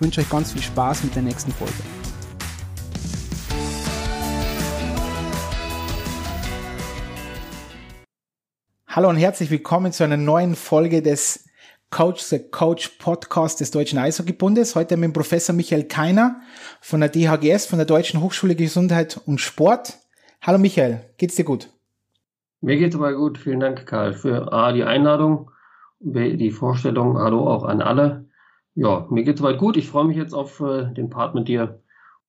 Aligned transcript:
ich 0.00 0.02
wünsche 0.02 0.22
euch 0.22 0.30
ganz 0.30 0.52
viel 0.52 0.62
Spaß 0.62 1.04
mit 1.04 1.14
der 1.14 1.20
nächsten 1.20 1.52
Folge. 1.52 1.74
Hallo 8.86 9.10
und 9.10 9.16
herzlich 9.16 9.50
willkommen 9.50 9.92
zu 9.92 10.02
einer 10.02 10.16
neuen 10.16 10.54
Folge 10.54 11.02
des 11.02 11.44
Coach 11.90 12.22
the 12.22 12.38
Coach 12.38 12.88
Podcast 12.98 13.60
des 13.60 13.72
Deutschen 13.72 13.98
Eishockeybundes. 13.98 14.74
Heute 14.74 14.96
mit 14.96 15.12
Professor 15.12 15.54
Michael 15.54 15.84
Keiner 15.84 16.40
von 16.80 17.00
der 17.00 17.10
DHGS, 17.10 17.66
von 17.66 17.78
der 17.78 17.84
Deutschen 17.84 18.22
Hochschule 18.22 18.54
Gesundheit 18.54 19.20
und 19.26 19.38
Sport. 19.38 19.98
Hallo 20.40 20.56
Michael, 20.56 21.10
geht's 21.18 21.36
dir 21.36 21.44
gut? 21.44 21.68
Mir 22.62 22.78
geht's 22.78 22.96
aber 22.96 23.12
gut. 23.12 23.36
Vielen 23.36 23.60
Dank, 23.60 23.84
Karl, 23.84 24.14
für 24.14 24.50
A, 24.50 24.72
die 24.72 24.84
Einladung, 24.84 25.50
B, 25.98 26.38
die 26.38 26.52
Vorstellung. 26.52 27.18
Hallo 27.18 27.46
auch 27.46 27.64
an 27.64 27.82
alle. 27.82 28.29
Ja, 28.80 29.06
mir 29.10 29.24
geht's 29.24 29.40
soweit 29.40 29.58
gut. 29.58 29.76
Ich 29.76 29.88
freue 29.88 30.06
mich 30.06 30.16
jetzt 30.16 30.32
auf 30.32 30.60
äh, 30.60 30.90
den 30.94 31.10
Part 31.10 31.34
mit 31.34 31.48
dir. 31.48 31.80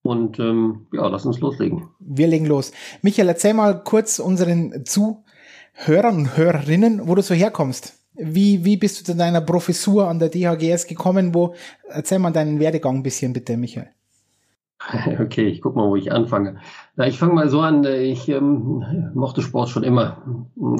Und 0.01 0.37
ähm, 0.37 0.87
ja, 0.91 1.07
lass 1.07 1.25
uns 1.25 1.39
loslegen. 1.39 1.87
Wir 1.99 2.27
legen 2.27 2.45
los. 2.45 2.73
Michael, 3.01 3.29
erzähl 3.29 3.53
mal 3.53 3.81
kurz 3.81 4.19
unseren 4.19 4.83
Zuhörern 4.83 6.17
und 6.17 6.35
Hörerinnen, 6.35 7.07
wo 7.07 7.15
du 7.15 7.21
so 7.21 7.33
herkommst. 7.33 7.93
Wie, 8.15 8.65
wie 8.65 8.75
bist 8.75 8.99
du 8.99 9.05
zu 9.05 9.15
deiner 9.15 9.39
Professur 9.39 10.09
an 10.09 10.19
der 10.19 10.27
DHGS 10.27 10.87
gekommen? 10.87 11.33
Wo, 11.33 11.55
erzähl 11.87 12.19
mal 12.19 12.31
deinen 12.31 12.59
Werdegang 12.59 12.97
ein 12.97 13.03
bisschen 13.03 13.31
bitte, 13.31 13.55
Michael. 13.55 13.87
Okay, 15.21 15.47
ich 15.47 15.61
guck 15.61 15.77
mal, 15.77 15.87
wo 15.87 15.95
ich 15.95 16.11
anfange. 16.11 16.57
Na, 16.97 17.07
ich 17.07 17.17
fange 17.17 17.33
mal 17.33 17.47
so 17.47 17.61
an. 17.61 17.85
Ich 17.85 18.27
ähm, 18.27 19.11
mochte 19.13 19.41
Sport 19.41 19.69
schon 19.69 19.83
immer. 19.83 20.21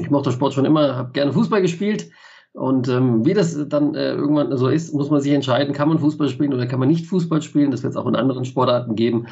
Ich 0.01 0.09
mochte 0.09 0.33
Sport 0.33 0.53
schon 0.53 0.65
immer, 0.65 0.97
habe 0.97 1.11
gerne 1.13 1.31
Fußball 1.31 1.61
gespielt 1.61 2.09
und 2.53 2.89
ähm, 2.89 3.25
wie 3.25 3.33
das 3.33 3.57
dann 3.69 3.95
äh, 3.95 4.13
irgendwann 4.13 4.55
so 4.57 4.67
ist, 4.67 4.93
muss 4.93 5.09
man 5.09 5.21
sich 5.21 5.31
entscheiden, 5.31 5.73
kann 5.73 5.87
man 5.87 5.99
Fußball 5.99 6.29
spielen 6.29 6.53
oder 6.53 6.67
kann 6.67 6.79
man 6.79 6.89
nicht 6.89 7.05
Fußball 7.05 7.41
spielen. 7.41 7.71
Das 7.71 7.83
wird 7.83 7.91
es 7.91 7.97
auch 7.97 8.07
in 8.07 8.15
anderen 8.15 8.45
Sportarten 8.45 8.95
geben. 8.95 9.27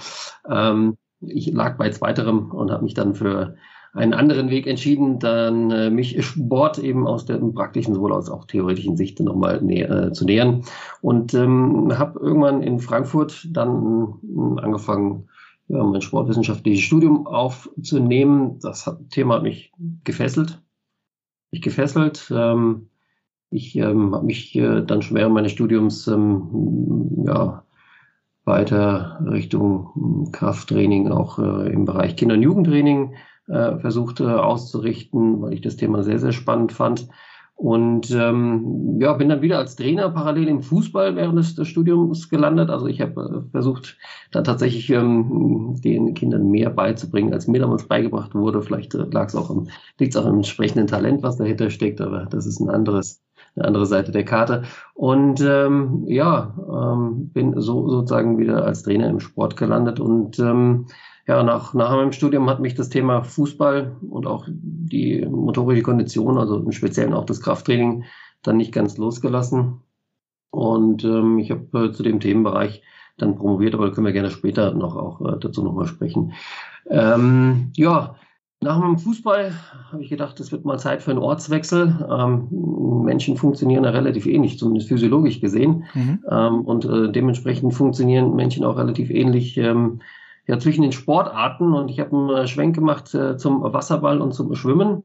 Ähm, 0.50 0.98
ich 1.20 1.52
lag 1.52 1.78
bei 1.78 1.90
zweiterem 1.90 2.52
und 2.52 2.72
habe 2.72 2.84
mich 2.84 2.94
dann 2.94 3.16
für 3.16 3.56
einen 3.94 4.14
anderen 4.14 4.50
Weg 4.50 4.68
entschieden, 4.68 5.20
dann 5.20 5.72
äh, 5.72 5.90
mich 5.90 6.24
Sport 6.24 6.78
eben 6.78 7.08
aus 7.08 7.26
der 7.26 7.38
praktischen 7.38 7.96
sowohl 7.96 8.14
als 8.14 8.30
auch 8.30 8.46
theoretischen 8.46 8.96
Sicht 8.96 9.20
nochmal 9.20 9.62
nä 9.62 9.82
äh, 9.82 10.14
zu 10.14 10.26
nähern. 10.26 10.64
Und 11.02 11.34
ähm, 11.34 11.98
habe 11.98 12.20
irgendwann 12.20 12.62
in 12.62 12.80
Frankfurt 12.80 13.48
dann 13.52 14.14
äh, 14.24 14.62
angefangen, 14.62 15.28
ja, 15.68 15.84
mein 15.84 16.02
sportwissenschaftliches 16.02 16.84
Studium 16.84 17.28
aufzunehmen. 17.28 18.60
Das 18.62 18.88
hat, 18.88 19.10
Thema 19.10 19.36
hat 19.36 19.44
mich 19.44 19.72
gefesselt. 20.04 20.62
Mich 21.52 21.62
gefesselt. 21.62 22.32
Ähm, 22.34 22.90
ich 23.52 23.76
ähm, 23.76 24.14
habe 24.14 24.26
mich 24.26 24.56
äh, 24.56 24.82
dann 24.82 25.02
schon 25.02 25.18
während 25.18 25.34
meines 25.34 25.52
Studiums 25.52 26.08
ähm, 26.08 27.24
ja, 27.26 27.64
weiter 28.46 29.20
Richtung 29.26 29.92
hm, 29.96 30.32
Krafttraining, 30.32 31.12
auch 31.12 31.40
äh, 31.40 31.72
im 31.72 31.86
Bereich 31.86 32.16
Kinder- 32.16 32.36
und 32.36 32.44
Jugendtraining 32.44 33.14
äh, 33.48 33.78
versucht 33.80 34.20
äh, 34.20 34.26
auszurichten, 34.26 35.42
weil 35.42 35.54
ich 35.54 35.62
das 35.62 35.78
Thema 35.78 36.04
sehr, 36.04 36.20
sehr 36.20 36.32
spannend 36.32 36.72
fand. 36.72 37.08
Und 37.56 38.10
ähm, 38.12 39.02
ja, 39.02 39.12
bin 39.14 39.28
dann 39.28 39.42
wieder 39.42 39.58
als 39.58 39.76
Trainer 39.76 40.10
parallel 40.12 40.48
im 40.48 40.62
Fußball 40.62 41.18
während 41.18 41.38
des, 41.38 41.56
des 41.56 41.68
Studiums 41.68 42.30
gelandet. 42.30 42.70
Also 42.70 42.88
ich 42.88 43.02
habe 43.02 43.44
äh, 43.48 43.52
versucht, 43.52 43.98
da 44.32 44.44
tatsächlich 44.44 44.90
ähm, 44.92 45.76
den 45.84 46.14
Kindern 46.14 46.50
mehr 46.50 46.70
beizubringen, 46.70 47.34
als 47.34 47.48
mir 47.48 47.60
damals 47.60 47.86
beigebracht 47.86 48.34
wurde. 48.34 48.62
Vielleicht 48.62 48.96
äh, 48.96 49.06
lag 49.12 49.28
es 49.28 49.36
auch 49.36 49.50
am, 49.50 49.68
liegt 49.98 50.16
es 50.16 50.22
auch 50.22 50.26
am 50.26 50.38
entsprechenden 50.38 50.88
Talent, 50.88 51.22
was 51.22 51.36
dahinter 51.36 51.70
steckt, 51.70 52.00
aber 52.00 52.28
das 52.28 52.46
ist 52.46 52.62
ein 52.62 52.70
anderes 52.70 53.22
eine 53.60 53.68
andere 53.68 53.86
Seite 53.86 54.12
der 54.12 54.26
Karte. 54.26 54.64
Und 54.94 55.42
ähm, 55.42 56.04
ja, 56.08 56.56
ähm, 56.58 57.30
bin 57.30 57.60
so 57.60 57.90
sozusagen 57.90 58.38
wieder 58.38 58.66
als 58.66 58.84
Trainer 58.84 59.10
im 59.10 59.20
Sport 59.20 59.58
gelandet 59.58 60.00
und 60.00 60.40
ähm, 60.40 60.88
ja, 61.28 61.44
nach, 61.44 61.76
nach 61.76 61.92
meinem 61.92 62.12
Studium 62.12 62.50
hat 62.50 62.60
mich 62.60 62.74
das 62.74 62.90
Thema 62.90 63.22
Fußball 63.22 63.98
und 64.10 64.26
auch 64.26 64.48
die 64.50 65.24
motorische 65.30 65.84
Kondition, 65.84 66.40
also 66.40 66.58
im 66.58 66.72
Speziellen 66.72 67.14
auch 67.14 67.26
das 67.26 67.40
Krafttraining, 67.40 68.04
dann 68.42 68.58
nicht 68.58 68.72
ganz 68.72 68.98
losgelassen. 68.98 69.82
Und 70.50 71.04
ähm, 71.04 71.38
ich 71.38 71.52
habe 71.52 71.86
äh, 71.86 71.92
zu 71.92 72.02
dem 72.02 72.20
Themenbereich 72.20 72.82
dann 73.20 73.36
promoviert, 73.36 73.76
aber 73.76 73.88
da 73.88 73.94
können 73.94 74.08
wir 74.08 74.14
gerne 74.14 74.32
später 74.32 74.74
noch 74.74 74.96
auch 74.96 75.22
äh, 75.22 75.38
dazu 75.40 75.64
nochmal 75.64 75.86
sprechen. 75.86 76.34
Ähm, 76.90 77.72
ja, 77.76 78.16
nach 78.62 78.80
dem 78.82 78.98
Fußball 78.98 79.54
habe 79.92 80.04
ich 80.04 80.10
gedacht, 80.10 80.40
es 80.40 80.52
wird 80.52 80.66
mal 80.66 80.78
Zeit 80.78 81.02
für 81.02 81.12
einen 81.12 81.20
Ortswechsel. 81.20 82.06
Ähm, 82.10 83.04
Menschen 83.06 83.38
funktionieren 83.38 83.86
ja 83.86 83.92
relativ 83.92 84.26
ähnlich, 84.26 84.60
zumindest 84.60 84.90
physiologisch 84.90 85.40
gesehen. 85.40 85.86
Mhm. 85.94 86.24
Ähm, 86.30 86.62
und 86.62 86.86
äh, 86.86 87.10
dementsprechend 87.12 87.74
funktionieren 87.74 88.36
Menschen 88.36 88.66
auch 88.66 88.78
relativ 88.78 89.10
ähnlich 89.10 89.58
ähm, 89.58 90.02
ja, 90.46 90.60
zwischen 90.60 90.82
den 90.82 90.92
Sportarten. 90.92 91.74
Und 91.74 91.90
ich 91.90 92.00
habe 92.02 92.16
einen 92.16 92.30
äh, 92.30 92.48
Schwenk 92.48 92.76
gemacht 92.76 93.14
äh, 93.16 93.38
zum 93.38 93.62
Wasserball 93.62 94.20
und 94.20 94.34
zum 94.34 94.54
Schwimmen. 94.56 95.04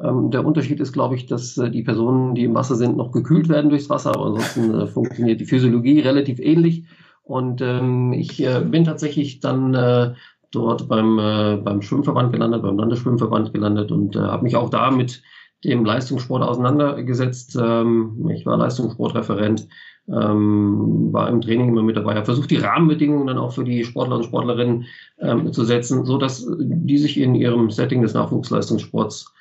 Ähm, 0.00 0.30
der 0.30 0.46
Unterschied 0.46 0.78
ist, 0.78 0.92
glaube 0.92 1.16
ich, 1.16 1.26
dass 1.26 1.58
äh, 1.58 1.70
die 1.70 1.82
Personen, 1.82 2.36
die 2.36 2.44
im 2.44 2.54
Wasser 2.54 2.76
sind, 2.76 2.96
noch 2.96 3.10
gekühlt 3.10 3.48
werden 3.48 3.70
durchs 3.70 3.90
Wasser. 3.90 4.14
Aber 4.14 4.26
ansonsten 4.26 4.74
äh, 4.74 4.86
funktioniert 4.86 5.40
die 5.40 5.46
Physiologie 5.46 5.98
relativ 5.98 6.38
ähnlich. 6.38 6.84
Und 7.24 7.60
ähm, 7.62 8.12
ich 8.12 8.44
äh, 8.44 8.60
bin 8.60 8.84
tatsächlich 8.84 9.40
dann 9.40 9.74
äh, 9.74 10.14
dort 10.52 10.88
beim, 10.88 11.18
äh, 11.18 11.56
beim 11.56 11.82
Schwimmverband 11.82 12.32
gelandet, 12.32 12.62
beim 12.62 12.78
Landesschwimmverband 12.78 13.52
gelandet 13.52 13.90
und 13.90 14.14
äh, 14.14 14.20
habe 14.20 14.44
mich 14.44 14.54
auch 14.54 14.70
da 14.70 14.90
mit 14.90 15.22
dem 15.64 15.84
Leistungssport 15.84 16.42
auseinandergesetzt. 16.42 17.58
Ähm, 17.60 18.30
ich 18.32 18.46
war 18.46 18.56
Leistungssportreferent, 18.56 19.66
ähm, 20.08 21.12
war 21.12 21.28
im 21.28 21.40
Training 21.40 21.68
immer 21.68 21.82
mit 21.82 21.96
dabei, 21.96 22.14
habe 22.14 22.24
versucht, 22.24 22.50
die 22.50 22.56
Rahmenbedingungen 22.56 23.26
dann 23.26 23.38
auch 23.38 23.52
für 23.52 23.64
die 23.64 23.84
Sportler 23.84 24.16
und 24.16 24.24
Sportlerinnen 24.24 24.84
ähm, 25.18 25.52
zu 25.52 25.64
setzen, 25.64 26.04
so 26.04 26.18
dass 26.18 26.46
die 26.58 26.98
sich 26.98 27.18
in 27.18 27.34
ihrem 27.34 27.70
Setting 27.70 28.02
des 28.02 28.14
Nachwuchsleistungssports 28.14 29.32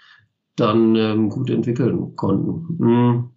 dann 0.56 0.96
ähm, 0.96 1.30
gut 1.30 1.50
entwickeln 1.50 2.16
konnten. 2.16 2.78
Hm. 2.80 3.30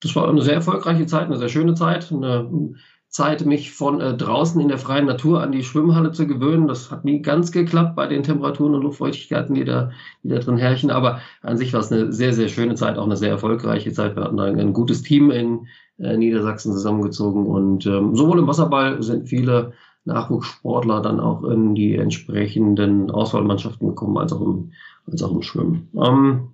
Das 0.00 0.14
war 0.14 0.28
eine 0.28 0.42
sehr 0.42 0.54
erfolgreiche 0.54 1.06
Zeit, 1.06 1.26
eine 1.26 1.38
sehr 1.38 1.48
schöne 1.48 1.74
Zeit, 1.74 2.12
eine 2.12 2.74
Zeit, 3.16 3.46
mich 3.46 3.72
von 3.72 4.02
äh, 4.02 4.14
draußen 4.14 4.60
in 4.60 4.68
der 4.68 4.76
freien 4.76 5.06
Natur 5.06 5.42
an 5.42 5.50
die 5.50 5.64
Schwimmhalle 5.64 6.12
zu 6.12 6.26
gewöhnen. 6.26 6.68
Das 6.68 6.90
hat 6.90 7.06
nie 7.06 7.22
ganz 7.22 7.50
geklappt 7.50 7.96
bei 7.96 8.06
den 8.06 8.22
Temperaturen 8.22 8.74
und 8.74 8.82
Luftfeuchtigkeiten, 8.82 9.54
die 9.54 9.64
da, 9.64 9.90
die 10.22 10.28
da 10.28 10.38
drin 10.38 10.58
herrschen. 10.58 10.90
Aber 10.90 11.20
an 11.40 11.56
sich 11.56 11.72
war 11.72 11.80
es 11.80 11.90
eine 11.90 12.12
sehr, 12.12 12.34
sehr 12.34 12.48
schöne 12.48 12.74
Zeit, 12.74 12.98
auch 12.98 13.06
eine 13.06 13.16
sehr 13.16 13.30
erfolgreiche 13.30 13.90
Zeit. 13.90 14.16
Wir 14.16 14.24
hatten 14.24 14.38
ein, 14.38 14.60
ein 14.60 14.74
gutes 14.74 15.02
Team 15.02 15.30
in 15.30 15.66
äh, 15.98 16.14
Niedersachsen 16.18 16.72
zusammengezogen. 16.72 17.46
Und 17.46 17.86
ähm, 17.86 18.14
sowohl 18.14 18.38
im 18.38 18.48
Wasserball 18.48 19.02
sind 19.02 19.30
viele 19.30 19.72
Nachwuchssportler 20.04 21.00
dann 21.00 21.18
auch 21.18 21.42
in 21.44 21.74
die 21.74 21.96
entsprechenden 21.96 23.10
Auswahlmannschaften 23.10 23.88
gekommen, 23.88 24.18
als 24.18 24.34
auch 24.34 24.42
im, 24.42 24.72
als 25.10 25.22
auch 25.22 25.32
im 25.32 25.40
Schwimmen. 25.40 25.88
Ähm, 25.96 26.48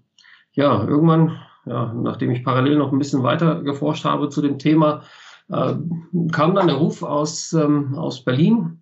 ja, 0.52 0.86
irgendwann, 0.86 1.40
ja, 1.66 1.92
nachdem 1.92 2.30
ich 2.30 2.44
parallel 2.44 2.78
noch 2.78 2.92
ein 2.92 2.98
bisschen 2.98 3.24
weiter 3.24 3.62
geforscht 3.62 4.04
habe 4.04 4.28
zu 4.28 4.42
dem 4.42 4.60
Thema, 4.60 5.02
kam 5.48 6.54
dann 6.54 6.66
der 6.66 6.76
Ruf 6.76 7.02
aus, 7.02 7.52
ähm, 7.52 7.94
aus 7.94 8.24
Berlin, 8.24 8.80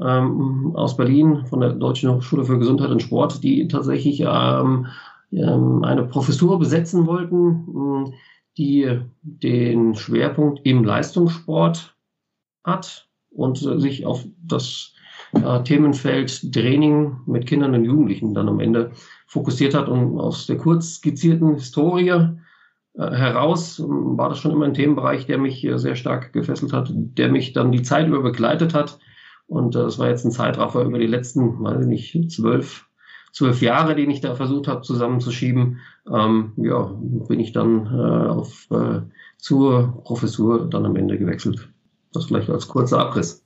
ähm, 0.00 0.72
aus 0.74 0.96
Berlin 0.96 1.44
von 1.46 1.60
der 1.60 1.72
Deutschen 1.72 2.10
Hochschule 2.10 2.44
für 2.44 2.58
Gesundheit 2.58 2.90
und 2.90 3.02
Sport, 3.02 3.42
die 3.42 3.68
tatsächlich 3.68 4.20
ähm, 4.26 4.86
ähm 5.32 5.84
eine 5.84 6.04
Professur 6.04 6.58
besetzen 6.58 7.06
wollten, 7.06 8.12
die 8.58 9.00
den 9.22 9.94
Schwerpunkt 9.94 10.60
im 10.64 10.84
Leistungssport 10.84 11.96
hat 12.64 13.08
und 13.30 13.58
sich 13.58 14.06
auf 14.06 14.24
das 14.42 14.92
äh, 15.32 15.62
Themenfeld 15.62 16.52
Training 16.52 17.18
mit 17.26 17.46
Kindern 17.46 17.74
und 17.74 17.84
Jugendlichen 17.84 18.34
dann 18.34 18.48
am 18.48 18.60
Ende 18.60 18.92
fokussiert 19.26 19.74
hat 19.74 19.88
und 19.88 20.18
aus 20.18 20.46
der 20.46 20.56
kurz 20.56 20.96
skizzierten 20.96 21.54
Historie 21.54 22.08
äh, 22.08 22.28
heraus 23.02 23.78
ähm, 23.78 24.18
war 24.18 24.28
das 24.28 24.38
schon 24.38 24.52
immer 24.52 24.66
ein 24.66 24.74
Themenbereich, 24.74 25.26
der 25.26 25.38
mich 25.38 25.66
sehr 25.74 25.96
stark 25.96 26.32
gefesselt 26.32 26.72
hat, 26.72 26.90
der 26.92 27.30
mich 27.30 27.52
dann 27.52 27.72
die 27.72 27.82
Zeit 27.82 28.06
über 28.06 28.22
begleitet 28.22 28.74
hat. 28.74 28.98
Und 29.50 29.74
äh, 29.74 29.80
das 29.80 29.98
war 29.98 30.08
jetzt 30.08 30.24
ein 30.24 30.30
Zeitraffer 30.30 30.82
über 30.82 30.98
die 30.98 31.06
letzten, 31.06 31.62
weiß 31.62 31.82
ich 31.82 31.86
nicht, 31.86 32.30
zwölf, 32.30 32.86
zwölf 33.32 33.60
Jahre, 33.60 33.96
den 33.96 34.10
ich 34.10 34.20
da 34.20 34.34
versucht 34.34 34.68
habe 34.68 34.82
zusammenzuschieben. 34.82 35.80
Ähm, 36.10 36.52
ja, 36.56 36.92
bin 37.00 37.40
ich 37.40 37.52
dann 37.52 37.86
äh, 37.86 38.28
auf, 38.28 38.68
äh, 38.70 39.00
zur 39.38 40.02
Professur 40.04 40.68
dann 40.70 40.86
am 40.86 40.96
Ende 40.96 41.18
gewechselt. 41.18 41.68
Das 42.12 42.26
vielleicht 42.26 42.48
als 42.48 42.68
kurzer 42.68 43.00
Abriss. 43.00 43.44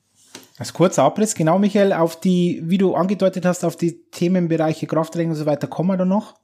Als 0.58 0.72
kurzer 0.72 1.02
Abriss, 1.02 1.34
genau, 1.34 1.58
Michael, 1.58 1.92
auf 1.92 2.20
die, 2.20 2.62
wie 2.64 2.78
du 2.78 2.94
angedeutet 2.94 3.44
hast, 3.44 3.64
auf 3.64 3.76
die 3.76 4.02
Themenbereiche 4.10 4.86
Krafttraining 4.86 5.30
und 5.30 5.36
so 5.36 5.46
weiter 5.46 5.66
kommen 5.66 5.88
wir 5.88 5.96
da 5.96 6.04
noch. 6.04 6.34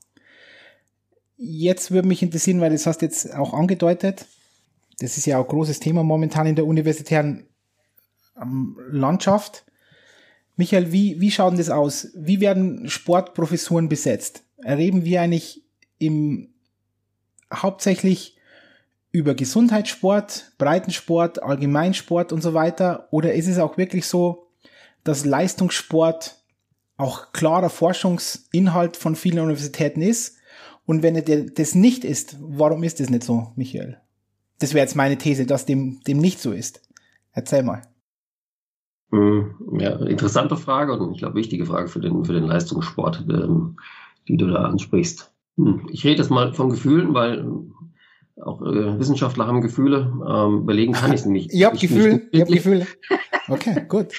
Jetzt 1.42 1.90
würde 1.90 2.06
mich 2.06 2.22
interessieren, 2.22 2.60
weil 2.60 2.70
das 2.70 2.87
hast 2.87 3.00
jetzt 3.00 3.34
auch 3.34 3.54
angedeutet. 3.54 4.26
Das 4.98 5.16
ist 5.16 5.25
ja 5.25 5.38
auch 5.38 5.48
großes 5.48 5.81
Thema 5.81 6.02
momentan 6.02 6.46
in 6.46 6.54
der 6.54 6.66
universitären 6.66 7.46
ähm, 8.38 8.76
Landschaft. 8.90 9.64
Michael, 10.56 10.92
wie, 10.92 11.19
wie 11.19 11.31
schaut 11.31 11.52
denn 11.52 11.58
das 11.58 11.70
aus? 11.70 12.08
Wie 12.14 12.40
werden 12.40 12.90
Sportprofessuren 12.90 13.88
besetzt? 13.88 14.42
Erleben 14.58 15.06
wir 15.06 15.22
eigentlich 15.22 15.64
im 15.98 16.52
hauptsächlich 17.50 18.36
über 19.10 19.34
Gesundheitssport, 19.34 20.52
Breitensport, 20.58 21.43
Allgemeinsport 21.43 22.34
und 22.34 22.43
so 22.43 22.52
weiter? 22.52 23.08
Oder 23.12 23.32
ist 23.32 23.48
es 23.48 23.58
auch 23.58 23.78
wirklich 23.78 24.04
so, 24.04 24.50
dass 25.04 25.25
Leistungssport 25.25 26.36
auch 26.98 27.32
klarer 27.32 27.70
Forschungsinhalt 27.70 28.98
von 28.98 29.16
vielen 29.16 29.38
Universitäten 29.38 30.02
ist? 30.02 30.36
Und 30.85 31.03
wenn 31.03 31.17
er 31.17 31.23
das 31.23 31.75
nicht 31.75 32.05
ist, 32.05 32.37
warum 32.41 32.82
ist 32.82 33.00
das 33.00 33.11
nicht 33.11 33.23
so, 33.23 33.53
Michael? 33.56 33.99
Das 34.59 34.75
wäre 34.75 34.85
jetzt 34.85 34.97
meine 34.97 35.19
These, 35.19 35.47
dass 35.47 35.67
dem, 35.67 36.00
dem 36.06 36.19
nicht 36.19 36.41
so 36.41 36.53
ist. 36.53 36.82
Erzähl 37.32 37.62
mal. 37.62 37.82
Hm, 39.12 39.55
ja, 39.79 39.97
interessante 40.06 40.56
Frage 40.56 40.93
und 40.93 41.12
ich 41.12 41.19
glaube 41.19 41.35
wichtige 41.35 41.67
Frage 41.67 41.88
für 41.88 42.00
den, 42.00 42.25
für 42.25 42.32
den 42.32 42.44
Leistungssport, 42.44 43.25
ähm, 43.29 43.77
die 44.29 44.37
du 44.37 44.47
da 44.47 44.62
ansprichst. 44.65 45.32
Hm, 45.56 45.88
ich 45.91 46.05
rede 46.05 46.23
jetzt 46.23 46.31
mal 46.31 46.53
von 46.55 46.71
Gefühlen, 46.71 47.15
weil 47.15 47.44
auch 48.41 48.62
äh, 48.62 48.99
Wissenschaftler 48.99 49.47
haben 49.47 49.61
Gefühle. 49.61 50.12
Ähm, 50.29 50.67
belegen 50.67 50.93
kann 50.93 51.12
ich 51.12 51.21
es 51.21 51.27
nicht. 51.27 51.53
ihr 51.53 51.67
habt 51.67 51.81
Gefühle? 51.81 52.23
Ihr 52.32 52.43
habt 52.43 52.53
Gefühle? 52.53 52.87
Okay, 53.49 53.85
gut. 53.88 54.12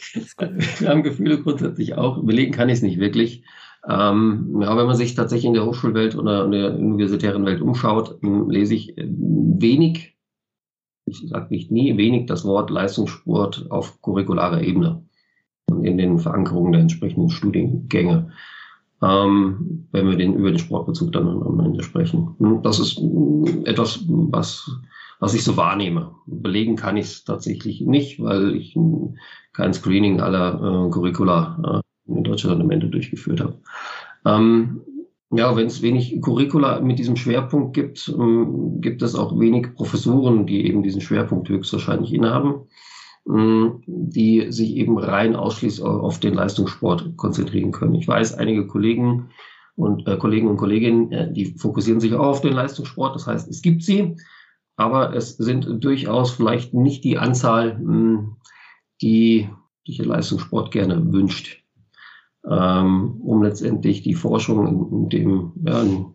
Wir 0.80 0.90
haben 0.90 1.04
Gefühle 1.04 1.42
grundsätzlich 1.42 1.96
auch. 1.96 2.24
Belegen 2.24 2.52
kann 2.52 2.70
ich 2.70 2.76
es 2.76 2.82
nicht 2.82 3.00
wirklich. 3.00 3.44
Ähm, 3.90 4.60
ja, 4.62 4.78
wenn 4.78 4.86
man 4.86 4.96
sich 4.96 5.16
tatsächlich 5.16 5.48
in 5.48 5.54
der 5.54 5.66
Hochschulwelt 5.66 6.16
oder 6.16 6.46
in 6.46 6.52
der 6.52 6.78
universitären 6.78 7.46
Welt 7.46 7.62
umschaut, 7.62 8.22
hm, 8.22 8.50
lese 8.50 8.76
ich 8.76 8.98
äh, 8.98 9.08
wenig 9.08 10.12
ich 11.06 11.30
sage 11.30 11.48
nicht 11.50 11.72
nie, 11.72 11.98
wenig 11.98 12.26
das 12.28 12.46
Wort 12.46 12.70
Leistungssport 12.70 13.68
auf 13.70 14.02
curricularer 14.02 14.62
Ebene 14.62 15.04
und 15.68 15.84
in 15.84 15.98
den 15.98 16.20
Verankerungen 16.20 16.74
der 16.74 16.82
entsprechenden 16.82 17.30
Studiengänge, 17.30 18.32
ähm, 19.02 19.88
wenn 19.92 20.08
wir 20.08 20.18
den, 20.18 20.36
über 20.36 20.52
den 20.52 20.60
Sportbezug 20.60 21.12
dann 21.12 21.28
am 21.28 21.60
Ende 21.60 21.84
sprechen. 21.84 22.36
Hm, 22.40 22.62
das 22.62 22.80
ist 22.80 23.02
etwas, 23.66 24.04
was, 24.08 24.70
was 25.20 25.34
ich 25.34 25.44
so 25.44 25.58
wahrnehme. 25.58 26.16
Belegen 26.26 26.76
kann 26.76 26.98
ich 26.98 27.06
es 27.06 27.24
tatsächlich 27.24 27.82
nicht, 27.82 28.22
weil 28.22 28.56
ich 28.56 28.78
kein 29.54 29.74
Screening 29.74 30.22
aller 30.22 30.56
äh, 30.56 30.90
Curricula 30.92 31.81
äh, 31.81 31.81
in 32.08 32.24
Deutschland 32.24 32.62
am 32.62 32.72
Ende 32.72 32.88
durchgeführt 32.88 33.42
habe. 33.42 33.58
Ähm, 34.26 34.82
ja, 35.34 35.56
wenn 35.56 35.68
es 35.68 35.82
wenig 35.82 36.22
Curricula 36.22 36.82
mit 36.82 37.00
diesem 37.00 37.16
Schwerpunkt 37.16 37.74
gibt, 37.74 38.10
ähm, 38.10 38.82
gibt 38.82 39.02
es 39.02 39.16
auch 39.16 39.40
wenig 39.40 39.74
Professoren, 39.76 40.46
die 40.46 40.66
eben 40.66 40.84
diesen 40.84 41.02
Schwerpunkt 41.02 41.48
höchstwahrscheinlich 41.48 42.14
innehaben, 42.14 42.68
ähm, 43.30 43.82
die 43.86 44.52
sich 44.52 44.76
eben 44.76 44.98
rein 44.98 45.38
ausschließlich 45.38 45.86
auf 45.86 46.20
den 46.20 46.34
Leistungssport 46.34 47.16
konzentrieren 47.16 47.72
können. 47.72 47.96
Ich 47.96 48.08
weiß, 48.08 48.34
einige 48.34 48.68
Kollegen 48.68 49.30
und 49.76 50.06
äh, 50.06 50.18
Kollegen 50.18 50.50
und 50.50 50.58
Kolleginnen, 50.58 51.12
äh, 51.14 51.32
die 51.32 51.46
fokussieren 51.58 52.02
sich 52.02 52.14
auch 52.14 52.28
auf 52.28 52.42
den 52.42 52.54
Leistungssport. 52.54 53.16
Das 53.16 53.26
heißt, 53.26 53.50
es 53.50 53.62
gibt 53.62 53.84
sie, 53.84 54.18
aber 54.76 55.16
es 55.16 55.38
sind 55.38 55.82
durchaus 55.82 56.32
vielleicht 56.32 56.74
nicht 56.74 57.06
die 57.06 57.18
Anzahl, 57.18 57.80
mh, 57.80 57.84
hm, 57.84 58.36
die 59.02 59.50
sich 59.86 59.98
der 59.98 60.08
Leistungssport 60.08 60.72
gerne 60.72 61.12
wünscht 61.14 61.61
ähm, 62.50 63.22
um 63.22 63.44
letztendlich 63.44 64.02
die 64.02 64.16
Forschung 64.16 64.68
in, 64.68 64.92
in 64.92 65.10
dem, 65.10 65.52
ja, 65.66 65.82
in, 65.82 66.06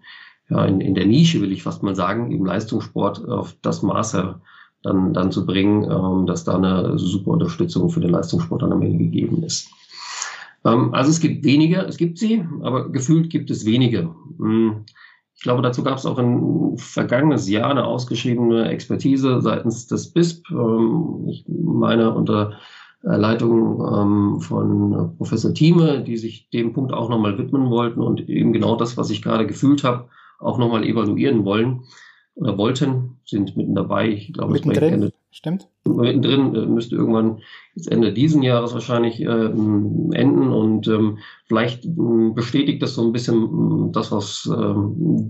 ja 0.49 0.64
in, 0.64 0.81
in, 0.81 0.94
der 0.94 1.06
Nische, 1.06 1.40
will 1.40 1.52
ich 1.52 1.62
fast 1.62 1.82
mal 1.82 1.94
sagen, 1.94 2.31
im 2.32 2.44
Leistungssport 2.44 3.28
auf 3.28 3.56
das 3.62 3.82
Maße 3.82 4.40
dann, 4.82 5.12
dann 5.12 5.32
zu 5.32 5.46
bringen, 5.46 5.84
ähm, 5.90 6.26
dass 6.26 6.44
da 6.44 6.56
eine 6.56 6.99
super 6.99 7.32
Unterstützung 7.32 7.90
für 7.90 8.00
den 8.00 8.11
Leistungssport 8.11 8.62
dann 8.62 8.73
am 8.73 8.82
Ende 8.82 8.99
gegeben 8.99 9.43
ist. 9.43 9.70
Ähm, 10.64 10.93
also 10.94 11.11
es 11.11 11.20
gibt 11.20 11.44
wenige, 11.44 11.78
es 11.82 11.96
gibt 11.96 12.19
sie, 12.19 12.44
aber 12.62 12.90
gefühlt 12.90 13.31
gibt 13.31 13.50
es 13.50 13.64
wenige. 13.64 14.14
Hm. 14.38 14.84
Ich 15.34 15.43
glaube, 15.43 15.61
dazu 15.61 15.84
gab 15.84 15.99
es 15.99 16.06
auch 16.06 16.19
ein 16.19 16.78
vergangenes 16.78 17.49
Jahr 17.49 17.70
eine 17.70 17.84
ausgeschriebene 17.84 18.69
Expertise 18.70 19.43
seitens 19.43 19.87
des 19.87 20.12
BISP. 20.12 20.50
Ähm, 20.50 21.26
ich 21.28 21.44
meine, 21.46 22.14
unter 22.14 22.55
Leitung 23.14 23.81
ähm, 23.81 24.41
von 24.41 25.17
Professor 25.17 25.55
Thieme, 25.55 26.03
die 26.03 26.17
sich 26.17 26.50
dem 26.50 26.73
Punkt 26.73 26.93
auch 26.93 27.08
nochmal 27.08 27.38
widmen 27.38 27.70
wollten 27.70 28.00
und 28.00 28.29
eben 28.29 28.53
genau 28.53 28.76
das, 28.76 28.97
was 28.97 29.11
ich 29.11 29.23
gerade 29.23 29.47
gefühlt 29.47 29.85
habe, 29.85 30.08
auch 30.41 30.58
nochmal 30.58 30.85
evaluieren 30.85 31.44
wollen 31.44 31.85
oder 32.35 32.58
wollten, 32.58 33.19
sind 33.25 33.56
mitten 33.56 33.75
dabei. 33.75 34.08
Ich 34.08 34.32
glaube, 34.32 34.53
mittendrin, 34.53 34.94
Ende, 34.94 35.12
stimmt. 35.31 35.69
Mittendrin 35.85 36.55
äh, 36.55 36.67
müsste 36.67 36.97
irgendwann 36.97 37.38
jetzt 37.75 37.91
Ende 37.91 38.12
diesen 38.12 38.43
Jahres 38.43 38.75
wahrscheinlich 38.75 39.20
äh, 39.20 39.26
enden 39.26 40.49
und 40.52 40.88
ähm, 40.88 41.19
vielleicht 41.47 41.85
äh, 41.87 42.31
bestätigt 42.35 42.82
das 42.82 42.94
so 42.94 43.02
ein 43.02 43.12
bisschen 43.12 43.93
das, 43.93 44.12
was 44.12 44.50
äh, 44.52 44.75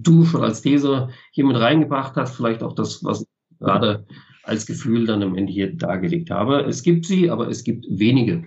du 0.02 0.24
schon 0.24 0.42
als 0.42 0.62
These 0.62 1.08
hier 1.30 1.44
mit 1.44 1.56
reingebracht 1.56 2.16
hast, 2.16 2.36
vielleicht 2.36 2.62
auch 2.62 2.72
das, 2.72 3.04
was 3.04 3.26
gerade 3.60 4.06
als 4.46 4.66
Gefühl 4.66 5.06
dann 5.06 5.22
am 5.22 5.36
Ende 5.36 5.52
hier 5.52 5.72
dargelegt 5.72 6.30
habe. 6.30 6.60
Es 6.62 6.82
gibt 6.82 7.06
sie, 7.06 7.30
aber 7.30 7.48
es 7.48 7.64
gibt 7.64 7.86
wenige. 7.88 8.44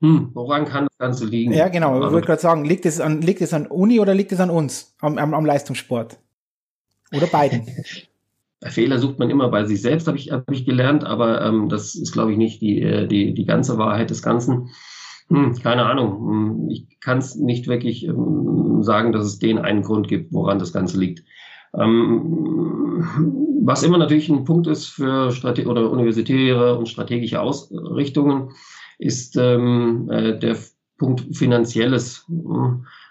Hm, 0.00 0.30
woran 0.34 0.66
kann 0.66 0.86
das 0.88 0.98
Ganze 0.98 1.26
liegen? 1.26 1.52
Ja, 1.52 1.68
genau. 1.68 2.04
Ich 2.04 2.12
wollte 2.12 2.26
gerade 2.26 2.42
sagen, 2.42 2.64
liegt 2.64 2.84
es, 2.84 3.00
an, 3.00 3.22
liegt 3.22 3.40
es 3.40 3.54
an 3.54 3.66
Uni 3.66 3.98
oder 3.98 4.14
liegt 4.14 4.32
es 4.32 4.40
an 4.40 4.50
uns, 4.50 4.94
am, 5.00 5.16
am, 5.16 5.32
am 5.32 5.46
Leistungssport? 5.46 6.18
Oder 7.14 7.26
beiden? 7.26 7.66
Fehler 8.64 8.98
sucht 8.98 9.18
man 9.18 9.30
immer 9.30 9.48
bei 9.48 9.64
sich 9.64 9.80
selbst, 9.80 10.08
habe 10.08 10.18
ich, 10.18 10.32
hab 10.32 10.50
ich 10.50 10.64
gelernt, 10.64 11.04
aber 11.04 11.42
ähm, 11.42 11.68
das 11.68 11.94
ist, 11.94 12.12
glaube 12.12 12.32
ich, 12.32 12.38
nicht 12.38 12.60
die, 12.60 12.82
äh, 12.82 13.06
die, 13.06 13.32
die 13.32 13.44
ganze 13.44 13.78
Wahrheit 13.78 14.10
des 14.10 14.22
Ganzen. 14.22 14.70
Hm, 15.28 15.54
keine 15.62 15.84
Ahnung. 15.86 16.28
Hm, 16.28 16.68
ich 16.70 17.00
kann 17.00 17.18
es 17.18 17.36
nicht 17.36 17.68
wirklich 17.68 18.06
ähm, 18.06 18.82
sagen, 18.82 19.12
dass 19.12 19.26
es 19.26 19.38
den 19.38 19.58
einen 19.58 19.82
Grund 19.82 20.08
gibt, 20.08 20.32
woran 20.32 20.58
das 20.58 20.72
Ganze 20.72 20.98
liegt. 20.98 21.22
Ähm, 21.78 23.04
was 23.62 23.82
immer 23.82 23.98
natürlich 23.98 24.28
ein 24.28 24.44
Punkt 24.44 24.66
ist 24.66 24.86
für 24.86 25.30
Strate 25.32 25.66
oder 25.66 25.90
universitäre 25.90 26.78
und 26.78 26.88
strategische 26.88 27.40
Ausrichtungen, 27.40 28.50
ist 28.98 29.36
ähm, 29.36 30.08
äh, 30.10 30.38
der 30.38 30.56
Punkt 30.98 31.36
Finanzielles. 31.36 32.26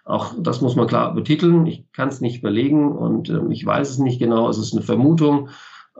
Auch 0.06 0.34
das 0.40 0.62
muss 0.62 0.75
man 0.75 0.88
klar 0.88 1.13
betiteln. 1.13 1.66
Ich 1.66 1.92
kann 1.92 2.10
es 2.10 2.22
nicht 2.22 2.42
belegen 2.42 2.92
und 2.92 3.30
äh, 3.30 3.42
ich 3.50 3.66
weiß 3.66 3.90
es 3.90 4.00
nicht 4.00 4.20
genau. 4.20 4.50
Es 4.50 4.58
ist 4.58 4.74
eine 4.74 4.82
Vermutung. 4.82 5.50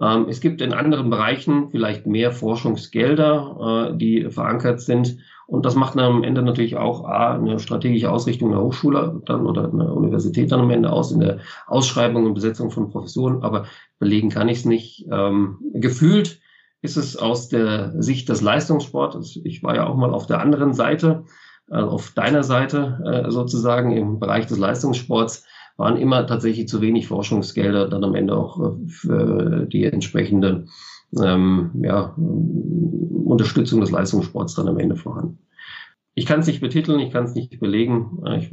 Ähm, 0.02 0.28
es 0.30 0.42
gibt 0.42 0.62
in 0.62 0.74
anderen 0.74 1.10
Bereichen 1.10 1.70
vielleicht 1.70 2.06
mehr 2.06 2.32
Forschungsgelder, 2.32 3.92
äh, 3.94 3.98
die 3.98 4.30
verankert 4.30 4.82
sind 4.82 5.18
und 5.48 5.66
das 5.66 5.76
macht 5.76 5.96
dann 5.96 6.06
am 6.06 6.24
Ende 6.24 6.42
natürlich 6.42 6.76
auch 6.78 7.06
A, 7.06 7.36
eine 7.36 7.60
strategische 7.60 8.12
Ausrichtung 8.12 8.52
der 8.52 8.62
Hochschule 8.62 9.22
dann 9.26 9.46
oder 9.46 9.72
einer 9.72 9.96
Universität 9.96 10.52
dann 10.52 10.62
am 10.62 10.72
Ende 10.72 10.92
aus 10.92 11.12
in 11.12 11.20
der 11.20 11.40
Ausschreibung 11.68 12.26
und 12.26 12.34
Besetzung 12.34 12.72
von 12.72 12.90
Professoren, 12.90 13.44
aber 13.44 13.66
belegen 14.00 14.30
kann 14.30 14.50
ich 14.50 14.60
es 14.60 14.66
nicht. 14.66 15.08
Ähm, 15.12 15.58
gefühlt 15.74 16.40
ist 16.82 16.98
es 16.98 17.18
aus 17.18 17.50
der 17.50 17.94
Sicht 18.02 18.30
des 18.30 18.42
Leistungssports, 18.42 19.40
ich 19.44 19.64
war 19.64 19.76
ja 19.76 19.88
auch 19.88 19.96
mal 19.96 20.14
auf 20.14 20.28
der 20.28 20.40
anderen 20.40 20.74
Seite, 20.74 21.26
äh, 21.70 21.78
auf 21.78 22.12
deiner 22.12 22.44
Seite 22.44 23.26
äh, 23.28 23.32
sozusagen 23.32 23.92
im 23.92 24.20
Bereich 24.20 24.48
des 24.48 24.58
Leistungssports, 24.58 25.46
waren 25.78 25.98
immer 25.98 26.26
tatsächlich 26.26 26.68
zu 26.68 26.82
wenig 26.82 27.08
Forschungsgelder 27.08 27.90
dann 27.90 28.04
am 28.04 28.16
Ende 28.16 28.36
auch 28.36 28.60
äh, 28.60 28.88
für 28.88 29.66
die 29.66 29.86
entsprechende 29.86 30.66
ähm, 31.24 31.72
ja, 31.82 32.14
Unterstützung 33.26 33.82
des 33.82 33.92
Leistungssports 33.92 34.56
dann 34.56 34.68
am 34.68 34.80
Ende 34.80 34.96
vorhanden. 34.96 35.40
Ich 36.18 36.26
kann 36.26 36.40
es 36.40 36.48
nicht 36.48 36.62
betiteln, 36.62 37.00
ich 37.00 37.12
kann 37.12 37.26
es 37.26 37.36
nicht 37.36 37.60
belegen. 37.60 38.24
Ich, 38.38 38.50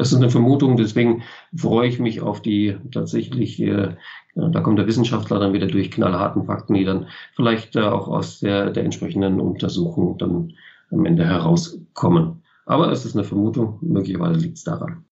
es 0.00 0.12
ist 0.12 0.16
eine 0.16 0.30
Vermutung, 0.30 0.76
deswegen 0.76 1.22
freue 1.54 1.88
ich 1.88 1.98
mich 1.98 2.22
auf 2.22 2.40
die 2.40 2.76
tatsächlich, 2.92 3.60
äh, 3.60 3.94
da 4.34 4.60
kommt 4.60 4.78
der 4.78 4.86
Wissenschaftler 4.86 5.38
dann 5.38 5.52
wieder 5.52 5.66
durch 5.66 5.90
knallharten 5.90 6.44
Fakten, 6.44 6.74
die 6.74 6.84
dann 6.84 7.08
vielleicht 7.34 7.76
äh, 7.76 7.80
auch 7.80 8.08
aus 8.08 8.40
der, 8.40 8.70
der 8.70 8.84
entsprechenden 8.84 9.38
Untersuchung 9.38 10.16
dann 10.16 10.54
am 10.90 11.04
Ende 11.04 11.26
herauskommen. 11.26 12.42
Aber 12.64 12.90
es 12.90 13.04
ist 13.04 13.14
eine 13.14 13.24
Vermutung, 13.24 13.78
möglicherweise 13.82 14.40
liegt 14.40 14.56
es 14.56 14.64
daran. 14.64 15.04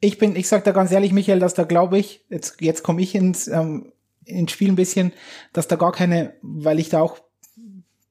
Ich 0.00 0.18
bin, 0.18 0.34
ich 0.36 0.48
sage 0.48 0.64
da 0.64 0.72
ganz 0.72 0.90
ehrlich, 0.92 1.12
Michael, 1.12 1.40
dass 1.40 1.54
da 1.54 1.64
glaube 1.64 1.98
ich, 1.98 2.24
jetzt, 2.28 2.60
jetzt 2.60 2.82
komme 2.82 3.02
ich 3.02 3.14
ins, 3.14 3.48
ähm, 3.48 3.92
ins 4.24 4.52
Spiel 4.52 4.68
ein 4.68 4.76
bisschen, 4.76 5.12
dass 5.52 5.68
da 5.68 5.76
gar 5.76 5.92
keine, 5.92 6.34
weil 6.42 6.78
ich 6.78 6.88
da 6.88 7.00
auch, 7.00 7.18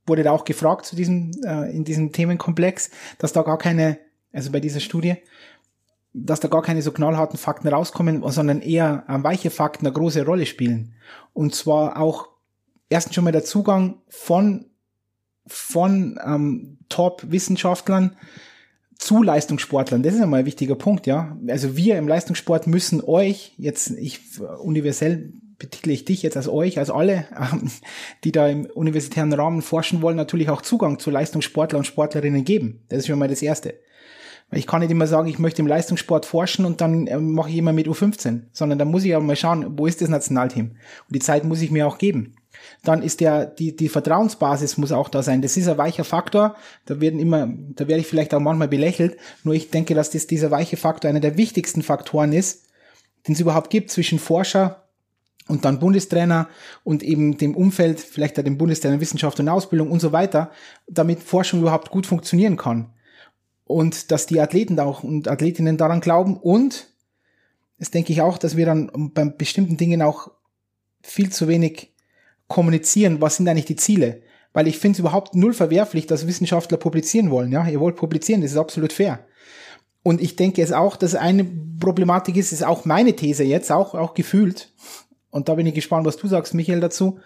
wurde 0.06 0.24
da 0.24 0.32
auch 0.32 0.46
gefragt 0.46 0.86
zu 0.86 0.96
diesem, 0.96 1.32
äh, 1.46 1.72
in 1.72 1.84
diesem 1.84 2.12
Themenkomplex, 2.12 2.92
dass 3.18 3.34
da 3.34 3.44
gar 3.44 3.58
keine, 3.58 3.98
also 4.34 4.52
bei 4.52 4.60
dieser 4.60 4.80
Studie, 4.80 5.16
dass 6.14 6.40
da 6.40 6.48
gar 6.48 6.62
keine 6.62 6.82
so 6.82 6.92
knallharten 6.92 7.38
Fakten 7.38 7.68
rauskommen, 7.68 8.22
sondern 8.32 8.62
eher 8.62 9.06
äh, 9.08 9.24
weiche 9.24 9.50
Fakten 9.50 9.86
eine 9.86 9.94
große 9.94 10.26
Rolle 10.26 10.46
spielen. 10.46 10.94
Und 11.34 11.56
zwar 11.56 11.98
auch 11.98 12.30
erstens 12.90 13.16
schon 13.16 13.24
mal 13.24 13.32
der 13.32 13.44
Zugang 13.44 14.02
von 14.10 14.66
von 15.48 16.20
ähm, 16.24 16.78
Top-Wissenschaftlern 16.90 18.16
zu 18.98 19.24
Leistungssportlern. 19.24 20.04
Das 20.04 20.14
ist 20.14 20.22
einmal 20.22 20.42
ein 20.42 20.46
wichtiger 20.46 20.76
Punkt, 20.76 21.08
ja. 21.08 21.38
Also 21.48 21.76
wir 21.76 21.98
im 21.98 22.08
Leistungssport 22.08 22.68
müssen 22.68 23.04
euch 23.04 23.54
jetzt, 23.58 23.90
ich 23.92 24.40
universell 24.40 25.34
betitle 25.62 25.94
ich 25.94 26.06
dich 26.06 26.24
jetzt 26.24 26.38
als 26.38 26.48
euch, 26.48 26.80
als 26.80 26.90
alle, 26.90 27.26
ähm, 27.40 27.70
die 28.24 28.32
da 28.32 28.48
im 28.48 28.66
universitären 28.66 29.32
Rahmen 29.32 29.62
forschen 29.62 30.02
wollen, 30.02 30.18
natürlich 30.18 30.50
auch 30.50 30.64
Zugang 30.64 30.98
zu 30.98 31.12
Leistungssportler 31.12 31.78
und 31.78 31.86
Sportlerinnen 31.86 32.44
geben. 32.44 32.82
Das 32.90 33.00
ist 33.00 33.08
schon 33.08 33.20
mal 33.20 33.28
das 33.28 33.44
Erste. 33.44 33.76
Ich 34.54 34.68
kann 34.68 34.82
nicht 34.82 34.92
immer 34.92 35.08
sagen, 35.08 35.30
ich 35.30 35.40
möchte 35.40 35.62
im 35.62 35.68
Leistungssport 35.68 36.26
forschen 36.26 36.66
und 36.66 36.82
dann 36.82 37.08
äh, 37.08 37.18
mache 37.18 37.52
ich 37.52 37.58
immer 37.58 37.74
mit 37.74 37.88
U15, 37.88 38.42
sondern 38.52 38.80
da 38.80 38.86
muss 38.86 39.06
ich 39.06 39.16
auch 39.16 39.22
mal 39.22 39.36
schauen, 39.36 39.78
wo 39.78 39.86
ist 39.86 40.02
das 40.02 40.10
Nationalteam? 40.10 40.72
Und 40.72 41.16
die 41.16 41.20
Zeit 41.20 41.46
muss 41.46 41.62
ich 41.62 41.72
mir 41.72 41.88
auch 41.88 42.00
geben. 42.00 42.36
Dann 42.84 43.02
ist 43.02 43.22
der, 43.22 43.46
die, 43.46 43.76
die 43.76 43.88
Vertrauensbasis 43.88 44.78
muss 44.78 44.92
auch 44.92 45.10
da 45.10 45.24
sein. 45.24 45.42
Das 45.42 45.56
ist 45.56 45.70
ein 45.70 45.78
weicher 45.78 46.04
Faktor. 46.04 46.56
Da 46.86 47.00
werden 47.00 47.20
immer, 47.20 47.48
da 47.76 47.88
werde 47.88 48.02
ich 48.02 48.08
vielleicht 48.08 48.34
auch 48.34 48.40
manchmal 48.40 48.68
belächelt. 48.68 49.18
Nur 49.44 49.54
ich 49.54 49.70
denke, 49.70 49.94
dass 49.94 50.10
das 50.10 50.28
dieser 50.28 50.52
weiche 50.52 50.76
Faktor 50.76 51.10
einer 51.10 51.22
der 51.22 51.38
wichtigsten 51.38 51.82
Faktoren 51.82 52.34
ist, 52.34 52.66
den 53.28 53.34
es 53.34 53.40
überhaupt 53.40 53.70
gibt 53.70 53.90
zwischen 53.90 54.20
Forscher 54.20 54.81
und 55.48 55.66
dann 55.66 55.80
Bundestrainer 55.80 56.48
und 56.84 57.04
eben 57.04 57.38
dem 57.38 57.56
Umfeld, 57.56 58.00
vielleicht 58.00 58.40
auch 58.40 58.44
dem 58.44 58.58
Bundestrainer 58.58 59.02
Wissenschaft 59.02 59.40
und 59.40 59.50
Ausbildung 59.50 59.92
und 59.92 60.00
so 60.00 60.12
weiter, 60.12 60.52
damit 60.88 61.22
Forschung 61.22 61.62
überhaupt 61.62 61.92
gut 61.92 62.06
funktionieren 62.06 62.58
kann 62.58 62.94
und 63.66 64.12
dass 64.12 64.26
die 64.26 64.40
Athleten 64.40 64.80
auch 64.80 65.04
und 65.04 65.28
Athletinnen 65.28 65.78
daran 65.78 66.02
glauben 66.02 66.38
und 66.38 66.88
das 67.80 67.90
denke 67.90 68.14
ich 68.14 68.22
auch, 68.22 68.38
dass 68.38 68.56
wir 68.56 68.68
dann 68.68 68.92
bei 69.16 69.26
bestimmten 69.26 69.76
Dingen 69.76 70.04
auch 70.04 70.30
viel 71.02 71.32
zu 71.32 71.48
wenig 71.48 71.92
kommunizieren, 72.48 73.22
was 73.22 73.38
sind 73.38 73.48
eigentlich 73.48 73.66
die 73.66 73.76
Ziele. 73.76 74.22
Weil 74.54 74.68
ich 74.68 74.78
finde 74.78 74.98
es 74.98 75.00
überhaupt 75.00 75.34
null 75.34 75.54
verwerflich, 75.54 76.06
dass 76.06 76.28
Wissenschaftler 76.28 76.78
publizieren 76.78 77.32
wollen. 77.32 77.52
Ja, 77.52 77.68
ihr 77.68 77.80
wollt 77.80 77.96
publizieren, 77.96 78.42
das 78.42 78.52
ist 78.52 78.58
absolut 78.58 78.94
fair. 78.94 79.26
Und 80.04 80.22
ich 80.22 80.36
denke 80.36 80.62
es 80.62 80.72
auch, 80.72 80.96
dass 80.96 81.16
eine 81.16 81.44
Problematik 81.80 82.36
ist, 82.38 82.52
ist 82.52 82.64
auch 82.64 82.86
meine 82.86 83.16
These 83.16 83.44
jetzt, 83.44 83.72
auch, 83.72 83.96
auch 83.96 84.14
gefühlt. 84.14 84.74
Und 85.32 85.50
da 85.50 85.56
bin 85.56 85.66
ich 85.66 85.74
gespannt, 85.74 86.06
was 86.06 86.18
du 86.18 86.28
sagst, 86.28 86.54
Michael, 86.54 86.80
dazu. 86.80 87.20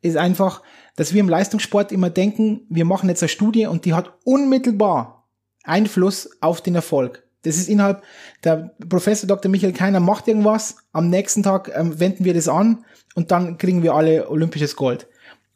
Ist 0.00 0.16
einfach, 0.16 0.62
dass 0.96 1.12
wir 1.12 1.20
im 1.20 1.28
Leistungssport 1.28 1.92
immer 1.92 2.10
denken, 2.10 2.66
wir 2.68 2.84
machen 2.84 3.08
jetzt 3.08 3.22
eine 3.22 3.28
Studie 3.28 3.66
und 3.66 3.84
die 3.84 3.94
hat 3.94 4.12
unmittelbar 4.24 5.28
Einfluss 5.62 6.28
auf 6.40 6.60
den 6.60 6.74
Erfolg. 6.74 7.22
Das 7.42 7.56
ist 7.56 7.68
innerhalb, 7.68 8.02
der 8.42 8.74
Professor 8.88 9.28
Dr. 9.28 9.50
Michael 9.50 9.72
Keiner 9.72 10.00
macht 10.00 10.26
irgendwas, 10.26 10.76
am 10.92 11.08
nächsten 11.08 11.42
Tag 11.42 11.70
ähm, 11.74 12.00
wenden 12.00 12.24
wir 12.24 12.34
das 12.34 12.48
an 12.48 12.84
und 13.14 13.30
dann 13.30 13.58
kriegen 13.58 13.82
wir 13.82 13.94
alle 13.94 14.28
olympisches 14.28 14.74
Gold. 14.74 15.08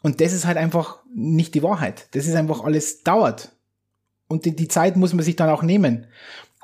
Und 0.03 0.21
das 0.21 0.33
ist 0.33 0.47
halt 0.47 0.57
einfach 0.57 1.01
nicht 1.13 1.55
die 1.55 1.63
Wahrheit. 1.63 2.09
Das 2.13 2.27
ist 2.27 2.35
einfach 2.35 2.63
alles 2.63 3.03
dauert. 3.03 3.53
Und 4.29 4.45
die, 4.45 4.55
die 4.55 4.69
Zeit 4.69 4.97
muss 4.97 5.13
man 5.13 5.25
sich 5.25 5.37
dann 5.37 5.51
auch 5.51 5.63
nehmen. 5.63 6.07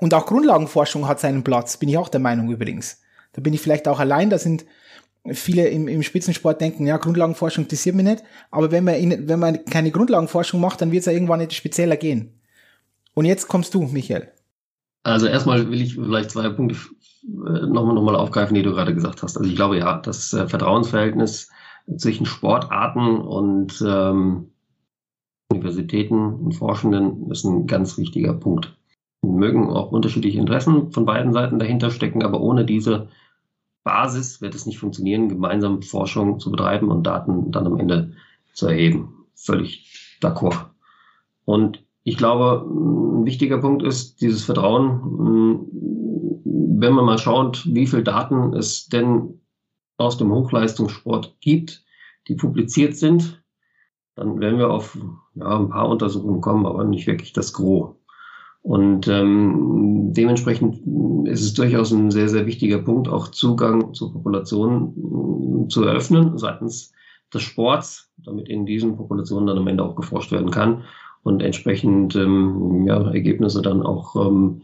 Und 0.01 0.15
auch 0.15 0.27
Grundlagenforschung 0.27 1.07
hat 1.07 1.21
seinen 1.21 1.45
Platz, 1.45 1.77
bin 1.77 1.89
ich 1.89 1.99
auch 1.99 2.09
der 2.09 2.21
Meinung 2.21 2.51
übrigens. 2.51 3.01
Da 3.33 3.41
bin 3.41 3.55
ich 3.55 3.61
vielleicht 3.61 3.89
auch 3.89 4.01
allein, 4.01 4.31
da 4.31 4.39
sind 4.39 4.65
viele 5.31 5.69
im, 5.69 5.89
im 5.89 6.03
Spitzensport 6.03 6.61
denken, 6.61 6.87
ja, 6.87 6.97
Grundlagenforschung 6.97 7.65
interessiert 7.65 7.95
mich 7.95 8.05
nicht. 8.05 8.25
Aber 8.51 8.71
wenn 8.73 8.85
man, 8.85 9.29
wenn 9.29 9.39
man 9.39 9.65
keine 9.65 9.91
Grundlagenforschung 9.91 10.61
macht, 10.61 10.81
dann 10.81 10.93
wird 10.93 11.01
es 11.01 11.07
ja 11.07 11.13
irgendwann 11.13 11.41
nicht 11.41 11.53
spezieller 11.53 11.97
gehen. 11.97 12.41
Und 13.15 13.27
jetzt 13.27 13.49
kommst 13.49 13.75
du, 13.75 13.83
Michael. 13.83 14.33
Also 15.05 15.27
erstmal 15.27 15.69
will 15.71 15.81
ich 15.81 15.95
vielleicht 15.95 16.31
zwei 16.31 16.49
Punkte 16.49 16.77
nochmal 17.25 17.95
noch 17.95 18.03
mal 18.03 18.17
aufgreifen, 18.17 18.55
die 18.55 18.63
du 18.63 18.73
gerade 18.73 18.95
gesagt 18.95 19.23
hast. 19.23 19.37
Also 19.37 19.49
ich 19.49 19.57
glaube 19.57 19.79
ja, 19.79 19.99
das 19.99 20.33
äh, 20.33 20.49
Vertrauensverhältnis 20.49 21.49
zwischen 21.97 22.27
Sportarten 22.27 23.21
und 23.21 23.83
ähm, 23.87 24.51
Universitäten 25.51 26.35
und 26.35 26.53
Forschenden 26.53 27.31
ist 27.31 27.45
ein 27.45 27.67
ganz 27.67 27.99
wichtiger 27.99 28.33
Punkt. 28.33 28.77
Mögen 29.23 29.71
auch 29.71 29.93
unterschiedliche 29.93 30.39
Interessen 30.39 30.91
von 30.91 31.05
beiden 31.05 31.33
Seiten 31.33 31.59
dahinter 31.59 31.91
stecken, 31.91 32.25
aber 32.25 32.41
ohne 32.41 32.65
diese 32.65 33.09
Basis 33.85 34.41
wird 34.41 34.55
es 34.55 34.67
nicht 34.67 34.79
funktionieren, 34.79 35.29
gemeinsam 35.29 35.83
Forschung 35.83 36.39
zu 36.39 36.51
betreiben 36.51 36.91
und 36.91 37.05
Daten 37.05 37.51
dann 37.51 37.67
am 37.67 37.79
Ende 37.79 38.13
zu 38.53 38.67
erheben. 38.67 39.27
Völlig 39.35 40.19
d'accord. 40.21 40.67
Und 41.45 41.85
ich 42.05 42.17
glaube, 42.17 42.65
ein 42.69 43.25
wichtiger 43.25 43.59
Punkt 43.59 43.83
ist 43.83 44.21
dieses 44.21 44.45
Vertrauen. 44.45 45.69
Wenn 46.45 46.95
man 46.95 47.05
mal 47.05 47.19
schaut, 47.19 47.67
wie 47.67 47.87
viel 47.87 48.03
Daten 48.03 48.55
es 48.55 48.87
denn 48.87 49.41
aus 49.97 50.17
dem 50.17 50.33
Hochleistungssport 50.33 51.37
gibt, 51.41 51.85
die 52.29 52.35
publiziert 52.35 52.97
sind, 52.97 53.43
dann 54.15 54.41
werden 54.41 54.59
wir 54.59 54.71
auf 54.71 54.99
ja, 55.35 55.59
ein 55.59 55.71
paar 55.71 55.89
Untersuchungen 55.89 56.41
kommen, 56.41 56.67
aber 56.67 56.85
nicht 56.85 57.07
wirklich 57.07 57.33
das 57.33 57.53
Gros. 57.53 57.97
Und 58.63 59.09
ähm, 59.09 60.13
dementsprechend 60.13 60.81
ist 61.27 61.43
es 61.43 61.55
durchaus 61.55 61.93
ein 61.93 62.11
sehr, 62.11 62.29
sehr 62.29 62.47
wichtiger 62.47 62.79
Punkt, 62.79 63.09
auch 63.09 63.29
Zugang 63.29 63.93
zur 63.93 64.13
Population 64.13 65.67
zu 65.69 65.83
eröffnen 65.85 66.39
seitens 66.39 66.93
des 67.35 67.43
Sports, 67.43 68.11
damit 68.25 68.49
in 68.49 68.67
diesen 68.67 68.97
Populationen 68.97 69.47
dann 69.49 69.59
am 69.59 69.67
Ende 69.67 69.85
auch 69.85 69.97
geforscht 69.97 70.31
werden 70.31 70.51
kann 70.51 70.85
und 71.23 71.43
entsprechend 71.43 72.15
ähm, 72.15 72.87
ja, 72.87 73.01
Ergebnisse 73.11 73.63
dann 73.63 73.83
auch 73.83 74.15
ähm, 74.17 74.63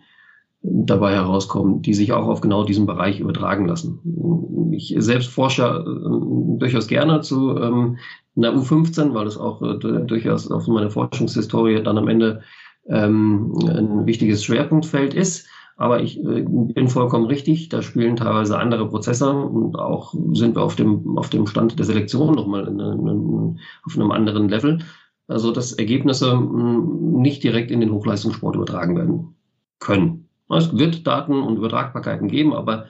dabei 0.63 1.15
herauskommen, 1.15 1.83
die 1.83 1.95
sich 1.95 2.13
auch 2.13 2.27
auf 2.27 2.41
genau 2.41 2.65
diesen 2.65 2.87
Bereich 2.87 3.21
übertragen 3.21 3.67
lassen. 3.67 4.71
Ich 4.73 4.95
selbst 4.99 5.31
forsche 5.31 5.63
äh, 5.63 6.59
durchaus 6.59 6.89
gerne 6.89 7.21
zu 7.21 7.57
ähm, 7.57 7.99
einer 8.37 8.53
U15, 8.55 9.15
weil 9.15 9.27
es 9.27 9.39
auch 9.39 9.63
äh, 9.63 9.79
durchaus 9.79 10.51
auf 10.51 10.67
meiner 10.67 10.91
Forschungshistorie 10.91 11.83
dann 11.83 11.99
am 11.99 12.09
Ende 12.09 12.43
ähm, 12.89 13.53
ein 13.67 14.07
wichtiges 14.07 14.45
Schwerpunktfeld 14.45 15.15
ist. 15.15 15.47
Aber 15.77 16.03
ich 16.03 16.19
äh, 16.19 16.43
bin 16.43 16.89
vollkommen 16.89 17.27
richtig, 17.27 17.69
da 17.69 17.83
spielen 17.83 18.17
teilweise 18.17 18.59
andere 18.59 18.89
Prozesse 18.89 19.31
und 19.31 19.77
auch 19.77 20.15
sind 20.33 20.57
wir 20.57 20.63
auf 20.63 20.75
dem, 20.75 21.17
auf 21.17 21.31
dem 21.31 21.47
Stand 21.47 21.79
der 21.79 21.87
Selektion 21.87 22.35
nochmal 22.35 22.67
in, 22.67 22.81
in, 22.81 23.61
auf 23.85 23.97
einem 23.97 24.11
anderen 24.11 24.49
Level 24.49 24.81
also 25.29 25.53
dass 25.53 25.73
Ergebnisse 25.73 26.33
hm, 26.33 27.21
nicht 27.21 27.45
direkt 27.45 27.71
in 27.71 27.81
den 27.81 27.93
Hochleistungssport 27.93 28.57
übertragen 28.57 28.97
werden 28.97 29.35
können. 29.79 30.29
Es 30.49 30.77
wird 30.77 31.07
Daten 31.07 31.43
und 31.43 31.59
Übertragbarkeiten 31.59 32.29
geben, 32.29 32.55
aber 32.55 32.87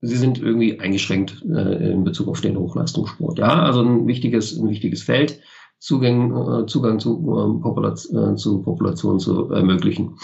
sie 0.00 0.16
sind 0.16 0.40
irgendwie 0.40 0.80
eingeschränkt 0.80 1.44
äh, 1.44 1.92
in 1.92 2.02
Bezug 2.02 2.28
auf 2.28 2.40
den 2.40 2.56
Hochleistungssport. 2.56 3.38
Ja, 3.38 3.62
also 3.62 3.82
ein 3.82 4.06
wichtiges, 4.06 4.58
ein 4.58 4.68
wichtiges 4.68 5.02
Feld, 5.02 5.40
Zugang, 5.84 6.62
äh, 6.62 6.66
Zugang 6.66 6.98
zu, 6.98 7.12
äh, 7.12 7.60
Population, 7.60 8.38
zu 8.38 8.62
Populationen 8.62 9.20
zu 9.20 9.50
ermöglichen. 9.50 10.16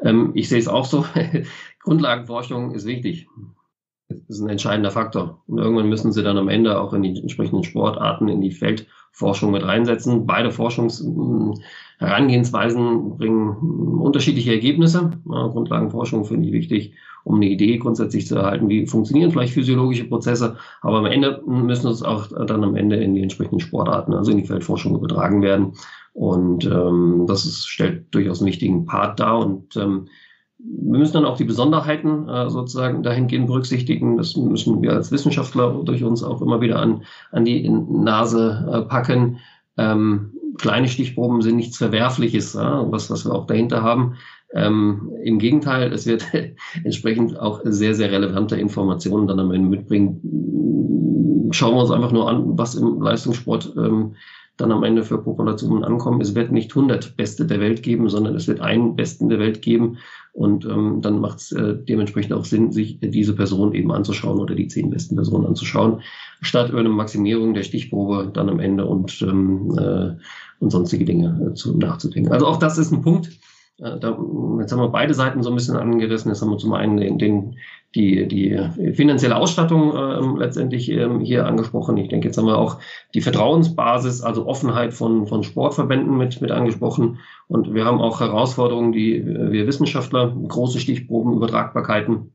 Ähm, 0.00 0.30
ich 0.34 0.48
sehe 0.48 0.60
es 0.60 0.68
auch 0.68 0.84
so, 0.84 1.04
Grundlagenforschung 1.82 2.70
ist 2.70 2.86
wichtig. 2.86 3.26
Das 4.08 4.20
ist 4.28 4.40
ein 4.40 4.48
entscheidender 4.48 4.92
Faktor. 4.92 5.42
Und 5.48 5.58
irgendwann 5.58 5.88
müssen 5.88 6.12
sie 6.12 6.22
dann 6.22 6.38
am 6.38 6.48
Ende 6.48 6.80
auch 6.80 6.92
in 6.92 7.02
die 7.02 7.18
entsprechenden 7.18 7.64
Sportarten, 7.64 8.28
in 8.28 8.40
die 8.40 8.52
Feldforschung 8.52 9.50
mit 9.50 9.64
reinsetzen. 9.64 10.24
Beide 10.24 10.52
Forschungsherangehensweisen 10.52 13.18
bringen 13.18 13.98
unterschiedliche 13.98 14.52
Ergebnisse. 14.52 15.10
Grundlagenforschung 15.26 16.26
finde 16.26 16.46
ich 16.46 16.54
wichtig, 16.54 16.94
um 17.24 17.36
eine 17.36 17.46
Idee 17.46 17.78
grundsätzlich 17.78 18.26
zu 18.26 18.36
erhalten, 18.36 18.68
wie 18.68 18.86
funktionieren 18.86 19.30
vielleicht 19.30 19.54
physiologische 19.54 20.04
Prozesse. 20.04 20.56
Aber 20.80 20.98
am 20.98 21.06
Ende 21.06 21.42
müssen 21.46 21.90
es 21.90 22.02
auch 22.02 22.28
dann 22.46 22.64
am 22.64 22.76
Ende 22.76 22.96
in 22.96 23.14
die 23.14 23.22
entsprechenden 23.22 23.60
Sportarten, 23.60 24.14
also 24.14 24.30
in 24.30 24.38
die 24.38 24.46
Feldforschung 24.46 24.94
übertragen 24.94 25.42
werden. 25.42 25.72
Und 26.12 26.64
ähm, 26.64 27.26
das 27.28 27.44
ist, 27.44 27.66
stellt 27.66 28.12
durchaus 28.12 28.40
einen 28.40 28.48
wichtigen 28.48 28.86
Part 28.86 29.20
dar. 29.20 29.38
Und 29.38 29.76
ähm, 29.76 30.08
wir 30.58 30.98
müssen 30.98 31.12
dann 31.12 31.24
auch 31.24 31.36
die 31.36 31.44
Besonderheiten 31.44 32.28
äh, 32.28 32.50
sozusagen 32.50 33.02
dahingehend 33.02 33.46
berücksichtigen. 33.46 34.16
Das 34.16 34.36
müssen 34.36 34.82
wir 34.82 34.92
als 34.92 35.12
Wissenschaftler 35.12 35.82
durch 35.84 36.02
uns 36.02 36.24
auch 36.24 36.42
immer 36.42 36.60
wieder 36.60 36.80
an, 36.80 37.04
an 37.30 37.44
die 37.44 37.68
Nase 37.68 38.68
äh, 38.72 38.80
packen. 38.82 39.38
Ähm, 39.76 40.32
kleine 40.58 40.88
Stichproben 40.88 41.40
sind 41.40 41.56
nichts 41.56 41.78
Verwerfliches, 41.78 42.54
ja, 42.54 42.90
was, 42.90 43.10
was 43.10 43.24
wir 43.24 43.34
auch 43.34 43.46
dahinter 43.46 43.82
haben. 43.82 44.14
Ähm, 44.54 45.10
Im 45.22 45.38
Gegenteil, 45.38 45.92
es 45.92 46.06
wird 46.06 46.26
entsprechend 46.84 47.38
auch 47.38 47.60
sehr, 47.64 47.94
sehr 47.94 48.10
relevante 48.10 48.56
Informationen 48.56 49.26
dann 49.26 49.40
am 49.40 49.52
Ende 49.52 49.68
mitbringen. 49.68 51.50
Schauen 51.50 51.74
wir 51.74 51.82
uns 51.82 51.90
einfach 51.90 52.12
nur 52.12 52.28
an, 52.28 52.58
was 52.58 52.74
im 52.74 53.00
Leistungssport 53.00 53.74
ähm, 53.76 54.14
dann 54.58 54.72
am 54.72 54.82
Ende 54.82 55.04
für 55.04 55.18
Populationen 55.18 55.84
ankommen. 55.84 56.20
Es 56.20 56.34
wird 56.34 56.50
nicht 56.50 56.72
100 56.72 57.16
Beste 57.16 57.46
der 57.46 57.60
Welt 57.60 57.82
geben, 57.82 58.08
sondern 58.08 58.34
es 58.34 58.48
wird 58.48 58.60
einen 58.60 58.96
Besten 58.96 59.28
der 59.28 59.38
Welt 59.38 59.62
geben. 59.62 59.98
Und 60.32 60.64
ähm, 60.64 61.00
dann 61.00 61.20
macht 61.20 61.38
es 61.38 61.52
äh, 61.52 61.76
dementsprechend 61.76 62.32
auch 62.32 62.44
Sinn, 62.44 62.72
sich 62.72 62.98
diese 63.00 63.34
Person 63.34 63.72
eben 63.72 63.92
anzuschauen 63.92 64.38
oder 64.38 64.54
die 64.54 64.66
zehn 64.66 64.90
besten 64.90 65.14
Personen 65.16 65.46
anzuschauen, 65.46 66.02
statt 66.42 66.70
über 66.70 66.80
eine 66.80 66.88
Maximierung 66.88 67.54
der 67.54 67.62
Stichprobe 67.62 68.30
dann 68.32 68.48
am 68.48 68.60
Ende 68.60 68.84
und, 68.84 69.22
ähm, 69.22 69.76
äh, 69.78 70.16
und 70.58 70.70
sonstige 70.70 71.04
Dinge 71.04 71.50
äh, 71.50 71.54
zu, 71.54 71.76
nachzudenken. 71.76 72.32
Also 72.32 72.46
auch 72.46 72.58
das 72.58 72.78
ist 72.78 72.92
ein 72.92 73.02
Punkt, 73.02 73.30
äh, 73.78 73.98
da, 73.98 74.18
jetzt 74.60 74.72
haben 74.72 74.80
wir 74.80 74.88
beide 74.88 75.14
Seiten 75.14 75.42
so 75.42 75.50
ein 75.50 75.56
bisschen 75.56 75.76
angerissen. 75.76 76.30
Jetzt 76.30 76.42
haben 76.42 76.50
wir 76.50 76.58
zum 76.58 76.72
einen 76.72 76.96
den, 76.96 77.18
den 77.18 77.56
die, 77.94 78.28
die 78.28 78.92
finanzielle 78.92 79.36
Ausstattung 79.36 79.96
äh, 79.96 80.38
letztendlich 80.38 80.90
ähm, 80.90 81.20
hier 81.20 81.46
angesprochen. 81.46 81.96
Ich 81.96 82.08
denke, 82.08 82.28
jetzt 82.28 82.36
haben 82.36 82.46
wir 82.46 82.58
auch 82.58 82.78
die 83.14 83.22
Vertrauensbasis, 83.22 84.20
also 84.20 84.46
Offenheit 84.46 84.92
von, 84.92 85.26
von 85.26 85.42
Sportverbänden 85.42 86.16
mit, 86.18 86.40
mit 86.40 86.50
angesprochen. 86.50 87.18
Und 87.46 87.72
wir 87.72 87.86
haben 87.86 88.00
auch 88.00 88.20
Herausforderungen, 88.20 88.92
die 88.92 89.24
wir 89.24 89.66
Wissenschaftler, 89.66 90.34
große 90.48 90.80
Stichproben, 90.80 91.34
Übertragbarkeiten, 91.34 92.34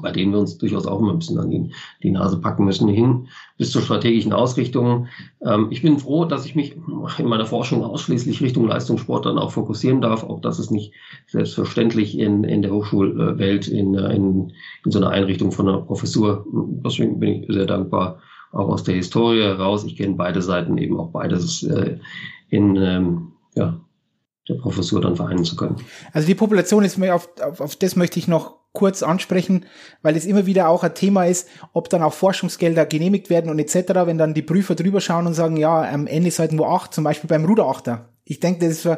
bei 0.00 0.12
denen 0.12 0.32
wir 0.32 0.38
uns 0.38 0.58
durchaus 0.58 0.86
auch 0.86 1.00
immer 1.00 1.12
ein 1.12 1.18
bisschen 1.18 1.38
an 1.38 1.50
die, 1.50 1.70
die 2.02 2.10
Nase 2.10 2.40
packen 2.40 2.64
müssen, 2.64 2.88
hin 2.88 3.28
bis 3.58 3.72
zur 3.72 3.82
strategischen 3.82 4.32
Ausrichtung. 4.32 5.06
Ähm, 5.44 5.68
ich 5.70 5.82
bin 5.82 5.98
froh, 5.98 6.24
dass 6.24 6.46
ich 6.46 6.54
mich 6.54 6.76
in 7.18 7.26
meiner 7.26 7.46
Forschung 7.46 7.84
ausschließlich 7.84 8.40
Richtung 8.40 8.66
Leistungssport 8.66 9.26
dann 9.26 9.38
auch 9.38 9.52
fokussieren 9.52 10.00
darf. 10.00 10.24
Auch 10.24 10.40
das 10.40 10.58
ist 10.58 10.70
nicht 10.70 10.92
selbstverständlich 11.26 12.18
in, 12.18 12.44
in 12.44 12.62
der 12.62 12.72
Hochschulwelt, 12.72 13.68
in, 13.68 13.94
in, 13.94 14.52
in 14.84 14.90
so 14.90 14.98
einer 14.98 15.10
Einrichtung 15.10 15.52
von 15.52 15.68
einer 15.68 15.82
Professur. 15.82 16.46
Deswegen 16.84 17.20
bin 17.20 17.42
ich 17.42 17.52
sehr 17.52 17.66
dankbar, 17.66 18.20
auch 18.52 18.68
aus 18.68 18.82
der 18.82 18.94
Historie 18.94 19.42
heraus. 19.42 19.84
Ich 19.84 19.96
kenne 19.96 20.14
beide 20.14 20.42
Seiten 20.42 20.78
eben 20.78 20.98
auch 20.98 21.10
beides 21.10 21.62
äh, 21.62 21.98
in, 22.48 22.76
ähm, 22.76 23.32
ja, 23.54 23.78
der 24.48 24.54
Professur 24.54 25.00
dann 25.00 25.16
vereinen 25.16 25.44
zu 25.44 25.56
können. 25.56 25.76
Also 26.12 26.26
die 26.26 26.34
Population 26.34 26.84
ist 26.84 26.98
mir 26.98 27.14
auf, 27.14 27.28
auf, 27.42 27.60
auf 27.60 27.76
das 27.76 27.96
möchte 27.96 28.18
ich 28.18 28.28
noch 28.28 28.59
kurz 28.72 29.02
ansprechen, 29.02 29.66
weil 30.02 30.16
es 30.16 30.26
immer 30.26 30.46
wieder 30.46 30.68
auch 30.68 30.84
ein 30.84 30.94
Thema 30.94 31.24
ist, 31.24 31.48
ob 31.72 31.88
dann 31.90 32.02
auch 32.02 32.12
Forschungsgelder 32.12 32.86
genehmigt 32.86 33.30
werden 33.30 33.50
und 33.50 33.58
etc., 33.58 33.74
wenn 34.06 34.18
dann 34.18 34.34
die 34.34 34.42
Prüfer 34.42 34.74
drüber 34.74 35.00
schauen 35.00 35.26
und 35.26 35.34
sagen, 35.34 35.56
ja, 35.56 35.82
am 35.82 36.06
Ende 36.06 36.28
ist 36.28 36.38
halt 36.38 36.52
nur 36.52 36.68
acht, 36.68 36.94
zum 36.94 37.04
Beispiel 37.04 37.28
beim 37.28 37.44
Ruderachter. 37.44 38.08
Ich 38.24 38.38
denke, 38.38 38.60
das 38.64 38.84
ist 38.84 38.88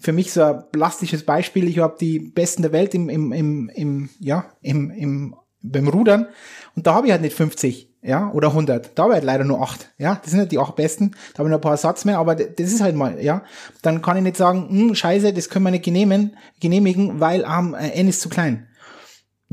für, 0.00 0.12
mich 0.12 0.32
so 0.32 0.42
ein 0.42 0.64
plastisches 0.70 1.24
Beispiel. 1.24 1.66
Ich 1.66 1.78
habe 1.78 1.96
die 1.98 2.18
Besten 2.18 2.60
der 2.60 2.72
Welt 2.72 2.94
im, 2.94 3.08
im, 3.08 3.32
im, 3.32 3.70
im 3.74 4.10
ja, 4.20 4.52
im, 4.60 4.90
im, 4.90 5.34
beim 5.62 5.88
Rudern 5.88 6.26
und 6.74 6.86
da 6.86 6.94
habe 6.94 7.06
ich 7.06 7.12
halt 7.12 7.22
nicht 7.22 7.36
50 7.36 7.88
ja, 8.02 8.32
oder 8.32 8.48
100. 8.48 8.98
Da 8.98 9.06
ich 9.06 9.12
halt 9.12 9.24
leider 9.24 9.44
nur 9.44 9.62
8, 9.62 9.92
ja, 9.96 10.16
das 10.16 10.32
sind 10.32 10.40
halt 10.40 10.52
die 10.52 10.58
8 10.58 10.74
besten, 10.74 11.12
da 11.32 11.38
habe 11.38 11.48
ich 11.48 11.52
noch 11.52 11.58
ein 11.58 11.62
paar 11.62 11.76
Satz 11.76 12.04
mehr, 12.04 12.18
aber 12.18 12.34
das 12.34 12.72
ist 12.72 12.80
halt 12.80 12.96
mal, 12.96 13.22
ja, 13.22 13.44
dann 13.80 14.02
kann 14.02 14.16
ich 14.16 14.24
nicht 14.24 14.36
sagen, 14.36 14.68
hm, 14.68 14.94
scheiße, 14.96 15.32
das 15.32 15.48
können 15.48 15.64
wir 15.64 15.70
nicht 15.70 15.84
genehmigen, 15.84 16.36
genehmigen 16.60 17.20
weil 17.20 17.44
ähm, 17.48 17.74
N 17.74 18.08
ist 18.08 18.20
zu 18.20 18.28
klein 18.28 18.66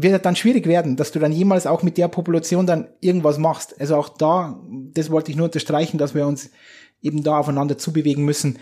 wird 0.02 0.26
dann 0.26 0.36
schwierig 0.36 0.68
werden, 0.68 0.96
dass 0.96 1.12
du 1.12 1.20
dann 1.20 1.32
jemals 1.32 1.68
auch 1.68 1.84
mit 1.84 1.98
der 1.98 2.08
Population 2.08 2.66
dann 2.66 2.88
irgendwas 3.02 3.38
machst. 3.38 3.80
Also 3.80 3.96
auch 3.96 4.10
da, 4.10 4.60
das 4.94 5.10
wollte 5.10 5.32
ich 5.32 5.38
nur 5.38 5.46
unterstreichen, 5.46 5.98
dass 5.98 6.16
wir 6.16 6.26
uns 6.26 6.50
eben 7.02 7.24
da 7.24 7.38
aufeinander 7.38 7.78
zubewegen 7.78 8.26
müssen. 8.26 8.60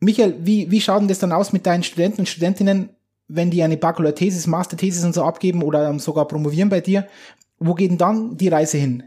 Michael, 0.00 0.36
wie, 0.42 0.70
wie 0.70 0.80
schaut 0.80 1.00
denn 1.00 1.08
das 1.08 1.20
dann 1.20 1.32
aus 1.32 1.52
mit 1.52 1.66
deinen 1.66 1.82
Studenten 1.82 2.22
und 2.22 2.28
Studentinnen, 2.28 2.90
wenn 3.28 3.50
die 3.50 3.62
eine 3.62 3.76
Bachelor-Thesis, 3.76 4.46
Master-Thesis 4.46 5.04
und 5.04 5.14
so 5.14 5.22
abgeben 5.22 5.62
oder 5.62 5.98
sogar 5.98 6.26
promovieren 6.26 6.68
bei 6.68 6.80
dir? 6.80 7.06
Wo 7.58 7.74
geht 7.74 7.90
denn 7.90 7.98
dann 7.98 8.36
die 8.36 8.48
Reise 8.48 8.78
hin? 8.78 9.04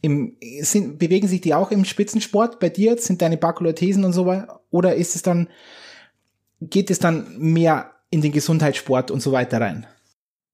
Im, 0.00 0.36
sind, 0.62 0.98
bewegen 0.98 1.28
sich 1.28 1.40
die 1.40 1.54
auch 1.54 1.70
im 1.70 1.84
Spitzensport 1.84 2.60
bei 2.60 2.70
dir? 2.70 2.96
Sind 2.96 3.20
deine 3.20 3.36
Bachelor-Thesen 3.36 4.04
und 4.04 4.12
so 4.12 4.26
weiter? 4.26 4.60
Oder 4.70 4.94
ist 4.94 5.14
es 5.14 5.22
dann, 5.22 5.48
geht 6.60 6.90
es 6.90 6.98
dann 6.98 7.36
mehr 7.38 7.92
in 8.10 8.22
den 8.22 8.32
Gesundheitssport 8.32 9.10
und 9.10 9.20
so 9.20 9.32
weiter 9.32 9.60
rein? 9.60 9.86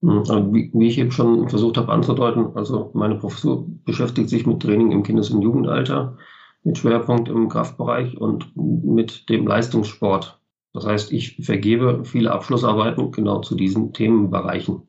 Hm, 0.04 0.52
wie, 0.52 0.70
wie 0.74 0.86
ich 0.86 0.98
eben 0.98 1.10
schon 1.10 1.48
versucht 1.48 1.78
habe 1.78 1.90
anzudeuten, 1.90 2.48
also 2.54 2.90
meine 2.92 3.14
Professur 3.14 3.64
beschäftigt 3.86 4.28
sich 4.28 4.46
mit 4.46 4.60
Training 4.60 4.90
im 4.90 5.02
Kindes- 5.02 5.30
und 5.30 5.40
Jugendalter, 5.40 6.18
mit 6.62 6.76
Schwerpunkt 6.76 7.30
im 7.30 7.48
Kraftbereich 7.48 8.18
und 8.18 8.54
mit 8.54 9.30
dem 9.30 9.46
Leistungssport. 9.46 10.38
Das 10.74 10.86
heißt, 10.86 11.12
ich 11.12 11.36
vergebe 11.40 12.04
viele 12.04 12.32
Abschlussarbeiten 12.32 13.12
genau 13.12 13.40
zu 13.40 13.54
diesen 13.54 13.94
Themenbereichen. 13.94 14.82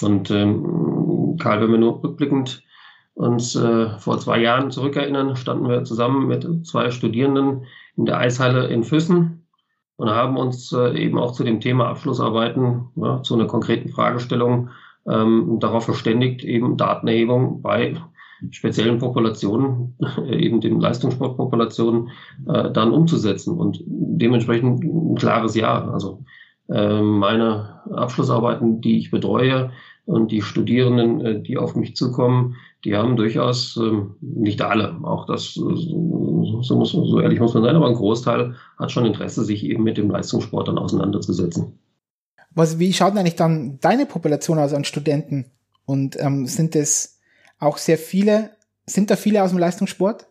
Und 0.00 0.30
ähm, 0.30 1.36
Karl, 1.38 1.60
wenn 1.60 1.72
wir 1.72 1.78
nur 1.78 2.02
rückblickend 2.02 2.62
uns 3.14 3.54
äh, 3.54 3.98
vor 3.98 4.18
zwei 4.20 4.40
Jahren 4.40 4.70
zurückerinnern, 4.70 5.36
standen 5.36 5.68
wir 5.68 5.84
zusammen 5.84 6.28
mit 6.28 6.66
zwei 6.66 6.90
Studierenden 6.90 7.64
in 7.96 8.06
der 8.06 8.18
Eishalle 8.18 8.68
in 8.68 8.84
Füssen 8.84 9.41
und 9.96 10.10
haben 10.10 10.36
uns 10.36 10.72
äh, 10.72 10.98
eben 10.98 11.18
auch 11.18 11.32
zu 11.32 11.44
dem 11.44 11.60
Thema 11.60 11.88
Abschlussarbeiten, 11.88 12.88
ja, 12.96 13.22
zu 13.22 13.34
einer 13.34 13.46
konkreten 13.46 13.88
Fragestellung 13.88 14.70
ähm, 15.06 15.58
darauf 15.60 15.84
verständigt, 15.84 16.44
eben 16.44 16.76
Datenerhebung 16.76 17.62
bei 17.62 17.96
speziellen 18.50 18.98
Populationen, 18.98 19.94
eben 20.28 20.60
den 20.60 20.80
Leistungssportpopulationen, 20.80 22.10
äh, 22.48 22.70
dann 22.70 22.92
umzusetzen 22.92 23.56
und 23.56 23.82
dementsprechend 23.86 24.82
ein 24.84 25.14
klares 25.14 25.54
Ja. 25.54 25.88
Also 25.90 26.24
äh, 26.68 27.00
meine 27.00 27.80
Abschlussarbeiten, 27.90 28.80
die 28.80 28.98
ich 28.98 29.10
betreue 29.10 29.70
und 30.04 30.32
die 30.32 30.42
Studierenden, 30.42 31.20
äh, 31.20 31.42
die 31.42 31.58
auf 31.58 31.76
mich 31.76 31.94
zukommen, 31.96 32.56
die 32.84 32.96
haben 32.96 33.16
durchaus, 33.16 33.76
ähm, 33.76 34.16
nicht 34.20 34.62
alle, 34.62 34.96
auch 35.02 35.26
das, 35.26 35.56
äh, 36.44 36.62
so, 36.62 36.76
muss, 36.76 36.92
so 36.92 37.20
ehrlich 37.20 37.40
muss 37.40 37.54
man 37.54 37.62
sein, 37.62 37.76
aber 37.76 37.88
ein 37.88 37.94
Großteil 37.94 38.54
hat 38.78 38.92
schon 38.92 39.06
Interesse, 39.06 39.44
sich 39.44 39.64
eben 39.64 39.82
mit 39.82 39.98
dem 39.98 40.10
Leistungssport 40.10 40.68
dann 40.68 40.78
auseinanderzusetzen. 40.78 41.78
Was, 42.54 42.78
wie 42.78 42.92
schaut 42.92 43.12
denn 43.12 43.18
eigentlich 43.18 43.36
dann 43.36 43.78
deine 43.80 44.06
Population 44.06 44.58
aus 44.58 44.74
an 44.74 44.84
Studenten? 44.84 45.46
Und 45.84 46.18
ähm, 46.20 46.46
sind 46.46 46.76
es 46.76 47.20
auch 47.58 47.78
sehr 47.78 47.98
viele, 47.98 48.50
sind 48.86 49.10
da 49.10 49.16
viele 49.16 49.42
aus 49.42 49.50
dem 49.50 49.58
Leistungssport? 49.58 50.26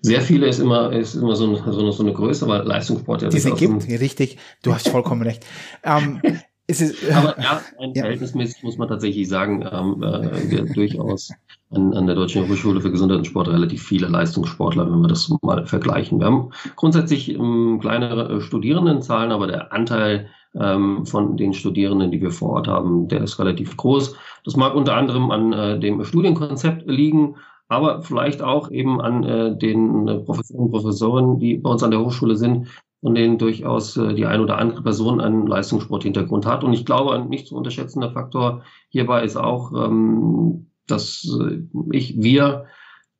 Sehr 0.00 0.22
viele 0.22 0.46
ist 0.46 0.58
immer, 0.58 0.92
ist 0.92 1.14
immer 1.14 1.34
so, 1.34 1.46
eine, 1.46 1.72
so, 1.72 1.80
eine, 1.80 1.92
so 1.92 2.02
eine 2.02 2.12
Größe, 2.12 2.46
weil 2.46 2.62
Leistungssport 2.62 3.22
ja 3.22 3.28
Diese 3.28 3.52
gibt, 3.52 3.88
richtig, 3.88 4.38
du 4.62 4.72
hast 4.72 4.88
vollkommen 4.88 5.22
recht. 5.22 5.44
Ähm, 5.82 6.22
es, 6.68 7.10
Aber 7.12 7.40
ja, 7.40 7.62
ein 7.78 7.92
ja. 7.94 8.02
verhältnismäßig 8.02 8.62
muss 8.62 8.76
man 8.76 8.88
tatsächlich 8.88 9.28
sagen, 9.28 9.62
ähm, 9.70 10.02
äh, 10.02 10.50
wir 10.50 10.64
durchaus 10.66 11.32
an, 11.70 11.94
an 11.94 12.06
der 12.06 12.14
Deutschen 12.14 12.48
Hochschule 12.48 12.80
für 12.80 12.90
Gesundheit 12.90 13.18
und 13.18 13.26
Sport 13.26 13.48
relativ 13.48 13.82
viele 13.82 14.06
Leistungssportler, 14.08 14.90
wenn 14.90 15.00
wir 15.00 15.08
das 15.08 15.32
mal 15.42 15.66
vergleichen. 15.66 16.18
Wir 16.20 16.26
haben 16.26 16.50
grundsätzlich 16.76 17.30
ähm, 17.34 17.78
kleinere 17.80 18.36
äh, 18.36 18.40
Studierendenzahlen, 18.42 19.32
aber 19.32 19.46
der 19.46 19.72
Anteil 19.72 20.28
ähm, 20.54 21.06
von 21.06 21.36
den 21.38 21.54
Studierenden, 21.54 22.10
die 22.10 22.20
wir 22.20 22.30
vor 22.30 22.50
Ort 22.50 22.68
haben, 22.68 23.08
der 23.08 23.22
ist 23.22 23.38
relativ 23.38 23.76
groß. 23.76 24.14
Das 24.44 24.56
mag 24.56 24.74
unter 24.74 24.94
anderem 24.94 25.30
an 25.30 25.52
äh, 25.52 25.80
dem 25.80 26.04
Studienkonzept 26.04 26.86
liegen, 26.86 27.36
aber 27.68 28.02
vielleicht 28.02 28.42
auch 28.42 28.70
eben 28.70 29.00
an 29.00 29.24
äh, 29.24 29.56
den 29.56 30.06
äh, 30.08 30.18
Professoren 30.18 30.64
und 30.64 30.70
Professoren, 30.70 31.38
die 31.38 31.56
bei 31.56 31.70
uns 31.70 31.82
an 31.82 31.90
der 31.90 32.00
Hochschule 32.00 32.36
sind, 32.36 32.68
von 33.00 33.14
denen 33.14 33.38
durchaus 33.38 33.96
äh, 33.96 34.14
die 34.14 34.26
ein 34.26 34.40
oder 34.40 34.58
andere 34.58 34.82
Person 34.82 35.20
einen 35.20 35.46
Leistungssporthintergrund 35.46 36.46
hat. 36.46 36.64
Und 36.64 36.72
ich 36.72 36.84
glaube, 36.84 37.14
ein 37.14 37.28
nicht 37.28 37.46
zu 37.46 37.56
unterschätzender 37.56 38.10
Faktor 38.10 38.62
hierbei 38.88 39.22
ist 39.24 39.36
auch, 39.36 39.72
ähm, 39.72 40.70
dass 40.86 41.24
äh, 41.40 41.62
ich, 41.92 42.20
wir 42.20 42.66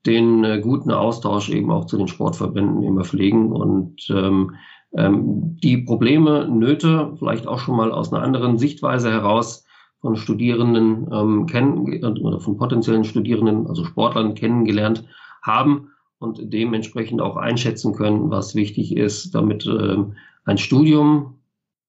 den 0.07 0.45
äh, 0.45 0.61
guten 0.61 0.91
Austausch 0.91 1.49
eben 1.51 1.71
auch 1.71 1.85
zu 1.85 1.97
den 1.97 2.09
Sportverbänden 2.09 2.83
immer 2.83 3.05
pflegen 3.05 3.53
und 3.53 4.09
ähm, 4.11 4.57
ähm, 4.97 5.57
die 5.63 5.79
Probleme, 5.79 6.49
Nöte 6.49 7.15
vielleicht 7.19 7.47
auch 7.47 7.59
schon 7.59 7.77
mal 7.77 7.93
aus 7.93 8.13
einer 8.13 8.23
anderen 8.23 8.59
Sichtweise 8.59 9.11
heraus 9.11 9.65
von 10.01 10.17
Studierenden 10.17 11.09
ähm, 11.13 11.47
kennen 11.47 12.03
oder 12.03 12.41
von 12.41 12.57
potenziellen 12.57 13.05
Studierenden, 13.05 13.67
also 13.67 13.85
Sportlern 13.85 14.35
kennengelernt 14.35 15.05
haben 15.43 15.91
und 16.19 16.53
dementsprechend 16.53 17.21
auch 17.21 17.37
einschätzen 17.37 17.95
können, 17.95 18.31
was 18.31 18.55
wichtig 18.55 18.97
ist, 18.97 19.35
damit 19.35 19.67
äh, 19.67 19.97
ein 20.45 20.59
Studium 20.59 21.41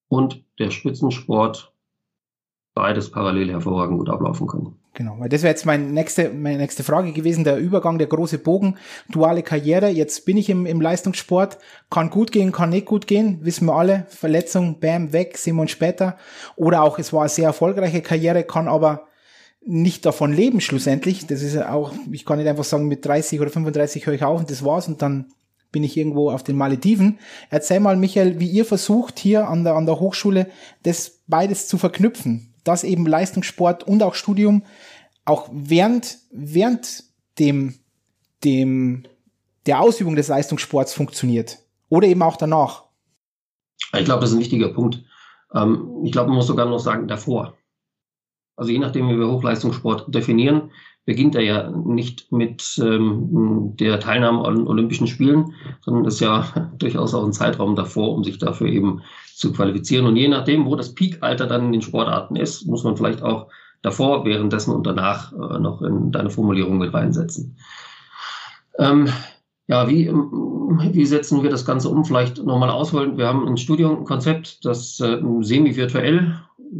und 0.07 0.43
der 0.59 0.71
Spitzensport 0.71 1.73
beides 2.73 3.11
parallel 3.11 3.49
hervorragend 3.49 3.97
gut 3.97 4.09
ablaufen 4.09 4.47
können. 4.47 4.75
Genau, 4.93 5.15
weil 5.19 5.29
das 5.29 5.43
wäre 5.43 5.51
jetzt 5.51 5.65
meine 5.65 5.85
nächste, 5.85 6.29
meine 6.29 6.57
nächste 6.57 6.83
Frage 6.83 7.13
gewesen, 7.13 7.43
der 7.43 7.57
Übergang, 7.57 7.97
der 7.99 8.07
große 8.07 8.39
Bogen, 8.39 8.77
duale 9.09 9.43
Karriere. 9.43 9.89
Jetzt 9.89 10.25
bin 10.25 10.35
ich 10.35 10.49
im, 10.49 10.65
im 10.65 10.81
Leistungssport, 10.81 11.57
kann 11.89 12.09
gut 12.09 12.31
gehen, 12.31 12.51
kann 12.51 12.71
nicht 12.71 12.85
gut 12.85 13.07
gehen, 13.07 13.39
wissen 13.43 13.65
wir 13.65 13.75
alle. 13.75 14.05
Verletzung, 14.09 14.79
bam, 14.79 15.13
weg, 15.13 15.39
uns 15.47 15.71
später. 15.71 16.17
Oder 16.55 16.81
auch, 16.83 16.99
es 16.99 17.13
war 17.13 17.21
eine 17.21 17.29
sehr 17.29 17.45
erfolgreiche 17.45 18.01
Karriere, 18.01 18.43
kann 18.43 18.67
aber 18.67 19.08
nicht 19.61 20.05
davon 20.05 20.33
leben 20.33 20.61
schlussendlich. 20.61 21.27
Das 21.27 21.41
ist 21.41 21.57
auch, 21.57 21.93
ich 22.11 22.25
kann 22.25 22.37
nicht 22.37 22.47
einfach 22.47 22.63
sagen, 22.63 22.87
mit 22.87 23.05
30 23.05 23.39
oder 23.39 23.49
35 23.49 24.05
höre 24.05 24.13
ich 24.13 24.23
auf 24.23 24.39
und 24.39 24.49
das 24.49 24.63
war's 24.63 24.87
und 24.87 25.01
dann 25.01 25.31
bin 25.71 25.83
ich 25.83 25.97
irgendwo 25.97 26.31
auf 26.31 26.43
den 26.43 26.57
Malediven. 26.57 27.19
Erzähl 27.49 27.79
mal, 27.79 27.95
Michael, 27.95 28.39
wie 28.39 28.49
ihr 28.49 28.65
versucht, 28.65 29.19
hier 29.19 29.47
an 29.47 29.63
der, 29.63 29.75
an 29.75 29.85
der 29.85 29.99
Hochschule 29.99 30.49
das 30.83 31.19
beides 31.27 31.67
zu 31.67 31.77
verknüpfen. 31.77 32.53
Das 32.63 32.83
eben 32.83 33.05
Leistungssport 33.05 33.83
und 33.83 34.03
auch 34.03 34.15
Studium, 34.15 34.63
auch 35.25 35.49
während, 35.51 36.17
während 36.31 37.03
dem, 37.37 37.75
dem, 38.43 39.03
der 39.65 39.81
Ausübung 39.81 40.15
des 40.15 40.27
Leistungssports 40.27 40.93
funktioniert. 40.93 41.59
Oder 41.89 42.07
eben 42.07 42.21
auch 42.21 42.35
danach. 42.35 42.85
Ich 43.97 44.05
glaube, 44.05 44.21
das 44.21 44.31
ist 44.31 44.35
ein 44.35 44.41
wichtiger 44.41 44.69
Punkt. 44.69 45.03
Ähm, 45.53 46.01
ich 46.03 46.11
glaube, 46.11 46.29
man 46.29 46.37
muss 46.37 46.47
sogar 46.47 46.65
noch 46.65 46.79
sagen, 46.79 47.07
davor. 47.07 47.55
Also 48.59 48.71
je 48.71 48.79
nachdem, 48.79 49.09
wie 49.09 49.17
wir 49.17 49.29
Hochleistungssport 49.29 50.13
definieren, 50.13 50.71
beginnt 51.05 51.33
er 51.33 51.41
ja 51.41 51.71
nicht 51.71 52.31
mit 52.31 52.79
ähm, 52.83 53.73
der 53.79 53.99
Teilnahme 53.99 54.45
an 54.45 54.67
Olympischen 54.67 55.07
Spielen, 55.07 55.53
sondern 55.81 56.05
ist 56.05 56.19
ja 56.19 56.71
durchaus 56.77 57.13
auch 57.13 57.25
ein 57.25 57.33
Zeitraum 57.33 57.75
davor, 57.75 58.13
um 58.13 58.23
sich 58.23 58.37
dafür 58.37 58.67
eben 58.67 59.01
zu 59.33 59.53
qualifizieren. 59.53 60.05
Und 60.05 60.17
je 60.17 60.27
nachdem, 60.27 60.65
wo 60.65 60.75
das 60.75 60.93
Peakalter 60.93 61.47
dann 61.47 61.67
in 61.67 61.71
den 61.71 61.81
Sportarten 61.81 62.35
ist, 62.35 62.67
muss 62.67 62.83
man 62.83 62.97
vielleicht 62.97 63.23
auch 63.23 63.47
davor, 63.81 64.25
währenddessen 64.25 64.75
und 64.75 64.85
danach 64.85 65.31
äh, 65.31 65.59
noch 65.59 65.81
in 65.81 66.11
deine 66.11 66.29
Formulierung 66.29 66.77
mit 66.77 66.93
reinsetzen. 66.93 67.55
Ähm, 68.77 69.09
ja, 69.69 69.87
wie, 69.87 70.07
ähm, 70.07 70.79
wie 70.91 71.05
setzen 71.05 71.43
wir 71.43 71.51
das 71.51 71.63
Ganze 71.63 71.89
um? 71.89 72.03
Vielleicht 72.03 72.43
nochmal 72.43 72.71
ausholen. 72.71 73.17
Wir 73.17 73.27
haben 73.27 73.47
ein 73.47 73.55
Studienkonzept, 73.55 74.65
das 74.65 74.99
äh, 74.99 75.21
semi-virtuell, 75.41 76.35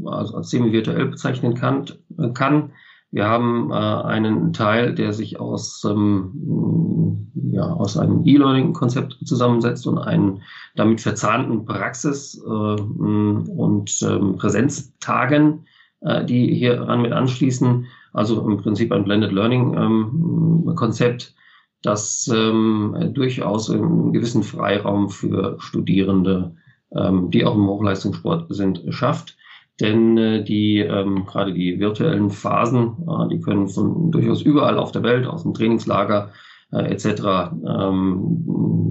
also 0.06 0.38
als 0.38 0.50
semi-virtuell 0.50 1.06
bezeichnen 1.06 1.54
kann, 1.54 1.86
kann. 2.34 2.72
Wir 3.12 3.28
haben 3.28 3.70
äh, 3.70 3.76
einen 3.76 4.54
Teil, 4.54 4.96
der 4.96 5.14
sich 5.14 5.40
aus, 5.40 5.84
ähm, 5.88 7.32
ja, 7.52 7.72
aus 7.74 7.96
einem 7.96 8.26
E-Learning-Konzept 8.26 9.18
zusammensetzt 9.24 9.86
und 9.86 10.00
einen 10.00 10.42
damit 10.76 11.00
verzahnten 11.00 11.66
Praxis- 11.66 12.42
äh, 12.44 12.50
und 12.82 14.02
ähm, 14.02 14.36
Präsenztagen, 14.38 15.68
äh, 16.02 16.26
die 16.26 16.56
hier 16.56 16.82
ran 16.82 17.04
mit 17.04 17.12
anschließen. 17.12 17.86
Also 18.14 18.42
im 18.48 18.58
Prinzip 18.58 18.92
ein 18.92 19.04
Blended 19.04 19.32
Learning-Konzept. 19.32 21.22
Ähm, 21.22 21.36
das 21.82 22.30
ähm, 22.34 23.12
durchaus 23.14 23.70
einen 23.70 24.12
gewissen 24.14 24.44
Freiraum 24.44 25.10
für 25.10 25.56
Studierende, 25.60 26.56
ähm, 26.96 27.32
die 27.32 27.46
auch 27.46 27.56
im 27.56 27.68
Hochleistungssport 27.68 28.54
sind, 28.54 28.84
schafft. 28.90 29.38
Denn 29.80 30.18
äh, 30.18 30.44
die 30.44 30.80
ähm, 30.80 31.26
gerade 31.26 31.54
die 31.54 31.80
virtuellen 31.80 32.32
Phasen, 32.32 32.98
äh, 33.08 33.30
die 33.30 33.40
können 33.40 33.70
von 33.70 34.12
durchaus 34.12 34.42
überall 34.42 34.78
auf 34.78 34.92
der 34.92 35.04
Welt, 35.04 35.26
aus 35.26 35.44
dem 35.44 35.54
Trainingslager 35.54 36.32
äh, 36.72 36.92
etc. 36.92 37.06
Ähm, 37.66 38.44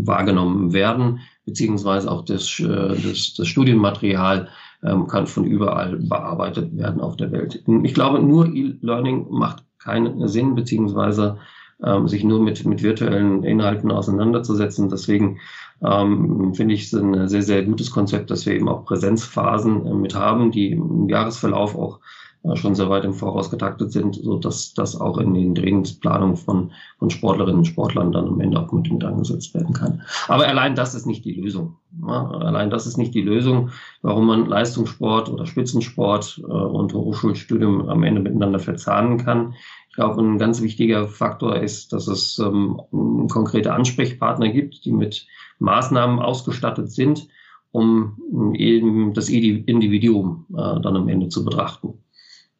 wahrgenommen 0.07 0.73
werden, 0.73 1.21
beziehungsweise 1.45 2.11
auch 2.11 2.25
das, 2.25 2.59
äh, 2.61 2.67
das, 2.67 3.35
das 3.37 3.47
Studienmaterial 3.47 4.49
ähm, 4.83 5.07
kann 5.09 5.27
von 5.27 5.45
überall 5.45 5.97
bearbeitet 5.97 6.77
werden 6.77 7.01
auf 7.01 7.17
der 7.17 7.33
Welt. 7.33 7.63
Ich 7.83 7.95
glaube, 7.95 8.21
nur 8.21 8.47
E-Learning 8.47 9.27
macht 9.31 9.65
keinen 9.79 10.27
Sinn, 10.29 10.55
beziehungsweise 10.55 11.39
ähm, 11.85 12.09
sich 12.09 12.25
nur 12.25 12.41
mit, 12.41 12.65
mit 12.65 12.83
virtuellen 12.83 13.45
Inhalten 13.45 13.91
auseinanderzusetzen. 13.91 14.89
Deswegen 14.89 15.39
ähm, 15.83 16.55
finde 16.55 16.75
ich 16.75 16.85
es 16.85 16.95
ein 16.95 17.29
sehr, 17.29 17.43
sehr 17.43 17.65
gutes 17.65 17.91
Konzept, 17.91 18.31
dass 18.31 18.47
wir 18.47 18.55
eben 18.55 18.69
auch 18.69 18.85
Präsenzphasen 18.85 19.87
äh, 19.87 19.95
mit 19.95 20.15
haben, 20.15 20.51
die 20.51 20.73
im 20.73 21.09
Jahresverlauf 21.09 21.77
auch 21.77 22.01
äh, 22.45 22.57
schon 22.57 22.75
sehr 22.75 22.89
weit 22.89 23.05
im 23.05 23.15
Voraus 23.15 23.51
getaktet 23.51 23.93
sind, 23.93 24.17
so 24.17 24.39
dass 24.39 24.75
das 24.75 25.01
auch 25.01 25.19
in 25.19 25.35
den 25.35 25.55
Trainingsplanungen 25.55 26.37
von, 26.37 26.73
von 26.99 27.11
Sportlerinnen 27.11 27.59
und 27.59 27.67
Sportlern 27.67 28.13
dann 28.13 28.27
am 28.27 28.41
Ende 28.41 28.61
auch 28.61 28.73
mit, 28.73 28.91
mit 28.91 29.05
angesetzt 29.05 29.55
werden 29.55 29.75
kann. 29.75 30.03
Aber 30.29 30.47
allein 30.47 30.75
das 30.75 30.95
ist 30.95 31.07
nicht 31.07 31.25
die 31.25 31.35
Lösung. 31.35 31.77
Ja, 32.07 32.29
allein 32.31 32.71
das 32.71 32.87
ist 32.87 32.97
nicht 32.97 33.15
die 33.15 33.23
Lösung, 33.23 33.71
warum 34.03 34.27
man 34.27 34.47
Leistungssport 34.47 35.29
oder 35.29 35.47
Spitzensport 35.47 36.41
äh, 36.43 36.53
und 36.53 36.93
Hochschulstudium 36.93 37.89
am 37.89 38.03
Ende 38.03 38.21
miteinander 38.21 38.59
verzahnen 38.59 39.19
kann 39.19 39.55
glaube, 39.99 40.23
ein 40.23 40.39
ganz 40.39 40.63
wichtiger 40.63 41.09
Faktor 41.09 41.57
ist, 41.57 41.93
dass 41.93 42.07
es 42.07 42.39
ähm, 42.39 42.81
konkrete 43.29 43.75
Ansprechpartner 43.75 44.49
gibt, 44.49 44.85
die 44.85 44.93
mit 44.93 45.27
Maßnahmen 45.59 46.21
ausgestattet 46.21 46.93
sind, 46.93 47.27
um 47.73 48.55
eben 48.55 49.13
das 49.13 49.29
Individuum 49.29 50.47
äh, 50.53 50.81
dann 50.81 50.95
am 50.97 51.09
Ende 51.09 51.29
zu 51.29 51.45
betrachten. 51.45 51.95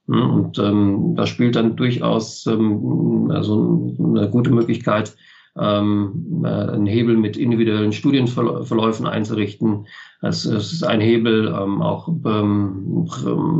Hm, 0.09 0.31
und 0.31 0.59
ähm, 0.59 1.15
da 1.15 1.27
spielt 1.27 1.55
dann 1.55 1.77
durchaus 1.77 2.45
ähm, 2.47 3.31
also 3.31 3.95
eine 4.01 4.29
gute 4.31 4.51
Möglichkeit, 4.51 5.17
ähm, 5.59 6.43
äh, 6.45 6.49
einen 6.49 6.87
Hebel 6.87 7.17
mit 7.17 7.37
individuellen 7.37 7.93
Studienverläufen 7.93 9.07
einzurichten. 9.07 9.87
Es, 10.21 10.45
es 10.45 10.73
ist 10.73 10.83
ein 10.85 11.01
Hebel, 11.01 11.49
ähm, 11.49 11.81
auch 11.83 12.09
ähm, 12.09 13.07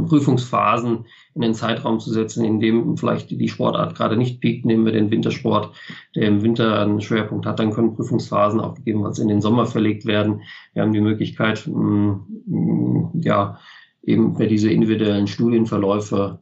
Prüfungsphasen 0.09 1.07
in 1.35 1.41
den 1.41 1.55
Zeitraum 1.55 2.01
zu 2.01 2.11
setzen, 2.11 2.45
in 2.45 2.61
dem 2.61 2.97
vielleicht 2.97 3.31
die 3.31 3.49
Sportart 3.49 3.95
gerade 3.95 4.17
nicht 4.17 4.41
piekt. 4.41 4.65
Nehmen 4.65 4.85
wir 4.85 4.93
den 4.93 5.11
Wintersport, 5.11 5.71
der 6.17 6.29
im 6.29 6.43
Winter 6.43 6.81
einen 6.81 7.01
Schwerpunkt 7.01 7.47
hat, 7.47 7.59
dann 7.59 7.73
können 7.73 7.95
Prüfungsphasen 7.95 8.61
auch 8.61 8.75
gegebenenfalls 8.75 9.19
in 9.19 9.29
den 9.29 9.41
Sommer 9.41 9.67
verlegt 9.67 10.07
werden. 10.07 10.43
Wir 10.75 10.83
haben 10.83 10.93
die 10.93 11.01
Möglichkeit, 11.01 11.67
mh, 11.67 12.21
mh, 12.47 13.11
ja, 13.21 13.59
eben 14.03 14.37
diese 14.37 14.71
individuellen 14.71 15.27
Studienverläufe 15.27 16.39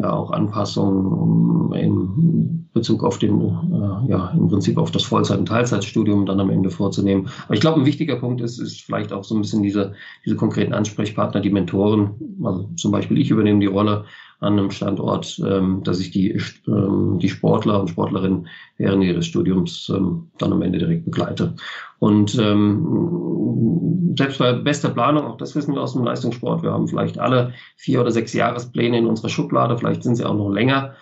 ja 0.00 0.12
auch 0.12 0.30
Anpassungen 0.30 1.72
in 1.72 2.68
Bezug 2.72 3.02
auf 3.02 3.18
den, 3.18 3.40
äh, 3.40 4.10
ja, 4.10 4.30
im 4.36 4.48
Prinzip 4.48 4.76
auf 4.76 4.90
das 4.90 5.04
Vollzeit- 5.04 5.38
und 5.38 5.48
Teilzeitstudium 5.48 6.26
dann 6.26 6.40
am 6.40 6.50
Ende 6.50 6.70
vorzunehmen. 6.70 7.28
Aber 7.46 7.54
ich 7.54 7.60
glaube, 7.60 7.80
ein 7.80 7.86
wichtiger 7.86 8.16
Punkt 8.16 8.42
ist, 8.42 8.58
ist 8.58 8.82
vielleicht 8.82 9.12
auch 9.12 9.24
so 9.24 9.34
ein 9.34 9.40
bisschen 9.40 9.62
diese, 9.62 9.94
diese 10.26 10.36
konkreten 10.36 10.74
Ansprechpartner, 10.74 11.40
die 11.40 11.50
Mentoren. 11.50 12.10
Also 12.44 12.68
zum 12.76 12.92
Beispiel 12.92 13.18
ich 13.18 13.30
übernehme 13.30 13.60
die 13.60 13.66
Rolle 13.66 14.04
an 14.40 14.52
einem 14.52 14.70
Standort, 14.70 15.40
ähm, 15.44 15.82
dass 15.82 16.00
ich 16.00 16.10
die, 16.10 16.38
ähm, 16.66 17.18
die 17.20 17.28
Sportler 17.28 17.80
und 17.80 17.88
Sportlerinnen 17.88 18.48
während 18.76 19.02
ihres 19.04 19.26
Studiums 19.26 19.90
ähm, 19.94 20.30
dann 20.38 20.52
am 20.52 20.62
Ende 20.62 20.78
direkt 20.78 21.04
begleite. 21.04 21.54
Und 21.98 22.38
ähm, 22.38 24.14
selbst 24.16 24.38
bei 24.38 24.52
bester 24.52 24.90
Planung, 24.90 25.24
auch 25.24 25.38
das 25.38 25.54
wissen 25.56 25.74
wir 25.74 25.82
aus 25.82 25.94
dem 25.94 26.04
Leistungssport, 26.04 26.62
wir 26.62 26.72
haben 26.72 26.88
vielleicht 26.88 27.18
alle 27.18 27.54
vier 27.76 28.00
oder 28.00 28.10
sechs 28.10 28.32
Jahrespläne 28.34 28.98
in 28.98 29.06
unserer 29.06 29.30
Schublade, 29.30 29.76
vielleicht 29.78 30.02
sind 30.02 30.16
sie 30.16 30.24
auch 30.24 30.36
noch 30.36 30.50
länger 30.50 30.94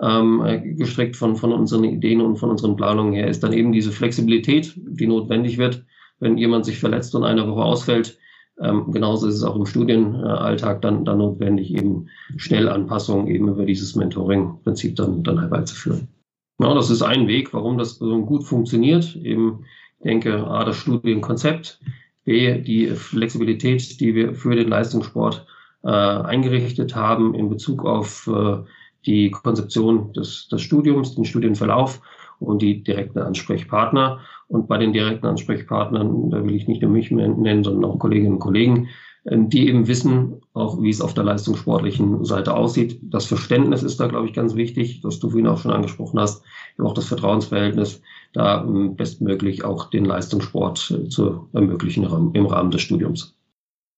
ähm, 0.00 0.42
gestrickt 0.76 1.16
von, 1.16 1.36
von 1.36 1.52
unseren 1.52 1.84
Ideen 1.84 2.20
und 2.20 2.36
von 2.36 2.50
unseren 2.50 2.76
Planungen 2.76 3.14
her, 3.14 3.28
ist 3.28 3.42
dann 3.42 3.52
eben 3.52 3.72
diese 3.72 3.92
Flexibilität, 3.92 4.74
die 4.76 5.06
notwendig 5.06 5.58
wird, 5.58 5.84
wenn 6.18 6.38
jemand 6.38 6.66
sich 6.66 6.78
verletzt 6.78 7.14
und 7.14 7.24
eine 7.24 7.48
Woche 7.48 7.62
ausfällt, 7.62 8.18
ähm, 8.60 8.92
genauso 8.92 9.26
ist 9.26 9.36
es 9.36 9.44
auch 9.44 9.56
im 9.56 9.66
Studienalltag 9.66 10.82
dann, 10.82 11.04
dann 11.04 11.18
notwendig, 11.18 11.74
eben 11.74 12.08
schnell 12.36 12.68
Anpassungen 12.68 13.26
eben 13.26 13.48
über 13.48 13.64
dieses 13.64 13.96
Mentoring-Prinzip 13.96 14.96
dann, 14.96 15.22
dann 15.22 15.40
herbeizuführen. 15.40 16.08
Ja, 16.60 16.74
das 16.74 16.90
ist 16.90 17.02
ein 17.02 17.26
Weg, 17.28 17.52
warum 17.54 17.78
das 17.78 17.96
so 17.96 18.24
gut 18.24 18.44
funktioniert. 18.44 19.16
Eben, 19.16 19.64
ich 19.98 20.04
denke, 20.04 20.46
A, 20.46 20.64
das 20.64 20.76
Studienkonzept, 20.76 21.80
B, 22.24 22.60
die 22.60 22.88
Flexibilität, 22.88 24.00
die 24.00 24.14
wir 24.14 24.34
für 24.34 24.54
den 24.54 24.68
Leistungssport 24.68 25.46
äh, 25.82 25.88
eingerichtet 25.88 26.94
haben 26.94 27.34
in 27.34 27.48
Bezug 27.48 27.84
auf 27.84 28.28
äh, 28.28 28.58
die 29.06 29.30
Konzeption 29.30 30.12
des, 30.12 30.48
des 30.48 30.62
Studiums, 30.62 31.14
den 31.14 31.24
Studienverlauf 31.24 32.00
und 32.38 32.62
die 32.62 32.82
direkten 32.82 33.18
Ansprechpartner. 33.18 34.20
Und 34.52 34.68
bei 34.68 34.76
den 34.76 34.92
direkten 34.92 35.26
Ansprechpartnern, 35.26 36.28
da 36.28 36.44
will 36.44 36.54
ich 36.54 36.68
nicht 36.68 36.82
nur 36.82 36.90
mich 36.90 37.10
nennen, 37.10 37.64
sondern 37.64 37.90
auch 37.90 37.98
Kolleginnen 37.98 38.34
und 38.34 38.38
Kollegen, 38.38 38.90
ähm, 39.24 39.48
die 39.48 39.66
eben 39.66 39.88
wissen, 39.88 40.42
auch 40.52 40.82
wie 40.82 40.90
es 40.90 41.00
auf 41.00 41.14
der 41.14 41.24
leistungssportlichen 41.24 42.22
Seite 42.26 42.54
aussieht. 42.54 43.00
Das 43.02 43.24
Verständnis 43.24 43.82
ist 43.82 43.98
da, 43.98 44.08
glaube 44.08 44.26
ich, 44.26 44.34
ganz 44.34 44.54
wichtig, 44.54 45.00
dass 45.00 45.20
du 45.20 45.30
vorhin 45.30 45.46
auch 45.46 45.56
schon 45.56 45.72
angesprochen 45.72 46.20
hast, 46.20 46.44
auch 46.78 46.92
das 46.92 47.06
Vertrauensverhältnis, 47.06 48.02
da 48.34 48.62
ähm, 48.62 48.94
bestmöglich 48.94 49.64
auch 49.64 49.88
den 49.88 50.04
Leistungssport 50.04 50.90
äh, 50.90 51.08
zu 51.08 51.48
ermöglichen 51.54 52.04
im 52.34 52.44
Rahmen 52.44 52.70
des 52.70 52.82
Studiums. 52.82 53.34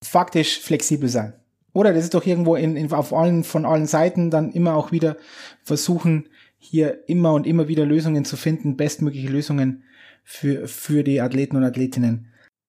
Faktisch 0.05 0.61
flexibel 0.61 1.09
sein. 1.09 1.33
Oder 1.73 1.93
das 1.93 2.05
ist 2.05 2.13
doch 2.13 2.25
irgendwo 2.25 2.55
in, 2.55 2.77
in, 2.77 2.93
auf 2.93 3.11
allen, 3.11 3.43
von 3.43 3.65
allen 3.65 3.87
Seiten 3.87 4.31
dann 4.31 4.51
immer 4.53 4.75
auch 4.75 4.93
wieder 4.93 5.17
versuchen, 5.63 6.29
hier 6.57 7.09
immer 7.09 7.33
und 7.33 7.45
immer 7.45 7.67
wieder 7.67 7.85
Lösungen 7.85 8.23
zu 8.23 8.37
finden, 8.37 8.77
bestmögliche 8.77 9.27
Lösungen 9.27 9.83
für, 10.25 10.67
für 10.67 11.03
die 11.03 11.21
Athleten 11.21 11.55
und 11.55 11.63
Athletinnen. 11.63 12.27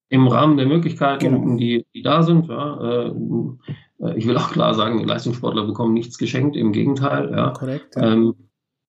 Im 0.09 0.29
Rahmen 0.29 0.57
der 0.57 0.67
Möglichkeiten, 0.67 1.25
genau. 1.25 1.57
die, 1.57 1.85
die 1.93 2.03
da 2.03 2.23
sind, 2.23 2.47
ja, 2.47 3.09
äh, 3.09 3.13
ich 4.15 4.27
will 4.27 4.37
auch 4.37 4.53
klar 4.53 4.75
sagen, 4.75 5.03
Leistungssportler 5.03 5.67
bekommen 5.67 5.95
nichts 5.95 6.19
geschenkt, 6.19 6.55
im 6.55 6.73
Gegenteil. 6.73 7.33
Ja. 7.33 7.51
Korrekt. 7.51 7.97
Ja. 7.97 8.13
Ähm, 8.13 8.35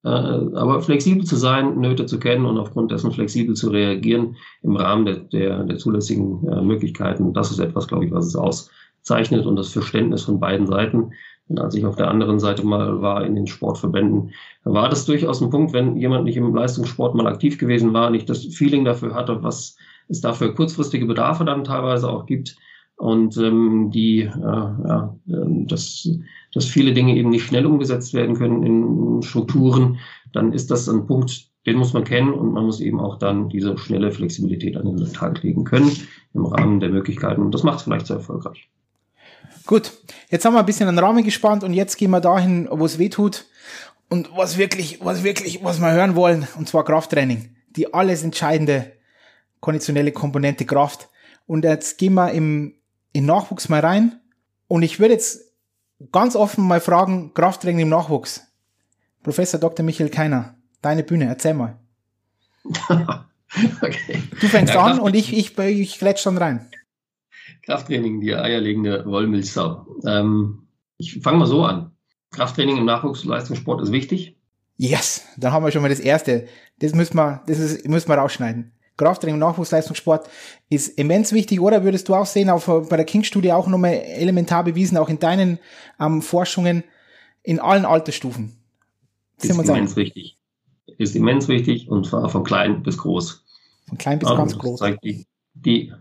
äh, 0.04 0.10
aber 0.10 0.82
flexibel 0.82 1.26
zu 1.26 1.38
sein, 1.38 1.80
Nöte 1.80 2.06
zu 2.06 2.20
kennen 2.20 2.46
und 2.46 2.58
aufgrund 2.58 2.92
dessen 2.92 3.12
flexibel 3.12 3.56
zu 3.56 3.70
reagieren 3.70 4.36
im 4.62 4.76
Rahmen 4.76 5.06
der, 5.06 5.16
der, 5.16 5.64
der 5.64 5.78
zulässigen 5.78 6.48
äh, 6.48 6.62
Möglichkeiten, 6.62 7.34
das 7.34 7.52
ist 7.52 7.60
etwas, 7.60 7.88
glaube 7.88 8.06
ich, 8.06 8.12
was 8.12 8.28
es 8.28 8.36
auszeichnet 8.36 9.46
und 9.46 9.56
das 9.56 9.70
Verständnis 9.70 10.24
von 10.24 10.40
beiden 10.40 10.68
Seiten. 10.68 11.12
Und 11.50 11.60
als 11.60 11.76
ich 11.76 11.86
auf 11.86 11.96
der 11.96 12.10
anderen 12.10 12.40
Seite 12.40 12.66
mal 12.66 13.02
war 13.02 13.26
in 13.26 13.36
den 13.36 13.48
Sportverbänden, 13.48 14.32
war 14.64 14.90
das 14.90 15.06
durchaus 15.06 15.42
ein 15.42 15.50
Punkt, 15.50 15.74
wenn 15.74 15.96
jemand 15.96 16.26
nicht 16.26 16.38
im 16.38 16.54
Leistungssport 16.54 17.16
mal 17.16 17.28
aktiv 17.28 17.58
gewesen 17.58 17.94
war, 17.94 18.10
nicht 18.10 18.30
das 18.30 18.46
Feeling 18.46 18.84
dafür 18.84 19.14
hatte, 19.14 19.44
was 19.44 19.78
es 20.10 20.22
dafür 20.22 20.54
kurzfristige 20.54 21.06
Bedarfe 21.06 21.46
dann 21.46 21.64
teilweise 21.64 22.10
auch 22.10 22.26
gibt 22.26 22.58
und 22.98 23.38
ähm, 23.38 23.92
die, 23.92 24.22
äh, 24.22 24.30
ja, 24.42 25.16
ähm, 25.30 25.68
dass, 25.68 26.10
dass 26.54 26.66
viele 26.66 26.94
Dinge 26.94 27.16
eben 27.16 27.30
nicht 27.30 27.46
schnell 27.46 27.66
umgesetzt 27.66 28.14
werden 28.14 28.36
können 28.36 28.64
in 28.64 29.22
Strukturen, 29.22 30.00
dann 30.34 30.52
ist 30.52 30.72
das 30.72 30.90
ein 30.90 31.06
Punkt, 31.06 31.48
den 31.68 31.78
muss 31.78 31.94
man 31.94 32.04
kennen 32.04 32.34
und 32.34 32.54
man 32.54 32.66
muss 32.66 32.82
eben 32.82 33.00
auch 33.00 33.20
dann 33.20 33.50
diese 33.50 33.78
schnelle 33.78 34.12
Flexibilität 34.12 34.78
an 34.78 34.86
den 34.86 35.14
Tag 35.14 35.44
legen 35.44 35.64
können 35.64 35.92
im 36.34 36.46
Rahmen 36.46 36.80
der 36.80 36.90
Möglichkeiten. 36.90 37.42
Und 37.42 37.54
das 37.54 37.64
macht 37.64 37.78
es 37.78 37.84
vielleicht 37.84 38.08
sehr 38.08 38.18
erfolgreich. 38.18 38.70
Gut, 39.68 39.92
jetzt 40.30 40.46
haben 40.46 40.54
wir 40.54 40.60
ein 40.60 40.66
bisschen 40.66 40.88
den 40.88 40.98
Rahmen 40.98 41.26
gespannt 41.26 41.64
und 41.64 41.74
jetzt 41.74 41.98
gehen 41.98 42.12
wir 42.12 42.22
dahin, 42.22 42.70
wo 42.72 42.86
es 42.86 42.98
weh 42.98 43.10
tut 43.10 43.46
und 44.10 44.30
was 44.36 44.58
wirklich, 44.58 45.00
was 45.04 45.24
wirklich, 45.24 45.62
was 45.62 45.80
wir 45.82 45.92
hören 45.92 46.16
wollen, 46.16 46.48
und 46.58 46.70
zwar 46.70 46.86
Krafttraining. 46.86 47.54
Die 47.76 47.94
alles 47.94 48.24
entscheidende 48.24 48.94
konditionelle 49.60 50.14
Komponente 50.14 50.66
Kraft. 50.66 51.10
Und 51.46 51.66
jetzt 51.66 51.98
gehen 51.98 52.14
wir 52.14 52.32
im, 52.32 52.76
in 53.12 53.26
Nachwuchs 53.26 53.68
mal 53.68 53.82
rein 53.82 54.22
und 54.70 54.84
ich 54.84 55.00
würde 55.00 55.16
jetzt 55.16 55.42
ganz 56.14 56.38
offen 56.38 56.66
mal 56.66 56.80
fragen, 56.80 57.34
Krafttraining 57.34 57.82
im 57.82 57.90
Nachwuchs. 57.90 58.48
Professor 59.22 59.60
Dr. 59.60 59.86
Michael 59.86 60.10
Keiner, 60.10 60.56
deine 60.82 61.04
Bühne, 61.04 61.26
erzähl 61.26 61.54
mal. 61.54 61.78
okay. 63.82 64.24
Du 64.40 64.48
fängst 64.48 64.74
ja, 64.74 64.82
an 64.82 65.00
und 65.00 65.14
ich, 65.14 65.36
ich, 65.36 65.58
ich 65.58 66.00
glätsch 66.00 66.24
dann 66.24 66.38
rein. 66.38 66.70
Krafttraining, 67.64 68.22
die 68.22 68.36
eierlegende 68.36 69.06
Wollmilchsau. 69.06 69.86
Ähm, 70.06 70.68
ich 70.98 71.20
fange 71.22 71.40
mal 71.40 71.48
so 71.48 71.64
an. 71.64 71.92
Krafttraining 72.32 72.78
im 72.78 72.86
Nachwuchsleistungssport 72.86 73.82
ist 73.82 73.92
wichtig. 73.92 74.38
Yes, 74.78 75.26
dann 75.38 75.52
haben 75.52 75.66
wir 75.66 75.72
schon 75.72 75.82
mal 75.82 75.90
das 75.90 76.00
erste. 76.00 76.48
Das 76.80 76.94
müssen 76.94 77.16
wir, 77.16 77.44
das 77.48 77.60
ist, 77.60 77.88
müssen 77.88 78.10
wir 78.10 78.16
rausschneiden. 78.16 78.72
Krafttraining 78.98 79.36
im 79.36 79.40
Nachwuchsleistungssport 79.40 80.28
ist 80.70 80.98
immens 80.98 81.32
wichtig, 81.32 81.60
oder 81.60 81.84
würdest 81.84 82.10
du 82.10 82.16
auch 82.16 82.26
sehen, 82.26 82.50
auch 82.50 82.66
bei 82.90 82.96
der 82.96 83.06
King-Studie 83.06 83.52
auch 83.52 83.68
nochmal 83.68 83.94
elementar 83.94 84.64
bewiesen, 84.64 84.98
auch 84.98 85.10
in 85.10 85.20
deinen 85.20 85.60
ähm, 86.00 86.22
Forschungen 86.22 86.84
in 87.44 87.60
allen 87.60 87.86
Altersstufen? 87.86 88.58
Ist 89.40 89.52
immens 89.52 89.96
wichtig. 89.96 90.38
Ist 90.98 91.16
immens 91.16 91.48
wichtig 91.48 91.90
und 91.90 92.08
zwar 92.08 92.28
von 92.30 92.44
klein 92.44 92.82
bis 92.82 92.98
groß. 92.98 93.44
Von 93.88 93.98
klein 94.00 94.18
bis 94.18 94.30
also, 94.30 94.38
ganz 94.38 94.58
groß. 94.58 94.82
Die, 95.04 95.28
die 95.54 95.94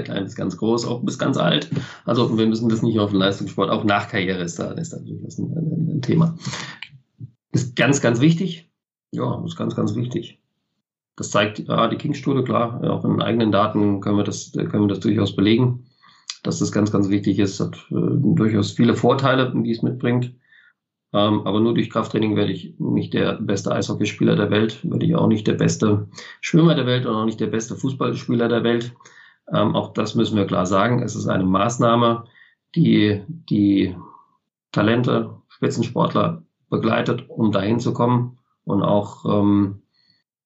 klein 0.00 0.24
bis 0.24 0.34
ganz 0.34 0.56
groß, 0.56 0.86
auch 0.86 1.02
bis 1.02 1.18
ganz 1.18 1.36
alt. 1.36 1.70
Also 2.04 2.36
wir 2.36 2.46
müssen 2.46 2.68
das 2.68 2.82
nicht 2.82 2.98
auf 2.98 3.10
den 3.10 3.20
Leistungssport, 3.20 3.70
auch 3.70 3.84
nach 3.84 4.08
Karriere 4.08 4.42
ist 4.42 4.58
da, 4.58 4.72
ist 4.72 4.92
da 4.92 4.98
durchaus 4.98 5.38
ein, 5.38 5.52
ein, 5.56 5.96
ein 5.96 6.02
Thema. 6.02 6.36
Ist 7.52 7.76
ganz, 7.76 8.00
ganz 8.00 8.20
wichtig. 8.20 8.70
Ja, 9.10 9.42
ist 9.44 9.56
ganz, 9.56 9.76
ganz 9.76 9.94
wichtig. 9.94 10.40
Das 11.16 11.30
zeigt 11.30 11.58
ja, 11.58 11.88
die 11.88 11.96
King-Studie, 11.96 12.42
klar, 12.42 12.82
auch 12.90 13.04
in 13.04 13.20
eigenen 13.20 13.52
Daten 13.52 14.00
können 14.00 14.16
wir 14.16 14.24
das, 14.24 14.52
können 14.52 14.84
wir 14.84 14.88
das 14.88 15.00
durchaus 15.00 15.36
belegen, 15.36 15.84
dass 16.42 16.58
das 16.58 16.72
ganz, 16.72 16.90
ganz 16.90 17.10
wichtig 17.10 17.38
ist, 17.38 17.60
hat 17.60 17.76
äh, 17.90 17.94
durchaus 17.94 18.72
viele 18.72 18.94
Vorteile, 18.94 19.52
die 19.54 19.70
es 19.70 19.82
mitbringt. 19.82 20.34
Ähm, 21.14 21.46
aber 21.46 21.60
nur 21.60 21.74
durch 21.74 21.90
Krafttraining 21.90 22.36
werde 22.36 22.52
ich 22.52 22.74
nicht 22.78 23.12
der 23.12 23.34
beste 23.34 23.70
Eishockeyspieler 23.70 24.34
der 24.34 24.50
Welt, 24.50 24.80
werde 24.82 25.04
ich 25.04 25.14
auch 25.14 25.26
nicht 25.26 25.46
der 25.46 25.54
beste 25.54 26.08
Schwimmer 26.40 26.74
der 26.74 26.86
Welt 26.86 27.04
und 27.04 27.14
auch 27.14 27.26
nicht 27.26 27.40
der 27.40 27.48
beste 27.48 27.76
Fußballspieler 27.76 28.48
der 28.48 28.64
Welt. 28.64 28.94
Ähm, 29.50 29.74
auch 29.74 29.92
das 29.92 30.14
müssen 30.14 30.36
wir 30.36 30.46
klar 30.46 30.66
sagen. 30.66 31.02
Es 31.02 31.16
ist 31.16 31.28
eine 31.28 31.44
Maßnahme, 31.44 32.24
die 32.74 33.22
die 33.28 33.96
Talente, 34.72 35.36
Spitzensportler 35.48 36.42
begleitet, 36.70 37.28
um 37.28 37.52
dahin 37.52 37.80
zu 37.80 37.92
kommen 37.92 38.38
und 38.64 38.82
auch 38.82 39.24
ähm, 39.26 39.82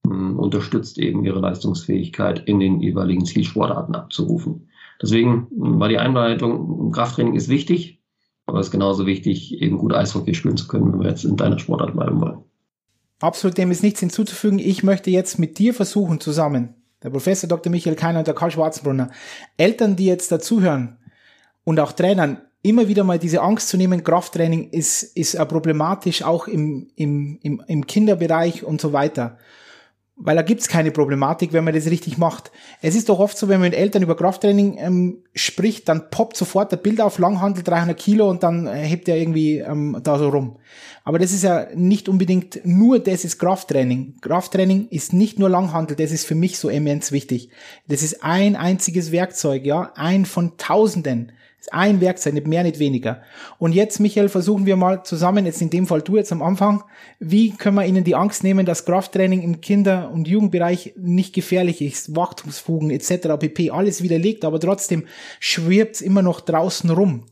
unterstützt 0.05 0.99
eben 0.99 1.25
ihre 1.25 1.41
Leistungsfähigkeit 1.41 2.47
in 2.47 2.61
den 2.61 2.81
jeweiligen 2.81 3.25
Zielsportarten 3.25 3.95
abzurufen. 3.95 4.69
Deswegen 5.01 5.49
war 5.51 5.89
die 5.89 5.99
Einleitung, 5.99 6.91
Krafttraining 6.93 7.35
ist 7.35 7.49
wichtig, 7.49 8.03
aber 8.47 8.61
es 8.61 8.69
ist 8.69 8.73
genauso 8.73 9.07
wichtig, 9.07 9.61
eben 9.61 9.79
gut 9.79 9.93
Eishockey 9.93 10.35
spielen 10.35 10.57
zu 10.57 10.69
können, 10.69 10.93
wenn 10.93 11.01
wir 11.01 11.09
jetzt 11.11 11.25
in 11.25 11.37
deiner 11.37 11.59
Sportart 11.59 11.95
bleiben 11.95 12.21
wollen. 12.21 12.39
Absolut, 13.21 13.59
dem 13.59 13.71
ist 13.71 13.83
nichts 13.83 14.01
hinzuzufügen. 14.01 14.59
Ich 14.59 14.83
möchte 14.83 15.11
jetzt 15.11 15.39
mit 15.39 15.59
dir 15.59 15.75
versuchen, 15.75 16.21
zusammen, 16.21 16.76
der 17.03 17.11
Professor 17.11 17.49
Dr. 17.49 17.71
Michael 17.71 17.97
Keiner 17.97 18.21
und 18.21 18.27
der 18.27 18.35
Karl 18.35 18.51
Schwarzenbrunner, 18.51 19.11
Eltern, 19.57 19.97
die 19.97 20.07
jetzt 20.07 20.33
dazuhören 20.33 20.99
und 21.65 21.81
auch 21.81 21.93
Trainern, 21.93 22.41
immer 22.63 22.89
wieder 22.89 23.05
mal 23.05 23.19
diese 23.19 23.43
Angst 23.43 23.69
zu 23.69 23.77
nehmen, 23.77 24.03
Krafttraining 24.03 24.71
ist, 24.71 25.03
ist 25.03 25.37
problematisch, 25.49 26.23
auch 26.23 26.49
im, 26.49 26.89
im, 26.97 27.39
im, 27.43 27.63
im 27.67 27.87
Kinderbereich 27.87 28.65
und 28.65 28.81
so 28.81 28.93
weiter 28.93 29.39
weil 30.19 30.35
da 30.35 30.43
gibt's 30.43 30.69
keine 30.69 30.91
Problematik, 30.91 31.53
wenn 31.53 31.65
man 31.65 31.75
das 31.75 31.91
richtig 31.91 32.17
macht. 32.17 32.51
Es 32.81 32.95
ist 32.95 33.11
doch 33.11 33.19
oft 33.19 33.37
so, 33.37 33.49
wenn 33.49 33.61
man 33.61 33.71
mit 33.71 33.79
Eltern 33.79 34.03
über 34.03 34.17
Krafttraining 34.17 34.79
ähm, 34.79 35.19
spricht, 35.35 35.89
dann 35.91 36.09
poppt 36.11 36.39
sofort 36.39 36.73
der 36.73 36.79
Bild 36.79 37.03
auf 37.03 37.19
Langhandel 37.19 37.63
300 37.63 37.97
Kilo 37.97 38.31
und 38.31 38.43
dann 38.43 38.67
äh, 38.67 38.79
hebt 38.79 39.09
er 39.09 39.19
irgendwie 39.19 39.59
ähm, 39.59 39.99
da 40.03 40.19
so 40.19 40.31
rum. 40.31 40.57
Aber 41.05 41.19
das 41.19 41.33
ist 41.33 41.45
ja 41.45 41.67
nicht 41.75 42.09
unbedingt 42.09 42.61
nur 42.65 42.99
das 42.99 43.25
ist 43.25 43.39
Krafttraining. 43.39 44.15
Krafttraining 44.23 44.89
ist 44.89 45.13
nicht 45.13 45.39
nur 45.39 45.51
Langhandel, 45.51 45.97
das 45.97 46.13
ist 46.13 46.25
für 46.25 46.35
mich 46.35 46.59
so 46.59 46.71
immens 46.71 47.13
wichtig. 47.13 47.51
Das 47.87 48.03
ist 48.03 48.25
ein 48.25 48.57
einziges 48.57 49.13
Werkzeug, 49.13 49.67
ja, 49.67 49.93
ein 49.97 50.25
von 50.25 50.57
Tausenden. 50.57 51.33
Ein 51.73 52.01
Werkzeug, 52.01 52.35
nicht 52.35 52.47
mehr, 52.47 52.63
nicht 52.63 52.79
weniger. 52.79 53.23
Und 53.59 53.73
jetzt, 53.73 54.01
Michael, 54.01 54.29
versuchen 54.29 54.67
wir 54.67 54.77
mal 54.77 55.03
zusammen, 55.05 55.47
jetzt 55.47 55.63
in 55.63 55.71
dem 55.71 55.87
Fall 55.87 56.03
du 56.03 56.17
jetzt 56.17 56.33
am 56.33 56.43
Anfang, 56.43 56.85
wie 57.19 57.51
können 57.51 57.77
wir 57.77 57.87
ihnen 57.87 58.05
die 58.05 58.15
Angst 58.15 58.45
nehmen, 58.45 58.67
dass 58.67 58.85
Krafttraining 58.85 59.43
im 59.43 59.61
Kinder- 59.61 60.11
und 60.13 60.29
Jugendbereich 60.29 60.95
nicht 60.97 61.35
gefährlich 61.35 61.81
ist, 61.83 62.15
Wachstumsfugen 62.17 62.91
etc. 62.91 63.39
pp. 63.39 63.71
alles 63.71 64.03
widerlegt, 64.03 64.45
aber 64.45 64.61
trotzdem 64.61 65.05
schwirbt 65.41 65.97
es 65.97 66.01
immer 66.01 66.23
noch 66.23 66.41
draußen 66.41 66.91
rum. 66.91 67.25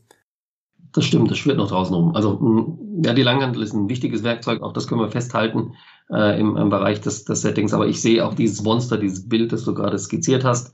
Das 0.93 1.03
stimmt, 1.03 1.29
das 1.29 1.37
schwirrt 1.37 1.57
noch 1.57 1.69
draußen 1.69 1.93
rum. 1.93 2.15
Also 2.15 2.77
ja, 3.03 3.13
die 3.13 3.23
Langhandel 3.23 3.61
ist 3.63 3.73
ein 3.73 3.89
wichtiges 3.89 4.23
Werkzeug, 4.23 4.61
auch 4.61 4.71
das 4.71 4.87
können 4.87 5.01
wir 5.01 5.09
festhalten 5.09 5.73
äh, 6.09 6.39
im, 6.39 6.55
im 6.55 6.69
Bereich 6.69 7.01
des, 7.01 7.25
des 7.25 7.41
Settings. 7.41 7.73
Aber 7.73 7.87
ich 7.87 8.01
sehe 8.01 8.25
auch 8.25 8.33
dieses 8.33 8.63
Monster, 8.63 8.97
dieses 8.97 9.27
Bild, 9.27 9.51
das 9.51 9.65
du 9.65 9.73
gerade 9.73 9.99
skizziert 9.99 10.45
hast. 10.45 10.73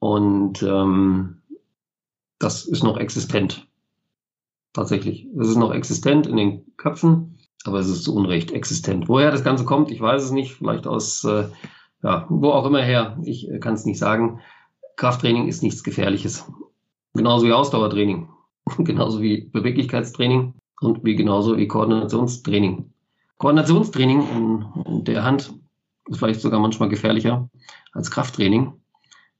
Und 0.00 0.62
ähm, 0.64 1.41
das 2.42 2.64
ist 2.64 2.82
noch 2.82 2.96
existent. 2.96 3.68
Tatsächlich. 4.72 5.26
Es 5.38 5.48
ist 5.48 5.56
noch 5.56 5.72
existent 5.72 6.26
in 6.26 6.36
den 6.36 6.76
Köpfen, 6.76 7.38
aber 7.64 7.78
es 7.78 7.88
ist 7.88 8.04
zu 8.04 8.14
Unrecht 8.14 8.50
existent. 8.50 9.08
Woher 9.08 9.30
das 9.30 9.44
Ganze 9.44 9.64
kommt, 9.64 9.90
ich 9.90 10.00
weiß 10.00 10.24
es 10.24 10.30
nicht. 10.30 10.54
Vielleicht 10.54 10.86
aus, 10.86 11.24
äh, 11.24 11.48
ja, 12.02 12.26
wo 12.28 12.50
auch 12.50 12.66
immer 12.66 12.82
her. 12.82 13.18
Ich 13.22 13.48
äh, 13.48 13.58
kann 13.58 13.74
es 13.74 13.84
nicht 13.84 13.98
sagen. 13.98 14.40
Krafttraining 14.96 15.46
ist 15.46 15.62
nichts 15.62 15.84
Gefährliches. 15.84 16.50
Genauso 17.14 17.46
wie 17.46 17.52
Ausdauertraining. 17.52 18.28
genauso 18.78 19.20
wie 19.20 19.48
Beweglichkeitstraining 19.52 20.54
und 20.80 21.04
wie 21.04 21.14
genauso 21.14 21.56
wie 21.56 21.68
Koordinationstraining. 21.68 22.92
Koordinationstraining 23.38 24.20
in, 24.20 24.66
in 24.86 25.04
der 25.04 25.22
Hand 25.22 25.54
ist 26.08 26.18
vielleicht 26.18 26.40
sogar 26.40 26.60
manchmal 26.60 26.88
gefährlicher 26.88 27.48
als 27.92 28.10
Krafttraining. 28.10 28.72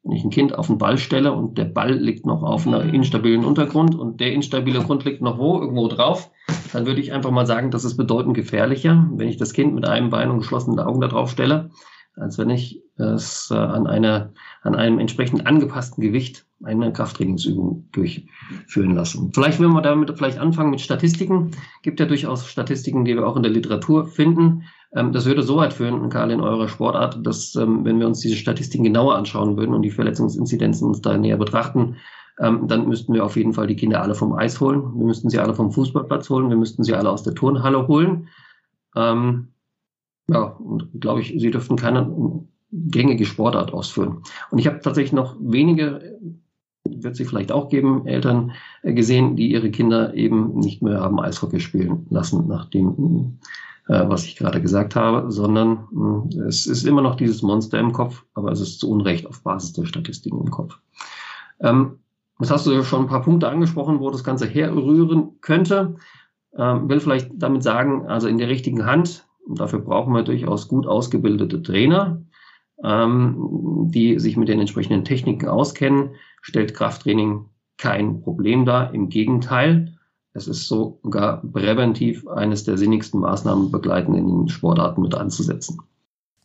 Wenn 0.04 0.16
ich 0.16 0.24
ein 0.24 0.30
Kind 0.30 0.58
auf 0.58 0.66
den 0.66 0.78
Ball 0.78 0.98
stelle 0.98 1.32
und 1.32 1.56
der 1.58 1.64
Ball 1.64 1.92
liegt 1.92 2.26
noch 2.26 2.42
auf 2.42 2.66
einem 2.66 2.92
instabilen 2.92 3.44
Untergrund 3.44 3.94
und 3.94 4.20
der 4.20 4.32
instabile 4.32 4.80
Grund 4.80 5.04
liegt 5.04 5.22
noch 5.22 5.38
wo? 5.38 5.60
Irgendwo 5.60 5.86
drauf, 5.86 6.30
dann 6.72 6.86
würde 6.86 7.00
ich 7.00 7.12
einfach 7.12 7.30
mal 7.30 7.46
sagen, 7.46 7.70
das 7.70 7.84
ist 7.84 7.96
bedeutend 7.96 8.34
gefährlicher, 8.34 9.08
wenn 9.14 9.28
ich 9.28 9.36
das 9.36 9.52
Kind 9.52 9.74
mit 9.74 9.86
einem 9.86 10.10
Bein 10.10 10.30
und 10.30 10.38
geschlossenen 10.38 10.80
Augen 10.80 11.00
da 11.00 11.06
drauf 11.06 11.30
stelle, 11.30 11.70
als 12.16 12.36
wenn 12.36 12.50
ich 12.50 12.82
es 12.96 13.50
äh, 13.52 13.54
an, 13.54 13.86
einer, 13.86 14.32
an 14.62 14.74
einem 14.74 14.98
entsprechend 14.98 15.46
angepassten 15.46 16.02
Gewicht 16.02 16.46
eine 16.64 16.92
Krafttrainingsübung 16.92 17.88
durchführen 17.92 18.94
lasse. 18.94 19.30
Vielleicht, 19.32 19.60
wenn 19.60 19.72
wir 19.72 19.82
damit 19.82 20.16
vielleicht 20.16 20.38
anfangen 20.38 20.70
mit 20.70 20.80
Statistiken, 20.80 21.52
gibt 21.82 22.00
ja 22.00 22.06
durchaus 22.06 22.46
Statistiken, 22.46 23.04
die 23.04 23.14
wir 23.14 23.26
auch 23.26 23.36
in 23.36 23.42
der 23.42 23.52
Literatur 23.52 24.06
finden, 24.06 24.64
das 24.92 25.24
würde 25.24 25.42
so 25.42 25.56
weit 25.56 25.72
führen, 25.72 26.08
Karl, 26.10 26.30
in 26.30 26.40
eurer 26.40 26.68
Sportart, 26.68 27.26
dass, 27.26 27.54
ähm, 27.56 27.84
wenn 27.84 27.98
wir 27.98 28.06
uns 28.06 28.20
diese 28.20 28.36
Statistiken 28.36 28.84
genauer 28.84 29.16
anschauen 29.16 29.56
würden 29.56 29.74
und 29.74 29.82
die 29.82 29.90
Verletzungsinzidenzen 29.90 30.86
uns 30.86 31.00
da 31.00 31.16
näher 31.16 31.38
betrachten, 31.38 31.96
ähm, 32.38 32.68
dann 32.68 32.88
müssten 32.88 33.14
wir 33.14 33.24
auf 33.24 33.36
jeden 33.36 33.52
Fall 33.52 33.66
die 33.66 33.76
Kinder 33.76 34.02
alle 34.02 34.14
vom 34.14 34.34
Eis 34.34 34.60
holen. 34.60 34.82
Wir 34.94 35.06
müssten 35.06 35.30
sie 35.30 35.38
alle 35.38 35.54
vom 35.54 35.72
Fußballplatz 35.72 36.28
holen. 36.30 36.50
Wir 36.50 36.56
müssten 36.56 36.84
sie 36.84 36.94
alle 36.94 37.10
aus 37.10 37.22
der 37.22 37.34
Turnhalle 37.34 37.88
holen. 37.88 38.28
Ähm, 38.96 39.48
ja, 40.28 40.42
und 40.42 41.00
glaube 41.00 41.20
ich, 41.20 41.34
sie 41.36 41.50
dürften 41.50 41.76
keine 41.76 42.10
gängige 42.70 43.26
Sportart 43.26 43.72
ausführen. 43.72 44.22
Und 44.50 44.58
ich 44.58 44.66
habe 44.66 44.80
tatsächlich 44.80 45.12
noch 45.12 45.36
wenige, 45.40 46.18
wird 46.84 47.16
sie 47.16 47.24
vielleicht 47.24 47.52
auch 47.52 47.68
geben, 47.68 48.06
Eltern 48.06 48.52
äh, 48.82 48.94
gesehen, 48.94 49.36
die 49.36 49.50
ihre 49.50 49.70
Kinder 49.70 50.14
eben 50.14 50.58
nicht 50.58 50.82
mehr 50.82 51.00
haben 51.00 51.20
Eishockey 51.20 51.60
spielen 51.60 52.06
lassen, 52.10 52.46
nachdem 52.48 53.38
äh, 53.88 54.08
was 54.08 54.24
ich 54.24 54.36
gerade 54.36 54.60
gesagt 54.60 54.96
habe, 54.96 55.30
sondern 55.30 55.88
mh, 55.90 56.22
hm, 56.32 56.40
es 56.46 56.66
ist 56.66 56.86
immer 56.86 57.02
noch 57.02 57.16
dieses 57.16 57.42
Monster 57.42 57.78
im 57.78 57.92
Kopf, 57.92 58.24
aber 58.34 58.52
es 58.52 58.60
ist 58.60 58.80
zu 58.80 58.90
Unrecht 58.90 59.26
auf 59.26 59.42
Basis 59.42 59.72
der 59.72 59.86
Statistiken 59.86 60.40
im 60.40 60.50
Kopf. 60.50 60.78
Ähm, 61.60 61.98
das 62.38 62.50
hast 62.50 62.66
du 62.66 62.72
ja 62.72 62.82
schon 62.82 63.02
ein 63.02 63.08
paar 63.08 63.22
Punkte 63.22 63.48
angesprochen, 63.48 64.00
wo 64.00 64.10
das 64.10 64.24
Ganze 64.24 64.46
herrühren 64.46 65.40
könnte. 65.40 65.96
Ähm, 66.56 66.88
will 66.88 67.00
vielleicht 67.00 67.30
damit 67.34 67.62
sagen, 67.62 68.06
also 68.06 68.28
in 68.28 68.38
der 68.38 68.48
richtigen 68.48 68.84
Hand, 68.84 69.26
und 69.46 69.60
dafür 69.60 69.80
brauchen 69.80 70.14
wir 70.14 70.22
durchaus 70.22 70.68
gut 70.68 70.86
ausgebildete 70.86 71.62
Trainer, 71.62 72.22
ähm, 72.82 73.88
die 73.90 74.18
sich 74.18 74.36
mit 74.36 74.48
den 74.48 74.60
entsprechenden 74.60 75.04
Techniken 75.04 75.48
auskennen, 75.48 76.10
stellt 76.42 76.74
Krafttraining 76.74 77.46
kein 77.78 78.20
Problem 78.20 78.64
dar. 78.64 78.92
Im 78.92 79.08
Gegenteil, 79.08 79.91
es 80.34 80.48
ist 80.48 80.66
sogar 80.66 81.42
präventiv 81.42 82.26
eines 82.26 82.64
der 82.64 82.78
sinnigsten 82.78 83.20
Maßnahmen 83.20 83.70
begleiten 83.70 84.14
in 84.14 84.26
den 84.26 84.48
Sportarten 84.48 85.02
mit 85.02 85.14
anzusetzen. 85.14 85.80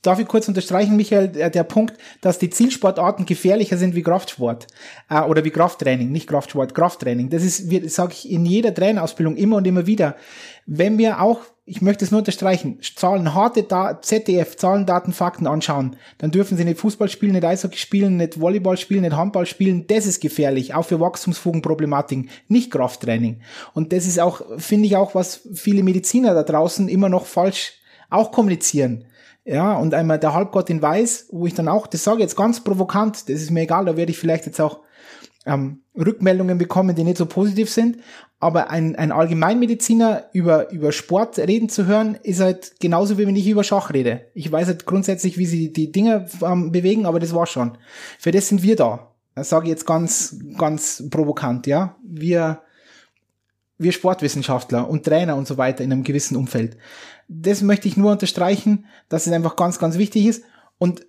darf 0.01 0.19
ich 0.19 0.27
kurz 0.27 0.47
unterstreichen, 0.47 0.95
Michael, 0.95 1.29
der, 1.29 1.49
der 1.49 1.63
Punkt, 1.63 1.97
dass 2.21 2.37
die 2.39 2.49
Zielsportarten 2.49 3.25
gefährlicher 3.25 3.77
sind 3.77 3.95
wie 3.95 4.03
Kraftsport 4.03 4.67
äh, 5.09 5.21
oder 5.21 5.43
wie 5.43 5.51
Krafttraining, 5.51 6.11
nicht 6.11 6.27
Kraftsport, 6.27 6.75
Krafttraining. 6.75 7.29
Das 7.29 7.43
ist, 7.43 7.69
sage 7.93 8.13
ich 8.13 8.29
in 8.29 8.45
jeder 8.45 8.73
Trainerausbildung 8.73 9.35
immer 9.35 9.57
und 9.57 9.67
immer 9.67 9.87
wieder. 9.87 10.15
Wenn 10.65 10.97
wir 10.97 11.21
auch, 11.21 11.39
ich 11.69 11.81
möchte 11.81 12.05
es 12.05 12.11
nur 12.11 12.19
unterstreichen, 12.19 12.79
Zahlen, 12.95 13.33
harte 13.33 13.63
da 13.63 14.01
ZDF, 14.01 14.55
Zahlen, 14.55 14.85
Daten, 14.85 15.11
Fakten 15.11 15.47
anschauen, 15.47 15.97
dann 16.17 16.31
dürfen 16.31 16.57
sie 16.57 16.63
nicht 16.63 16.79
Fußball 16.79 17.09
spielen, 17.09 17.33
nicht 17.33 17.43
Eishockey 17.43 17.77
spielen, 17.77 18.15
nicht 18.15 18.39
Volleyball 18.39 18.77
spielen, 18.77 19.01
nicht 19.01 19.17
Handball 19.17 19.45
spielen. 19.45 19.85
Das 19.85 20.05
ist 20.05 20.21
gefährlich, 20.21 20.73
auch 20.73 20.85
für 20.85 21.01
Wachstumsfugenproblematiken, 21.01 22.29
nicht 22.47 22.71
Krafttraining. 22.71 23.41
Und 23.73 23.91
das 23.91 24.07
ist 24.07 24.17
auch, 24.17 24.41
finde 24.57 24.87
ich 24.87 24.95
auch, 24.95 25.13
was 25.13 25.41
viele 25.53 25.83
Mediziner 25.83 26.33
da 26.33 26.43
draußen 26.43 26.87
immer 26.87 27.09
noch 27.09 27.25
falsch 27.25 27.73
auch 28.09 28.31
kommunizieren 28.31 29.03
ja, 29.43 29.77
und 29.77 29.93
einmal 29.93 30.19
der 30.19 30.33
Halbgott 30.33 30.69
in 30.69 30.81
Weiß, 30.81 31.27
wo 31.31 31.47
ich 31.47 31.53
dann 31.53 31.67
auch, 31.67 31.87
das 31.87 32.03
sage 32.03 32.17
ich 32.17 32.23
jetzt 32.23 32.35
ganz 32.37 32.63
provokant, 32.63 33.29
das 33.29 33.41
ist 33.41 33.51
mir 33.51 33.61
egal, 33.61 33.85
da 33.85 33.97
werde 33.97 34.11
ich 34.11 34.17
vielleicht 34.17 34.45
jetzt 34.45 34.61
auch 34.61 34.81
ähm, 35.45 35.83
Rückmeldungen 35.97 36.57
bekommen, 36.57 36.95
die 36.95 37.03
nicht 37.03 37.17
so 37.17 37.25
positiv 37.25 37.69
sind. 37.69 37.97
Aber 38.39 38.69
ein, 38.69 38.95
ein 38.95 39.11
Allgemeinmediziner 39.11 40.25
über, 40.31 40.71
über 40.71 40.91
Sport 40.91 41.39
reden 41.39 41.69
zu 41.69 41.85
hören, 41.85 42.17
ist 42.21 42.39
halt 42.39 42.79
genauso 42.79 43.17
wie 43.17 43.25
wenn 43.25 43.35
ich 43.35 43.47
über 43.47 43.63
Schach 43.63 43.91
rede. 43.91 44.27
Ich 44.33 44.51
weiß 44.51 44.67
halt 44.67 44.85
grundsätzlich, 44.85 45.37
wie 45.37 45.47
sie 45.47 45.73
die 45.73 45.91
Dinge 45.91 46.27
ähm, 46.43 46.71
bewegen, 46.71 47.05
aber 47.05 47.19
das 47.19 47.33
war 47.33 47.47
schon. 47.47 47.77
Für 48.19 48.31
das 48.31 48.47
sind 48.47 48.63
wir 48.63 48.75
da. 48.75 49.11
Das 49.35 49.49
sage 49.49 49.65
ich 49.65 49.69
jetzt 49.69 49.85
ganz, 49.85 50.39
ganz 50.57 51.03
provokant, 51.09 51.67
ja. 51.67 51.95
Wir, 52.03 52.61
wir 53.77 53.91
Sportwissenschaftler 53.91 54.87
und 54.87 55.03
Trainer 55.03 55.35
und 55.35 55.47
so 55.47 55.57
weiter 55.57 55.83
in 55.83 55.91
einem 55.91 56.03
gewissen 56.03 56.37
Umfeld 56.37 56.77
das 57.27 57.61
möchte 57.61 57.87
ich 57.87 57.97
nur 57.97 58.11
unterstreichen, 58.11 58.85
dass 59.09 59.27
es 59.27 59.33
einfach 59.33 59.55
ganz, 59.55 59.79
ganz 59.79 59.97
wichtig 59.97 60.25
ist. 60.25 60.43
Und 60.77 61.05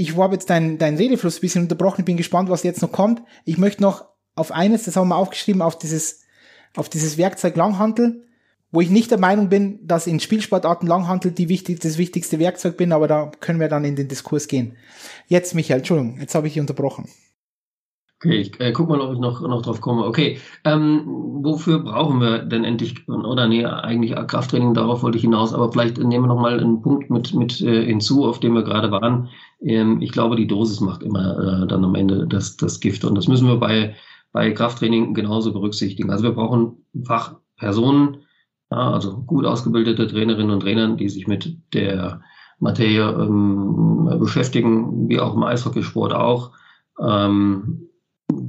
ich 0.00 0.16
habe 0.16 0.34
jetzt 0.34 0.48
deinen 0.48 0.78
dein 0.78 0.96
Redefluss 0.96 1.38
ein 1.38 1.40
bisschen 1.42 1.62
unterbrochen. 1.62 2.00
Ich 2.00 2.06
bin 2.06 2.16
gespannt, 2.16 2.48
was 2.48 2.62
jetzt 2.62 2.82
noch 2.82 2.92
kommt. 2.92 3.22
Ich 3.44 3.58
möchte 3.58 3.82
noch 3.82 4.06
auf 4.34 4.52
eines, 4.52 4.84
das 4.84 4.96
haben 4.96 5.08
wir 5.08 5.16
aufgeschrieben, 5.16 5.60
auf 5.60 5.78
dieses, 5.78 6.20
auf 6.74 6.88
dieses 6.88 7.18
Werkzeug 7.18 7.56
Langhantel, 7.56 8.26
wo 8.72 8.80
ich 8.80 8.88
nicht 8.88 9.10
der 9.10 9.18
Meinung 9.18 9.48
bin, 9.48 9.86
dass 9.86 10.06
in 10.06 10.20
Spielsportarten 10.20 10.88
Langhantel 10.88 11.32
die 11.32 11.48
wichtig, 11.48 11.80
das 11.80 11.98
wichtigste 11.98 12.38
Werkzeug 12.38 12.76
bin, 12.76 12.92
aber 12.92 13.08
da 13.08 13.30
können 13.40 13.60
wir 13.60 13.68
dann 13.68 13.84
in 13.84 13.96
den 13.96 14.08
Diskurs 14.08 14.48
gehen. 14.48 14.76
Jetzt, 15.26 15.54
Michael, 15.54 15.80
Entschuldigung, 15.80 16.18
jetzt 16.20 16.34
habe 16.34 16.46
ich 16.46 16.54
dich 16.54 16.60
unterbrochen. 16.60 17.08
Okay, 18.22 18.36
ich 18.36 18.60
äh, 18.60 18.72
guck 18.72 18.90
mal, 18.90 19.00
ob 19.00 19.14
ich 19.14 19.18
noch, 19.18 19.40
noch 19.40 19.62
drauf 19.62 19.80
komme. 19.80 20.04
Okay, 20.04 20.38
ähm, 20.64 21.04
wofür 21.06 21.78
brauchen 21.78 22.20
wir 22.20 22.40
denn 22.40 22.64
endlich, 22.64 23.08
oder 23.08 23.48
nee, 23.48 23.64
eigentlich 23.64 24.14
Krafttraining, 24.26 24.74
darauf 24.74 25.02
wollte 25.02 25.16
ich 25.16 25.24
hinaus, 25.24 25.54
aber 25.54 25.72
vielleicht 25.72 25.96
nehmen 25.96 26.24
wir 26.24 26.34
noch 26.34 26.38
mal 26.38 26.60
einen 26.60 26.82
Punkt 26.82 27.08
mit, 27.08 27.32
mit 27.32 27.62
äh, 27.62 27.86
hinzu, 27.86 28.26
auf 28.26 28.38
dem 28.38 28.52
wir 28.52 28.62
gerade 28.62 28.90
waren. 28.90 29.30
Ähm, 29.62 30.02
ich 30.02 30.12
glaube, 30.12 30.36
die 30.36 30.46
Dosis 30.46 30.82
macht 30.82 31.02
immer 31.02 31.62
äh, 31.62 31.66
dann 31.66 31.82
am 31.82 31.94
Ende 31.94 32.26
das, 32.26 32.58
das 32.58 32.80
Gift 32.80 33.06
und 33.06 33.14
das 33.14 33.26
müssen 33.26 33.48
wir 33.48 33.56
bei, 33.56 33.94
bei 34.32 34.50
Krafttraining 34.50 35.14
genauso 35.14 35.54
berücksichtigen. 35.54 36.10
Also 36.10 36.24
wir 36.24 36.32
brauchen 36.32 36.84
Fachpersonen, 37.02 38.18
ja, 38.70 38.92
also 38.92 39.22
gut 39.22 39.46
ausgebildete 39.46 40.06
Trainerinnen 40.08 40.50
und 40.50 40.60
Trainer, 40.60 40.94
die 40.94 41.08
sich 41.08 41.26
mit 41.26 41.56
der 41.72 42.20
Materie 42.58 43.12
ähm, 43.12 44.14
beschäftigen, 44.20 45.08
wie 45.08 45.20
auch 45.20 45.34
im 45.34 45.42
Eishockeysport 45.42 46.12
auch. 46.12 46.52
Ähm, 47.00 47.86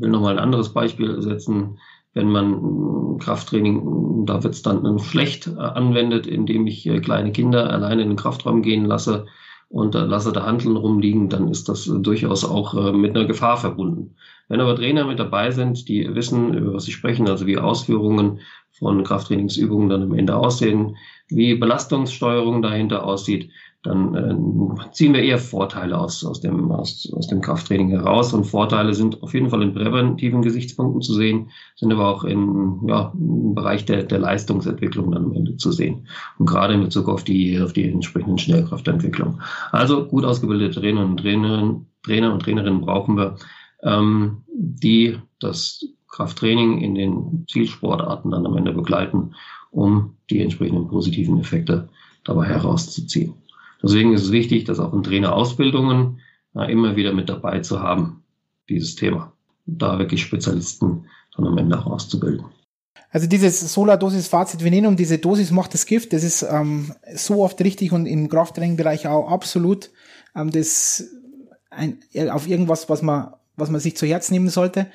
will 0.01 0.09
nochmal 0.09 0.33
ein 0.33 0.43
anderes 0.43 0.73
Beispiel 0.73 1.21
setzen. 1.21 1.79
Wenn 2.13 2.29
man 2.29 3.19
Krafttraining, 3.19 4.25
da 4.25 4.43
wird 4.43 4.53
es 4.53 4.61
dann 4.61 4.99
schlecht 4.99 5.47
äh, 5.47 5.59
anwendet, 5.59 6.27
indem 6.27 6.67
ich 6.67 6.85
äh, 6.87 6.99
kleine 6.99 7.31
Kinder 7.31 7.69
alleine 7.69 8.01
in 8.01 8.09
den 8.09 8.17
Kraftraum 8.17 8.61
gehen 8.61 8.85
lasse 8.85 9.27
und 9.69 9.95
äh, 9.95 9.99
lasse 9.99 10.33
da 10.33 10.45
Handeln 10.45 10.75
rumliegen, 10.75 11.29
dann 11.29 11.47
ist 11.47 11.69
das 11.69 11.85
durchaus 11.85 12.43
auch 12.43 12.91
mit 12.91 13.15
einer 13.15 13.25
Gefahr 13.25 13.55
verbunden. 13.55 14.15
Wenn 14.49 14.59
aber 14.59 14.75
Trainer 14.75 15.05
mit 15.05 15.19
dabei 15.19 15.51
sind, 15.51 15.87
die 15.87 16.13
wissen, 16.13 16.53
über 16.53 16.73
was 16.73 16.83
sie 16.83 16.91
sprechen, 16.91 17.29
also 17.29 17.47
wie 17.47 17.57
Ausführungen 17.57 18.41
von 18.71 19.03
Krafttrainingsübungen 19.05 19.87
dann 19.87 20.03
am 20.03 20.13
Ende 20.13 20.35
aussehen, 20.35 20.97
wie 21.29 21.55
Belastungssteuerung 21.55 22.61
dahinter 22.61 23.05
aussieht, 23.05 23.49
dann 23.83 24.13
äh, 24.13 24.91
ziehen 24.91 25.13
wir 25.13 25.23
eher 25.23 25.39
Vorteile 25.39 25.97
aus, 25.97 26.23
aus, 26.23 26.39
dem, 26.39 26.71
aus, 26.71 27.11
aus 27.13 27.27
dem 27.27 27.41
Krafttraining 27.41 27.89
heraus. 27.89 28.31
Und 28.31 28.43
Vorteile 28.43 28.93
sind 28.93 29.23
auf 29.23 29.33
jeden 29.33 29.49
Fall 29.49 29.63
in 29.63 29.73
präventiven 29.73 30.43
Gesichtspunkten 30.43 31.01
zu 31.01 31.15
sehen, 31.15 31.49
sind 31.75 31.91
aber 31.91 32.07
auch 32.07 32.23
in, 32.23 32.79
ja, 32.87 33.11
im 33.15 33.55
Bereich 33.55 33.85
der, 33.85 34.03
der 34.03 34.19
Leistungsentwicklung 34.19 35.11
dann 35.11 35.25
am 35.25 35.33
Ende 35.33 35.57
zu 35.57 35.71
sehen. 35.71 36.07
Und 36.37 36.45
gerade 36.45 36.75
in 36.75 36.83
Bezug 36.83 37.09
auf 37.09 37.23
die, 37.23 37.59
auf 37.59 37.73
die 37.73 37.89
entsprechenden 37.89 38.37
Schnellkraftentwicklung. 38.37 39.41
Also 39.71 40.05
gut 40.05 40.25
ausgebildete 40.25 40.79
Trainer 40.79 41.03
und 41.03 41.17
Trainerinnen, 41.17 41.87
Trainer 42.03 42.33
und 42.33 42.43
Trainerinnen 42.43 42.81
brauchen 42.81 43.17
wir, 43.17 43.35
ähm, 43.81 44.43
die 44.53 45.17
das 45.39 45.83
Krafttraining 46.07 46.81
in 46.81 46.93
den 46.93 47.45
Zielsportarten 47.49 48.29
dann 48.29 48.45
am 48.45 48.57
Ende 48.57 48.73
begleiten, 48.73 49.33
um 49.71 50.17
die 50.29 50.41
entsprechenden 50.41 50.87
positiven 50.87 51.39
Effekte 51.39 51.89
dabei 52.23 52.45
herauszuziehen. 52.45 53.33
Deswegen 53.83 54.13
ist 54.13 54.23
es 54.23 54.31
wichtig, 54.31 54.65
das 54.65 54.79
auch 54.79 54.93
in 54.93 55.03
Trainerausbildungen 55.03 56.19
äh, 56.55 56.71
immer 56.71 56.95
wieder 56.95 57.13
mit 57.13 57.29
dabei 57.29 57.59
zu 57.59 57.81
haben, 57.81 58.23
dieses 58.69 58.95
Thema. 58.95 59.33
Da 59.65 59.99
wirklich 59.99 60.21
Spezialisten 60.21 61.05
dann 61.35 61.47
am 61.47 61.57
Ende 61.57 61.77
auch 61.79 61.85
auszubilden. 61.85 62.45
Also 63.09 63.27
dieses 63.27 63.73
Solar-Dosis-Fazit 63.73 64.63
Venenum, 64.63 64.95
diese 64.95 65.17
Dosis 65.17 65.51
macht 65.51 65.73
das 65.73 65.85
Gift, 65.85 66.13
das 66.13 66.23
ist 66.23 66.43
ähm, 66.43 66.93
so 67.13 67.43
oft 67.43 67.59
richtig 67.61 67.91
und 67.91 68.05
im 68.05 68.29
Krafttraining-Bereich 68.29 69.07
auch 69.07 69.29
absolut 69.29 69.89
ähm, 70.35 70.49
das 70.51 71.09
ein, 71.69 71.99
auf 72.29 72.47
irgendwas, 72.47 72.89
was 72.89 73.01
man, 73.01 73.33
was 73.55 73.69
man 73.69 73.81
sich 73.81 73.97
zu 73.97 74.05
Herz 74.05 74.31
nehmen 74.31 74.49
sollte. 74.49 74.87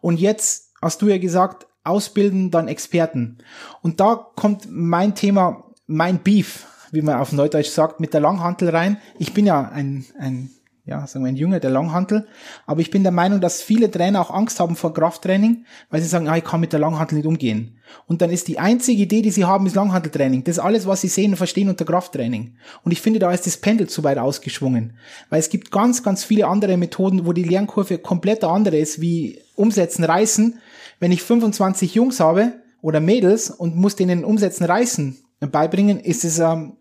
Und 0.00 0.20
jetzt 0.20 0.72
hast 0.80 1.00
du 1.00 1.08
ja 1.08 1.18
gesagt, 1.18 1.66
ausbilden, 1.84 2.50
dann 2.50 2.68
Experten. 2.68 3.38
Und 3.80 4.00
da 4.00 4.14
kommt 4.36 4.68
mein 4.70 5.14
Thema, 5.14 5.64
mein 5.86 6.22
Beef 6.22 6.66
wie 6.92 7.02
man 7.02 7.16
auf 7.16 7.32
Neudeutsch 7.32 7.70
sagt, 7.70 7.98
mit 7.98 8.14
der 8.14 8.20
Langhantel 8.20 8.68
rein. 8.68 8.98
Ich 9.18 9.34
bin 9.34 9.46
ja 9.46 9.68
ein, 9.68 10.04
ein 10.18 10.50
ja, 10.84 11.06
sagen 11.06 11.24
wir 11.24 11.28
ein 11.28 11.36
Jünger 11.36 11.60
der 11.60 11.70
Langhantel. 11.70 12.26
Aber 12.66 12.80
ich 12.80 12.90
bin 12.90 13.02
der 13.02 13.12
Meinung, 13.12 13.40
dass 13.40 13.62
viele 13.62 13.90
Trainer 13.90 14.20
auch 14.20 14.30
Angst 14.30 14.58
haben 14.58 14.74
vor 14.74 14.92
Krafttraining, 14.92 15.64
weil 15.90 16.02
sie 16.02 16.08
sagen, 16.08 16.28
ah, 16.28 16.36
ich 16.36 16.44
kann 16.44 16.60
mit 16.60 16.72
der 16.72 16.80
Langhantel 16.80 17.16
nicht 17.16 17.26
umgehen. 17.26 17.78
Und 18.06 18.20
dann 18.20 18.30
ist 18.30 18.48
die 18.48 18.58
einzige 18.58 19.02
Idee, 19.02 19.22
die 19.22 19.30
sie 19.30 19.44
haben, 19.44 19.66
ist 19.66 19.76
Langhanteltraining. 19.76 20.42
Das 20.42 20.56
ist 20.56 20.62
alles, 20.62 20.86
was 20.86 21.00
sie 21.00 21.08
sehen 21.08 21.32
und 21.32 21.36
verstehen 21.36 21.68
unter 21.68 21.84
Krafttraining. 21.84 22.56
Und 22.82 22.92
ich 22.92 23.00
finde, 23.00 23.20
da 23.20 23.30
ist 23.30 23.46
das 23.46 23.58
Pendel 23.58 23.88
zu 23.88 24.02
weit 24.02 24.18
ausgeschwungen. 24.18 24.94
Weil 25.30 25.38
es 25.38 25.50
gibt 25.50 25.70
ganz, 25.70 26.02
ganz 26.02 26.24
viele 26.24 26.48
andere 26.48 26.76
Methoden, 26.76 27.26
wo 27.26 27.32
die 27.32 27.44
Lernkurve 27.44 27.98
komplett 27.98 28.42
andere 28.42 28.76
ist, 28.76 29.00
wie 29.00 29.38
Umsetzen, 29.54 30.04
Reißen. 30.04 30.58
Wenn 30.98 31.12
ich 31.12 31.22
25 31.22 31.94
Jungs 31.94 32.18
habe 32.18 32.54
oder 32.80 32.98
Mädels 32.98 33.50
und 33.50 33.76
muss 33.76 33.94
denen 33.94 34.24
Umsetzen, 34.24 34.64
Reißen 34.64 35.16
beibringen, 35.40 36.00
ist 36.00 36.24
es 36.24 36.38
ähm, 36.38 36.74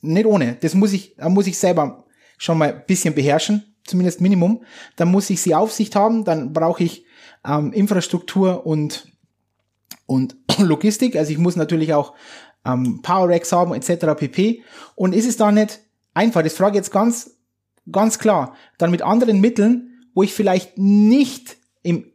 nicht 0.00 0.26
ohne. 0.26 0.56
Das 0.60 0.74
muss 0.74 0.92
ich, 0.92 1.16
da 1.16 1.28
muss 1.28 1.46
ich 1.46 1.58
selber 1.58 2.04
schon 2.38 2.58
mal 2.58 2.72
ein 2.72 2.84
bisschen 2.86 3.14
beherrschen, 3.14 3.74
zumindest 3.84 4.20
Minimum. 4.20 4.62
Dann 4.96 5.10
muss 5.10 5.30
ich 5.30 5.40
sie 5.40 5.54
Aufsicht 5.54 5.94
haben, 5.96 6.24
dann 6.24 6.52
brauche 6.52 6.82
ich 6.82 7.04
ähm, 7.44 7.72
Infrastruktur 7.72 8.66
und, 8.66 9.12
und 10.06 10.36
Logistik. 10.58 11.16
Also 11.16 11.32
ich 11.32 11.38
muss 11.38 11.56
natürlich 11.56 11.92
auch 11.94 12.14
ähm, 12.64 13.00
Power 13.02 13.28
Racks 13.28 13.52
haben, 13.52 13.74
etc. 13.74 14.14
pp. 14.16 14.62
Und 14.94 15.14
ist 15.14 15.28
es 15.28 15.36
da 15.36 15.52
nicht 15.52 15.80
einfach? 16.14 16.42
Das 16.42 16.54
frage 16.54 16.72
ich 16.72 16.76
jetzt 16.76 16.92
ganz, 16.92 17.36
ganz 17.90 18.18
klar. 18.18 18.54
Dann 18.78 18.90
mit 18.90 19.02
anderen 19.02 19.40
Mitteln, 19.40 19.98
wo 20.14 20.22
ich 20.22 20.34
vielleicht 20.34 20.78
nicht 20.78 21.56
im, 21.82 22.10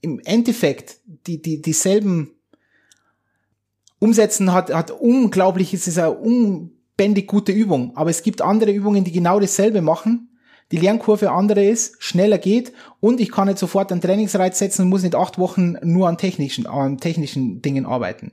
im 0.00 0.20
Endeffekt 0.20 0.98
die, 1.06 1.40
die, 1.42 1.62
dieselben 1.62 2.32
Umsetzen 3.98 4.52
hat, 4.52 4.72
hat 4.72 4.90
unglaublich, 4.92 5.74
es 5.74 5.88
ist 5.88 5.98
eine 5.98 6.18
unbändig 6.98 7.28
gute 7.28 7.52
Übung. 7.52 7.96
Aber 7.96 8.10
es 8.10 8.22
gibt 8.22 8.42
andere 8.42 8.72
Übungen, 8.72 9.04
die 9.04 9.12
genau 9.12 9.38
dasselbe 9.38 9.82
machen. 9.82 10.28
Die 10.72 10.76
Lernkurve 10.76 11.30
andere 11.30 11.64
ist, 11.64 11.96
schneller 12.02 12.36
geht 12.36 12.72
und 13.00 13.20
ich 13.20 13.30
kann 13.30 13.48
nicht 13.48 13.58
sofort 13.58 13.90
einen 13.90 14.02
Trainingsreiz 14.02 14.58
setzen 14.58 14.82
und 14.82 14.88
muss 14.90 15.02
nicht 15.02 15.14
acht 15.14 15.38
Wochen 15.38 15.76
nur 15.82 16.08
an 16.08 16.18
technischen, 16.18 16.66
an 16.66 16.98
technischen 16.98 17.62
Dingen 17.62 17.86
arbeiten. 17.86 18.32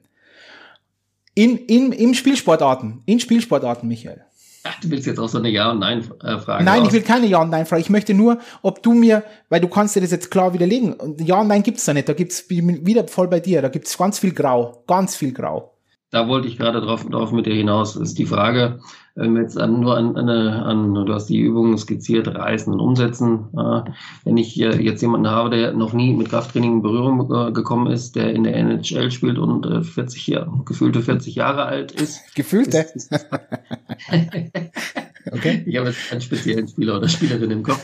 In, 1.34 1.58
in, 1.58 1.94
im 1.94 2.14
Spielsportarten, 2.14 3.04
in 3.06 3.22
Spielsportarten, 3.22 3.88
Michael. 3.88 4.26
Ach, 4.64 4.80
du 4.82 4.90
willst 4.90 5.06
jetzt 5.06 5.20
auch 5.20 5.30
so 5.30 5.38
eine 5.38 5.50
Ja- 5.50 5.72
und 5.72 5.80
Nein-Frage. 5.80 6.64
Nein, 6.64 6.82
aus. 6.82 6.88
ich 6.88 6.94
will 6.94 7.04
keine 7.04 7.28
Ja- 7.28 7.42
und 7.42 7.52
Nein-Frage. 7.52 7.82
Ich 7.82 7.90
möchte 7.90 8.14
nur, 8.14 8.40
ob 8.64 8.84
du 8.84 8.94
mir, 8.94 9.24
weil 9.48 9.62
du 9.62 9.68
kannst 9.70 9.96
dir 9.96 10.02
das 10.02 10.12
jetzt 10.12 10.32
klar 10.32 10.54
widerlegen. 10.54 10.94
Und 10.94 11.22
Ja 11.22 11.40
und 11.40 11.48
Nein 11.48 11.64
gibt's 11.64 11.86
da 11.86 11.94
nicht. 11.94 12.10
Da 12.10 12.14
gibt's 12.14 12.50
wieder 12.50 13.08
voll 13.08 13.28
bei 13.28 13.40
dir. 13.40 13.62
Da 13.62 13.70
gibt's 13.70 13.98
ganz 13.98 14.18
viel 14.20 14.34
Grau. 14.34 14.84
Ganz 14.88 15.16
viel 15.16 15.34
Grau 15.34 15.75
da 16.12 16.28
wollte 16.28 16.48
ich 16.48 16.58
gerade 16.58 16.82
drauf, 16.82 17.06
drauf 17.06 17.32
mit 17.32 17.46
dir 17.46 17.54
hinaus, 17.54 17.96
ist 17.96 18.18
die 18.18 18.26
Frage, 18.26 18.80
wenn 19.16 19.34
wir 19.34 19.42
jetzt 19.42 19.58
an, 19.58 19.80
nur 19.80 19.98
an, 19.98 20.16
eine, 20.16 20.64
an, 20.64 20.94
du 20.94 21.14
hast 21.14 21.28
die 21.28 21.40
Übungen 21.40 21.78
skizziert, 21.78 22.28
reißen 22.28 22.72
und 22.72 22.80
umsetzen. 22.80 23.48
Äh, 23.58 23.92
wenn 24.24 24.38
ich 24.38 24.60
äh, 24.60 24.82
jetzt 24.82 25.02
jemanden 25.02 25.30
habe, 25.30 25.50
der 25.50 25.74
noch 25.74 25.94
nie 25.94 26.14
mit 26.14 26.30
Krafttraining 26.30 26.74
in 26.74 26.82
Berührung 26.82 27.32
äh, 27.32 27.52
gekommen 27.52 27.88
ist, 27.88 28.16
der 28.16 28.34
in 28.34 28.44
der 28.44 28.56
NHL 28.56 29.12
spielt 29.12 29.38
und 29.38 29.66
äh, 29.66 29.82
40 29.84 30.28
Jahre, 30.28 30.52
gefühlte 30.66 31.02
40 31.02 31.36
Jahre 31.36 31.66
alt 31.66 31.92
ist. 31.92 32.36
Gefühlte? 32.36 32.86
Ist, 32.94 33.12
Okay. 35.32 35.64
Ich 35.66 35.76
habe 35.78 35.90
jetzt 35.90 36.10
keinen 36.10 36.22
speziellen 36.22 36.68
Spieler 36.68 36.98
oder 36.98 37.08
Spielerin 37.08 37.50
im 37.52 37.64
Kopf. 37.64 37.84